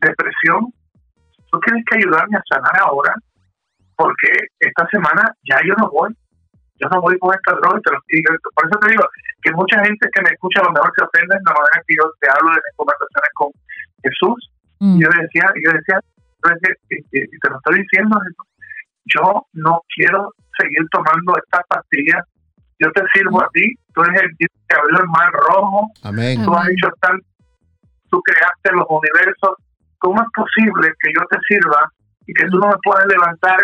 depresión, 0.00 0.72
tú 1.50 1.60
tienes 1.66 1.84
que 1.90 1.96
ayudarme 1.98 2.36
a 2.38 2.42
sanar 2.48 2.80
ahora 2.80 3.14
porque 3.96 4.28
esta 4.58 4.86
semana 4.90 5.22
ya 5.44 5.60
yo 5.66 5.74
no 5.78 5.90
voy 5.90 6.14
yo 6.80 6.88
no 6.88 7.00
voy 7.02 7.18
con 7.18 7.34
esta 7.34 7.52
droga 7.60 7.78
y 7.78 7.82
te 7.82 7.90
lo 7.92 7.98
digo. 8.08 8.32
Por 8.56 8.64
eso 8.64 8.78
te 8.80 8.88
digo 8.88 9.04
que 9.42 9.52
mucha 9.52 9.84
gente 9.84 10.08
que 10.14 10.22
me 10.22 10.30
escucha 10.30 10.60
a 10.60 10.64
lo 10.64 10.72
mejor 10.72 10.90
se 10.96 11.04
ofende 11.04 11.36
en 11.36 11.44
la 11.44 11.52
manera 11.52 11.84
que 11.86 11.92
yo 11.92 12.08
te 12.20 12.28
hablo 12.30 12.48
de 12.56 12.62
mis 12.64 12.76
conversaciones 12.80 13.32
con 13.34 13.48
Jesús. 14.00 14.40
Mm. 14.80 14.96
Y 14.96 15.00
yo 15.04 15.08
decía, 15.20 15.44
yo 15.60 15.70
decía, 15.76 15.96
yo 16.00 16.46
decía, 16.56 16.72
y, 16.88 16.96
y- 17.20 17.28
y 17.28 17.38
te 17.38 17.48
lo 17.52 17.56
estoy 17.60 17.82
diciendo, 17.84 18.16
Jesús, 18.16 18.48
yo 19.12 19.26
no 19.60 19.82
quiero 19.94 20.32
seguir 20.56 20.80
tomando 20.88 21.36
estas 21.36 21.60
pastillas. 21.68 22.24
Yo 22.80 22.90
te 22.92 23.02
sirvo 23.12 23.42
a 23.42 23.48
ti, 23.52 23.74
tú 23.94 24.02
eres 24.02 24.22
el 24.22 24.30
Dios 24.38 24.50
que 24.68 24.76
abrió 24.76 24.98
el 25.04 25.08
mar 25.08 25.30
rojo, 25.32 25.90
Amén. 26.02 26.42
tú 26.44 26.54
has 26.54 26.66
hecho 26.68 26.88
tanto, 27.00 27.24
tú 28.10 28.20
creaste 28.22 28.72
los 28.72 28.86
universos, 28.88 29.54
¿cómo 29.98 30.20
es 30.22 30.28
posible 30.34 30.88
que 30.98 31.12
yo 31.14 31.22
te 31.30 31.38
sirva 31.46 31.92
y 32.26 32.32
que 32.32 32.46
tú 32.46 32.58
no 32.58 32.68
me 32.68 32.76
puedas 32.82 33.04
levantar 33.06 33.58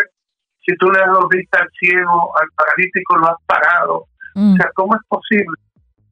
si 0.65 0.75
tú 0.77 0.91
le 0.91 0.99
das 0.99 1.09
dos 1.11 1.27
vistas 1.29 1.61
al 1.61 1.69
ciego, 1.79 2.31
al 2.37 2.47
paralítico 2.55 3.17
lo 3.17 3.27
has 3.29 3.41
parado? 3.47 4.05
Mm. 4.35 4.53
O 4.53 4.55
sea, 4.57 4.69
¿cómo 4.75 4.95
es 4.95 5.01
posible 5.09 5.57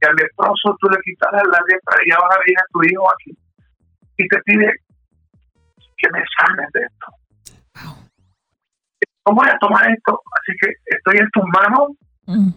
que 0.01 0.09
al 0.09 0.15
leproso 0.15 0.75
tú 0.81 0.89
le 0.89 0.97
quitas 1.05 1.31
la 1.31 1.43
lepra 1.43 1.97
y 2.03 2.09
ya 2.09 2.17
vas 2.17 2.35
a 2.35 2.39
ver 2.39 2.57
a 2.57 2.65
tu 2.73 2.83
hijo 2.83 3.05
aquí? 3.13 3.37
Y 4.17 4.27
te 4.27 4.41
pide 4.41 4.73
que 5.97 6.09
me 6.11 6.23
sanes 6.39 6.71
de 6.73 6.81
esto. 6.81 7.07
¿Cómo 9.23 9.41
voy 9.41 9.49
a 9.49 9.57
tomar 9.59 9.89
esto? 9.91 10.21
Así 10.39 10.57
que 10.61 10.71
estoy 10.85 11.17
en 11.19 11.29
tus 11.31 11.43
manos, 11.53 11.89
Mm. 12.27 12.49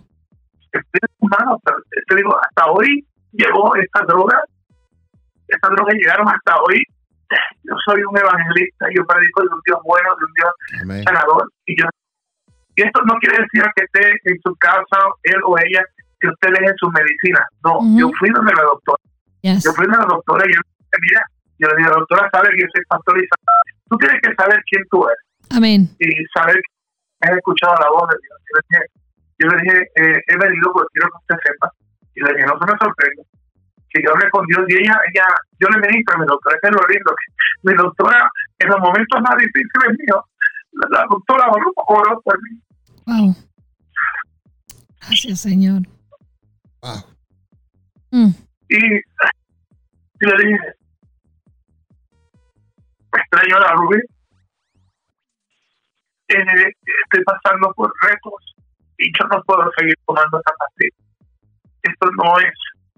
Estoy 0.79 1.01
en 1.03 1.15
tus 1.21 1.31
manos, 1.39 1.61
pero 1.65 1.77
te 2.09 2.15
digo, 2.17 2.37
hasta 2.41 2.71
hoy 2.73 3.07
llegó 3.33 3.75
esta 3.77 4.01
droga, 4.07 4.41
estas 5.49 5.71
drogas 5.71 5.95
llegaron 5.95 6.29
hasta 6.29 6.57
hoy. 6.63 6.83
Yo 7.63 7.75
soy 7.85 8.01
un 8.03 8.17
evangelista, 8.17 8.87
yo 8.95 9.05
predico 9.05 9.43
de 9.43 9.49
un 9.53 9.61
Dios 9.67 9.79
bueno, 9.85 10.09
de 10.17 10.25
un 10.25 10.33
Dios 10.33 10.53
Amén. 10.83 11.05
sanador, 11.05 11.45
y 11.67 11.81
yo 11.81 11.87
y 12.77 12.83
esto 12.83 13.03
no 13.07 13.15
quiere 13.19 13.43
decir 13.43 13.65
que 13.75 13.85
esté 13.85 14.31
en 14.31 14.39
su 14.45 14.55
casa, 14.57 14.99
él 15.25 15.41
o 15.45 15.59
ella, 15.59 15.83
que 16.21 16.29
usted 16.29 16.51
deje 16.61 16.73
su 16.79 16.89
medicina. 16.91 17.45
No, 17.65 17.79
Ujú. 17.79 17.99
yo 17.99 18.11
fui 18.21 18.31
donde 18.31 18.53
la 18.55 18.63
doctora. 18.63 19.03
Yes. 19.43 19.65
Yo 19.65 19.73
fui 19.73 19.85
donde 19.87 19.99
la 19.99 20.07
doctora 20.15 20.47
y 20.47 20.55
yo 20.55 20.61
le 20.63 20.71
dije, 20.79 20.99
mira, 21.03 21.23
yo 21.59 21.69
le 21.69 21.75
dije, 21.77 21.91
doctora, 21.91 22.31
sabe 22.33 22.49
que 22.55 22.61
yo 22.63 22.67
soy 22.73 22.85
pastor 22.89 23.19
y 23.19 23.27
sabe- 23.27 23.75
tú 23.91 23.97
tienes 23.99 24.19
que 24.23 24.31
saber 24.39 24.63
quién 24.71 24.83
tú 24.93 25.05
eres 25.09 25.19
Amén. 25.59 25.81
y 25.99 26.07
saber 26.33 26.55
que 26.55 27.29
has 27.29 27.37
escuchado 27.37 27.75
la 27.83 27.91
voz 27.91 28.09
de 28.11 28.17
Dios. 28.23 28.39
Yo 29.39 29.48
le 29.48 29.62
dije, 29.62 29.78
eh, 29.94 30.20
he 30.27 30.36
venido 30.36 30.73
porque 30.73 30.89
quiero 30.93 31.09
que 31.10 31.19
usted 31.19 31.36
sepa. 31.44 31.73
Y 32.15 32.20
le 32.20 32.35
dije, 32.35 32.47
no 32.47 32.59
se 32.59 32.73
me 32.73 32.78
sorprende. 32.78 33.23
Que 33.90 34.02
yo 34.02 34.12
hablé 34.12 34.28
con 34.31 34.44
Dios 34.47 34.65
y 34.69 34.74
ella, 34.74 35.01
ella, 35.15 35.27
yo 35.60 35.69
le 35.69 35.89
ministro 35.89 36.16
a 36.16 36.19
mi 36.19 36.27
doctora, 36.27 36.56
eso 36.56 36.69
es 36.69 36.74
lo 36.74 36.89
lindo. 36.89 37.15
que 37.15 37.70
mi 37.70 37.74
doctora, 37.74 38.31
en 38.59 38.69
los 38.69 38.81
momentos 38.81 39.20
más 39.23 39.36
difíciles 39.39 39.98
míos, 39.98 40.24
la, 40.73 40.98
la 40.98 41.06
doctora 41.09 41.48
oró, 41.51 41.73
oró 41.86 42.20
por 42.20 42.36
mí. 42.43 42.60
Wow. 43.06 43.35
Gracias, 45.01 45.40
Señor. 45.40 45.82
Wow. 46.82 47.05
Mm. 48.10 48.31
Y, 48.69 48.97
y 48.97 50.27
le 50.27 50.44
dije, 50.44 50.74
extraño 53.12 53.56
a 53.56 53.60
la 53.60 53.73
Rubí, 53.73 53.98
eh, 56.28 56.73
estoy 57.05 57.24
pasando 57.24 57.73
por 57.74 57.90
retos 58.02 58.57
y 58.99 59.11
yo 59.19 59.27
no 59.29 59.43
puedo 59.45 59.70
seguir 59.79 59.95
tomando 60.07 60.39
esta 60.39 60.53
pastilla. 60.59 60.97
Esto 61.83 62.11
no 62.23 62.39
es, 62.41 62.53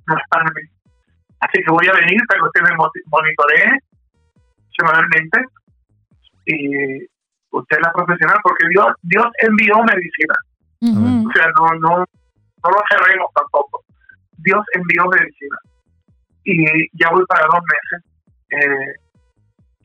no 0.07 0.17
es 0.17 0.23
para 0.31 0.45
mí. 0.45 0.63
Así 1.41 1.63
que 1.63 1.71
voy 1.71 1.87
a 1.89 1.93
venir 1.93 2.21
para 2.29 2.41
que 2.41 2.47
usted 2.47 2.63
me 2.63 2.77
moni- 2.77 3.05
monitoree 3.07 3.79
semanalmente 4.77 5.41
y 6.47 7.05
usted 7.51 7.77
es 7.77 7.83
la 7.83 7.93
profesional 7.93 8.37
porque 8.43 8.69
Dios, 8.69 8.87
Dios 9.03 9.27
envió 9.43 9.77
medicina. 9.85 10.35
O 11.29 11.33
sea, 11.33 11.47
no, 11.59 11.67
no, 11.81 11.99
no 11.99 12.71
lo 12.71 12.83
cerremos 12.91 13.29
tampoco. 13.35 13.85
Dios 14.39 14.65
envió 14.75 15.05
medicina. 15.07 15.59
Y 16.45 16.65
ya 16.99 17.11
voy 17.11 17.25
para 17.27 17.47
dos 17.47 17.61
meses, 17.69 18.07
eh, 18.51 18.93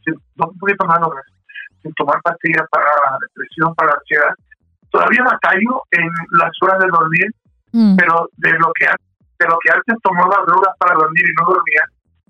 sin- 0.06 0.14
un 0.38 0.58
poquito 0.58 0.86
más 0.86 0.98
de 1.00 1.04
dos 1.06 1.16
meses, 1.16 1.34
sin 1.82 1.94
tomar 1.96 2.22
pastillas 2.22 2.66
para 2.72 2.88
depresión, 3.28 3.76
para 3.76 3.92
ansiedad. 3.94 4.34
Todavía 4.96 5.24
batallo 5.24 5.82
en 5.92 6.10
las 6.40 6.52
horas 6.62 6.80
de 6.80 6.88
dormir, 6.88 7.28
Mm. 7.76 7.98
pero 7.98 8.30
de 8.38 8.52
lo 8.54 8.72
que 8.74 8.86
de 8.88 9.46
lo 9.48 9.58
que 9.60 9.70
antes 9.70 9.98
tomaba 10.02 10.46
drogas 10.48 10.74
para 10.80 10.96
dormir 10.96 11.24
y 11.28 11.34
no 11.42 11.46
dormía, 11.50 11.84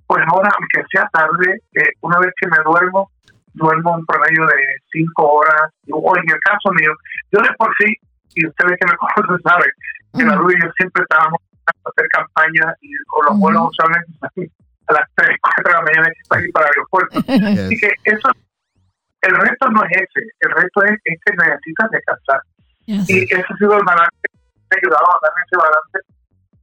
pues 0.07 0.23
ahora, 0.27 0.49
aunque 0.57 0.81
sea 0.91 1.07
tarde, 1.13 1.61
eh, 1.75 1.91
una 2.01 2.17
vez 2.17 2.31
que 2.41 2.47
me 2.47 2.57
duermo, 2.65 3.11
duermo 3.53 3.93
un 3.93 4.05
promedio 4.07 4.43
de 4.47 4.57
cinco 4.91 5.33
horas, 5.33 5.69
o 5.91 6.17
en 6.17 6.23
el 6.27 6.39
caso 6.39 6.71
mío, 6.73 6.91
yo 7.31 7.41
de 7.43 7.53
por 7.59 7.69
sí, 7.77 7.93
y 8.33 8.47
ustedes 8.47 8.79
que 8.79 8.87
me 8.87 8.97
conocen 8.97 9.39
saben, 9.43 9.71
que 10.17 10.23
la. 10.25 10.35
Rubí 10.35 10.55
yo 10.63 10.71
siempre 10.77 11.03
estábamos 11.03 11.39
a 11.67 11.89
hacer 11.89 12.07
campañas 12.09 12.73
y 12.81 12.89
con 13.05 13.25
los 13.29 13.37
vuelos 13.37 13.69
usualmente 13.69 14.09
a 14.87 14.93
las 14.93 15.07
3, 15.13 15.29
4 15.41 15.63
de 15.63 15.73
la 15.73 15.81
mañana 15.83 16.07
que 16.09 16.37
ahí 16.37 16.51
para 16.51 16.65
el 16.65 16.71
aeropuerto. 16.73 17.19
Así 17.69 17.77
que 17.77 17.93
eso, 18.05 18.29
el 19.21 19.35
reto 19.35 19.69
no 19.69 19.83
es 19.85 19.91
ese, 19.91 20.25
el 20.39 20.51
reto 20.57 20.83
es, 20.85 20.97
es 21.05 21.19
que 21.23 21.35
necesitas 21.37 21.91
descansar. 21.91 22.41
Yes. 22.85 23.09
Y 23.09 23.23
ese 23.23 23.41
ha 23.41 23.57
sido 23.57 23.77
el 23.77 23.83
balance 23.83 24.17
que 24.21 24.37
me 24.37 24.75
ha 24.75 24.79
ayudado 24.81 25.07
a 25.09 25.19
darme 25.21 25.41
ese 25.45 25.57
balance 25.57 25.97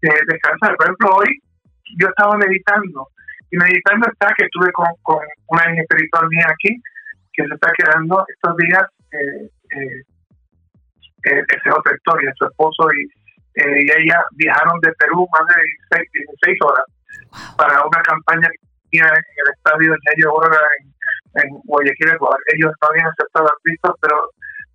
de 0.02 0.32
descansar. 0.32 0.76
Por 0.76 0.86
ejemplo, 0.86 1.08
hoy 1.16 1.42
yo 1.98 2.08
estaba 2.08 2.36
meditando 2.36 3.08
y 3.50 3.56
meditando 3.56 4.08
está 4.08 4.32
que 4.36 4.44
estuve 4.44 4.72
con, 4.72 4.86
con 5.02 5.18
una 5.48 5.72
hija 5.72 5.82
espiritual 5.82 6.28
mía 6.28 6.46
aquí 6.48 6.80
que 7.32 7.44
se 7.46 7.54
está 7.54 7.72
quedando 7.76 8.24
estos 8.28 8.56
días. 8.56 8.84
Eh, 9.12 9.50
eh, 9.76 10.02
eh, 11.24 11.42
esa 11.48 11.70
es 11.70 11.74
otra 11.76 11.94
historia. 11.94 12.32
Su 12.36 12.46
esposo 12.46 12.88
y, 12.92 13.04
eh, 13.60 13.82
y 13.82 14.02
ella 14.02 14.24
viajaron 14.32 14.80
de 14.80 14.92
Perú 14.94 15.28
más 15.32 15.46
de 15.54 15.62
16, 15.90 16.08
16 16.12 16.58
horas 16.64 16.86
para 17.56 17.84
una 17.84 18.02
campaña 18.02 18.48
que 18.48 18.58
tenía 18.90 19.08
en 19.08 19.24
el 19.46 19.52
estadio 19.54 19.92
de 19.92 19.98
Yayo 20.16 20.30
Aurora 20.30 20.60
en, 20.80 21.42
en 21.42 21.60
Guayaquil, 21.64 22.08
Ecuador. 22.08 22.40
Ellos 22.54 22.72
no 22.80 22.88
habían 22.88 23.06
aceptado 23.06 23.46
a 23.46 23.56
Cristo, 23.62 23.96
pero 24.00 24.30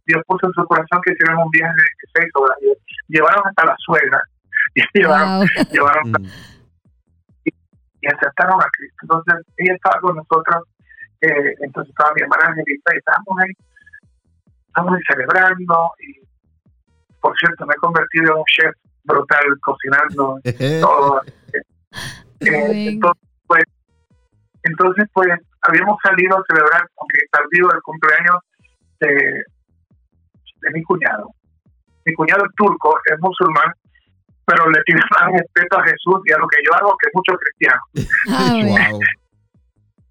Dios 0.07 0.23
puso 0.25 0.47
en 0.47 0.53
su 0.53 0.63
corazón 0.65 1.01
que 1.05 1.13
hicieran 1.13 1.37
un 1.37 1.49
viaje 1.51 1.73
de 1.75 2.21
16 2.23 2.31
horas. 2.35 2.57
Y 2.61 3.13
llevaron 3.13 3.43
hasta 3.45 3.65
la 3.65 3.75
suegra. 3.85 4.21
Y 4.75 4.81
llevaron, 4.99 5.39
Wow. 5.39 5.47
llevaron 5.71 6.11
Mm. 6.11 6.25
y 7.45 8.07
aceptaron 8.07 8.61
a 8.61 8.67
Cristo. 8.77 8.97
Entonces, 9.03 9.35
ella 9.57 9.73
estaba 9.75 9.99
con 10.01 10.15
nosotros, 10.15 10.63
eh, 11.21 11.53
entonces 11.61 11.89
estaba 11.89 12.13
mi 12.15 12.21
hermana 12.21 12.49
Angelita 12.49 12.93
y 12.93 12.97
estábamos 12.97 13.35
ahí, 13.43 13.51
estábamos 14.67 14.95
ahí 14.97 15.03
celebrando 15.09 15.91
y, 15.99 16.27
por 17.19 17.35
cierto, 17.39 17.65
me 17.65 17.73
he 17.73 17.77
convertido 17.77 18.25
en 18.33 18.37
un 18.39 18.45
chef 18.45 18.75
brutal 19.03 19.45
cocinando 19.61 20.39
todo. 20.81 21.21
Eh, 22.41 22.89
entonces, 22.91 23.23
pues, 23.47 23.63
entonces, 24.63 25.05
pues, 25.13 25.29
habíamos 25.61 25.97
salido 26.03 26.37
a 26.37 26.43
celebrar, 26.47 26.87
aunque 26.97 27.19
tardío, 27.31 27.71
el 27.73 27.81
cumpleaños 27.81 28.35
de, 28.99 29.43
de 30.61 30.69
mi 30.71 30.83
cuñado. 30.83 31.29
Mi 32.05 32.13
cuñado 32.13 32.45
es 32.45 32.51
turco, 32.55 32.97
es 33.05 33.19
musulmán, 33.19 33.71
pero 34.45 34.69
le 34.69 34.81
tiene 34.83 35.01
más 35.19 35.31
respeto 35.33 35.77
a 35.79 35.83
Jesús 35.83 36.21
y 36.25 36.33
a 36.33 36.37
lo 36.37 36.47
que 36.47 36.57
yo 36.65 36.73
hago 36.75 36.95
que 37.01 37.09
muchos 37.13 37.35
cristianos. 37.39 37.83
Amén. 38.29 38.67
Wow. 38.91 38.99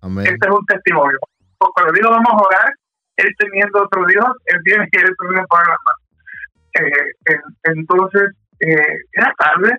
Amén. 0.03 0.27
Este 0.27 0.47
es 0.49 0.53
un 0.55 0.67
testimonio. 0.67 1.19
Cuando 1.59 1.93
digo 1.93 2.11
vamos 2.11 2.33
a 2.33 2.37
orar, 2.47 2.73
él 3.17 3.31
teniendo 3.39 3.83
otro 3.83 4.05
Dios, 4.07 4.27
él 4.45 4.61
tiene 4.65 4.87
que 4.91 5.01
él 5.01 5.15
primero 5.19 5.47
poner 5.49 5.67
las 5.69 5.79
manos. 5.87 6.03
Eh, 6.79 7.33
en- 7.33 7.79
entonces, 7.79 8.31
eh, 8.61 8.99
era 9.13 9.33
tarde, 9.39 9.73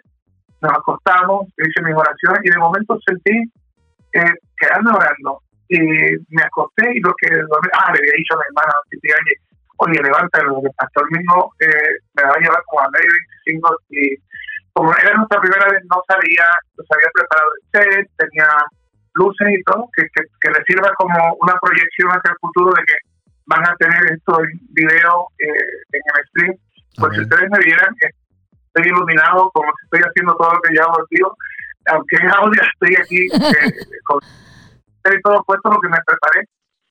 nos 0.61 0.71
acostamos, 0.73 1.45
hice 1.57 1.81
mis 1.83 1.93
oraciones 1.95 2.39
y 2.43 2.49
de 2.49 2.57
momento 2.57 2.97
sentí 3.05 3.43
eh, 4.13 4.33
quedarme 4.59 4.89
orando. 4.89 5.39
Y 5.69 5.79
me 5.79 6.41
acosté 6.43 6.89
y 6.95 6.99
lo 7.01 7.13
que 7.21 7.29
dormí, 7.29 7.69
ah, 7.73 7.91
le 7.93 7.99
había 7.99 8.13
dicho 8.17 8.33
a 8.33 8.37
mi 8.37 8.43
hermana, 8.49 8.73
oye, 8.91 9.35
oye, 9.77 10.01
levántalo, 10.01 10.61
el 10.63 10.71
pastor 10.77 11.05
mismo 11.11 11.53
eh, 11.59 11.97
me 12.15 12.23
va 12.23 12.33
a 12.33 12.39
llevar 12.39 12.63
como 12.65 12.81
a 12.81 12.89
medio 12.91 13.09
25 13.45 13.77
y 13.89 14.15
como 14.73 14.93
era 14.93 15.15
nuestra 15.15 15.41
primera 15.41 15.65
vez, 15.71 15.81
no 15.89 16.01
sabía, 16.07 16.45
no 16.77 16.83
se 16.85 16.93
había 16.93 17.09
preparado 17.13 17.49
el 17.49 17.63
set, 17.73 18.11
tenía 18.17 18.47
luces 19.13 19.47
y 19.49 19.63
todo, 19.63 19.89
que, 19.95 20.03
que, 20.13 20.21
que 20.39 20.49
le 20.51 20.63
sirva 20.65 20.93
como 20.97 21.17
una 21.41 21.57
proyección 21.59 22.09
hacia 22.09 22.31
el 22.31 22.37
futuro 22.39 22.71
de 22.77 22.83
que 22.85 22.97
van 23.47 23.65
a 23.65 23.75
tener 23.77 24.11
esto 24.11 24.39
en 24.43 24.59
video 24.77 25.27
eh, 25.39 25.97
en 25.97 26.01
el 26.13 26.25
stream. 26.29 26.53
Pues 26.97 27.15
si 27.15 27.21
ustedes 27.21 27.49
me 27.49 27.59
vieran, 27.59 27.89
estoy 28.01 28.85
iluminado 28.85 29.49
como 29.51 29.71
si 29.71 29.85
estoy 29.85 30.01
haciendo 30.05 30.35
todo 30.35 30.53
lo 30.53 30.61
que 30.61 30.75
yo 30.75 30.83
hago, 30.83 31.05
tío. 31.09 31.27
Aunque 31.89 32.15
en 32.21 32.29
audio 32.29 32.61
estoy 32.61 32.95
aquí 33.01 33.21
eh, 33.25 33.73
con 34.05 34.19
todo 35.23 35.43
puesto 35.45 35.71
lo 35.71 35.79
que 35.79 35.89
me 35.89 35.97
preparé 36.05 36.45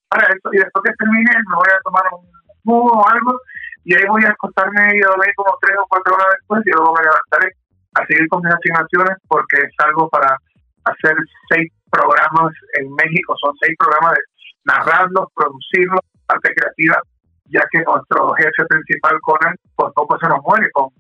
para 0.09 0.27
eso. 0.27 0.49
Y 0.53 0.59
después 0.59 0.83
que 0.85 0.97
termine, 0.99 1.31
me 1.31 1.57
voy 1.57 1.71
a 1.71 1.83
tomar 1.85 2.03
un 2.13 2.27
jugo 2.67 2.91
o 2.99 3.09
algo 3.09 3.41
y 3.87 3.95
ahí 3.95 4.05
voy 4.11 4.25
a 4.27 4.35
acostarme 4.35 4.83
y 4.95 5.01
dormir 5.01 5.31
como 5.37 5.57
tres 5.63 5.79
o 5.79 5.87
cuatro 5.89 6.15
horas 6.15 6.27
después 6.37 6.61
y 6.67 6.71
luego 6.75 6.93
me 6.93 7.07
levantaré 7.07 7.55
a 7.95 8.05
seguir 8.07 8.27
con 8.29 8.43
mis 8.43 8.53
asignaciones 8.53 9.17
porque 9.29 9.59
salgo 9.79 10.09
para 10.11 10.37
hacer 10.85 11.15
seis 11.49 11.71
programas 11.91 12.53
en 12.83 12.93
México. 12.95 13.35
Son 13.41 13.55
seis 13.63 13.75
programas 13.79 14.13
de 14.19 14.23
narrarlos, 14.67 15.31
producirlos, 15.35 16.01
parte 16.27 16.53
creativa, 16.55 17.01
ya 17.47 17.63
que 17.71 17.79
nuestro 17.87 18.35
jefe 18.35 18.63
principal, 18.69 19.17
Conan, 19.23 19.55
por 19.77 19.93
poco 19.95 20.19
se 20.19 20.29
nos 20.29 20.43
muere 20.43 20.69
con 20.73 20.91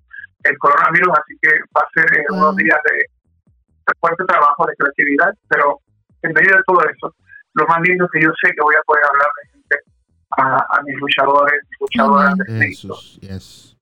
el 0.44 0.56
coronavirus, 0.58 1.10
así 1.18 1.34
que 1.42 1.50
va 1.76 1.82
a 1.82 1.90
ser 1.92 2.06
eh, 2.20 2.24
unos 2.30 2.54
Wow. 2.54 2.56
días 2.56 2.78
de, 2.86 2.96
de 2.96 3.92
fuerte 3.98 4.24
trabajo, 4.24 4.64
de 4.66 4.76
creatividad, 4.76 5.34
pero 5.48 5.80
en 6.22 6.32
medio 6.32 6.54
de 6.54 6.62
todo 6.66 6.80
eso, 6.86 7.12
lo 7.54 7.66
más 7.66 7.80
lindo 7.82 8.04
es 8.04 8.10
que 8.12 8.22
yo 8.22 8.30
sé 8.40 8.54
que 8.54 8.62
voy 8.62 8.74
a 8.78 8.86
poder 8.86 9.02
hablar 9.10 9.26
de 9.42 9.50
gente 9.50 9.95
a, 10.36 10.56
a 10.78 10.82
mis 10.84 10.96
luchadores, 10.98 11.60
luchadoras 11.80 12.34
Amén. 12.48 12.60
de. 12.60 12.66
Jesús. 12.68 13.18
Yes. 13.20 13.76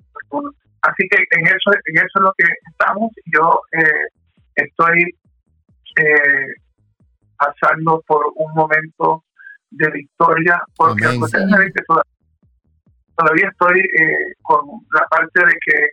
Así 0.83 1.09
que 1.09 1.17
en 1.39 1.47
eso, 1.47 1.71
en 1.87 1.97
eso 1.97 2.07
es 2.17 2.21
lo 2.23 2.33
que 2.37 2.45
estamos. 2.71 3.11
Yo 3.33 3.61
eh, 3.73 4.07
estoy 4.57 5.03
eh, 5.97 6.47
pasando 7.39 8.03
por 8.07 8.27
un 8.37 8.53
momento 8.55 9.25
de 9.71 9.91
victoria, 9.91 10.63
porque 10.77 11.07
Amén. 11.07 11.23
ustedes 11.23 11.51
saben 11.51 11.73
que 11.75 11.83
toda- 11.87 12.03
todavía 13.17 13.49
estoy 13.51 13.81
eh, 13.81 14.35
con 14.43 14.67
la 14.93 15.07
parte 15.09 15.41
de 15.45 15.53
que 15.65 15.89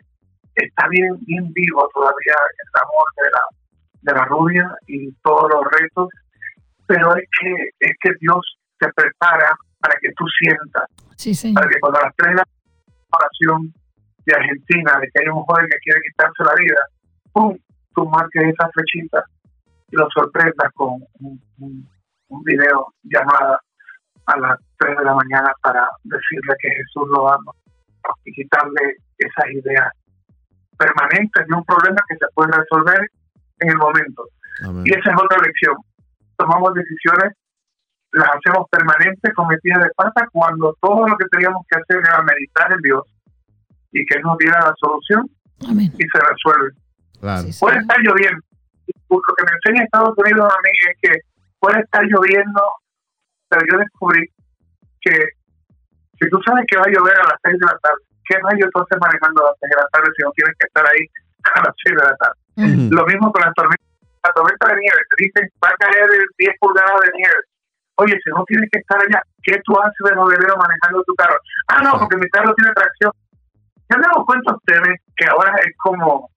está 0.65 0.87
bien, 0.89 1.17
bien 1.21 1.51
vivo 1.53 1.87
todavía 1.93 2.35
el 2.35 2.81
amor 2.83 3.05
de 3.15 3.29
la, 3.31 4.11
de 4.13 4.19
la 4.19 4.25
rubia 4.25 4.75
y 4.87 5.11
todos 5.23 5.49
los 5.51 5.63
retos, 5.79 6.09
pero 6.85 7.15
es 7.15 7.23
que, 7.39 7.69
es 7.79 7.93
que 8.01 8.11
Dios 8.19 8.57
te 8.79 8.91
prepara 8.93 9.55
para 9.81 9.95
que 9.99 10.09
tú 10.15 10.25
sientas 10.39 10.85
Sí, 11.17 11.53
para 11.53 11.69
que 11.69 11.79
cuando 11.79 11.99
a 11.99 12.05
las 12.05 12.15
tres 12.15 12.31
de 12.31 12.35
la 12.37 12.47
oración 13.11 13.73
de 14.25 14.33
Argentina, 14.33 14.97
de 14.99 15.07
que 15.13 15.19
hay 15.21 15.27
un 15.27 15.43
joven 15.43 15.67
que 15.69 15.77
quiere 15.77 15.99
quitarse 16.01 16.43
la 16.43 16.55
vida, 16.55 16.81
¡pum! 17.31 17.57
tú 17.93 18.09
marques 18.09 18.43
esa 18.43 18.69
flechita 18.73 19.23
y 19.91 19.97
lo 19.97 20.07
sorprendas 20.09 20.71
con 20.73 21.03
un, 21.19 21.41
un, 21.59 21.89
un 22.29 22.43
video 22.43 22.87
llamada 23.03 23.59
a 24.25 24.39
las 24.39 24.57
3 24.79 24.97
de 24.97 25.05
la 25.05 25.13
mañana 25.13 25.51
para 25.61 25.87
decirle 26.03 26.55
que 26.59 26.69
Jesús 26.69 27.07
lo 27.09 27.29
ama 27.31 27.51
y 28.25 28.31
quitarle 28.31 28.97
esas 29.17 29.45
ideas 29.51 29.91
permanentes 30.77 31.45
de 31.47 31.55
un 31.55 31.63
problema 31.65 32.01
que 32.07 32.15
se 32.15 32.25
puede 32.33 32.51
resolver 32.51 32.99
en 33.59 33.69
el 33.69 33.77
momento. 33.77 34.25
Amén. 34.65 34.83
Y 34.85 34.89
esa 34.89 35.11
es 35.11 35.17
otra 35.21 35.37
lección. 35.45 35.75
Tomamos 36.37 36.73
decisiones, 36.73 37.37
las 38.13 38.29
hacemos 38.35 38.67
permanentes, 38.69 39.33
cometidas 39.33 39.83
de 39.83 39.89
pata, 39.95 40.27
cuando 40.31 40.75
todo 40.81 41.07
lo 41.07 41.17
que 41.17 41.25
teníamos 41.31 41.65
que 41.69 41.79
hacer 41.79 41.97
era 41.97 42.21
meditar 42.23 42.71
en 42.71 42.81
Dios 42.81 43.03
y 43.91 44.05
que 44.05 44.17
Él 44.17 44.23
nos 44.23 44.37
diera 44.37 44.59
la 44.59 44.73
solución 44.77 45.29
Amén. 45.67 45.91
y 45.97 46.03
se 46.03 46.19
resuelve. 46.19 46.71
Claro. 47.19 47.43
Sí, 47.43 47.53
sí. 47.53 47.59
Puede 47.59 47.79
estar 47.79 47.97
lloviendo. 47.99 48.41
Lo 49.09 49.35
que 49.35 49.43
me 49.43 49.51
enseña 49.51 49.83
Estados 49.83 50.13
Unidos 50.17 50.51
a 50.51 50.57
mí 50.63 50.71
es 50.89 50.97
que 51.01 51.19
puede 51.59 51.79
estar 51.79 52.03
lloviendo, 52.03 52.61
pero 53.49 53.61
yo 53.71 53.77
descubrí 53.77 54.27
que 55.01 55.15
si 56.19 56.29
tú 56.29 56.39
sabes 56.45 56.65
que 56.67 56.77
va 56.77 56.83
a 56.85 56.91
llover 56.91 57.15
a 57.15 57.27
las 57.29 57.39
6 57.43 57.59
de 57.59 57.65
la 57.65 57.77
tarde, 57.79 58.01
¿qué 58.27 58.35
rayo 58.39 58.69
tú 58.71 58.79
haces 58.81 58.99
manejando 58.99 59.41
a 59.41 59.49
las 59.51 59.57
6 59.59 59.69
de 59.69 59.81
la 59.81 59.89
tarde 59.91 60.09
si 60.15 60.23
no 60.23 60.31
tienes 60.31 60.55
que 60.59 60.67
estar 60.67 60.85
ahí 60.85 61.03
a 61.55 61.59
las 61.65 61.75
6 61.83 61.95
de 61.95 62.03
la 62.03 62.15
tarde? 62.15 62.39
Ujú. 62.57 62.95
Lo 62.95 63.03
mismo 63.05 63.31
con 63.31 63.41
las 63.41 63.53
tormentas, 63.55 63.87
la 64.23 64.31
tormenta 64.33 64.65
de 64.67 64.75
nieve. 64.79 65.01
Te 65.09 65.23
dicen, 65.23 65.43
va 65.63 65.69
a 65.69 65.79
caer 65.79 66.09
10 66.37 66.55
pulgadas 66.59 66.99
de 67.01 67.11
nieve. 67.15 67.41
Oye, 68.01 68.17
si 68.23 68.29
no 68.31 68.43
tienes 68.45 68.69
que 68.71 68.79
estar 68.79 68.97
allá, 68.99 69.21
¿qué 69.43 69.59
tú 69.63 69.77
haces 69.79 70.01
de 70.09 70.15
novelero 70.15 70.55
manejando 70.57 71.03
tu 71.03 71.13
carro? 71.15 71.37
Ah, 71.67 71.81
no, 71.83 71.99
porque 71.99 72.17
mi 72.17 72.27
carro 72.29 72.53
tiene 72.55 72.73
tracción. 72.73 73.11
¿Se 73.87 73.95
han 73.95 74.01
dado 74.01 74.25
cuenta 74.25 74.55
ustedes 74.55 74.97
que 75.15 75.25
ahora 75.29 75.53
es 75.65 75.73
como 75.77 76.29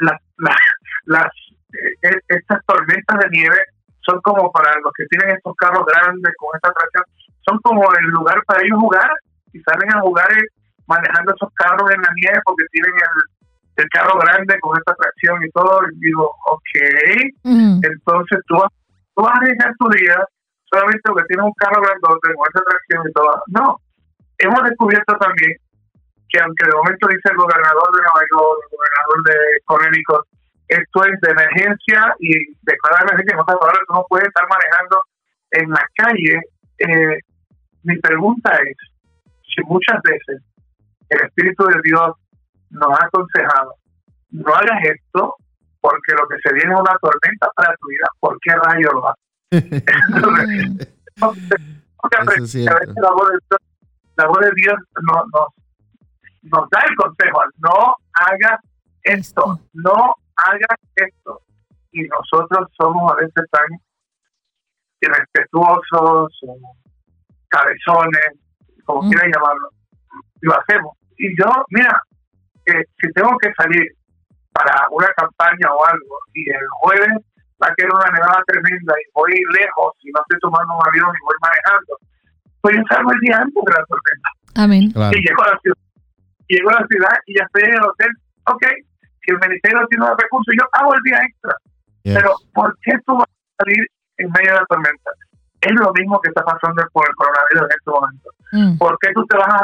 las, 0.00 0.18
las, 0.38 0.56
las 1.04 1.26
eh, 1.74 2.08
eh, 2.08 2.20
estas 2.28 2.64
tormentas 2.66 3.18
de 3.18 3.28
nieve 3.30 3.58
son 4.00 4.20
como 4.22 4.50
para 4.52 4.72
los 4.80 4.92
que 4.96 5.04
tienen 5.06 5.36
estos 5.36 5.54
carros 5.56 5.84
grandes 5.86 6.32
con 6.38 6.48
esta 6.56 6.72
tracción, 6.72 7.04
son 7.46 7.58
como 7.60 7.82
el 7.98 8.06
lugar 8.06 8.42
para 8.46 8.62
ellos 8.62 8.78
jugar 8.80 9.10
y 9.52 9.60
salen 9.60 9.92
a 9.94 10.00
jugar 10.00 10.26
eh, 10.32 10.46
manejando 10.86 11.34
esos 11.34 11.52
carros 11.54 11.90
en 11.90 12.00
la 12.00 12.10
nieve 12.16 12.40
porque 12.44 12.64
tienen 12.72 12.94
el, 12.94 13.84
el 13.84 13.88
carro 13.90 14.18
grande 14.18 14.58
con 14.60 14.76
esta 14.78 14.94
tracción 14.94 15.42
y 15.44 15.50
todo. 15.50 15.80
Y 15.92 15.98
digo, 16.00 16.30
ok, 16.46 16.70
Ujú. 17.44 17.80
entonces 17.82 18.38
tú, 18.46 18.54
vas- 18.56 18.72
tú 19.14 19.22
vas 19.22 19.34
a 19.34 19.38
arriesgar 19.38 19.72
tu 19.78 19.88
vida 19.90 20.26
solamente 20.72 21.02
porque 21.04 21.28
tienes 21.28 21.44
un 21.44 21.52
carro 21.60 21.82
grandote 21.82 22.32
esa 22.32 22.64
tracción 22.64 23.04
y 23.04 23.12
todo. 23.12 23.42
No, 23.48 23.76
hemos 24.38 24.62
descubierto 24.64 25.12
también 25.20 25.52
que 26.30 26.40
aunque 26.40 26.64
de 26.64 26.72
momento 26.72 27.08
dice 27.08 27.28
el 27.28 27.36
gobernador 27.36 27.88
de 27.92 28.00
Nueva 28.00 28.24
York, 28.32 28.58
el 28.64 28.72
gobernador 28.72 29.18
de 29.28 29.36
Connecticut, 29.68 30.24
esto 30.68 31.04
es 31.04 31.20
de 31.20 31.30
emergencia 31.30 32.14
y 32.18 32.32
declarar 32.64 33.04
emergencia 33.04 33.34
en 33.34 33.40
otras 33.40 33.58
palabras, 33.58 33.84
no 33.90 34.06
puedes 34.08 34.28
estar 34.28 34.46
manejando 34.48 34.96
en 35.50 35.68
la 35.68 35.84
calle. 35.94 36.40
Eh, 36.78 37.18
mi 37.84 37.98
pregunta 38.00 38.56
es, 38.64 38.76
si 39.44 39.60
muchas 39.68 40.00
veces 40.02 40.40
el 41.10 41.20
Espíritu 41.20 41.66
de 41.66 41.80
Dios 41.84 42.16
nos 42.70 42.88
ha 42.98 43.04
aconsejado, 43.04 43.74
no 44.30 44.54
hagas 44.54 44.80
esto 44.88 45.36
porque 45.82 46.12
lo 46.16 46.26
que 46.28 46.40
se 46.40 46.54
viene 46.54 46.72
es 46.72 46.80
una 46.80 46.96
tormenta 47.02 47.50
para 47.54 47.76
tu 47.76 47.88
vida, 47.88 48.08
¿por 48.20 48.38
qué 48.40 48.52
rayo 48.54 48.88
lo 48.92 49.08
haces? 49.08 49.31
Es 52.82 52.88
la 52.96 53.10
voz 53.12 53.28
de 53.28 53.38
Dios, 53.48 53.60
la 54.16 54.26
voz 54.26 54.38
de 54.40 54.50
Dios 54.56 54.74
nos, 55.02 55.24
nos, 55.32 55.48
nos 56.42 56.70
da 56.70 56.80
el 56.88 56.96
consejo, 56.96 57.40
no 57.58 57.94
hagas 58.14 58.60
esto, 59.02 59.60
no 59.74 60.14
hagas 60.36 60.78
esto. 60.96 61.40
Y 61.92 62.02
nosotros 62.04 62.68
somos 62.78 63.12
a 63.12 63.16
veces 63.16 63.44
tan 63.50 63.66
irrespetuosos, 65.00 66.40
o 66.46 66.58
cabezones, 67.48 68.38
como 68.84 69.02
Mm. 69.02 69.10
quieran 69.10 69.32
llamarlo, 69.32 69.68
y 70.40 70.46
lo 70.46 70.58
hacemos. 70.58 70.96
Y 71.18 71.38
yo, 71.38 71.46
mira, 71.70 72.00
que 72.64 72.72
si 73.00 73.12
tengo 73.12 73.36
que 73.38 73.52
salir 73.54 73.86
para 74.52 74.86
una 74.90 75.08
campaña 75.16 75.72
o 75.72 75.84
algo, 75.84 76.18
y 76.34 76.48
el 76.50 76.66
jueves 76.80 77.24
va 77.62 77.68
a 77.68 77.74
quedar 77.76 77.94
una 77.94 78.10
nevada 78.10 78.42
tremenda 78.46 78.92
y 78.98 79.04
voy 79.14 79.32
lejos 79.54 79.92
y 80.02 80.10
no 80.10 80.20
estoy 80.20 80.38
tomando 80.40 80.74
un 80.74 80.82
avión 80.88 81.10
y 81.14 81.22
voy 81.22 81.36
manejando, 81.40 81.92
pues 82.60 82.76
yo 82.76 82.82
salgo 82.90 83.12
el 83.12 83.20
día 83.20 83.36
antes 83.38 83.62
de 83.64 83.72
la 83.72 83.84
tormenta 83.86 84.28
Amén. 84.56 84.90
Claro. 84.92 85.16
y 85.16 85.20
llego 85.22 85.42
a 85.44 85.50
la 85.54 85.58
ciudad. 85.60 85.78
Y 86.48 86.56
llego 86.56 86.70
a 86.70 86.80
la 86.80 86.86
ciudad 86.86 87.14
y 87.26 87.38
ya 87.38 87.44
estoy 87.44 87.62
en 87.64 87.74
el 87.74 87.84
hotel. 87.86 88.10
Ok, 88.50 88.64
si 89.22 89.28
el 89.32 89.38
ministerio 89.38 89.86
tiene 89.88 90.04
los 90.06 90.18
recursos, 90.18 90.54
yo 90.58 90.64
hago 90.72 90.94
el 90.94 91.02
día 91.02 91.18
extra. 91.22 91.54
Yes. 92.02 92.14
Pero 92.18 92.30
¿por 92.52 92.76
qué 92.82 92.92
tú 93.06 93.16
vas 93.16 93.28
a 93.30 93.62
salir 93.64 93.82
en 94.18 94.28
medio 94.30 94.50
de 94.52 94.58
la 94.60 94.66
tormenta? 94.66 95.10
Es 95.62 95.72
lo 95.78 95.92
mismo 95.94 96.20
que 96.20 96.28
está 96.28 96.42
pasando 96.42 96.82
con 96.92 97.04
el 97.08 97.14
coronavirus 97.14 97.62
en 97.62 97.74
este 97.78 97.90
momento. 97.90 98.28
Mm. 98.52 98.78
¿Por 98.78 98.98
qué 98.98 99.08
tú 99.14 99.24
te 99.26 99.36
vas 99.38 99.48
a 99.48 99.62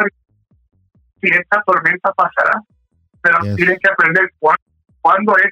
si 1.20 1.26
esta 1.34 1.62
tormenta 1.66 2.12
pasará? 2.14 2.62
Pero 3.20 3.36
Yes. 3.42 3.56
tienes 3.56 3.78
que 3.82 3.90
aprender 3.90 4.30
cuándo, 4.38 4.62
cuándo 5.02 5.36
es 5.38 5.50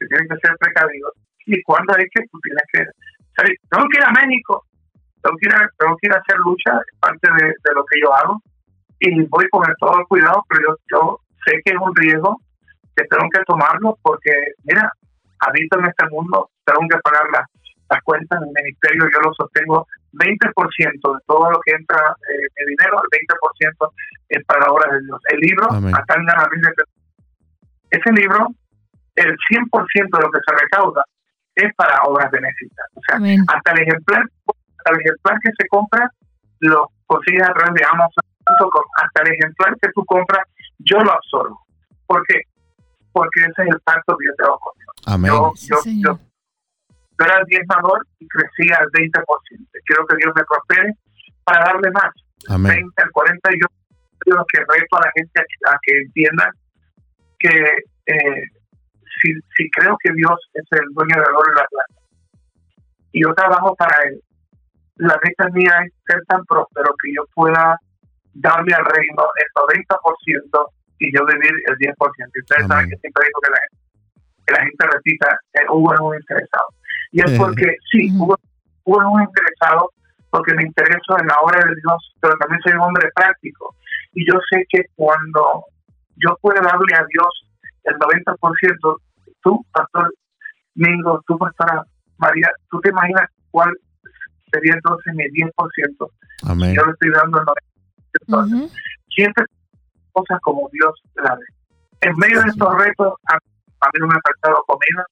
que 0.00 0.06
tienes 0.08 0.26
que 0.28 0.38
ser 0.48 0.56
precavido 0.58 1.12
y 1.46 1.62
cuándo 1.62 1.96
es 1.96 2.06
que 2.14 2.22
tú 2.30 2.38
tienes 2.42 2.64
que 2.72 2.84
salir. 3.36 3.56
Tengo 3.70 3.86
que 3.88 3.98
ir 3.98 4.04
a 4.04 4.12
México, 4.12 4.64
tengo 5.22 5.36
que 5.38 5.48
ir 5.48 5.54
a, 5.54 5.68
tengo 5.78 5.96
que 5.96 6.06
ir 6.08 6.12
a 6.12 6.18
hacer 6.18 6.38
lucha, 6.38 6.80
parte 7.00 7.28
de, 7.38 7.46
de 7.46 7.74
lo 7.74 7.84
que 7.84 8.00
yo 8.02 8.14
hago 8.14 8.42
y 9.00 9.22
voy 9.26 9.48
con 9.50 9.68
el 9.68 9.74
todo 9.78 9.98
el 9.98 10.06
cuidado, 10.06 10.42
pero 10.48 10.60
yo, 10.68 10.76
yo 10.90 11.20
sé 11.46 11.60
que 11.64 11.72
es 11.72 11.80
un 11.80 11.94
riesgo 11.94 12.40
que 12.96 13.04
tengo 13.04 13.28
que 13.30 13.42
tomarlo 13.44 13.98
porque, 14.02 14.30
mira, 14.64 14.90
habito 15.40 15.78
en 15.78 15.86
este 15.86 16.06
mundo, 16.10 16.48
tengo 16.64 16.80
que 16.88 16.98
pagar 17.02 17.24
las, 17.32 17.46
las 17.90 18.02
cuentas 18.02 18.40
del 18.40 18.50
ministerio, 18.50 19.04
yo 19.12 19.20
lo 19.20 19.34
sostengo 19.34 19.86
20% 20.12 21.14
de 21.14 21.20
todo 21.26 21.50
lo 21.50 21.60
que 21.60 21.72
entra 21.72 21.98
eh, 21.98 22.46
de 22.56 22.66
dinero, 22.66 23.02
el 23.02 23.10
20% 23.10 23.90
es 24.28 24.44
para 24.46 24.70
obras 24.70 24.92
de 24.92 25.00
Dios. 25.00 25.20
El 25.30 25.40
libro, 25.40 25.66
acá 25.66 26.14
en 26.16 26.26
la 26.26 26.48
Biblia, 26.50 26.72
ese 27.90 28.12
libro, 28.12 28.48
el 29.16 29.36
100% 29.36 30.16
de 30.16 30.22
lo 30.22 30.30
que 30.30 30.40
se 30.46 30.54
recauda 30.54 31.04
es 31.56 31.74
para 31.76 32.02
obras 32.04 32.30
benéficas. 32.30 32.86
O 32.94 33.00
sea, 33.06 33.16
Amén. 33.16 33.44
hasta 33.48 33.72
el 33.72 33.82
ejemplar, 33.82 34.22
hasta 34.46 34.90
el 34.92 35.00
ejemplar 35.00 35.38
que 35.40 35.50
se 35.58 35.68
compra, 35.68 36.10
lo 36.60 36.90
consigues 37.06 37.42
a 37.42 37.52
través 37.52 37.74
de 37.74 37.84
Amazon.com. 37.84 38.82
Hasta 39.02 39.22
el 39.22 39.32
ejemplar 39.34 39.76
que 39.80 39.88
tú 39.94 40.04
compras, 40.04 40.42
yo 40.78 40.98
lo 41.00 41.12
absorbo. 41.12 41.60
¿Por 42.06 42.24
qué? 42.26 42.40
Porque 43.12 43.40
ese 43.40 43.62
es 43.62 43.68
el 43.68 43.80
pacto 43.80 44.16
que 44.16 44.26
yo 44.26 44.34
tengo 44.36 44.58
con 44.58 44.72
Dios. 44.78 44.94
Amén. 45.06 45.30
Yo, 45.32 45.52
Sí, 45.82 46.02
yo, 46.02 46.12
yo, 46.12 46.18
yo 47.18 47.24
era 47.24 47.44
diezmador 47.46 48.06
y 48.18 48.26
crecía 48.28 48.76
al 48.78 48.90
20%. 48.90 49.68
Quiero 49.86 50.06
que 50.06 50.16
Dios 50.16 50.32
me 50.34 50.42
prospere 50.44 50.92
para 51.44 51.64
darle 51.66 51.90
más, 51.92 52.10
Amén. 52.48 52.72
20 52.72 53.02
al 53.02 53.10
40. 53.12 53.50
Y 53.54 53.60
yo 53.60 53.66
lo 54.34 54.44
que 54.46 54.58
reto 54.58 54.96
a 54.96 55.00
la 55.00 55.12
gente 55.14 55.40
a, 55.40 55.44
que- 55.44 55.70
a 55.70 55.78
que 55.82 55.98
entiendan 56.00 56.50
que 57.38 57.76
eh, 58.06 58.42
si, 59.24 59.32
si 59.56 59.70
creo 59.70 59.96
que 60.02 60.12
Dios 60.12 60.38
es 60.52 60.64
el 60.72 60.92
dueño 60.92 61.16
del 61.16 61.34
oro 61.34 61.50
y 61.50 61.58
la 61.58 61.66
plata 61.66 62.04
y 63.14 63.22
yo 63.22 63.32
trabajo 63.34 63.74
para 63.76 63.96
Él, 64.08 64.20
la 64.96 65.16
meta 65.22 65.48
mía 65.50 65.72
es 65.86 65.92
ser 66.04 66.20
tan 66.26 66.44
próspero 66.46 66.90
que 67.00 67.14
yo 67.14 67.22
pueda 67.32 67.78
darle 68.34 68.74
al 68.74 68.84
reino 68.84 69.22
el 69.38 69.86
90% 69.86 70.66
y 70.98 71.16
yo 71.16 71.24
vivir 71.24 71.52
el 71.68 71.76
10%. 71.78 71.94
Y 72.34 72.40
ustedes 72.40 72.64
Amén. 72.64 72.68
saben 72.68 72.90
que 72.90 72.96
siempre 72.96 73.24
digo 73.24 73.40
que 73.40 73.50
la 73.50 73.60
gente, 73.62 73.76
que 74.46 74.52
la 74.52 74.60
gente 74.66 74.86
repita, 74.92 75.38
eh, 75.54 75.66
Hugo 75.70 75.94
es 75.94 76.00
un 76.00 76.14
interesado. 76.16 76.68
Y 77.12 77.20
es 77.22 77.38
porque, 77.38 77.76
sí. 77.92 78.10
Hugo, 78.18 78.36
Hugo 78.82 79.00
es 79.00 79.06
un 79.06 79.22
interesado 79.22 79.90
porque 80.30 80.54
me 80.54 80.64
intereso 80.64 81.18
en 81.20 81.28
la 81.28 81.38
obra 81.38 81.64
de 81.64 81.74
Dios, 81.76 82.14
pero 82.20 82.34
también 82.38 82.60
soy 82.62 82.72
un 82.72 82.80
hombre 82.80 83.08
práctico. 83.14 83.76
Y 84.14 84.26
yo 84.26 84.40
sé 84.50 84.66
que 84.70 84.82
cuando 84.96 85.66
yo 86.16 86.36
pueda 86.42 86.60
darle 86.60 86.94
a 86.98 87.06
Dios 87.06 87.46
el 87.84 87.94
90%, 87.94 88.98
tú, 89.44 89.64
Pastor 89.72 90.12
Mingo, 90.74 91.22
tú, 91.28 91.38
Pastora 91.38 91.84
María, 92.18 92.48
tú 92.70 92.80
te 92.80 92.88
imaginas 92.88 93.28
cuál 93.52 93.72
sería 94.52 94.74
entonces 94.74 95.14
mi 95.14 95.24
10%. 95.24 96.10
Amén. 96.48 96.74
Yo 96.74 96.84
le 96.84 96.90
estoy 96.92 97.10
dando 97.10 97.38
el 97.40 97.46
90%. 97.46 98.56
Ujú. 98.56 98.70
Siempre 99.14 99.44
cosas 100.12 100.40
como 100.42 100.68
Dios 100.72 101.00
la 101.16 101.34
ve. 101.36 101.44
En 102.00 102.16
medio 102.16 102.40
de 102.42 102.48
estos 102.48 102.74
retos, 102.78 103.14
a, 103.28 103.34
a 103.36 103.86
mí 103.92 103.98
no 104.00 104.06
me 104.08 104.14
ha 104.14 104.20
faltado 104.26 104.64
comida. 104.66 105.06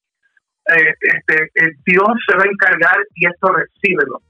Eh, 0.77 0.95
este, 1.01 1.43
eh, 1.57 1.73
Dios 1.87 2.09
se 2.29 2.37
va 2.37 2.43
a 2.45 2.47
encargar 2.51 2.97
y 3.15 3.27
esto 3.27 3.53
recíbelo. 3.53 4.21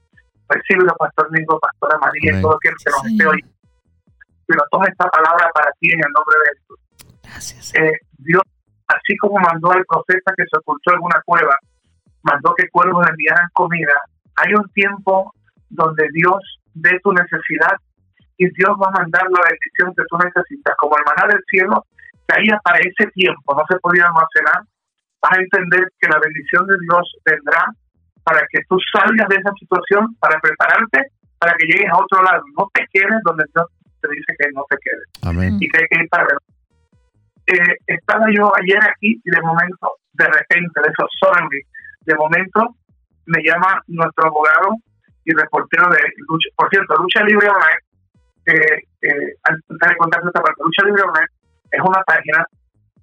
recíbelo, 0.49 0.93
Pastor 0.97 1.31
Mingo, 1.31 1.59
Pastora 1.59 1.97
María, 1.99 2.37
y 2.37 2.41
todo 2.41 2.55
aquel 2.55 2.73
que 2.83 2.91
nos 2.91 3.01
Sí. 3.03 3.11
esté 3.13 3.25
oyendo. 3.27 3.53
Pero 4.45 4.61
toma 4.71 4.85
esta 4.87 5.07
palabra 5.09 5.49
para 5.53 5.71
ti 5.79 5.91
en 5.91 5.99
el 5.99 6.11
nombre 6.13 6.35
de 6.43 6.59
Jesús. 6.59 6.79
Gracias. 7.23 7.75
Eh, 7.75 7.91
Dios, 8.19 8.41
así 8.87 9.17
como 9.17 9.39
mandó 9.39 9.71
al 9.71 9.85
profeta 9.85 10.33
que 10.35 10.43
se 10.43 10.57
ocultó 10.57 10.93
en 10.93 11.01
una 11.01 11.21
cueva, 11.25 11.55
mandó 12.23 12.53
que 12.55 12.69
cuervos 12.69 13.05
le 13.05 13.11
enviaran 13.11 13.47
comida, 13.53 13.93
hay 14.35 14.53
un 14.53 14.67
tiempo 14.69 15.33
donde 15.69 16.07
Dios 16.13 16.39
ve 16.73 16.99
tu 17.03 17.11
necesidad 17.13 17.77
y 18.37 18.45
Dios 18.53 18.71
va 18.81 18.89
a 18.89 19.01
mandar 19.01 19.23
la 19.29 19.41
bendición 19.45 19.93
que 19.95 20.03
tú 20.09 20.17
necesitas. 20.17 20.75
Como 20.77 20.97
el 20.97 21.05
maná 21.05 21.33
del 21.33 21.43
cielo 21.49 21.85
caía 22.25 22.57
para 22.63 22.79
ese 22.79 23.09
tiempo, 23.13 23.53
no 23.53 23.63
se 23.69 23.77
podía 23.79 24.05
almacenar, 24.05 24.65
vas 25.21 25.37
a 25.37 25.41
entender 25.41 25.87
que 25.99 26.09
la 26.09 26.19
bendición 26.19 26.65
de 26.65 26.75
Dios 26.81 27.03
vendrá 27.25 27.65
para 28.23 28.41
que 28.49 28.59
tú 28.69 28.77
salgas 28.91 29.27
de 29.29 29.35
esa 29.35 29.51
situación, 29.59 30.15
para 30.19 30.39
prepararte, 30.39 31.11
para 31.37 31.53
que 31.55 31.67
llegues 31.67 31.91
a 31.91 31.97
otro 31.97 32.23
lado. 32.23 32.41
No 32.57 32.69
te 32.73 32.85
quedes 32.91 33.19
donde 33.23 33.43
Dios 33.53 33.67
te 34.01 34.09
dice 34.09 34.35
que 34.37 34.47
no 34.53 34.65
te 34.69 34.77
quedes 34.81 35.07
Amén. 35.23 35.57
y 35.59 35.67
que 35.67 35.77
hay 35.77 35.87
que 35.89 36.03
ir 36.03 36.09
para. 36.09 36.27
Eh, 37.47 37.75
estaba 37.87 38.25
yo 38.31 38.51
ayer 38.61 38.79
aquí 38.83 39.19
y 39.23 39.29
de 39.29 39.41
momento, 39.41 39.97
de 40.13 40.25
repente, 40.25 40.81
de 40.81 40.87
eso, 40.87 41.07
suddenly, 41.19 41.61
de 42.05 42.15
momento 42.15 42.75
me 43.25 43.41
llama 43.43 43.81
nuestro 43.87 44.27
abogado 44.27 44.75
y 45.25 45.33
reportero 45.33 45.89
de 45.89 45.99
Lucha, 46.27 46.49
por 46.55 46.69
cierto, 46.69 46.95
Lucha 46.95 47.23
Libre 47.23 47.47
Online, 47.47 47.81
eh, 48.45 48.77
eh, 49.01 49.33
antes 49.43 49.89
de 49.89 49.97
contarte 49.97 50.27
esta 50.27 50.41
parte, 50.41 50.63
Lucha 50.63 50.85
Libre 50.85 51.03
Online 51.03 51.27
es 51.71 51.81
una 51.81 52.01
página 52.03 52.45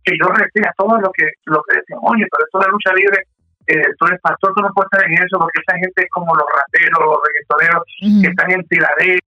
que 0.04 0.14
yo 0.18 0.28
recibía 0.28 0.72
todo 0.76 0.98
lo 0.98 1.10
que 1.12 1.28
lo 1.46 1.62
que 1.64 1.76
decían, 1.78 2.00
oye, 2.02 2.24
pero 2.30 2.44
esto 2.44 2.58
de 2.58 2.72
lucha 2.72 2.92
libre, 2.94 3.18
eh, 3.66 3.92
tú 3.98 4.06
eres 4.06 4.20
pastor, 4.20 4.54
tú 4.54 4.62
no 4.62 4.70
puedes 4.74 4.88
estar 4.92 5.04
en 5.04 5.14
eso, 5.14 5.38
porque 5.38 5.60
esa 5.60 5.76
gente 5.76 6.02
es 6.02 6.10
como 6.10 6.34
los 6.34 6.46
rateros, 6.48 7.00
los 7.04 7.18
reggaetoneros, 7.20 7.84
Ujú. 8.02 8.22
que 8.22 8.28
están 8.28 8.50
en 8.50 8.64
tiradero, 8.68 9.26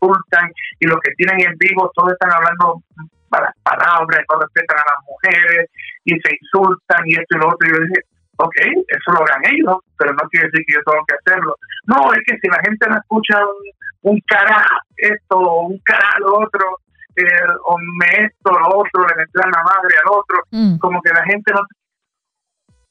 insultan 0.00 0.50
y 0.78 0.86
lo 0.86 0.98
que 1.00 1.12
tienen 1.12 1.40
en 1.40 1.56
vivo, 1.58 1.90
todos 1.94 2.12
están 2.12 2.32
hablando 2.32 2.82
malas 3.30 3.54
palabras, 3.62 4.20
no 4.32 4.40
respetan 4.40 4.78
a 4.78 4.90
las 4.90 5.00
mujeres 5.06 5.70
y 6.04 6.12
se 6.20 6.36
insultan 6.40 7.02
y 7.06 7.12
esto 7.12 7.36
y 7.36 7.38
lo 7.38 7.48
otro. 7.48 7.68
Y 7.68 7.70
yo 7.70 7.78
dije, 7.86 8.00
ok, 8.36 8.56
eso 8.88 9.12
lo 9.12 9.20
hagan 9.20 9.42
ellos, 9.52 9.76
pero 9.98 10.12
no 10.12 10.28
quiere 10.30 10.46
decir 10.46 10.64
que 10.66 10.74
yo 10.74 10.80
tengo 10.84 11.04
que 11.06 11.14
hacerlo. 11.14 11.54
No, 11.86 12.12
es 12.12 12.20
que 12.26 12.38
si 12.40 12.48
la 12.48 12.60
gente 12.64 12.88
no 12.88 12.96
escucha 12.96 13.38
un, 13.38 14.12
un 14.12 14.20
cara 14.26 14.64
esto, 14.96 15.38
un 15.38 15.78
cara 15.84 16.08
lo 16.18 16.38
otro, 16.40 16.78
eh, 17.16 17.46
o 17.66 17.76
me 17.78 18.24
esto, 18.24 18.50
lo 18.50 18.78
otro, 18.78 19.06
le 19.06 19.14
meten 19.16 19.50
la 19.50 19.62
madre 19.62 19.94
al 20.02 20.10
otro, 20.10 20.38
Mm. 20.50 20.78
como 20.78 21.00
que 21.02 21.12
la 21.12 21.24
gente 21.24 21.52
no... 21.52 21.60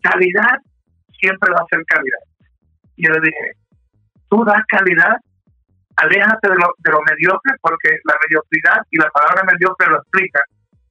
Calidad 0.01 0.57
siempre 1.19 1.51
va 1.51 1.59
a 1.59 1.67
ser 1.69 1.83
calidad. 1.85 2.19
Y 2.95 3.05
yo 3.07 3.13
le 3.13 3.19
dije, 3.19 3.51
tú 4.29 4.43
das 4.45 4.61
calidad, 4.67 5.17
aléjate 6.01 6.49
de 6.49 6.55
lo, 6.55 6.67
de 6.77 6.91
lo 6.91 7.01
mediocre, 7.01 7.53
porque 7.61 7.99
la 8.03 8.15
mediocridad 8.23 8.81
y 8.89 8.97
la 8.97 9.09
palabra 9.09 9.43
mediocre 9.43 9.87
lo 9.87 9.97
explica. 9.97 10.41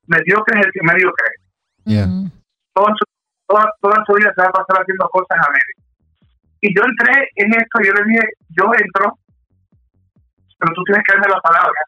Mediocre 0.06 0.60
es 0.60 0.66
el 0.66 0.72
que 0.72 0.82
medio 0.82 1.12
cree. 1.12 1.36
Yeah. 1.85 2.06
Mm. 2.06 2.30
Toda 2.74 2.94
su, 2.97 3.05
toda, 3.47 3.72
toda 3.80 4.05
su 4.06 4.12
vida 4.14 4.32
se 4.35 4.43
va 4.43 4.48
a 4.48 4.60
pasar 4.60 4.82
haciendo 4.82 5.09
cosas 5.09 5.39
a 5.39 5.51
medio. 5.51 5.74
Y 6.60 6.74
yo 6.74 6.82
entré 6.85 7.30
en 7.36 7.52
esto, 7.55 7.78
yo 7.85 7.93
le 7.93 8.05
dije, 8.05 8.24
yo 8.51 8.64
entro, 8.74 9.18
pero 10.59 10.72
tú 10.74 10.82
tienes 10.85 11.05
que 11.05 11.12
darme 11.12 11.32
la 11.32 11.40
palabra 11.40 11.80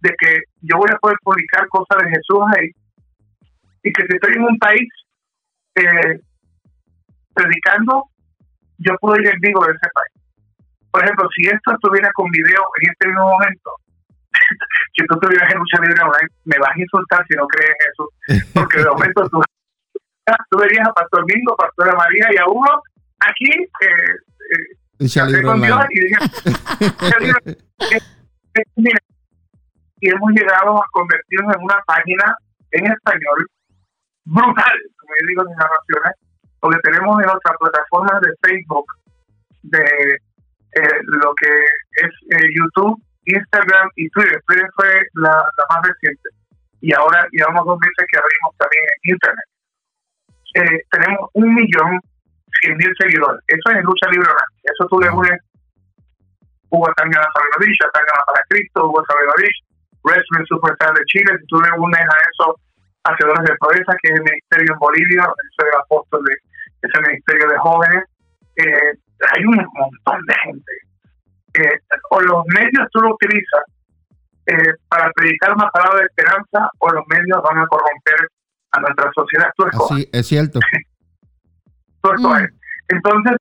de 0.00 0.14
que 0.18 0.40
yo 0.62 0.76
voy 0.78 0.90
a 0.92 0.98
poder 0.98 1.16
publicar 1.22 1.66
cosas 1.68 1.98
de 2.04 2.10
Jesús 2.10 2.42
ahí 2.56 2.70
y 3.82 3.92
que 3.92 4.02
si 4.06 4.14
estoy 4.14 4.34
en 4.34 4.42
un 4.42 4.58
país 4.58 4.88
eh, 5.74 6.20
predicando, 7.34 8.04
yo 8.78 8.94
puedo 9.00 9.20
ir 9.20 9.28
en 9.28 9.40
vivo 9.40 9.64
de 9.66 9.72
ese 9.72 9.90
país. 9.92 10.23
Por 10.94 11.02
ejemplo, 11.02 11.28
si 11.34 11.42
esto 11.48 11.72
estuviera 11.74 12.08
con 12.14 12.30
video 12.30 12.62
en 12.80 12.90
este 12.92 13.08
mismo 13.08 13.28
momento, 13.28 13.70
si 14.94 15.04
tú 15.06 15.14
estuvieras 15.14 15.50
en 15.50 15.58
lucha 15.58 15.82
libre 15.82 16.00
me 16.44 16.58
vas 16.60 16.70
a 16.70 16.80
insultar 16.80 17.26
si 17.26 17.34
no 17.36 17.48
crees 17.48 17.74
en 17.74 17.82
Jesús, 17.82 18.54
porque 18.54 18.78
de 18.78 18.86
momento 18.86 19.28
tú, 19.28 19.42
tú 20.50 20.58
verías 20.58 20.86
a 20.86 20.92
Pastor 20.92 21.24
Mingo, 21.26 21.56
Pastora 21.56 21.96
María 21.96 22.28
y 22.30 22.36
a 22.36 22.46
Hugo 22.46 22.80
aquí 23.18 23.50
eh, 23.50 24.14
eh, 25.02 25.42
con 25.42 25.60
Dios 25.60 25.84
y 25.90 26.00
dije, 26.00 26.16
y 29.98 30.10
hemos 30.10 30.30
llegado 30.30 30.78
a 30.78 30.86
convertirnos 30.92 31.56
en 31.56 31.62
una 31.64 31.82
página 31.86 32.36
en 32.70 32.86
español 32.86 33.48
brutal, 34.26 34.78
como 35.00 35.12
yo 35.20 35.26
digo 35.26 35.42
en 35.42 35.48
mis 35.48 35.56
narraciones, 35.56 36.14
porque 36.60 36.78
tenemos 36.84 37.18
en 37.18 37.26
nuestras 37.26 37.56
plataformas 37.58 38.20
de 38.20 38.30
Facebook, 38.46 38.86
de 39.62 40.20
eh, 40.74 40.98
lo 41.22 41.34
que 41.34 41.50
es 42.02 42.12
eh, 42.36 42.48
YouTube, 42.54 43.00
Instagram 43.26 43.88
y 43.96 44.08
Twitter. 44.10 44.40
Twitter 44.46 44.68
fue 44.74 44.88
la, 45.14 45.44
más 45.70 45.80
reciente. 45.86 46.28
Y 46.80 46.92
ahora 46.92 47.26
llevamos 47.32 47.64
dos 47.64 47.78
meses 47.80 48.04
que 48.10 48.18
abrimos 48.18 48.50
también 48.58 48.84
en 48.84 49.14
Internet. 49.14 49.48
Eh, 50.54 50.80
tenemos 50.90 51.30
un 51.32 51.54
millón 51.54 52.00
cien 52.60 52.76
mil 52.76 52.92
seguidores. 52.98 53.40
Eso 53.48 53.70
es 53.70 53.76
en 53.76 53.84
lucha 53.84 54.10
libre. 54.10 54.28
Eso 54.62 54.86
tú 54.88 55.00
le 55.00 55.10
unes 55.10 55.40
Hugo 56.70 56.90
Tangana 56.96 57.26
Sabinovich, 57.32 57.78
Tangana 57.92 58.22
para 58.26 58.44
Cristo, 58.48 58.86
Hugo 58.86 59.02
Sabinovich, 59.06 59.58
Wrestling 60.02 60.46
Superstar 60.46 60.94
de 60.94 61.04
Chile. 61.06 61.38
Si 61.40 61.46
tú 61.46 61.60
le 61.60 61.70
unes 61.78 62.00
a 62.00 62.18
eso 62.30 62.56
Hacedores 63.04 63.44
de 63.44 63.56
Proeza, 63.60 63.92
que 64.02 64.12
es 64.12 64.16
el 64.16 64.24
ministerio 64.24 64.72
en 64.72 64.78
Bolivia, 64.78 65.22
el 65.28 65.80
apóstol 65.80 66.24
de 66.24 66.34
ese 66.88 67.00
ministerio 67.00 67.48
de 67.48 67.58
jóvenes, 67.58 68.04
eh, 68.56 68.92
hay 69.32 69.44
un 69.44 69.56
montón 69.56 70.26
de 70.26 70.34
gente. 70.44 70.72
Eh, 71.54 71.80
o 72.10 72.20
los 72.20 72.44
medios 72.46 72.88
tú 72.92 73.00
lo 73.00 73.14
utilizas 73.14 73.62
eh, 74.46 74.74
para 74.88 75.10
predicar 75.12 75.54
una 75.54 75.68
palabra 75.70 76.00
de 76.00 76.06
esperanza, 76.06 76.68
o 76.78 76.90
los 76.90 77.04
medios 77.08 77.40
van 77.42 77.58
a 77.58 77.66
corromper 77.66 78.28
a 78.72 78.80
nuestra 78.80 79.10
sociedad. 79.14 79.50
Tú 79.56 79.64
Así, 79.66 80.08
es 80.12 80.26
cierto. 80.26 80.60
tú. 82.02 82.10
Mm. 82.12 82.48
Entonces, 82.88 83.36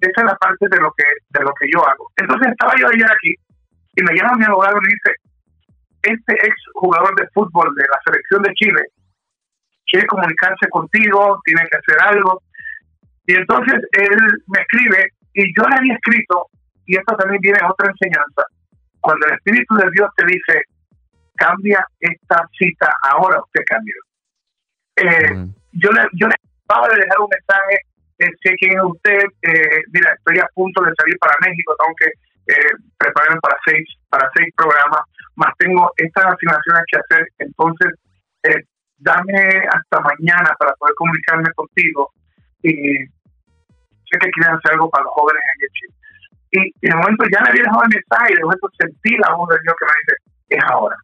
esa 0.00 0.20
es 0.20 0.24
la 0.24 0.36
parte 0.36 0.66
de 0.68 0.78
lo 0.78 0.92
que 0.96 1.04
de 1.30 1.44
lo 1.44 1.52
que 1.54 1.66
yo 1.72 1.86
hago. 1.86 2.10
Entonces 2.16 2.48
estaba 2.48 2.74
yo 2.78 2.86
ayer 2.88 3.06
aquí 3.10 3.34
y 3.96 4.02
me 4.02 4.14
llama 4.14 4.38
mi 4.38 4.44
abogado 4.44 4.76
y 4.78 4.80
me 4.80 4.94
dice, 4.94 5.12
este 6.02 6.46
ex 6.46 6.54
jugador 6.74 7.14
de 7.16 7.28
fútbol 7.34 7.74
de 7.74 7.82
la 7.82 7.98
selección 8.04 8.42
de 8.42 8.54
Chile 8.54 8.82
quiere 9.90 10.06
comunicarse 10.06 10.68
contigo, 10.70 11.40
tiene 11.44 11.62
que 11.70 11.78
hacer 11.78 12.14
algo. 12.14 12.42
Y 13.26 13.34
entonces 13.34 13.74
él 13.92 14.18
me 14.46 14.60
escribe 14.60 15.12
y 15.38 15.54
yo 15.56 15.62
le 15.68 15.76
había 15.76 15.94
escrito, 15.94 16.46
y 16.86 16.96
esto 16.96 17.16
también 17.16 17.40
viene 17.40 17.58
a 17.62 17.70
otra 17.70 17.90
enseñanza, 17.90 18.42
cuando 19.00 19.24
el 19.26 19.34
Espíritu 19.34 19.72
de 19.76 19.88
Dios 19.92 20.10
te 20.16 20.26
dice, 20.26 20.62
cambia 21.36 21.86
esta 22.00 22.44
cita, 22.58 22.92
ahora 23.02 23.38
usted 23.40 23.62
cambia. 23.66 23.94
Eh, 24.96 25.26
Amén. 25.30 25.54
yo 25.72 25.90
le, 25.92 26.02
yo 26.14 26.26
le 26.26 26.34
acababa 26.66 26.92
de 26.92 27.00
dejar 27.02 27.20
un 27.20 27.30
mensaje, 27.30 27.74
eh, 28.18 28.32
sé 28.42 28.54
quién 28.58 28.78
es 28.78 28.82
usted, 28.82 29.22
eh, 29.42 29.80
mira, 29.92 30.12
estoy 30.12 30.40
a 30.40 30.50
punto 30.54 30.82
de 30.82 30.92
salir 30.98 31.16
para 31.20 31.38
México, 31.46 31.76
tengo 31.78 31.94
que 31.94 32.10
eh, 32.52 32.74
prepararme 32.98 33.38
para 33.40 33.56
seis, 33.64 33.86
para 34.08 34.28
seis 34.34 34.52
programas, 34.56 35.02
más 35.36 35.54
tengo 35.58 35.88
estas 35.98 36.34
asignaciones 36.34 36.82
que 36.90 36.98
hacer, 36.98 37.28
entonces 37.38 37.94
eh, 38.42 38.64
dame 38.96 39.68
hasta 39.70 40.00
mañana 40.00 40.50
para 40.58 40.72
poder 40.74 40.94
comunicarme 40.96 41.52
contigo 41.54 42.10
y 42.60 43.06
sé 44.10 44.18
que 44.18 44.30
quieren 44.30 44.54
hacer 44.56 44.72
algo 44.72 44.90
para 44.90 45.04
los 45.04 45.12
jóvenes 45.14 45.42
en 45.42 45.68
Chile. 45.72 45.94
Y, 46.50 46.60
y 46.80 46.86
de 46.88 46.96
momento 46.96 47.24
ya 47.32 47.40
le 47.44 47.50
había 47.50 47.62
dejado 47.64 47.82
el 47.84 47.94
mensaje 47.94 48.32
y 48.32 48.36
de 48.36 48.44
momento 48.44 48.66
sentí 48.80 49.12
la 49.20 49.34
voz 49.36 49.48
de 49.50 49.58
Dios 49.62 49.74
que 49.78 49.84
me 49.86 49.96
dice, 50.00 50.14
es 50.48 50.64
ahora 50.72 50.96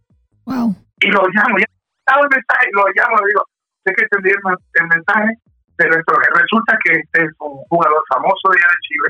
Wow. 0.46 0.76
y 1.00 1.08
lo 1.08 1.20
llamo, 1.32 1.56
ya 1.58 1.68
estaba 2.00 2.20
el 2.24 2.32
mensaje, 2.32 2.66
lo 2.72 2.84
llamo, 2.96 3.16
le 3.20 3.28
digo, 3.28 3.42
sé 3.84 3.92
que 3.96 4.06
te 4.08 4.16
envié 4.16 4.32
el, 4.32 4.56
el 4.80 4.86
mensaje, 4.88 5.30
pero 5.76 5.98
esto 5.98 6.12
resulta 6.34 6.78
que 6.84 6.92
este 7.00 7.24
es 7.24 7.30
un 7.40 7.56
jugador 7.68 8.02
famoso 8.12 8.44
de 8.52 8.56
allá 8.58 8.68
de 8.68 8.84
Chile, 8.84 9.08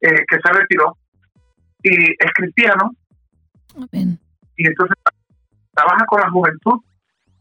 eh, 0.00 0.24
que 0.28 0.36
se 0.40 0.52
retiró, 0.52 0.96
y 1.82 1.94
es 2.12 2.30
cristiano, 2.34 2.90
Amén. 3.76 4.18
y 4.56 4.66
entonces 4.66 4.96
trabaja 5.74 6.04
con 6.06 6.20
la 6.20 6.30
juventud, 6.30 6.80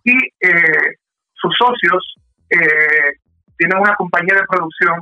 y 0.03 0.15
eh, 0.41 0.95
sus 1.33 1.55
socios 1.57 2.15
eh, 2.49 3.19
tienen 3.57 3.77
una 3.79 3.95
compañía 3.95 4.35
de 4.35 4.47
producción, 4.47 4.99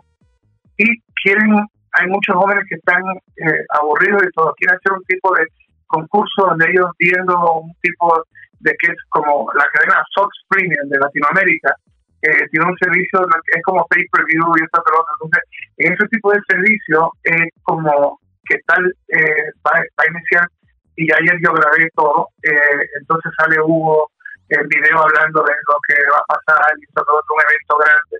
y 0.81 1.01
quieren, 1.23 1.53
hay 1.93 2.07
muchos 2.07 2.35
jóvenes 2.35 2.63
que 2.67 2.75
están 2.75 3.01
eh, 3.37 3.65
aburridos 3.79 4.23
y 4.23 4.31
todo, 4.31 4.53
quieren 4.57 4.77
hacer 4.77 4.93
un 4.93 5.03
tipo 5.05 5.35
de 5.35 5.45
concurso 5.87 6.47
donde 6.47 6.69
ellos 6.69 6.89
viendo 6.97 7.35
un 7.53 7.73
tipo 7.81 8.23
de 8.59 8.71
que 8.79 8.91
es 8.91 8.97
como 9.09 9.47
la 9.53 9.65
cadena 9.73 10.03
Sox 10.15 10.29
Premium 10.49 10.89
de 10.89 10.99
Latinoamérica, 10.99 11.75
eh, 12.21 12.47
tiene 12.51 12.67
un 12.67 12.77
servicio 12.77 13.19
es 13.55 13.63
como 13.63 13.85
pay 13.87 14.05
per 14.11 14.23
view 14.25 14.45
y 14.57 14.63
esta 14.63 14.81
pelota. 14.83 15.09
Entonces, 15.13 15.43
en 15.77 15.93
ese 15.93 16.07
tipo 16.07 16.31
de 16.31 16.39
servicio 16.47 17.11
es 17.23 17.49
como 17.63 18.19
que 18.45 18.57
tal 18.67 18.85
eh, 19.09 19.49
va, 19.65 19.81
a 19.81 20.07
iniciar 20.07 20.47
y 20.95 21.11
ayer 21.11 21.37
yo 21.43 21.51
grabé 21.53 21.89
todo. 21.95 22.27
eh, 22.43 22.85
entonces 22.99 23.31
sale 23.37 23.59
Hugo 23.59 24.11
el 24.49 24.67
video 24.67 25.01
hablando 25.01 25.41
de 25.43 25.53
lo 25.67 25.77
que 25.87 25.95
va 26.11 26.19
a 26.19 26.35
pasar 26.35 26.73
y 26.77 26.85
todo 26.93 27.23
un 27.33 27.41
evento 27.41 27.77
grande. 27.79 28.17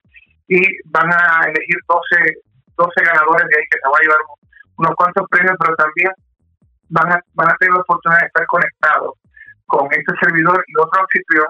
Y 0.47 0.61
van 0.89 1.11
a 1.11 1.45
elegir 1.45 1.77
12, 1.87 2.33
12 2.81 3.05
ganadores 3.05 3.45
de 3.47 3.55
ahí 3.57 3.65
que 3.69 3.77
se 3.77 3.89
va 3.89 3.97
a 3.97 4.01
llevar 4.01 4.21
un, 4.25 4.37
unos 4.81 4.95
cuantos 4.97 5.25
premios, 5.29 5.55
pero 5.61 5.75
también 5.77 6.11
van 6.89 7.13
a, 7.13 7.17
van 7.33 7.49
a 7.49 7.55
tener 7.61 7.73
la 7.77 7.85
oportunidad 7.85 8.21
de 8.21 8.27
estar 8.27 8.45
conectados 8.47 9.13
con 9.69 9.85
este 9.93 10.13
servidor 10.19 10.57
y 10.67 10.73
otro 10.81 11.01
anfitrión 11.01 11.47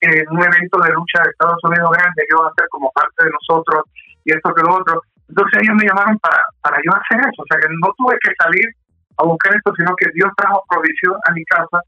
en 0.00 0.28
un 0.28 0.42
evento 0.42 0.76
de 0.82 0.92
lucha 0.92 1.22
de 1.22 1.30
Estados 1.30 1.62
Unidos 1.64 1.90
grande, 1.94 2.26
que 2.28 2.36
van 2.36 2.50
a 2.50 2.58
ser 2.58 2.66
como 2.68 2.90
parte 2.92 3.24
de 3.24 3.30
nosotros 3.30 3.84
y 4.24 4.32
esto 4.32 4.52
que 4.52 4.62
lo 4.62 4.76
otro. 4.76 5.00
Entonces 5.28 5.62
ellos 5.62 5.76
me 5.80 5.86
llamaron 5.88 6.18
para, 6.18 6.42
para 6.60 6.76
yo 6.84 6.92
hacer 6.92 7.20
eso, 7.24 7.40
o 7.40 7.48
sea 7.48 7.56
que 7.56 7.72
no 7.72 7.88
tuve 7.96 8.18
que 8.20 8.34
salir 8.36 8.68
a 9.16 9.24
buscar 9.24 9.54
esto, 9.56 9.72
sino 9.76 9.94
que 9.96 10.10
Dios 10.12 10.28
trajo 10.36 10.64
provisión 10.68 11.14
a 11.24 11.32
mi 11.32 11.44
casa. 11.44 11.78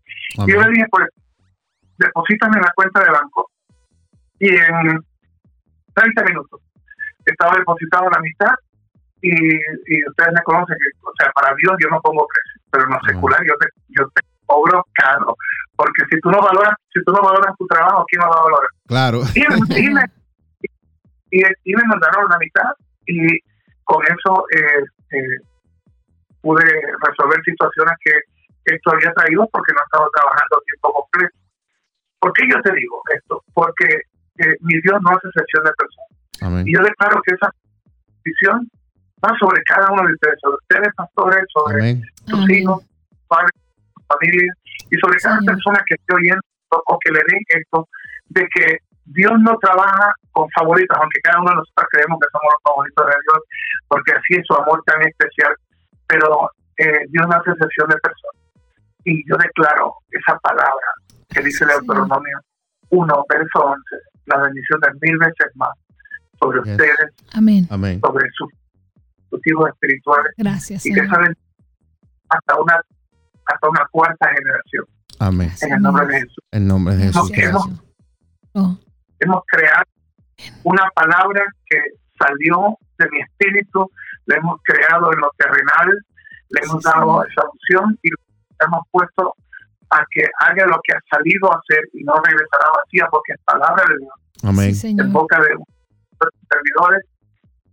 Y 0.46 0.52
yo 0.52 0.62
le 0.62 0.70
dije, 0.70 0.86
pues, 0.90 1.08
deposítame 1.98 2.56
en 2.56 2.62
la 2.62 2.72
cuenta 2.74 3.02
de 3.02 3.10
banco. 3.10 3.50
Y 4.38 4.48
en 4.54 5.00
30 5.92 6.24
minutos 6.24 6.60
estaba 7.24 7.52
depositado 7.58 8.08
la 8.08 8.20
mitad 8.20 8.54
y, 9.26 9.56
y 9.94 10.08
ustedes 10.08 10.32
me 10.32 10.42
conocen 10.42 10.76
que, 10.78 10.90
o 11.02 11.12
sea, 11.18 11.30
para 11.32 11.54
Dios 11.56 11.74
yo 11.80 11.88
no 11.88 12.00
pongo 12.00 12.26
precio, 12.26 12.62
pero 12.70 12.84
en 12.84 12.90
lo 12.90 13.00
secular 13.06 13.40
yo 13.46 13.54
te, 13.58 13.66
yo 13.88 14.08
te 14.14 14.22
cobro 14.46 14.86
caro, 14.94 15.36
porque 15.74 16.04
si 16.10 16.20
tú 16.20 16.30
no 16.30 16.40
valoras, 16.40 16.74
si 16.92 17.02
tú 17.02 17.12
no 17.12 17.20
valoras 17.22 17.56
tu 17.58 17.66
trabajo, 17.66 18.04
¿quién 18.08 18.22
lo 18.22 18.30
va 18.30 18.38
a 18.38 18.44
valorar? 18.44 18.70
Claro. 18.86 19.20
Y, 19.34 19.42
y 19.82 19.88
me, 19.90 20.04
y, 21.30 21.42
y 21.42 21.74
me 21.74 21.84
mandaron 21.86 22.30
la 22.30 22.38
mitad 22.38 22.70
y 23.06 23.38
con 23.84 24.02
eso 24.04 24.46
eh, 24.54 24.84
eh, 25.10 25.38
pude 26.40 26.64
resolver 27.06 27.42
situaciones 27.44 27.94
que 28.04 28.12
esto 28.74 28.90
había 28.92 29.12
traído 29.12 29.48
porque 29.52 29.72
no 29.72 29.80
estaba 29.82 30.06
trabajando 30.14 30.56
a 30.56 30.66
tiempo 30.66 30.92
completo. 30.92 31.36
¿Por 32.18 32.32
qué 32.32 32.42
yo 32.50 32.60
te 32.62 32.72
digo 32.72 33.02
esto? 33.14 33.42
Porque 33.54 33.86
eh, 34.38 34.56
mi 34.60 34.80
Dios 34.82 34.98
no 35.02 35.10
hace 35.10 35.28
excepción 35.28 35.64
de 35.64 35.72
personas. 35.74 36.66
Y 36.66 36.74
yo 36.74 36.82
declaro 36.82 37.20
que 37.22 37.34
esa 37.34 37.50
visión 38.24 38.68
va 39.24 39.34
sobre 39.38 39.62
cada 39.64 39.90
uno 39.92 40.02
de 40.06 40.14
ustedes, 40.14 40.38
sobre 40.40 40.56
ustedes 40.56 40.94
pastores, 40.94 41.44
sobre 41.52 42.02
sus 42.26 42.50
hijos, 42.50 42.84
padres, 43.28 43.52
familia 44.08 44.52
y 44.90 44.96
sobre 44.98 45.18
cada 45.18 45.40
persona 45.40 45.78
que 45.86 45.94
esté 45.94 46.14
oyendo 46.14 46.42
o 46.70 46.98
que 46.98 47.12
le 47.12 47.20
den 47.28 47.42
esto, 47.48 47.88
de 48.28 48.46
que 48.54 48.78
Dios 49.06 49.32
no 49.40 49.56
trabaja 49.58 50.12
con 50.32 50.48
favoritos, 50.50 50.96
aunque 51.00 51.20
cada 51.22 51.40
uno 51.40 51.50
de 51.50 51.56
nosotros 51.56 51.86
creemos 51.92 52.18
que 52.20 52.28
somos 52.32 52.52
los 52.52 52.62
favoritos 52.62 53.06
de 53.06 53.12
Dios, 53.22 53.40
porque 53.88 54.12
así 54.12 54.34
es 54.40 54.46
su 54.46 54.54
amor 54.54 54.82
tan 54.84 55.00
especial, 55.02 55.54
pero 56.08 56.50
eh, 56.76 57.06
Dios 57.08 57.26
no 57.28 57.36
hace 57.36 57.50
excepción 57.50 57.88
de 57.88 57.96
personas. 57.98 58.42
Y 59.04 59.22
yo 59.30 59.36
declaro 59.36 59.94
esa 60.10 60.38
palabra 60.40 60.88
que 61.30 61.42
dice 61.42 61.64
el 61.64 61.70
Deuteronomio 61.70 62.38
1, 62.90 63.24
verso 63.28 63.58
11, 63.60 63.82
la 64.26 64.38
bendición 64.38 64.80
de 64.80 64.88
mil 65.00 65.18
veces 65.18 65.50
más 65.54 65.70
sobre 66.40 66.60
ustedes, 66.60 67.14
Amén. 67.32 67.66
sobre 67.68 68.28
sus, 68.32 68.50
hijos 69.44 69.68
espirituales, 69.68 70.32
Gracias, 70.36 70.86
y 70.86 70.92
que 70.92 71.06
saben 71.06 71.36
hasta 72.28 72.60
una 72.60 72.80
hasta 73.46 73.68
una 73.68 73.86
cuarta 73.90 74.28
generación. 74.28 74.84
Amén. 75.18 75.52
En 75.62 75.72
el 75.72 75.82
nombre 75.82 76.06
de 76.06 76.20
Jesús. 76.20 76.44
En 76.50 76.66
nombre 76.66 76.96
de 76.96 77.04
Jesús. 77.04 77.30
Hemos, 77.32 77.68
oh. 78.54 78.78
hemos 79.20 79.42
creado 79.46 79.84
una 80.64 80.90
palabra 80.94 81.44
que 81.66 81.78
salió 82.18 82.76
de 82.98 83.08
mi 83.10 83.20
espíritu, 83.20 83.90
la 84.26 84.36
hemos 84.36 84.60
creado 84.62 85.12
en 85.12 85.20
lo 85.20 85.30
terrenal, 85.38 86.04
le 86.50 86.60
hemos 86.64 86.82
dado 86.82 87.24
esa 87.24 87.42
opción 87.46 87.98
y 88.02 88.10
hemos 88.64 88.80
puesto 88.90 89.34
a 89.90 90.04
que 90.10 90.24
haga 90.40 90.66
lo 90.66 90.80
que 90.82 90.92
ha 90.92 91.00
salido 91.10 91.52
a 91.52 91.56
hacer 91.56 91.84
y 91.92 92.02
no 92.02 92.14
regresará 92.14 92.70
vacía 92.76 93.06
porque 93.10 93.32
es 93.32 93.40
palabra 93.44 93.84
de 93.88 93.98
Dios. 93.98 94.12
Amén. 94.42 94.74
en 95.00 95.12
boca 95.12 95.40
de 95.40 95.56
servidores 96.50 97.04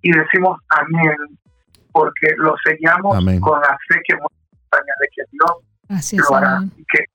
y 0.01 0.11
decimos 0.11 0.59
amén 0.69 1.15
porque 1.93 2.33
lo 2.37 2.55
sellamos 2.65 3.15
con 3.39 3.61
la 3.61 3.77
fe 3.87 4.01
que 4.05 4.15
de 4.15 5.07
que 5.15 5.23
Dios 5.31 6.27
lo 6.29 6.35
hará. 6.35 6.59
Y 6.75 6.83
que 6.91 7.05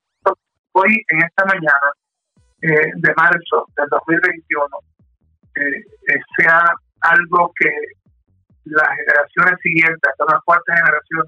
hoy, 0.73 1.05
en 1.09 1.19
esta 1.19 1.45
mañana 1.45 1.91
eh, 2.63 2.91
de 2.95 3.15
marzo 3.17 3.67
del 3.77 3.89
2021, 3.91 4.67
eh, 5.57 5.61
eh, 5.61 6.21
sea 6.39 6.65
algo 7.01 7.53
que 7.59 7.71
las 8.65 8.89
generaciones 8.97 9.61
siguientes, 9.63 10.01
hasta 10.09 10.33
la 10.33 10.41
cuarta 10.45 10.77
generación, 10.77 11.25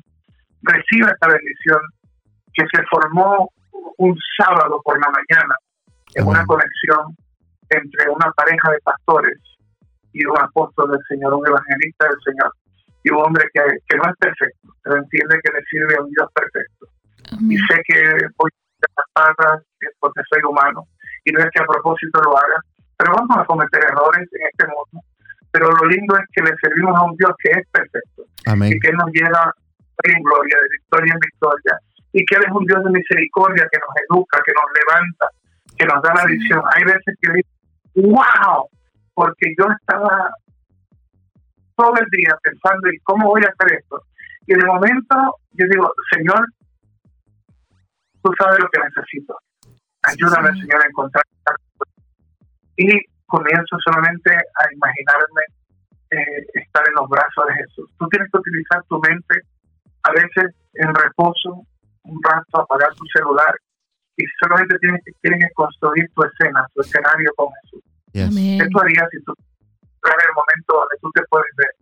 reciba 0.63 1.11
esta 1.11 1.29
bendición 1.29 1.81
que 2.55 2.65
se 2.73 2.83
formó 2.91 3.51
un 3.99 4.17
sábado 4.39 4.81
por 4.85 4.99
la 5.01 5.11
mañana 5.11 5.55
en 6.15 6.27
una 6.27 6.45
conexión 6.47 7.17
entre 7.71 8.11
una 8.11 8.31
pareja 8.33 8.71
de 8.71 8.79
pastores 8.81 9.39
y 10.13 10.25
un 10.27 10.39
apóstol 10.39 10.91
del 10.91 11.01
Señor, 11.09 11.35
un 11.35 11.47
evangelista 11.47 12.07
del 12.07 12.19
Señor 12.25 12.53
y 13.03 13.11
un 13.11 13.25
hombre 13.25 13.45
que, 13.53 13.61
que 13.89 13.97
no 13.97 14.05
es 14.05 14.17
perfecto, 14.19 14.69
pero 14.83 14.97
entiende 14.97 15.41
que 15.43 15.53
le 15.53 15.65
sirve 15.71 15.95
a 15.97 16.03
un 16.03 16.11
Dios 16.11 16.29
perfecto. 16.35 16.87
Y 17.49 17.57
sé 17.57 17.81
que 17.87 18.01
voy 18.37 18.51
a 18.51 18.87
las 18.97 19.09
patas 19.13 19.63
porque 20.01 20.21
soy 20.29 20.43
humano 20.49 20.87
y 21.25 21.33
no 21.33 21.41
es 21.41 21.51
que 21.53 21.63
a 21.63 21.67
propósito 21.67 22.21
lo 22.23 22.37
haga, 22.37 22.59
pero 22.97 23.15
vamos 23.15 23.37
a 23.39 23.45
cometer 23.45 23.85
errores 23.85 24.29
en 24.33 24.47
este 24.51 24.67
mundo. 24.67 25.07
Pero 25.53 25.67
lo 25.71 25.89
lindo 25.89 26.17
es 26.17 26.25
que 26.33 26.43
le 26.43 26.57
servimos 26.61 26.97
a 26.97 27.05
un 27.05 27.17
Dios 27.17 27.33
que 27.39 27.51
es 27.51 27.67
perfecto 27.71 28.23
y 28.67 28.81
que 28.81 28.93
nos 28.93 29.11
lleva 29.13 29.53
en 30.05 30.23
gloria, 30.23 30.57
de 30.57 30.69
victoria 30.71 31.13
en 31.13 31.21
victoria, 31.21 31.79
y 32.13 32.25
que 32.25 32.37
Él 32.37 32.45
es 32.47 32.53
un 32.53 32.65
Dios 32.67 32.85
de 32.85 32.91
misericordia 32.91 33.69
que 33.71 33.79
nos 33.79 33.95
educa, 34.09 34.39
que 34.45 34.53
nos 34.53 34.69
levanta, 34.81 35.27
que 35.77 35.87
nos 35.87 36.03
da 36.03 36.15
la 36.15 36.25
visión. 36.25 36.63
Hay 36.75 36.85
veces 36.85 37.15
que 37.21 37.33
digo, 37.33 38.15
wow, 38.15 38.69
porque 39.15 39.53
yo 39.59 39.67
estaba 39.71 40.31
todo 41.81 41.94
el 41.97 42.07
día 42.11 42.36
pensando 42.43 42.89
en 42.89 42.98
cómo 43.05 43.28
voy 43.28 43.43
a 43.43 43.48
hacer 43.48 43.78
esto. 43.78 44.02
Y 44.47 44.55
de 44.55 44.65
momento 44.65 45.16
yo 45.52 45.66
digo, 45.66 45.90
Señor, 46.12 46.44
tú 48.23 48.31
sabes 48.39 48.59
lo 48.61 48.69
que 48.69 48.81
necesito. 48.85 49.35
Ayúdame, 50.02 50.51
Señor, 50.61 50.82
a 50.82 50.89
encontrar. 50.89 51.24
Y 52.77 52.89
comienzo 53.27 53.77
solamente 53.85 54.31
a 54.31 54.62
imaginarme 54.74 55.43
eh, 56.11 56.44
estar 56.55 56.85
en 56.86 56.94
los 56.97 57.09
brazos 57.09 57.47
de 57.48 57.55
Jesús. 57.65 57.90
Tú 57.98 58.07
tienes 58.09 58.28
que 58.31 58.39
utilizar 58.39 58.82
tu 58.89 59.01
mente 59.01 59.40
a 60.02 60.12
veces 60.12 60.55
en 60.74 60.94
reposo, 60.94 61.65
un 62.05 62.20
rato, 62.23 62.61
apagar 62.61 62.93
tu 62.94 63.05
celular 63.16 63.55
y 64.16 64.24
solamente 64.43 64.77
tienes 64.81 65.01
que, 65.05 65.12
tienes 65.23 65.48
que 65.48 65.55
construir 65.55 66.11
tu 66.15 66.24
escena, 66.24 66.66
tu 66.74 66.81
escenario 66.82 67.31
con 67.36 67.48
Jesús. 67.62 67.82
¿Qué 68.12 68.69
tú 68.70 68.81
harías 68.81 69.09
si 69.11 69.23
tú 69.23 69.35
en 70.09 70.21
el 70.25 70.35
momento 70.35 70.71
donde 70.81 70.97
tú 71.01 71.11
te 71.13 71.23
puedes 71.29 71.53
ver 71.57 71.75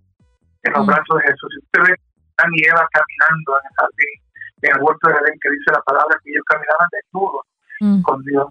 en 0.65 0.73
los 0.73 0.83
mm. 0.83 0.91
brazos 0.91 1.15
de 1.19 1.25
Jesús. 1.31 1.49
Si 1.55 1.59
usted 1.63 1.81
ve 1.87 1.95
a 2.39 2.47
mi 2.49 2.59
Eva 2.67 2.83
caminando 2.91 3.51
en 3.59 3.65
el 3.67 3.75
jardín, 3.79 4.17
en 4.63 4.71
el 4.75 4.83
huerto 4.83 5.05
de 5.09 5.15
Edén, 5.15 5.39
que 5.41 5.51
dice 5.51 5.71
la 5.71 5.83
palabra 5.83 6.19
que 6.23 6.31
ellos 6.31 6.47
caminaban 6.47 6.89
desnudos 6.91 7.45
mm. 7.81 8.03
con 8.03 8.23
Dios. 8.25 8.51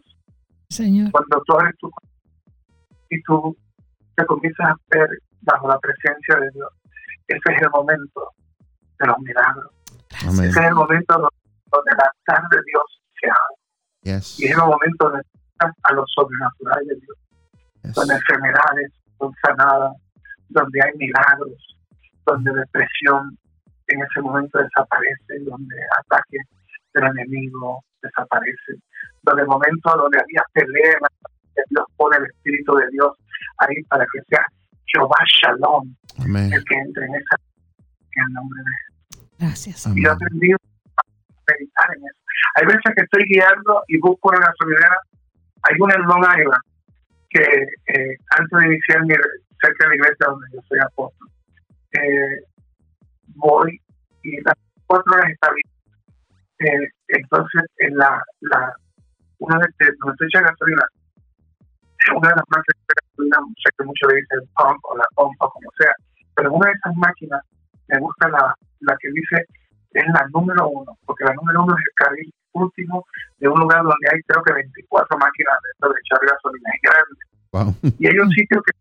Señor. 0.69 1.11
Cuando 1.11 1.43
tú 1.45 1.59
eres 1.59 1.75
tú 1.79 1.91
y 3.09 3.21
tú 3.23 3.57
te 4.15 4.25
comienzas 4.25 4.67
a 4.67 4.75
ver 4.91 5.09
bajo 5.41 5.67
la 5.67 5.79
presencia 5.79 6.35
de 6.39 6.49
Dios, 6.51 6.69
ese 7.27 7.55
es 7.55 7.61
el 7.61 7.69
momento 7.69 8.31
de 8.99 9.07
los 9.07 9.19
milagros. 9.19 9.71
Ese 10.11 10.47
es 10.47 10.57
el 10.57 10.75
momento 10.75 11.13
donde, 11.13 11.91
la 11.97 12.11
altar 12.11 12.43
de 12.49 12.57
Dios 12.65 13.01
se 13.19 13.27
abre. 13.27 13.55
Y 14.03 14.45
es 14.45 14.51
el 14.51 14.57
momento 14.57 15.09
donde 15.09 15.21
a 15.59 15.93
lo 15.93 16.03
sobrenatural 16.07 16.85
de 16.85 16.95
Dios. 16.95 17.17
Donde 17.95 18.13
enfermedades, 18.15 18.91
son 19.19 19.33
sanadas, 19.43 19.93
donde 20.49 20.79
hay 20.83 20.91
milagros, 20.97 21.77
donde 22.25 22.53
depresión 22.53 23.37
en 23.87 24.01
ese 24.01 24.21
momento 24.21 24.59
desaparece, 24.59 25.39
donde 25.45 25.75
ataques 25.99 26.41
del 26.93 27.05
enemigo 27.05 27.83
desaparecen, 28.01 28.81
donde 29.23 29.41
el 29.43 29.47
momento 29.47 29.95
donde 29.97 30.19
había 30.19 30.43
pelea, 30.53 30.97
Dios 31.69 31.85
pone 31.95 32.17
el 32.17 32.25
Espíritu 32.25 32.75
de 32.75 32.87
Dios 32.91 33.11
ahí 33.57 33.81
para 33.89 34.05
que 34.05 34.21
sea 34.29 34.45
Jehová 34.85 35.17
Shalom, 35.25 35.95
el 36.19 36.63
que 36.63 36.75
entre 36.75 37.05
en 37.05 37.15
esa 37.15 37.37
en 38.17 38.23
el 38.27 38.33
nombre 38.33 38.61
de 38.61 39.45
Gracias. 39.45 39.87
Y 39.95 40.03
yo 40.03 40.11
aprendí 40.11 40.51
a 40.51 40.57
meditar 41.47 41.95
en 41.95 42.03
eso. 42.05 42.21
Hay 42.55 42.65
veces 42.65 42.81
que 42.95 43.03
estoy 43.03 43.23
guiando 43.29 43.83
y 43.87 43.99
busco 43.99 44.29
una 44.29 44.39
gasolinera, 44.39 44.97
hay 45.63 45.75
una 45.79 45.93
en 45.95 46.01
Long 46.01 46.23
Island, 46.23 46.63
que 47.29 47.41
eh, 47.41 48.17
antes 48.37 48.59
de 48.59 48.65
iniciar 48.65 49.01
mi, 49.03 49.15
cerca 49.61 49.85
de 49.85 49.89
la 49.89 49.95
iglesia 49.95 50.27
donde 50.27 50.47
yo 50.53 50.61
soy 50.67 50.79
apóstol, 50.79 51.27
eh, 51.93 52.41
voy 53.35 53.79
y 54.23 54.41
las 54.41 54.55
cuatro 54.85 55.13
horas 55.13 55.31
está 55.31 55.49
bien. 55.53 55.67
Eh, 56.59 56.89
entonces, 57.09 57.61
en 57.77 57.97
la, 57.97 58.21
la 58.41 58.73
una 59.39 59.59
de 59.59 59.65
las 59.65 59.97
donde 59.99 60.13
estoy 60.13 60.41
gasolina, 60.41 60.83
una 62.15 62.29
de 62.29 62.35
las 62.35 62.45
máquinas 62.49 62.83
de 62.87 62.93
gasolina, 63.01 63.37
sé 63.63 63.69
que 63.77 63.83
muchos 63.85 64.11
le 64.11 64.21
dicen 64.21 64.49
pump 64.55 64.79
o 64.83 64.97
la 64.97 65.05
pompa, 65.15 65.47
como 65.53 65.69
sea, 65.77 65.93
pero 66.35 66.53
una 66.53 66.67
de 66.67 66.73
esas 66.73 66.95
máquinas 66.95 67.41
me 67.87 67.99
gusta 67.99 68.29
la, 68.29 68.55
la 68.81 68.97
que 68.99 69.09
dice 69.11 69.45
es 69.93 70.05
la 70.07 70.27
número 70.33 70.67
uno, 70.67 70.97
porque 71.05 71.25
la 71.25 71.33
número 71.33 71.63
uno 71.63 71.75
es 71.75 71.81
el 71.81 71.93
carril 71.95 72.33
último 72.53 73.05
de 73.37 73.47
un 73.47 73.59
lugar 73.59 73.83
donde 73.83 74.07
hay 74.11 74.21
creo 74.25 74.43
que 74.43 74.53
24 74.53 75.17
máquinas 75.17 75.57
de, 75.61 75.87
de 75.87 75.99
echar 76.01 76.19
gasolina, 76.25 76.69
es 76.73 76.81
grande. 76.81 77.16
Y 77.99 78.07
hay 78.07 78.17
un 78.19 78.29
sitio 78.31 78.61
que 78.63 78.71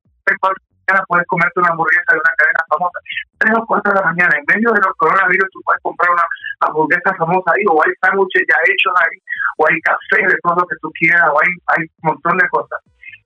puedes 1.09 1.27
comerte 1.27 1.61
una 1.61 1.71
hamburguesa 1.71 2.13
de 2.13 2.21
una 2.21 2.35
cadena 2.37 2.63
famosa. 2.69 2.99
Tres 3.39 3.55
o 3.59 3.67
cuatro 3.67 3.93
de 3.93 4.01
la 4.01 4.07
mañana, 4.07 4.33
en 4.39 4.47
medio 4.47 4.71
de 4.73 4.81
los 4.81 4.95
coronavirus, 4.97 5.49
tú 5.53 5.61
puedes 5.65 5.83
comprar 5.83 6.11
una 6.11 6.27
hamburguesa 6.61 7.15
famosa 7.19 7.51
ahí, 7.55 7.65
o 7.69 7.83
hay 7.83 7.93
sándwiches 8.01 8.47
ya 8.49 8.59
hechos 8.71 8.95
ahí, 8.97 9.17
o 9.59 9.67
hay 9.69 9.77
café 9.83 10.21
de 10.27 10.39
todo 10.43 10.55
lo 10.57 10.67
que 10.67 10.77
tú 10.81 10.91
quieras, 10.95 11.27
o 11.33 11.37
hay, 11.43 11.51
hay 11.75 11.83
un 11.83 12.15
montón 12.15 12.39
de 12.39 12.49
cosas. 12.49 12.81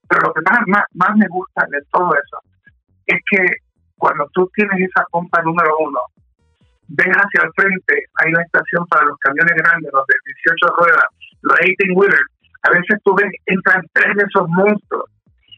Pero 0.09 0.27
lo 0.27 0.35
que 0.35 0.43
más, 0.43 0.61
más, 0.67 0.85
más 0.95 1.13
me 1.17 1.29
gusta 1.29 1.67
de 1.71 1.81
todo 1.93 2.11
eso 2.15 2.39
es 3.07 3.21
que 3.31 3.43
cuando 3.97 4.27
tú 4.33 4.49
tienes 4.55 4.89
esa 4.89 5.05
compra 5.11 5.43
número 5.43 5.71
uno, 5.79 6.01
ves 6.89 7.15
hacia 7.15 7.47
el 7.47 7.53
frente, 7.55 7.95
hay 8.19 8.33
una 8.33 8.43
estación 8.43 8.87
para 8.89 9.05
los 9.07 9.19
camiones 9.19 9.55
grandes, 9.55 9.93
los 9.93 10.07
de 10.07 10.15
18 10.43 10.75
ruedas, 10.79 11.09
los 11.43 11.57
18 11.59 11.95
wheelers. 11.95 12.31
A 12.63 12.71
veces 12.71 12.99
tú 13.05 13.15
ves, 13.15 13.31
entran 13.47 13.85
tres 13.93 14.17
de 14.17 14.25
esos 14.25 14.49
monstruos 14.49 15.05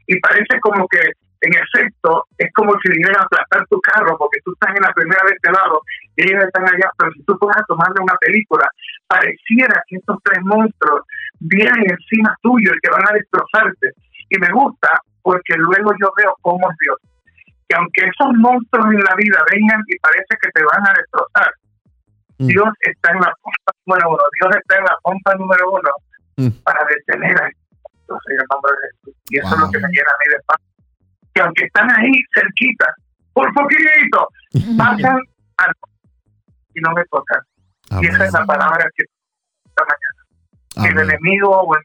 y 0.07 0.19
parece 0.21 0.61
como 0.61 0.87
que 0.89 1.01
en 1.43 1.53
efecto 1.55 2.25
es 2.39 2.53
como 2.55 2.73
si 2.81 2.89
vinieran 2.91 3.21
a 3.21 3.25
aplastar 3.25 3.67
tu 3.69 3.81
carro 3.81 4.17
porque 4.17 4.39
tú 4.45 4.53
estás 4.53 4.75
en 4.77 4.83
la 4.83 4.93
primera 4.93 5.21
vez 5.25 5.37
de 5.43 5.51
lado 5.51 5.83
y 6.17 6.23
ellos 6.23 6.45
están 6.45 6.65
allá, 6.65 6.89
pero 6.97 7.11
si 7.13 7.23
tú 7.25 7.37
puedes 7.39 7.67
tomarle 7.67 8.01
una 8.01 8.17
película, 8.21 8.69
pareciera 9.09 9.83
que 9.89 9.97
estos 9.97 10.19
tres 10.23 10.41
monstruos 10.45 11.03
vienen 11.41 11.91
encima 11.91 12.37
tuyo 12.43 12.71
y 12.71 12.81
que 12.81 12.91
van 12.91 13.09
a 13.09 13.15
destrozarte. 13.15 13.91
Y 14.31 14.39
me 14.39 14.51
gusta 14.53 15.01
porque 15.23 15.55
luego 15.57 15.93
yo 16.01 16.13
veo 16.17 16.37
cómo 16.43 16.71
es 16.71 16.77
Dios. 16.79 16.99
Que 17.69 17.75
aunque 17.77 18.03
esos 18.07 18.33
monstruos 18.39 18.87
en 18.95 19.03
la 19.03 19.15
vida 19.17 19.43
vengan 19.51 19.83
y 19.87 19.99
parece 19.99 20.37
que 20.41 20.51
te 20.55 20.63
van 20.63 20.87
a 20.87 20.95
destrozar, 20.95 21.51
mm. 22.39 22.47
Dios 22.47 22.69
está 22.81 23.11
en 23.13 23.21
la 23.21 23.35
pompa 23.43 23.73
número 23.87 24.09
uno, 24.11 24.23
Dios 24.39 24.57
está 24.63 24.79
en 24.79 24.85
la 24.85 24.97
pompa 25.03 25.35
número 25.35 25.71
uno 25.73 25.91
mm. 26.37 26.63
para 26.63 26.87
detener 26.87 27.37
a 27.43 27.51
en 28.29 28.41
el 28.41 28.47
nombre 28.51 28.73
de 28.73 28.89
Jesús. 28.89 29.15
Y 29.31 29.39
eso 29.39 29.55
es 29.55 29.61
lo 29.61 29.71
que 29.71 29.79
me 29.79 29.89
llena 29.89 30.11
a 30.11 30.19
mí 30.21 30.33
de 30.33 30.41
paz 30.47 30.61
que 31.35 31.41
aunque 31.41 31.65
están 31.65 31.91
ahí 31.91 32.13
cerquita, 32.35 32.95
por 33.33 33.53
poquito, 33.55 34.29
pasan 34.79 35.19
al 35.59 35.73
y 36.75 36.81
no 36.81 36.93
me 36.93 37.05
tocan. 37.07 37.41
Y 38.01 38.07
esa 38.07 38.25
es 38.27 38.33
la 38.33 38.47
palabra 38.47 38.87
que 38.97 39.05
esta 39.67 39.85
mañana. 39.85 40.91
El 40.91 41.11
enemigo 41.11 41.51
o 41.51 41.77
el 41.77 41.83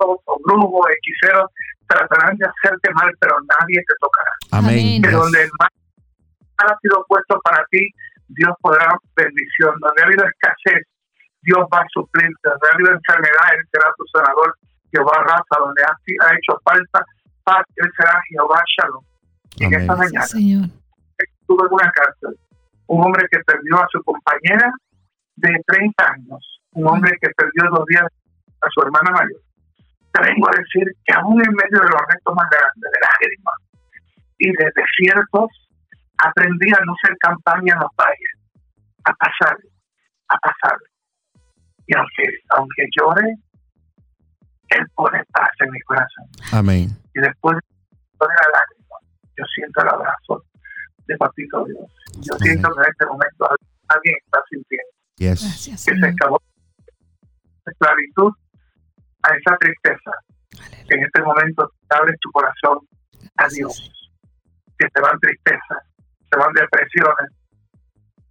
o 0.00 0.40
brujo, 0.44 0.88
hechicero, 0.88 1.50
tratarán 1.88 2.36
de 2.36 2.46
hacerte 2.46 2.92
mal, 2.92 3.10
pero 3.18 3.36
nadie 3.40 3.82
te 3.86 3.94
tocará. 4.00 4.30
Amén. 4.52 5.02
De 5.02 5.10
donde 5.10 5.42
el 5.42 5.50
mal 5.58 5.68
ha 6.58 6.78
sido 6.80 7.04
puesto 7.08 7.40
para 7.42 7.64
ti, 7.70 7.88
Dios 8.28 8.54
podrá 8.60 8.96
bendición. 9.16 9.74
Donde 9.80 10.02
ha 10.02 10.06
habido 10.06 10.24
escasez, 10.24 10.86
Dios 11.42 11.66
va 11.72 11.80
a 11.80 11.86
suplir. 11.92 12.30
Donde 12.44 12.68
ha 12.70 12.74
habido 12.74 12.92
enfermedad, 12.92 13.54
Él 13.56 13.64
será 13.72 13.90
tu 13.96 14.04
sanador. 14.12 14.54
Jehová 14.92 15.12
raza, 15.24 15.54
donde 15.58 15.82
ha, 15.82 15.90
ha 15.90 16.34
hecho 16.34 16.58
falta, 16.64 17.04
él 17.76 17.90
será 17.96 18.20
Jehová 18.28 18.62
Shalom. 18.76 19.04
En 19.60 19.74
esta 19.74 19.96
mañana 19.96 20.24
estuve 20.24 21.66
en 21.66 21.72
una 21.72 21.90
cárcel 21.92 22.38
un 22.88 23.04
hombre 23.04 23.24
que 23.30 23.38
perdió 23.40 23.76
a 23.76 23.86
su 23.92 24.02
compañera 24.02 24.72
de 25.36 25.50
30 25.66 26.12
años, 26.12 26.60
un 26.72 26.88
hombre 26.88 27.12
que 27.20 27.28
perdió 27.36 27.70
dos 27.70 27.84
días 27.86 28.06
a 28.60 28.68
su 28.74 28.80
hermana 28.82 29.10
mayor. 29.12 29.40
Te 30.12 30.22
vengo 30.22 30.48
a 30.48 30.56
decir 30.56 30.90
que 31.04 31.14
aún 31.14 31.40
en 31.40 31.52
medio 31.52 31.84
de 31.84 31.90
los 31.90 32.02
retos 32.08 32.34
más 32.34 32.48
grandes, 32.50 32.90
de 32.90 32.98
lágrimas 33.04 33.58
y 34.38 34.48
de 34.48 34.72
desiertos, 34.74 35.50
aprendí 36.16 36.72
a 36.72 36.84
no 36.84 36.94
ser 37.02 37.14
campaña 37.18 37.74
en 37.74 37.80
los 37.80 37.92
valles, 37.94 38.34
a 39.04 39.12
pasar, 39.12 39.56
a 40.28 40.38
pasar. 40.38 40.78
Y 41.86 41.94
aunque, 41.94 42.24
aunque 42.56 42.86
llore, 42.96 43.36
Él 44.70 44.86
pone 44.94 45.22
paz 45.32 45.50
en 45.60 45.70
mi 45.70 45.80
corazón. 45.80 46.26
Amén 46.52 46.96
y 47.18 47.20
después 47.20 47.56
de 47.56 48.26
la 48.26 48.58
lágrima, 48.58 48.96
yo 49.36 49.44
siento 49.54 49.82
el 49.82 49.88
abrazo 49.88 50.44
de 51.06 51.16
Papito 51.16 51.64
Dios. 51.64 51.90
Yo 52.20 52.34
siento 52.38 52.68
que 52.74 52.80
en 52.80 52.90
este 52.90 53.06
momento 53.06 53.48
alguien 53.88 54.14
está 54.24 54.40
sintiendo 54.48 54.90
que 55.16 55.98
se 55.98 56.06
acabó 56.06 56.40
la 57.64 57.72
esclavitud 57.72 58.32
a 59.22 59.34
esa 59.34 59.56
tristeza. 59.58 60.10
En 60.88 61.02
este 61.02 61.22
momento 61.22 61.72
te 61.88 61.96
abres 61.96 62.16
tu 62.20 62.30
corazón 62.30 62.78
a 63.36 63.48
Dios. 63.48 63.92
Que 64.78 64.88
te 64.88 65.00
van 65.00 65.18
tristezas, 65.18 65.82
se 66.30 66.38
van 66.38 66.52
depresiones, 66.52 67.32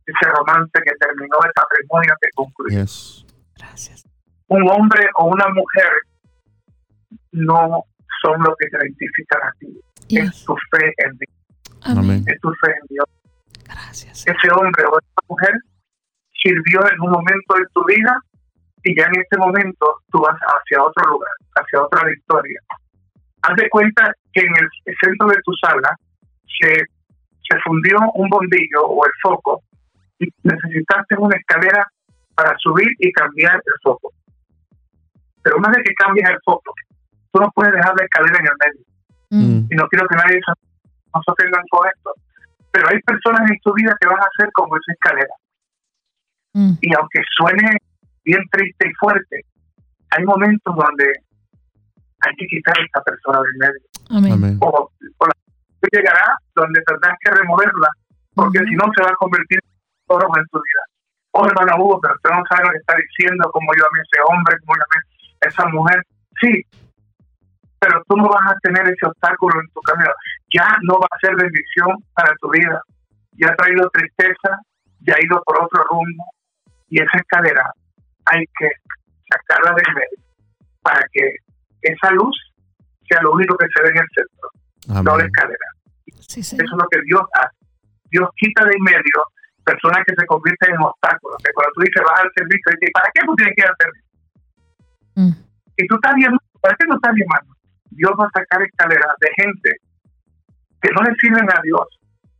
ese 0.05 0.31
romance 0.31 0.71
que 0.73 0.91
terminó, 0.97 1.37
esa 1.39 1.63
matrimonio 1.69 2.13
que 2.21 2.29
concluyó. 2.35 2.85
Gracias. 3.57 4.05
Un 4.47 4.69
hombre 4.69 5.09
o 5.15 5.25
una 5.25 5.49
mujer 5.49 5.91
no 7.31 7.83
son 8.21 8.41
lo 8.41 8.55
que 8.59 8.67
te 8.69 8.77
identifican 8.77 9.41
a 9.43 9.51
ti. 9.59 9.79
Es 10.09 10.45
tu 10.45 10.55
fe 10.71 10.93
en 10.97 11.17
Dios. 11.17 11.97
Amén. 11.97 12.23
Es 12.27 12.39
tu 12.41 12.49
fe 12.53 12.71
en 12.71 12.87
Dios. 12.89 13.05
Gracias. 13.65 14.25
Ese 14.25 14.49
hombre 14.53 14.83
o 14.85 14.97
esa 14.97 15.21
mujer 15.27 15.53
sirvió 16.41 16.81
en 16.91 17.01
un 17.01 17.11
momento 17.11 17.53
de 17.55 17.65
tu 17.73 17.83
vida 17.85 18.17
y 18.83 18.97
ya 18.97 19.05
en 19.05 19.21
este 19.21 19.37
momento 19.37 20.01
tú 20.11 20.19
vas 20.19 20.37
hacia 20.39 20.81
otro 20.81 21.11
lugar, 21.11 21.31
hacia 21.55 21.81
otra 21.81 22.07
victoria. 22.07 22.59
Haz 23.41 23.55
de 23.55 23.69
cuenta 23.69 24.13
que 24.33 24.41
en 24.41 24.53
el 24.55 24.69
centro 25.01 25.27
de 25.27 25.37
tu 25.43 25.53
sala 25.53 25.95
se, 26.59 26.73
se 26.77 27.59
fundió 27.63 27.97
un 28.15 28.29
bombillo 28.29 28.85
o 28.87 29.05
el 29.05 29.11
foco 29.21 29.61
y 30.19 30.27
necesitaste 30.43 31.15
una 31.17 31.37
escalera 31.37 31.85
para 32.35 32.55
subir 32.59 32.87
y 32.99 33.11
cambiar 33.11 33.55
el 33.55 33.73
foco. 33.83 34.13
Pero 35.43 35.57
una 35.57 35.69
vez 35.69 35.79
que 35.83 35.93
cambias 35.95 36.29
el 36.29 36.39
foco, 36.43 36.73
tú 37.37 37.43
no 37.43 37.51
puedes 37.51 37.73
dejar 37.73 37.93
la 37.95 38.03
escalera 38.03 38.39
en 38.39 38.47
el 38.47 38.57
medio. 38.65 38.83
Mm. 39.29 39.67
Y 39.69 39.75
no 39.75 39.87
quiero 39.89 40.07
que 40.07 40.15
nadie 40.15 40.39
no 41.13 41.21
se 41.21 41.31
ofendan 41.31 41.63
con 41.69 41.87
esto. 41.87 42.11
Pero 42.71 42.89
hay 42.89 42.99
personas 43.01 43.49
en 43.49 43.57
tu 43.61 43.73
vida 43.73 43.95
que 43.99 44.07
van 44.07 44.19
a 44.19 44.29
ser 44.37 44.49
como 44.53 44.75
esa 44.75 44.93
escalera. 44.93 45.35
Mm. 46.53 46.73
Y 46.81 46.89
aunque 46.95 47.21
suene 47.37 47.77
bien 48.25 48.41
triste 48.51 48.89
y 48.89 48.93
fuerte, 48.95 49.41
hay 50.09 50.23
momentos 50.25 50.75
donde 50.75 51.13
hay 52.21 52.33
que 52.37 52.47
quitar 52.47 52.75
a 52.77 52.83
esta 52.83 53.01
persona 53.01 53.39
del 53.41 53.57
medio. 53.57 54.33
Amén. 54.33 54.57
O, 54.61 54.89
o 55.17 55.27
llegará 55.91 56.35
donde 56.55 56.81
tendrás 56.81 57.15
que 57.21 57.31
removerla, 57.31 57.89
porque 58.33 58.59
si 58.59 58.75
no 58.75 58.85
se 58.95 59.03
va 59.03 59.09
a 59.09 59.21
convertir 59.21 59.59
en 59.63 60.15
oro 60.15 60.27
en 60.35 60.45
tu 60.51 60.57
vida. 60.57 60.83
Oh, 61.31 61.45
hermano 61.45 61.83
Hugo, 61.83 61.99
pero 62.01 62.15
usted 62.15 62.29
no 62.31 62.43
sabe 62.49 62.65
lo 62.65 62.71
que 62.71 62.77
está 62.77 62.95
diciendo, 62.97 63.49
como 63.51 63.67
yo 63.77 63.85
a 63.85 63.93
mí 63.93 63.99
ese 64.01 64.19
hombre, 64.27 64.57
como 64.65 64.75
yo 64.75 64.83
a 64.83 64.91
mí 64.91 64.99
esa 65.47 65.65
mujer. 65.69 66.01
Sí, 66.41 66.65
pero 67.79 68.03
tú 68.07 68.17
no 68.17 68.27
vas 68.29 68.51
a 68.51 68.59
tener 68.61 68.83
ese 68.87 69.05
obstáculo 69.05 69.59
en 69.61 69.67
tu 69.73 69.81
camino. 69.81 70.11
Ya 70.53 70.67
no 70.83 70.99
va 70.99 71.07
a 71.11 71.19
ser 71.19 71.35
bendición 71.35 71.97
para 72.13 72.33
tu 72.41 72.49
vida. 72.49 72.81
Ya 73.33 73.49
ha 73.49 73.55
traído 73.55 73.89
tristeza, 73.91 74.59
ya 75.01 75.13
ha 75.15 75.25
ido 75.25 75.41
por 75.45 75.63
otro 75.63 75.83
rumbo. 75.89 76.25
Y 76.89 77.01
esa 77.01 77.17
escalera 77.17 77.69
hay 78.25 78.43
que 78.57 78.69
sacarla 79.29 79.75
del 79.75 79.95
medio 79.95 80.27
para 80.81 81.01
que 81.11 81.35
esa 81.81 82.11
luz 82.11 82.35
sea 83.09 83.21
lo 83.21 83.33
único 83.33 83.55
que 83.57 83.67
se 83.75 83.83
ve 83.83 83.89
en 83.89 83.97
el 83.97 84.07
centro, 84.15 85.03
no 85.03 85.17
la 85.17 85.25
escalera. 85.25 85.67
Eso 86.17 86.55
es 86.55 86.71
lo 86.71 86.87
que 86.89 87.01
Dios 87.05 87.21
hace. 87.33 87.57
Dios 88.09 88.29
quita 88.35 88.63
de 88.65 88.71
en 88.71 88.83
medio 88.83 89.19
personas 89.63 90.03
que 90.05 90.15
se 90.17 90.25
convierten 90.25 90.75
en 90.75 90.81
obstáculos. 90.81 91.37
Que 91.43 91.51
cuando 91.53 91.71
tú 91.75 91.81
dices 91.81 92.03
vas 92.05 92.21
al 92.21 92.31
servicio, 92.35 92.71
dices, 92.71 92.91
¿para 92.93 93.09
qué 93.13 93.21
tú 93.25 93.35
tienes 93.35 93.55
que 93.55 93.61
ir 93.61 93.67
al 93.67 93.79
servicio? 93.79 94.07
Mm. 95.15 95.33
Y 95.77 95.87
tú 95.87 95.95
estás 95.95 96.15
bien, 96.15 96.31
¿para 96.61 96.75
qué 96.75 96.85
no 96.87 96.95
estás 96.95 97.13
bien, 97.13 97.27
hermano? 97.27 97.56
Dios 97.91 98.11
va 98.19 98.25
a 98.25 98.39
sacar 98.39 98.61
escaleras 98.61 99.15
de 99.19 99.29
gente 99.43 99.71
que 100.81 100.89
no 100.91 101.01
le 101.01 101.15
sirven 101.15 101.49
a 101.49 101.61
Dios, 101.63 101.87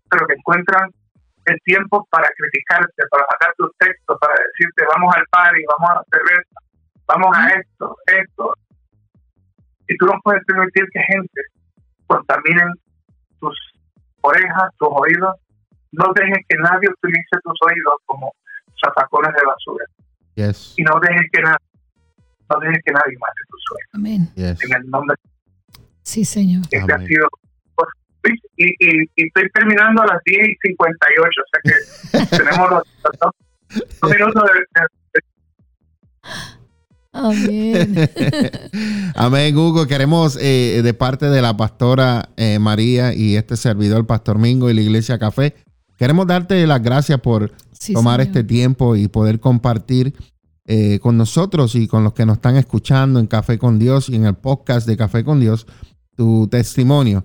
pero 0.10 0.28
que 0.28 0.34
encuentran 0.34 0.90
el 1.46 1.58
tiempo 1.64 2.06
para 2.12 2.28
criticarte, 2.38 3.04
para 3.10 3.26
sacar 3.32 3.54
tus 3.58 3.72
textos, 3.78 4.18
para 4.20 4.34
decirte 4.34 4.84
vamos 4.94 5.16
al 5.16 5.24
party, 5.32 5.64
vamos 5.78 5.90
a 5.92 5.96
la 5.96 6.04
cerveza, 6.12 6.56
vamos 7.08 7.38
a 7.38 7.48
esto, 7.50 7.98
esto. 8.06 8.54
Y 9.88 9.98
tú 9.98 10.06
no 10.06 10.20
puedes 10.24 10.44
permitir 10.46 10.84
que 10.92 11.00
gente 11.08 11.42
contaminen 12.06 12.74
tus 13.40 13.56
orejas, 14.22 14.72
tus 14.78 14.90
oídos. 14.92 15.36
No 15.94 16.12
dejes 16.14 16.46
que 16.50 16.58
nadie 16.58 16.90
utilice 16.90 17.36
tus 17.44 17.58
oídos 17.64 17.96
como 18.06 18.32
zapacones 18.84 19.34
de 19.34 19.46
basura. 19.46 19.86
Y 20.76 20.84
no 20.84 21.00
dejes 21.00 21.32
que 21.32 21.42
nadie, 21.42 21.68
no 22.50 22.60
dejes 22.60 22.84
que 22.86 22.92
nadie 22.92 23.18
mate 23.20 23.42
tus 23.50 23.64
sueños. 23.64 23.90
Amén. 23.94 24.30
En 24.36 24.74
el 24.76 24.90
nombre 24.90 25.16
de 25.24 25.37
Sí, 26.08 26.24
señor. 26.24 26.64
Este 26.72 26.94
ha 26.94 27.00
sido, 27.00 27.28
pues, 27.76 27.90
y, 28.56 28.66
y, 28.66 29.02
y, 29.18 29.28
estoy 29.28 29.50
terminando 29.54 30.04
a 30.04 30.06
las 30.06 30.24
10 30.24 30.40
y 30.48 30.56
58, 30.70 31.42
o 31.42 31.50
sea 31.52 31.60
que 31.66 32.38
tenemos 32.38 32.70
los, 32.72 32.84
dos 33.20 34.12
minutos 34.18 34.44
de, 34.72 34.82
Amén. 37.12 38.10
Amén, 39.16 39.58
Hugo. 39.58 39.86
Queremos, 39.86 40.38
eh, 40.40 40.80
de 40.82 40.94
parte 40.94 41.26
de 41.26 41.42
la 41.42 41.58
pastora 41.58 42.30
eh, 42.38 42.58
María 42.58 43.14
y 43.14 43.36
este 43.36 43.58
servidor, 43.58 44.08
Pastor 44.08 44.38
Mingo 44.38 44.70
y 44.70 44.76
la 44.76 44.82
Iglesia 44.82 45.20
Café, 45.20 45.56
queremos 45.98 46.26
darte 46.26 46.66
las 46.68 46.82
gracias 46.82 47.20
por 47.20 47.52
tomar 47.94 48.22
este 48.22 48.46
tiempo 48.46 48.96
y 48.96 49.10
poder 49.10 49.42
compartir 49.42 50.14
eh, 50.68 51.00
con 51.00 51.18
nosotros 51.18 51.76
y 51.76 51.86
con 51.90 52.06
los 52.06 52.14
que 52.14 52.26
nos 52.26 52.38
están 52.38 52.56
escuchando 52.56 53.20
en 53.20 53.28
Café 53.28 53.58
con 53.58 53.78
Dios 53.78 54.08
y 54.08 54.16
en 54.16 54.26
el 54.26 54.36
podcast 54.36 54.88
de 54.88 54.96
Café 54.96 55.26
con 55.26 55.42
Dios 55.42 55.68
tu 56.18 56.48
testimonio. 56.50 57.24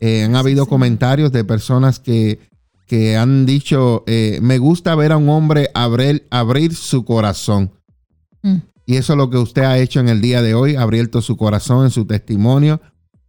Eh, 0.00 0.24
han 0.24 0.34
habido 0.34 0.66
comentarios 0.66 1.30
de 1.30 1.44
personas 1.44 2.00
que, 2.00 2.40
que 2.86 3.16
han 3.16 3.46
dicho, 3.46 4.02
eh, 4.06 4.40
me 4.42 4.58
gusta 4.58 4.94
ver 4.96 5.12
a 5.12 5.18
un 5.18 5.28
hombre 5.28 5.70
abrir, 5.74 6.26
abrir 6.30 6.74
su 6.74 7.04
corazón. 7.04 7.70
Mm. 8.42 8.56
Y 8.86 8.96
eso 8.96 9.12
es 9.12 9.16
lo 9.18 9.30
que 9.30 9.36
usted 9.36 9.62
ha 9.62 9.78
hecho 9.78 10.00
en 10.00 10.08
el 10.08 10.20
día 10.20 10.42
de 10.42 10.54
hoy, 10.54 10.74
ha 10.74 10.82
abierto 10.82 11.22
su 11.22 11.36
corazón 11.36 11.84
en 11.84 11.90
su 11.90 12.06
testimonio 12.06 12.80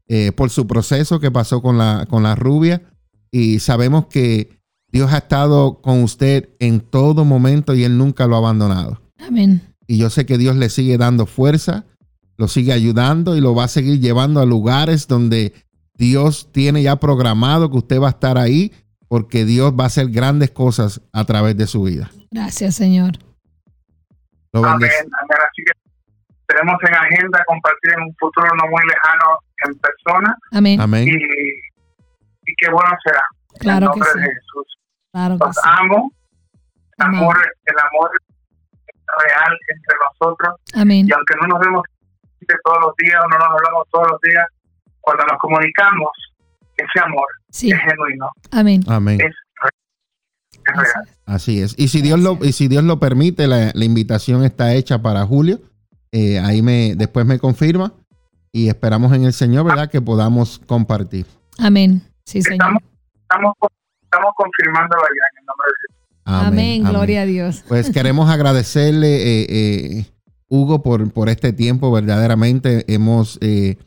eh, 0.08 0.32
por 0.32 0.50
su 0.50 0.66
proceso 0.66 1.20
que 1.20 1.30
pasó 1.30 1.62
con 1.62 1.78
la, 1.78 2.08
con 2.10 2.24
la 2.24 2.36
rubia. 2.36 2.82
Y 3.30 3.60
sabemos 3.60 4.08
que 4.08 4.60
Dios 4.92 5.14
ha 5.14 5.20
estado 5.20 5.82
con 5.82 6.02
usted 6.04 6.50
en 6.60 6.80
todo 6.80 7.26
momento 7.26 7.76
y 7.76 7.84
Él 7.84 7.98
nunca 7.98 8.28
lo 8.28 8.36
ha 8.36 8.40
abandonado. 8.40 9.02
Amén. 9.20 9.62
Y 9.88 9.98
yo 9.98 10.10
sé 10.10 10.26
que 10.26 10.38
Dios 10.38 10.56
le 10.56 10.70
sigue 10.70 10.98
dando 10.98 11.26
fuerza, 11.26 11.86
lo 12.38 12.48
sigue 12.48 12.74
ayudando 12.74 13.36
y 13.36 13.42
lo 13.42 13.54
va 13.56 13.66
a 13.66 13.68
seguir 13.68 14.00
llevando 14.00 14.40
a 14.42 14.46
lugares 14.46 15.08
donde 15.08 15.54
Dios 15.94 16.52
tiene 16.52 16.82
ya 16.84 16.96
programado 16.96 17.70
que 17.70 17.78
usted 17.78 18.02
va 18.02 18.08
a 18.08 18.12
estar 18.12 18.38
ahí 18.38 18.74
porque 19.08 19.46
Dios 19.46 19.74
va 19.80 19.84
a 19.84 19.88
hacer 19.88 20.10
grandes 20.10 20.52
cosas 20.52 21.02
a 21.12 21.26
través 21.26 21.58
de 21.58 21.68
su 21.68 21.84
vida. 21.84 22.10
Gracias, 22.32 22.76
Señor. 22.76 23.12
Lo 24.54 24.66
Amén, 24.66 24.90
amén. 24.90 25.12
Así 25.50 25.64
que 25.66 25.72
tenemos 26.48 26.76
en 26.88 26.96
agenda 26.96 27.44
compartir 27.46 27.92
en 27.98 28.04
un 28.04 28.16
futuro 28.20 28.48
no 28.56 28.70
muy 28.70 28.82
lejano 28.88 29.38
en 29.66 29.80
persona 29.80 30.36
Amén. 30.52 30.82
Amén. 30.82 31.08
y, 31.08 31.12
y 31.14 32.56
qué 32.58 32.72
bueno 32.72 32.90
será. 33.06 33.22
Claro 33.60 33.92
en 33.94 34.02
que 34.02 34.08
sí. 34.08 34.20
de 34.20 34.26
Jesús. 34.26 34.78
Claro 35.12 35.38
que 35.38 35.46
Los 35.46 35.56
sí. 35.56 35.62
amo. 35.64 36.12
El 36.98 37.06
Amén. 37.06 37.20
amor, 37.20 37.38
el 37.66 37.76
amor 37.80 38.12
real 39.26 39.58
entre 39.68 39.96
nosotros. 40.06 40.56
Amén. 40.74 41.06
Y 41.08 41.14
aunque 41.14 41.36
no 41.42 41.48
nos 41.48 41.60
vemos 41.60 41.84
todos 42.64 42.78
los 42.82 42.94
días 42.98 43.20
o 43.24 43.28
no 43.30 43.38
nos 43.38 43.48
hablamos 43.48 43.88
todos 43.92 44.08
los 44.12 44.22
días, 44.22 44.46
cuando 45.00 45.24
nos 45.26 45.38
comunicamos, 45.40 46.10
ese 46.78 47.00
amor 47.04 47.26
Sí. 47.50 47.72
es 47.72 47.80
genuino, 47.80 48.30
Amén. 48.52 48.84
Amén. 48.88 49.20
es, 49.22 49.34
real, 49.62 49.74
es 50.68 50.94
real. 50.94 51.10
Así 51.26 51.62
es. 51.62 51.76
Y 51.78 51.88
si 51.90 52.02
Dios 52.02 52.20
lo, 52.20 52.38
y 52.42 52.52
si 52.54 52.68
Dios 52.68 52.84
lo 52.84 53.00
permite, 53.00 53.48
la, 53.48 53.72
la 53.74 53.86
invitación 53.86 54.44
está 54.44 54.74
hecha 54.74 55.02
para 55.02 55.26
julio. 55.26 55.60
Eh, 56.12 56.40
ahí 56.40 56.62
me, 56.62 56.96
después 56.96 57.26
me 57.26 57.40
confirma. 57.40 57.94
Y 58.52 58.68
esperamos 58.68 59.14
en 59.14 59.24
el 59.24 59.32
Señor, 59.34 59.66
¿verdad? 59.66 59.90
Que 59.90 60.02
podamos 60.02 60.60
compartir. 60.66 61.26
Amén. 61.58 62.02
Sí, 62.26 62.42
Señor. 62.42 62.56
Estamos, 62.56 62.84
estamos, 63.22 63.54
estamos 64.04 64.32
confirmándolo 64.36 65.02
allá 65.02 65.26
en 65.32 65.40
el 65.40 65.46
nombre 65.46 65.68
de 65.68 65.74
Jesús. 65.82 66.48
Amén. 66.48 66.84
Gloria 66.84 67.22
a 67.22 67.26
Dios. 67.26 67.64
Pues 67.68 67.90
queremos 67.92 68.30
agradecerle, 68.30 69.08
eh, 69.42 69.46
eh, 69.50 70.06
Hugo, 70.52 70.84
por, 70.84 71.10
por 71.12 71.30
este 71.30 71.54
tiempo. 71.54 71.92
Verdaderamente 71.92 72.84
hemos 72.94 73.38
eh, 73.42 73.78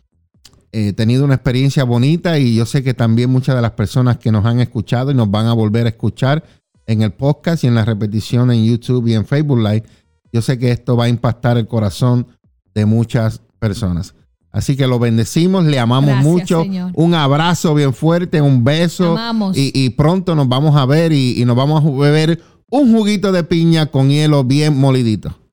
eh, 0.73 0.95
tenido 0.95 1.25
una 1.25 1.35
experiencia 1.35 1.85
bonita 1.85 2.39
y 2.39 2.57
yo 2.57 2.65
sé 2.65 2.83
que 2.83 2.95
también 2.95 3.31
muchas 3.31 3.55
de 3.55 3.63
las 3.63 3.73
personas 3.73 4.17
que 4.17 4.33
nos 4.33 4.47
han 4.47 4.61
escuchado 4.61 5.11
y 5.11 5.15
nos 5.15 5.31
van 5.31 5.47
a 5.47 5.53
volver 5.53 5.85
a 5.85 5.91
escuchar 5.91 6.43
en 6.87 7.03
el 7.03 7.13
podcast 7.13 7.65
y 7.65 7.67
en 7.67 7.75
la 7.75 7.85
repetición 7.85 8.51
en 8.51 8.65
YouTube 8.65 9.07
y 9.09 9.15
en 9.15 9.27
Facebook 9.27 9.59
Live, 9.59 9.85
yo 10.33 10.41
sé 10.41 10.59
que 10.59 10.71
esto 10.71 10.97
va 10.97 11.05
a 11.05 11.09
impactar 11.09 11.59
el 11.59 11.67
corazón 11.67 12.27
de 12.75 12.87
muchas 12.87 13.43
personas. 13.59 14.15
Así 14.51 14.75
que 14.75 14.87
lo 14.87 14.99
bendecimos, 14.99 15.67
le 15.67 15.79
amamos 15.79 16.11
Gracias, 16.11 16.33
mucho. 16.33 16.63
Señor. 16.63 16.93
Un 16.95 17.15
abrazo 17.15 17.75
bien 17.75 17.93
fuerte, 17.93 18.41
un 18.41 18.65
beso. 18.65 19.17
Y, 19.55 19.71
y 19.75 19.91
pronto 19.91 20.35
nos 20.35 20.49
vamos 20.49 20.77
a 20.77 20.87
ver 20.87 21.13
y, 21.13 21.41
y 21.41 21.45
nos 21.45 21.57
vamos 21.57 21.85
a 21.85 21.91
beber 21.91 22.41
un 22.71 22.93
juguito 22.93 23.33
de 23.33 23.45
piña 23.45 23.87
con 23.87 24.09
hielo 24.09 24.45
bien 24.45 24.77
molidito. 24.77 25.44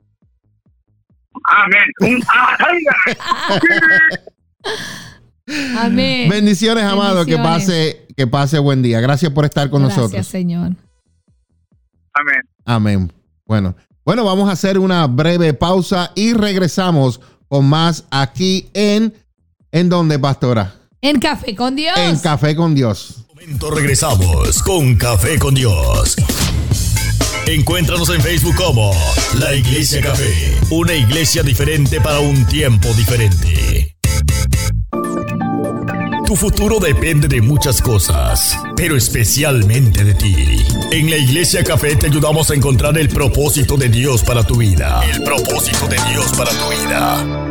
Amén. 1.44 2.22
Amén. 5.78 6.30
Bendiciones, 6.30 6.84
amado. 6.84 7.26
Que 7.26 7.38
pase, 7.38 8.08
que 8.16 8.28
pase 8.28 8.60
buen 8.60 8.82
día. 8.82 9.00
Gracias 9.02 9.32
por 9.32 9.46
estar 9.46 9.70
con 9.70 9.82
Gracias, 9.82 9.98
nosotros. 9.98 10.28
Señor. 10.28 10.76
Amén. 12.14 12.42
Amén. 12.66 13.14
Bueno, 13.46 13.76
bueno, 14.06 14.24
vamos 14.24 14.50
a 14.50 14.54
hacer 14.54 14.78
una 14.78 15.08
breve 15.08 15.54
pausa 15.54 16.12
y 16.16 16.34
regresamos 16.34 17.20
con 17.48 17.68
más 17.68 18.06
aquí 18.12 18.70
en 18.74 19.14
¿En 19.72 19.88
dónde, 19.88 20.20
pastora? 20.20 20.76
En 21.00 21.20
Café 21.20 21.56
con 21.56 21.76
Dios. 21.76 21.98
En 21.98 22.20
Café 22.20 22.56
con 22.56 22.76
Dios. 22.76 23.26
momento 23.30 23.72
regresamos 23.72 24.62
con 24.64 24.96
Café 24.98 25.40
con 25.40 25.56
Dios. 25.56 26.18
Encuéntranos 27.48 28.10
en 28.10 28.22
Facebook 28.22 28.56
como 28.56 28.92
La 29.40 29.54
Iglesia 29.54 30.02
Café, 30.02 30.58
una 30.70 30.94
iglesia 30.94 31.44
diferente 31.44 32.00
para 32.00 32.20
un 32.20 32.46
tiempo 32.46 32.88
diferente. 32.94 33.96
Tu 36.26 36.36
futuro 36.38 36.80
depende 36.80 37.28
de 37.28 37.42
muchas 37.42 37.82
cosas, 37.82 38.58
pero 38.78 38.96
especialmente 38.96 40.04
de 40.04 40.14
ti. 40.14 40.36
En 40.92 41.10
la 41.10 41.18
Iglesia 41.18 41.64
Café 41.64 41.96
te 41.98 42.06
ayudamos 42.06 42.50
a 42.52 42.54
encontrar 42.54 42.98
el 42.98 43.10
propósito 43.10 43.76
de 43.76 43.90
Dios 43.90 44.24
para 44.24 44.44
tu 44.44 44.56
vida. 44.56 45.02
El 45.14 45.24
propósito 45.24 45.88
de 45.88 45.98
Dios 46.10 46.32
para 46.38 46.52
tu 46.52 46.70
vida. 46.70 47.51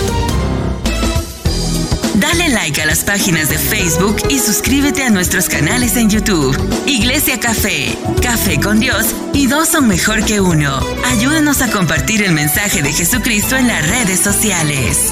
Dale 2.21 2.49
like 2.49 2.79
a 2.79 2.85
las 2.85 3.03
páginas 3.03 3.49
de 3.49 3.57
Facebook 3.57 4.15
y 4.29 4.37
suscríbete 4.37 5.01
a 5.01 5.09
nuestros 5.09 5.49
canales 5.49 5.97
en 5.97 6.07
YouTube. 6.07 6.55
Iglesia 6.85 7.39
Café, 7.39 7.97
Café 8.21 8.59
con 8.59 8.79
Dios 8.79 9.07
y 9.33 9.47
dos 9.47 9.69
son 9.69 9.87
mejor 9.87 10.23
que 10.23 10.39
uno. 10.39 10.79
Ayúdanos 11.03 11.63
a 11.63 11.71
compartir 11.71 12.21
el 12.21 12.33
mensaje 12.33 12.83
de 12.83 12.93
Jesucristo 12.93 13.57
en 13.57 13.67
las 13.67 13.89
redes 13.89 14.19
sociales. 14.19 15.11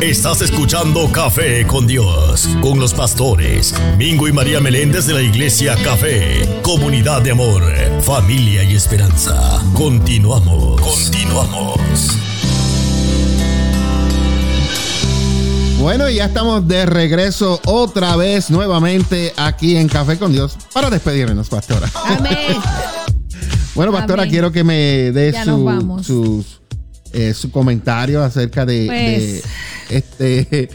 Estás 0.00 0.40
escuchando 0.40 1.10
Café 1.10 1.66
con 1.66 1.88
Dios, 1.88 2.48
con 2.60 2.78
los 2.78 2.94
pastores 2.94 3.74
Mingo 3.98 4.28
y 4.28 4.32
María 4.32 4.60
Meléndez 4.60 5.06
de 5.06 5.14
la 5.14 5.22
Iglesia 5.22 5.74
Café, 5.82 6.60
comunidad 6.62 7.22
de 7.22 7.32
amor, 7.32 7.64
familia 8.02 8.62
y 8.62 8.76
esperanza. 8.76 9.60
Continuamos, 9.74 10.80
continuamos. 10.80 12.33
Bueno, 15.84 16.08
y 16.08 16.14
ya 16.14 16.24
estamos 16.24 16.66
de 16.66 16.86
regreso 16.86 17.60
otra 17.66 18.16
vez 18.16 18.48
nuevamente 18.48 19.34
aquí 19.36 19.76
en 19.76 19.86
Café 19.86 20.16
con 20.16 20.32
Dios 20.32 20.56
para 20.72 20.88
despedirnos, 20.88 21.50
pastora. 21.50 21.90
Amén. 22.06 22.56
Bueno, 23.74 23.92
pastora, 23.92 24.22
Amén. 24.22 24.30
quiero 24.30 24.50
que 24.50 24.64
me 24.64 25.12
nos 25.44 25.44
su, 25.44 26.02
sus, 26.04 26.60
eh, 27.12 27.34
su 27.34 27.50
comentario 27.50 28.22
acerca 28.22 28.64
de, 28.64 28.86
Pues- 28.86 29.42
de 29.90 29.98
este. 29.98 30.70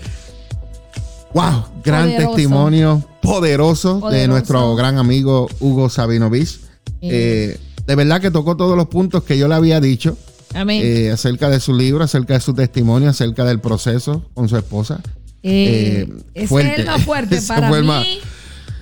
Wow, 1.33 1.65
gran 1.83 2.03
Poderoso. 2.11 2.27
testimonio 2.35 3.03
poderoso, 3.21 4.09
de 4.11 4.27
nuestro 4.27 4.75
gran 4.75 4.99
amigo 4.99 5.47
Hugo 5.59 5.89
Sabinovich. 5.89 6.59
Eh, 7.01 7.57
de 7.87 7.95
verdad 7.95 8.21
que 8.21 8.29
tocó 8.29 8.55
todos 8.55 8.77
los 8.77 8.87
puntos 8.89 9.23
que 9.23 9.39
yo 9.39 9.47
le 9.47 9.55
había 9.55 9.79
dicho 9.79 10.15
Amén. 10.53 10.81
eh, 10.83 11.11
acerca 11.11 11.49
de 11.49 11.59
su 11.59 11.73
libro, 11.73 12.03
acerca 12.03 12.33
de 12.33 12.39
su 12.41 12.53
testimonio, 12.53 13.09
acerca 13.09 13.45
del 13.45 13.59
proceso 13.59 14.25
con 14.33 14.49
su 14.49 14.57
esposa. 14.57 15.01
Eh, 15.43 16.07
eh, 16.09 16.13
ese 16.33 16.47
fuerte. 16.47 16.73
es 16.73 16.79
el 16.79 16.85
más 16.85 17.03
fuerte 17.03 17.41
para 17.47 17.69
mí. 17.71 17.87
más- 17.87 18.05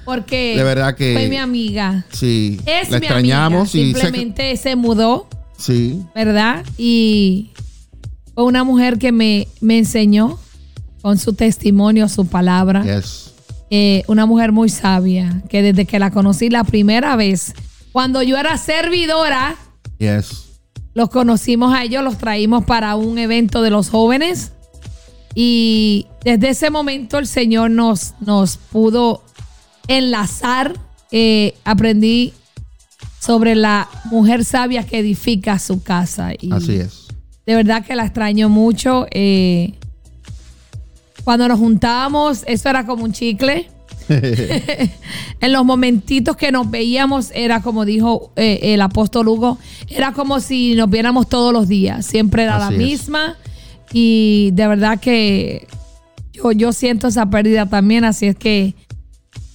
Porque 0.06 0.56
De 0.56 0.64
verdad 0.64 0.95
que- 0.95 1.14
fue 1.14 1.27
mi 1.27 1.35
amiga. 1.38 2.06
Sí, 2.11 2.60
Es 2.65 2.89
la 2.89 2.99
mi 2.99 3.06
extrañamos 3.06 3.73
amiga. 3.73 3.89
y 3.89 3.94
Simplemente 3.94 4.57
se 4.57 4.76
mudó, 4.77 5.27
sí, 5.57 6.02
¿verdad? 6.15 6.64
Y 6.77 7.52
fue 8.34 8.45
una 8.45 8.64
mujer 8.64 8.98
que 8.98 9.11
me, 9.11 9.48
me 9.60 9.77
enseñó 9.80 10.39
con 11.02 11.18
su 11.18 11.34
testimonio, 11.34 12.07
su 12.07 12.26
palabra. 12.27 12.84
yes. 12.84 13.34
Eh, 13.69 14.03
una 14.07 14.26
mujer 14.26 14.53
muy 14.53 14.69
sabia, 14.69 15.41
que 15.49 15.61
desde 15.61 15.85
que 15.85 15.99
la 15.99 16.10
conocí 16.11 16.49
la 16.49 16.64
primera 16.64 17.18
vez, 17.18 17.53
cuando 17.91 18.23
yo 18.23 18.38
era 18.38 18.57
servidora, 18.57 19.56
Yes. 19.99 20.45
Los 20.98 21.11
conocimos 21.11 21.76
a 21.76 21.84
ellos, 21.84 22.03
los 22.03 22.18
traímos 22.18 22.65
para 22.65 22.95
un 22.95 23.19
evento 23.19 23.61
de 23.61 23.69
los 23.69 23.91
jóvenes. 23.91 24.53
Y 25.36 26.07
desde 26.24 26.49
ese 26.49 26.72
momento 26.72 27.19
el 27.19 27.28
Señor 27.28 27.69
nos, 27.69 28.15
nos 28.19 28.57
pudo 28.57 29.22
enlazar. 29.88 30.74
Eh, 31.11 31.53
aprendí 31.65 32.34
sobre 33.19 33.53
la 33.53 33.88
mujer 34.06 34.44
sabia 34.44 34.88
que 34.88 34.98
edifica 34.98 35.60
su 35.60 35.84
casa. 35.84 36.32
Y 36.34 36.52
Así 36.52 36.78
es. 36.78 37.06
de 37.45 37.53
verdad 37.53 37.86
que 37.86 37.95
la 37.95 38.03
extraño 38.03 38.49
mucho. 38.49 39.06
eh, 39.11 39.76
cuando 41.24 41.48
nos 41.48 41.60
juntábamos, 41.60 42.41
eso 42.48 42.69
era 42.69 42.88
como 42.88 43.03
un 43.03 43.11
chicle. 43.11 43.69
en 45.42 45.52
los 45.54 45.66
momentitos 45.66 46.36
que 46.38 46.52
nos 46.52 46.70
veíamos, 46.70 47.32
era 47.34 47.62
como 47.62 47.86
dijo 47.86 48.32
eh, 48.36 48.60
el 48.74 48.82
apóstol 48.82 49.28
Hugo, 49.28 49.58
era 49.90 50.14
como 50.14 50.40
si 50.40 50.76
nos 50.76 50.90
viéramos 50.90 51.28
todos 51.30 51.54
los 51.54 51.68
días. 51.68 52.06
Siempre 52.06 52.44
era 52.44 52.58
Así 52.58 52.76
la 52.78 52.84
es. 52.84 52.90
misma. 52.90 53.36
Y 53.94 54.50
de 54.54 54.68
verdad 54.68 55.00
que 55.00 55.68
yo, 56.34 56.52
yo 56.52 56.74
siento 56.74 57.08
esa 57.08 57.30
pérdida 57.30 57.66
también. 57.68 58.04
Así 58.06 58.26
es 58.28 58.36
que 58.36 58.76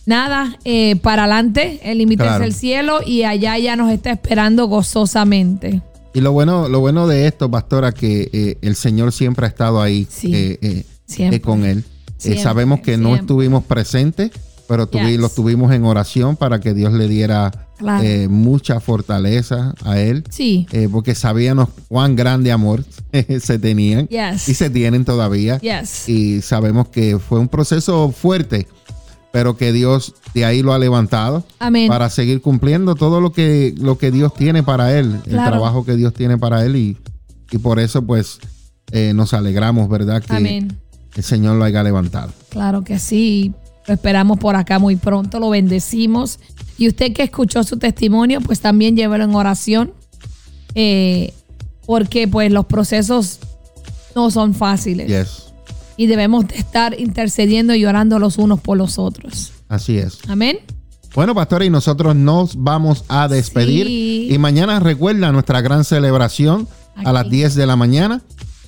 nada, 0.06 0.58
eh, 0.64 0.96
para 0.96 1.24
adelante, 1.24 1.80
el 1.84 1.98
límite 1.98 2.24
Claro. 2.24 2.42
es 2.44 2.48
el 2.48 2.54
cielo 2.54 3.00
y 3.04 3.24
allá 3.24 3.58
ya 3.58 3.76
nos 3.76 3.90
está 3.92 4.10
esperando 4.10 4.66
gozosamente. 4.66 5.82
Y 6.14 6.20
lo 6.20 6.32
bueno, 6.32 6.68
lo 6.68 6.80
bueno 6.80 7.06
de 7.06 7.26
esto, 7.26 7.50
pastora, 7.50 7.92
que 7.92 8.28
eh, 8.32 8.58
el 8.62 8.76
Señor 8.76 9.12
siempre 9.12 9.46
ha 9.46 9.48
estado 9.48 9.80
ahí 9.80 10.06
Sí. 10.10 10.30
eh, 10.34 10.84
Siempre. 11.06 11.40
con 11.40 11.64
él. 11.64 11.84
Eh, 12.22 12.34
Siempre, 12.34 12.42
sabemos 12.42 12.80
que 12.80 12.96
no 12.96 13.08
siempre. 13.08 13.20
estuvimos 13.22 13.64
presentes, 13.64 14.30
pero 14.68 14.88
tuvi- 14.90 15.10
Yes. 15.12 15.20
lo 15.20 15.28
tuvimos 15.28 15.72
en 15.72 15.84
oración 15.84 16.36
para 16.36 16.60
que 16.60 16.72
Dios 16.72 16.92
le 16.92 17.08
diera 17.08 17.50
Claro. 17.78 18.04
eh, 18.04 18.28
mucha 18.28 18.78
fortaleza 18.80 19.74
a 19.84 19.98
él, 19.98 20.22
Sí. 20.30 20.66
eh, 20.72 20.88
porque 20.90 21.14
sabíamos 21.16 21.68
cuán 21.88 22.14
grande 22.16 22.52
amor 22.52 22.84
se 23.40 23.58
tenían 23.58 24.06
Yes. 24.06 24.48
y 24.48 24.54
se 24.54 24.70
tienen 24.70 25.04
todavía. 25.04 25.58
Yes. 25.58 26.08
Y 26.08 26.42
sabemos 26.42 26.88
que 26.88 27.18
fue 27.18 27.40
un 27.40 27.48
proceso 27.48 28.12
fuerte, 28.12 28.68
pero 29.32 29.56
que 29.56 29.72
Dios 29.72 30.14
de 30.34 30.44
ahí 30.44 30.62
lo 30.62 30.72
ha 30.72 30.78
levantado 30.78 31.44
Amén. 31.58 31.88
para 31.88 32.08
seguir 32.08 32.40
cumpliendo 32.40 32.94
todo 32.94 33.20
lo 33.20 33.32
que, 33.32 33.74
lo 33.78 33.98
que 33.98 34.10
Dios 34.12 34.32
tiene 34.34 34.62
para 34.62 34.96
él, 34.96 35.16
el 35.26 35.32
Claro. 35.32 35.50
trabajo 35.50 35.84
que 35.84 35.96
Dios 35.96 36.14
tiene 36.14 36.38
para 36.38 36.64
él 36.64 36.76
y, 36.76 36.96
y 37.50 37.58
por 37.58 37.80
eso 37.80 38.02
pues 38.06 38.38
eh, 38.92 39.12
nos 39.14 39.32
alegramos, 39.34 39.88
¿verdad? 39.88 40.22
Que 40.22 40.34
Amén. 40.36 40.78
El 41.14 41.22
Señor 41.22 41.56
lo 41.56 41.64
haya 41.64 41.82
levantado. 41.82 42.32
Claro 42.48 42.82
que 42.82 42.98
sí. 42.98 43.52
Lo 43.86 43.94
esperamos 43.94 44.38
por 44.38 44.56
acá 44.56 44.78
muy 44.78 44.96
pronto. 44.96 45.40
Lo 45.40 45.50
bendecimos. 45.50 46.38
Y 46.78 46.88
usted 46.88 47.12
que 47.12 47.22
escuchó 47.24 47.62
su 47.64 47.78
testimonio, 47.78 48.40
pues 48.40 48.60
también 48.60 48.96
llévelo 48.96 49.24
en 49.24 49.34
oración. 49.34 49.92
eh, 50.74 51.32
porque 51.84 52.28
pues 52.28 52.50
los 52.52 52.66
procesos 52.66 53.40
no 54.14 54.30
son 54.30 54.54
fáciles. 54.54 55.08
Yes, 55.08 55.52
Y 55.96 56.06
debemos 56.06 56.46
de 56.46 56.54
estar 56.56 56.98
intercediendo 56.98 57.74
y 57.74 57.84
orando 57.84 58.18
los 58.20 58.38
unos 58.38 58.60
por 58.60 58.78
los 58.78 58.98
otros. 59.00 59.52
así 59.68 59.98
es. 59.98 60.18
Amén. 60.28 60.58
Bueno, 61.14 61.34
pastor, 61.34 61.62
y 61.64 61.70
nosotros 61.70 62.14
nos 62.16 62.54
vamos 62.62 63.04
a 63.08 63.26
despedir. 63.28 63.86
Sí. 63.88 64.28
Y 64.30 64.38
mañana 64.38 64.78
recuerda 64.80 65.30
nuestra 65.32 65.60
gran 65.60 65.84
celebración 65.84 66.68
a 66.94 67.12
las 67.12 67.28
10 67.28 67.56
de 67.56 67.66
la 67.66 67.74
mañana 67.76 68.22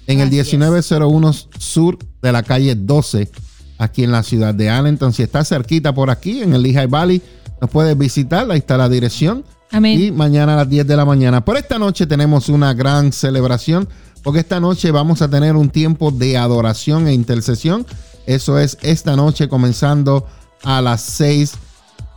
en 0.07 0.21
el 0.21 0.29
Así 0.29 0.41
es. 0.41 0.53
1901 0.53 1.33
sur 1.59 1.99
de 2.23 2.33
la 2.33 2.43
calle 2.43 2.75
12, 2.75 3.31
aquí 3.79 4.05
en 4.05 4.13
la 4.13 4.23
ciudad 4.23 4.55
de 4.55 4.71
Allenton. 4.71 5.13
Si 5.13 5.23
está 5.23 5.45
cerquita 5.45 5.95
por 5.95 6.11
aquí, 6.11 6.43
en 6.43 6.55
el 6.55 6.63
Lehigh 6.63 6.87
Valley, 6.87 7.23
nos 7.61 7.71
puedes 7.71 7.97
visitar. 7.97 8.51
Ahí 8.51 8.59
está 8.59 8.77
la 8.77 8.89
dirección. 8.89 9.45
Amén. 9.71 10.01
Y 10.01 10.11
mañana 10.13 10.55
a 10.55 10.57
las 10.59 10.69
10 10.69 10.87
de 10.87 10.97
la 10.97 11.05
mañana. 11.05 11.45
Por 11.45 11.57
esta 11.57 11.79
noche 11.79 12.07
tenemos 12.07 12.49
una 12.49 12.75
gran 12.75 13.13
celebración, 13.13 13.89
porque 14.23 14.41
esta 14.41 14.61
noche 14.61 14.91
vamos 14.91 15.23
a 15.23 15.29
tener 15.29 15.57
un 15.57 15.71
tiempo 15.71 16.11
de 16.11 16.37
adoración 16.37 17.09
e 17.09 17.13
intercesión. 17.13 17.87
Eso 18.27 18.59
es 18.59 18.79
esta 18.83 19.17
noche 19.17 19.49
comenzando 19.49 20.27
a 20.63 20.81
las 20.81 21.03
6 21.03 21.55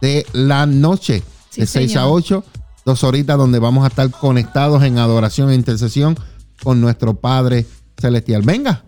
de 0.01 0.25
la 0.33 0.65
noche, 0.65 1.23
Sí, 1.49 1.61
de 1.61 1.67
6 1.67 1.91
a 1.91 1.99
señor. 2.01 2.09
8, 2.11 2.43
dos 2.85 3.03
horitas 3.03 3.37
donde 3.37 3.59
vamos 3.59 3.83
a 3.83 3.87
estar 3.87 4.09
conectados 4.11 4.83
en 4.83 4.97
adoración 4.97 5.49
e 5.49 5.55
intercesión 5.55 6.17
con 6.63 6.79
nuestro 6.79 7.15
Padre 7.15 7.65
Celestial. 7.99 8.41
Venga, 8.41 8.83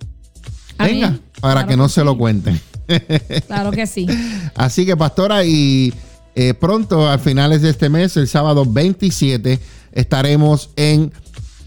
venga, 0.77 1.19
para 1.41 1.53
Claro 1.53 1.67
que 1.67 1.77
no 1.77 1.83
que 1.85 1.89
se 1.89 2.03
lo 2.03 2.17
cuenten. 2.17 2.59
Claro 3.47 3.71
que 3.71 3.85
sí. 3.85 4.07
Así 4.55 4.83
que, 4.83 4.97
pastora, 4.97 5.45
y 5.45 5.93
eh, 6.33 6.55
pronto, 6.55 7.07
a 7.07 7.19
finales 7.19 7.61
de 7.61 7.69
este 7.69 7.89
mes, 7.89 8.17
el 8.17 8.27
sábado 8.27 8.65
27, 8.65 9.59
estaremos 9.91 10.71
en 10.75 11.11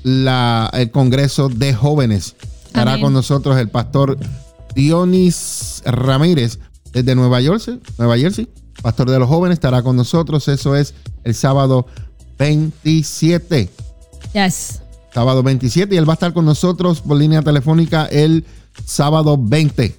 la, 0.02 0.68
el 0.72 0.90
Congreso 0.90 1.48
de 1.48 1.74
Jóvenes. 1.74 2.34
Estará 2.66 2.92
Amén. 2.92 3.04
con 3.04 3.12
nosotros 3.12 3.56
el 3.58 3.68
pastor 3.68 4.18
Dionis 4.74 5.82
Ramírez 5.84 6.58
desde 6.92 7.14
Nueva 7.14 7.40
Jersey, 7.40 7.80
Nueva 7.98 8.18
Jersey, 8.18 8.48
pastor 8.82 9.10
de 9.10 9.18
los 9.18 9.28
jóvenes, 9.28 9.56
estará 9.56 9.82
con 9.82 9.96
nosotros. 9.96 10.48
Eso 10.48 10.74
es 10.76 10.94
el 11.24 11.34
sábado 11.34 11.86
27. 12.38 13.70
Yes. 14.32 14.81
Sábado 15.14 15.42
27 15.42 15.94
y 15.94 15.98
él 15.98 16.08
va 16.08 16.14
a 16.14 16.14
estar 16.14 16.32
con 16.32 16.44
nosotros 16.44 17.00
por 17.00 17.18
línea 17.18 17.42
telefónica 17.42 18.06
el 18.06 18.44
sábado 18.84 19.38
20. 19.38 19.94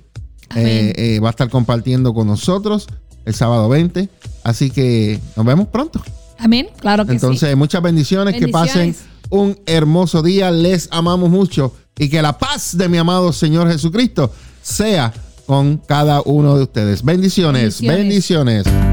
Amén. 0.50 0.68
Eh, 0.68 0.94
eh, 0.98 1.20
va 1.20 1.30
a 1.30 1.32
estar 1.32 1.50
compartiendo 1.50 2.14
con 2.14 2.28
nosotros 2.28 2.88
el 3.26 3.34
sábado 3.34 3.70
20. 3.70 4.10
Así 4.44 4.70
que 4.72 5.20
nos 5.36 5.46
vemos 5.46 5.68
pronto. 5.68 6.02
Amén. 6.40 6.68
Claro 6.80 7.06
que 7.06 7.14
Entonces, 7.14 7.52
sí. 7.52 7.56
muchas 7.56 7.82
bendiciones, 7.82 8.36
que 8.36 8.48
pasen 8.48 8.96
un 9.30 9.58
hermoso 9.66 10.22
día. 10.22 10.52
Les 10.52 10.90
amamos 10.92 11.30
mucho 11.30 11.74
y 11.98 12.10
que 12.10 12.22
la 12.22 12.38
paz 12.38 12.78
de 12.78 12.90
mi 12.90 12.98
amado 12.98 13.32
Señor 13.34 13.72
Jesucristo 13.72 14.32
sea 14.62 15.14
con 15.46 15.78
cada 15.78 16.22
uno 16.26 16.58
de 16.58 16.64
ustedes. 16.64 17.04
Bendiciones, 17.04 17.82
bendiciones. 17.82 18.66
Bendiciones. 18.66 18.93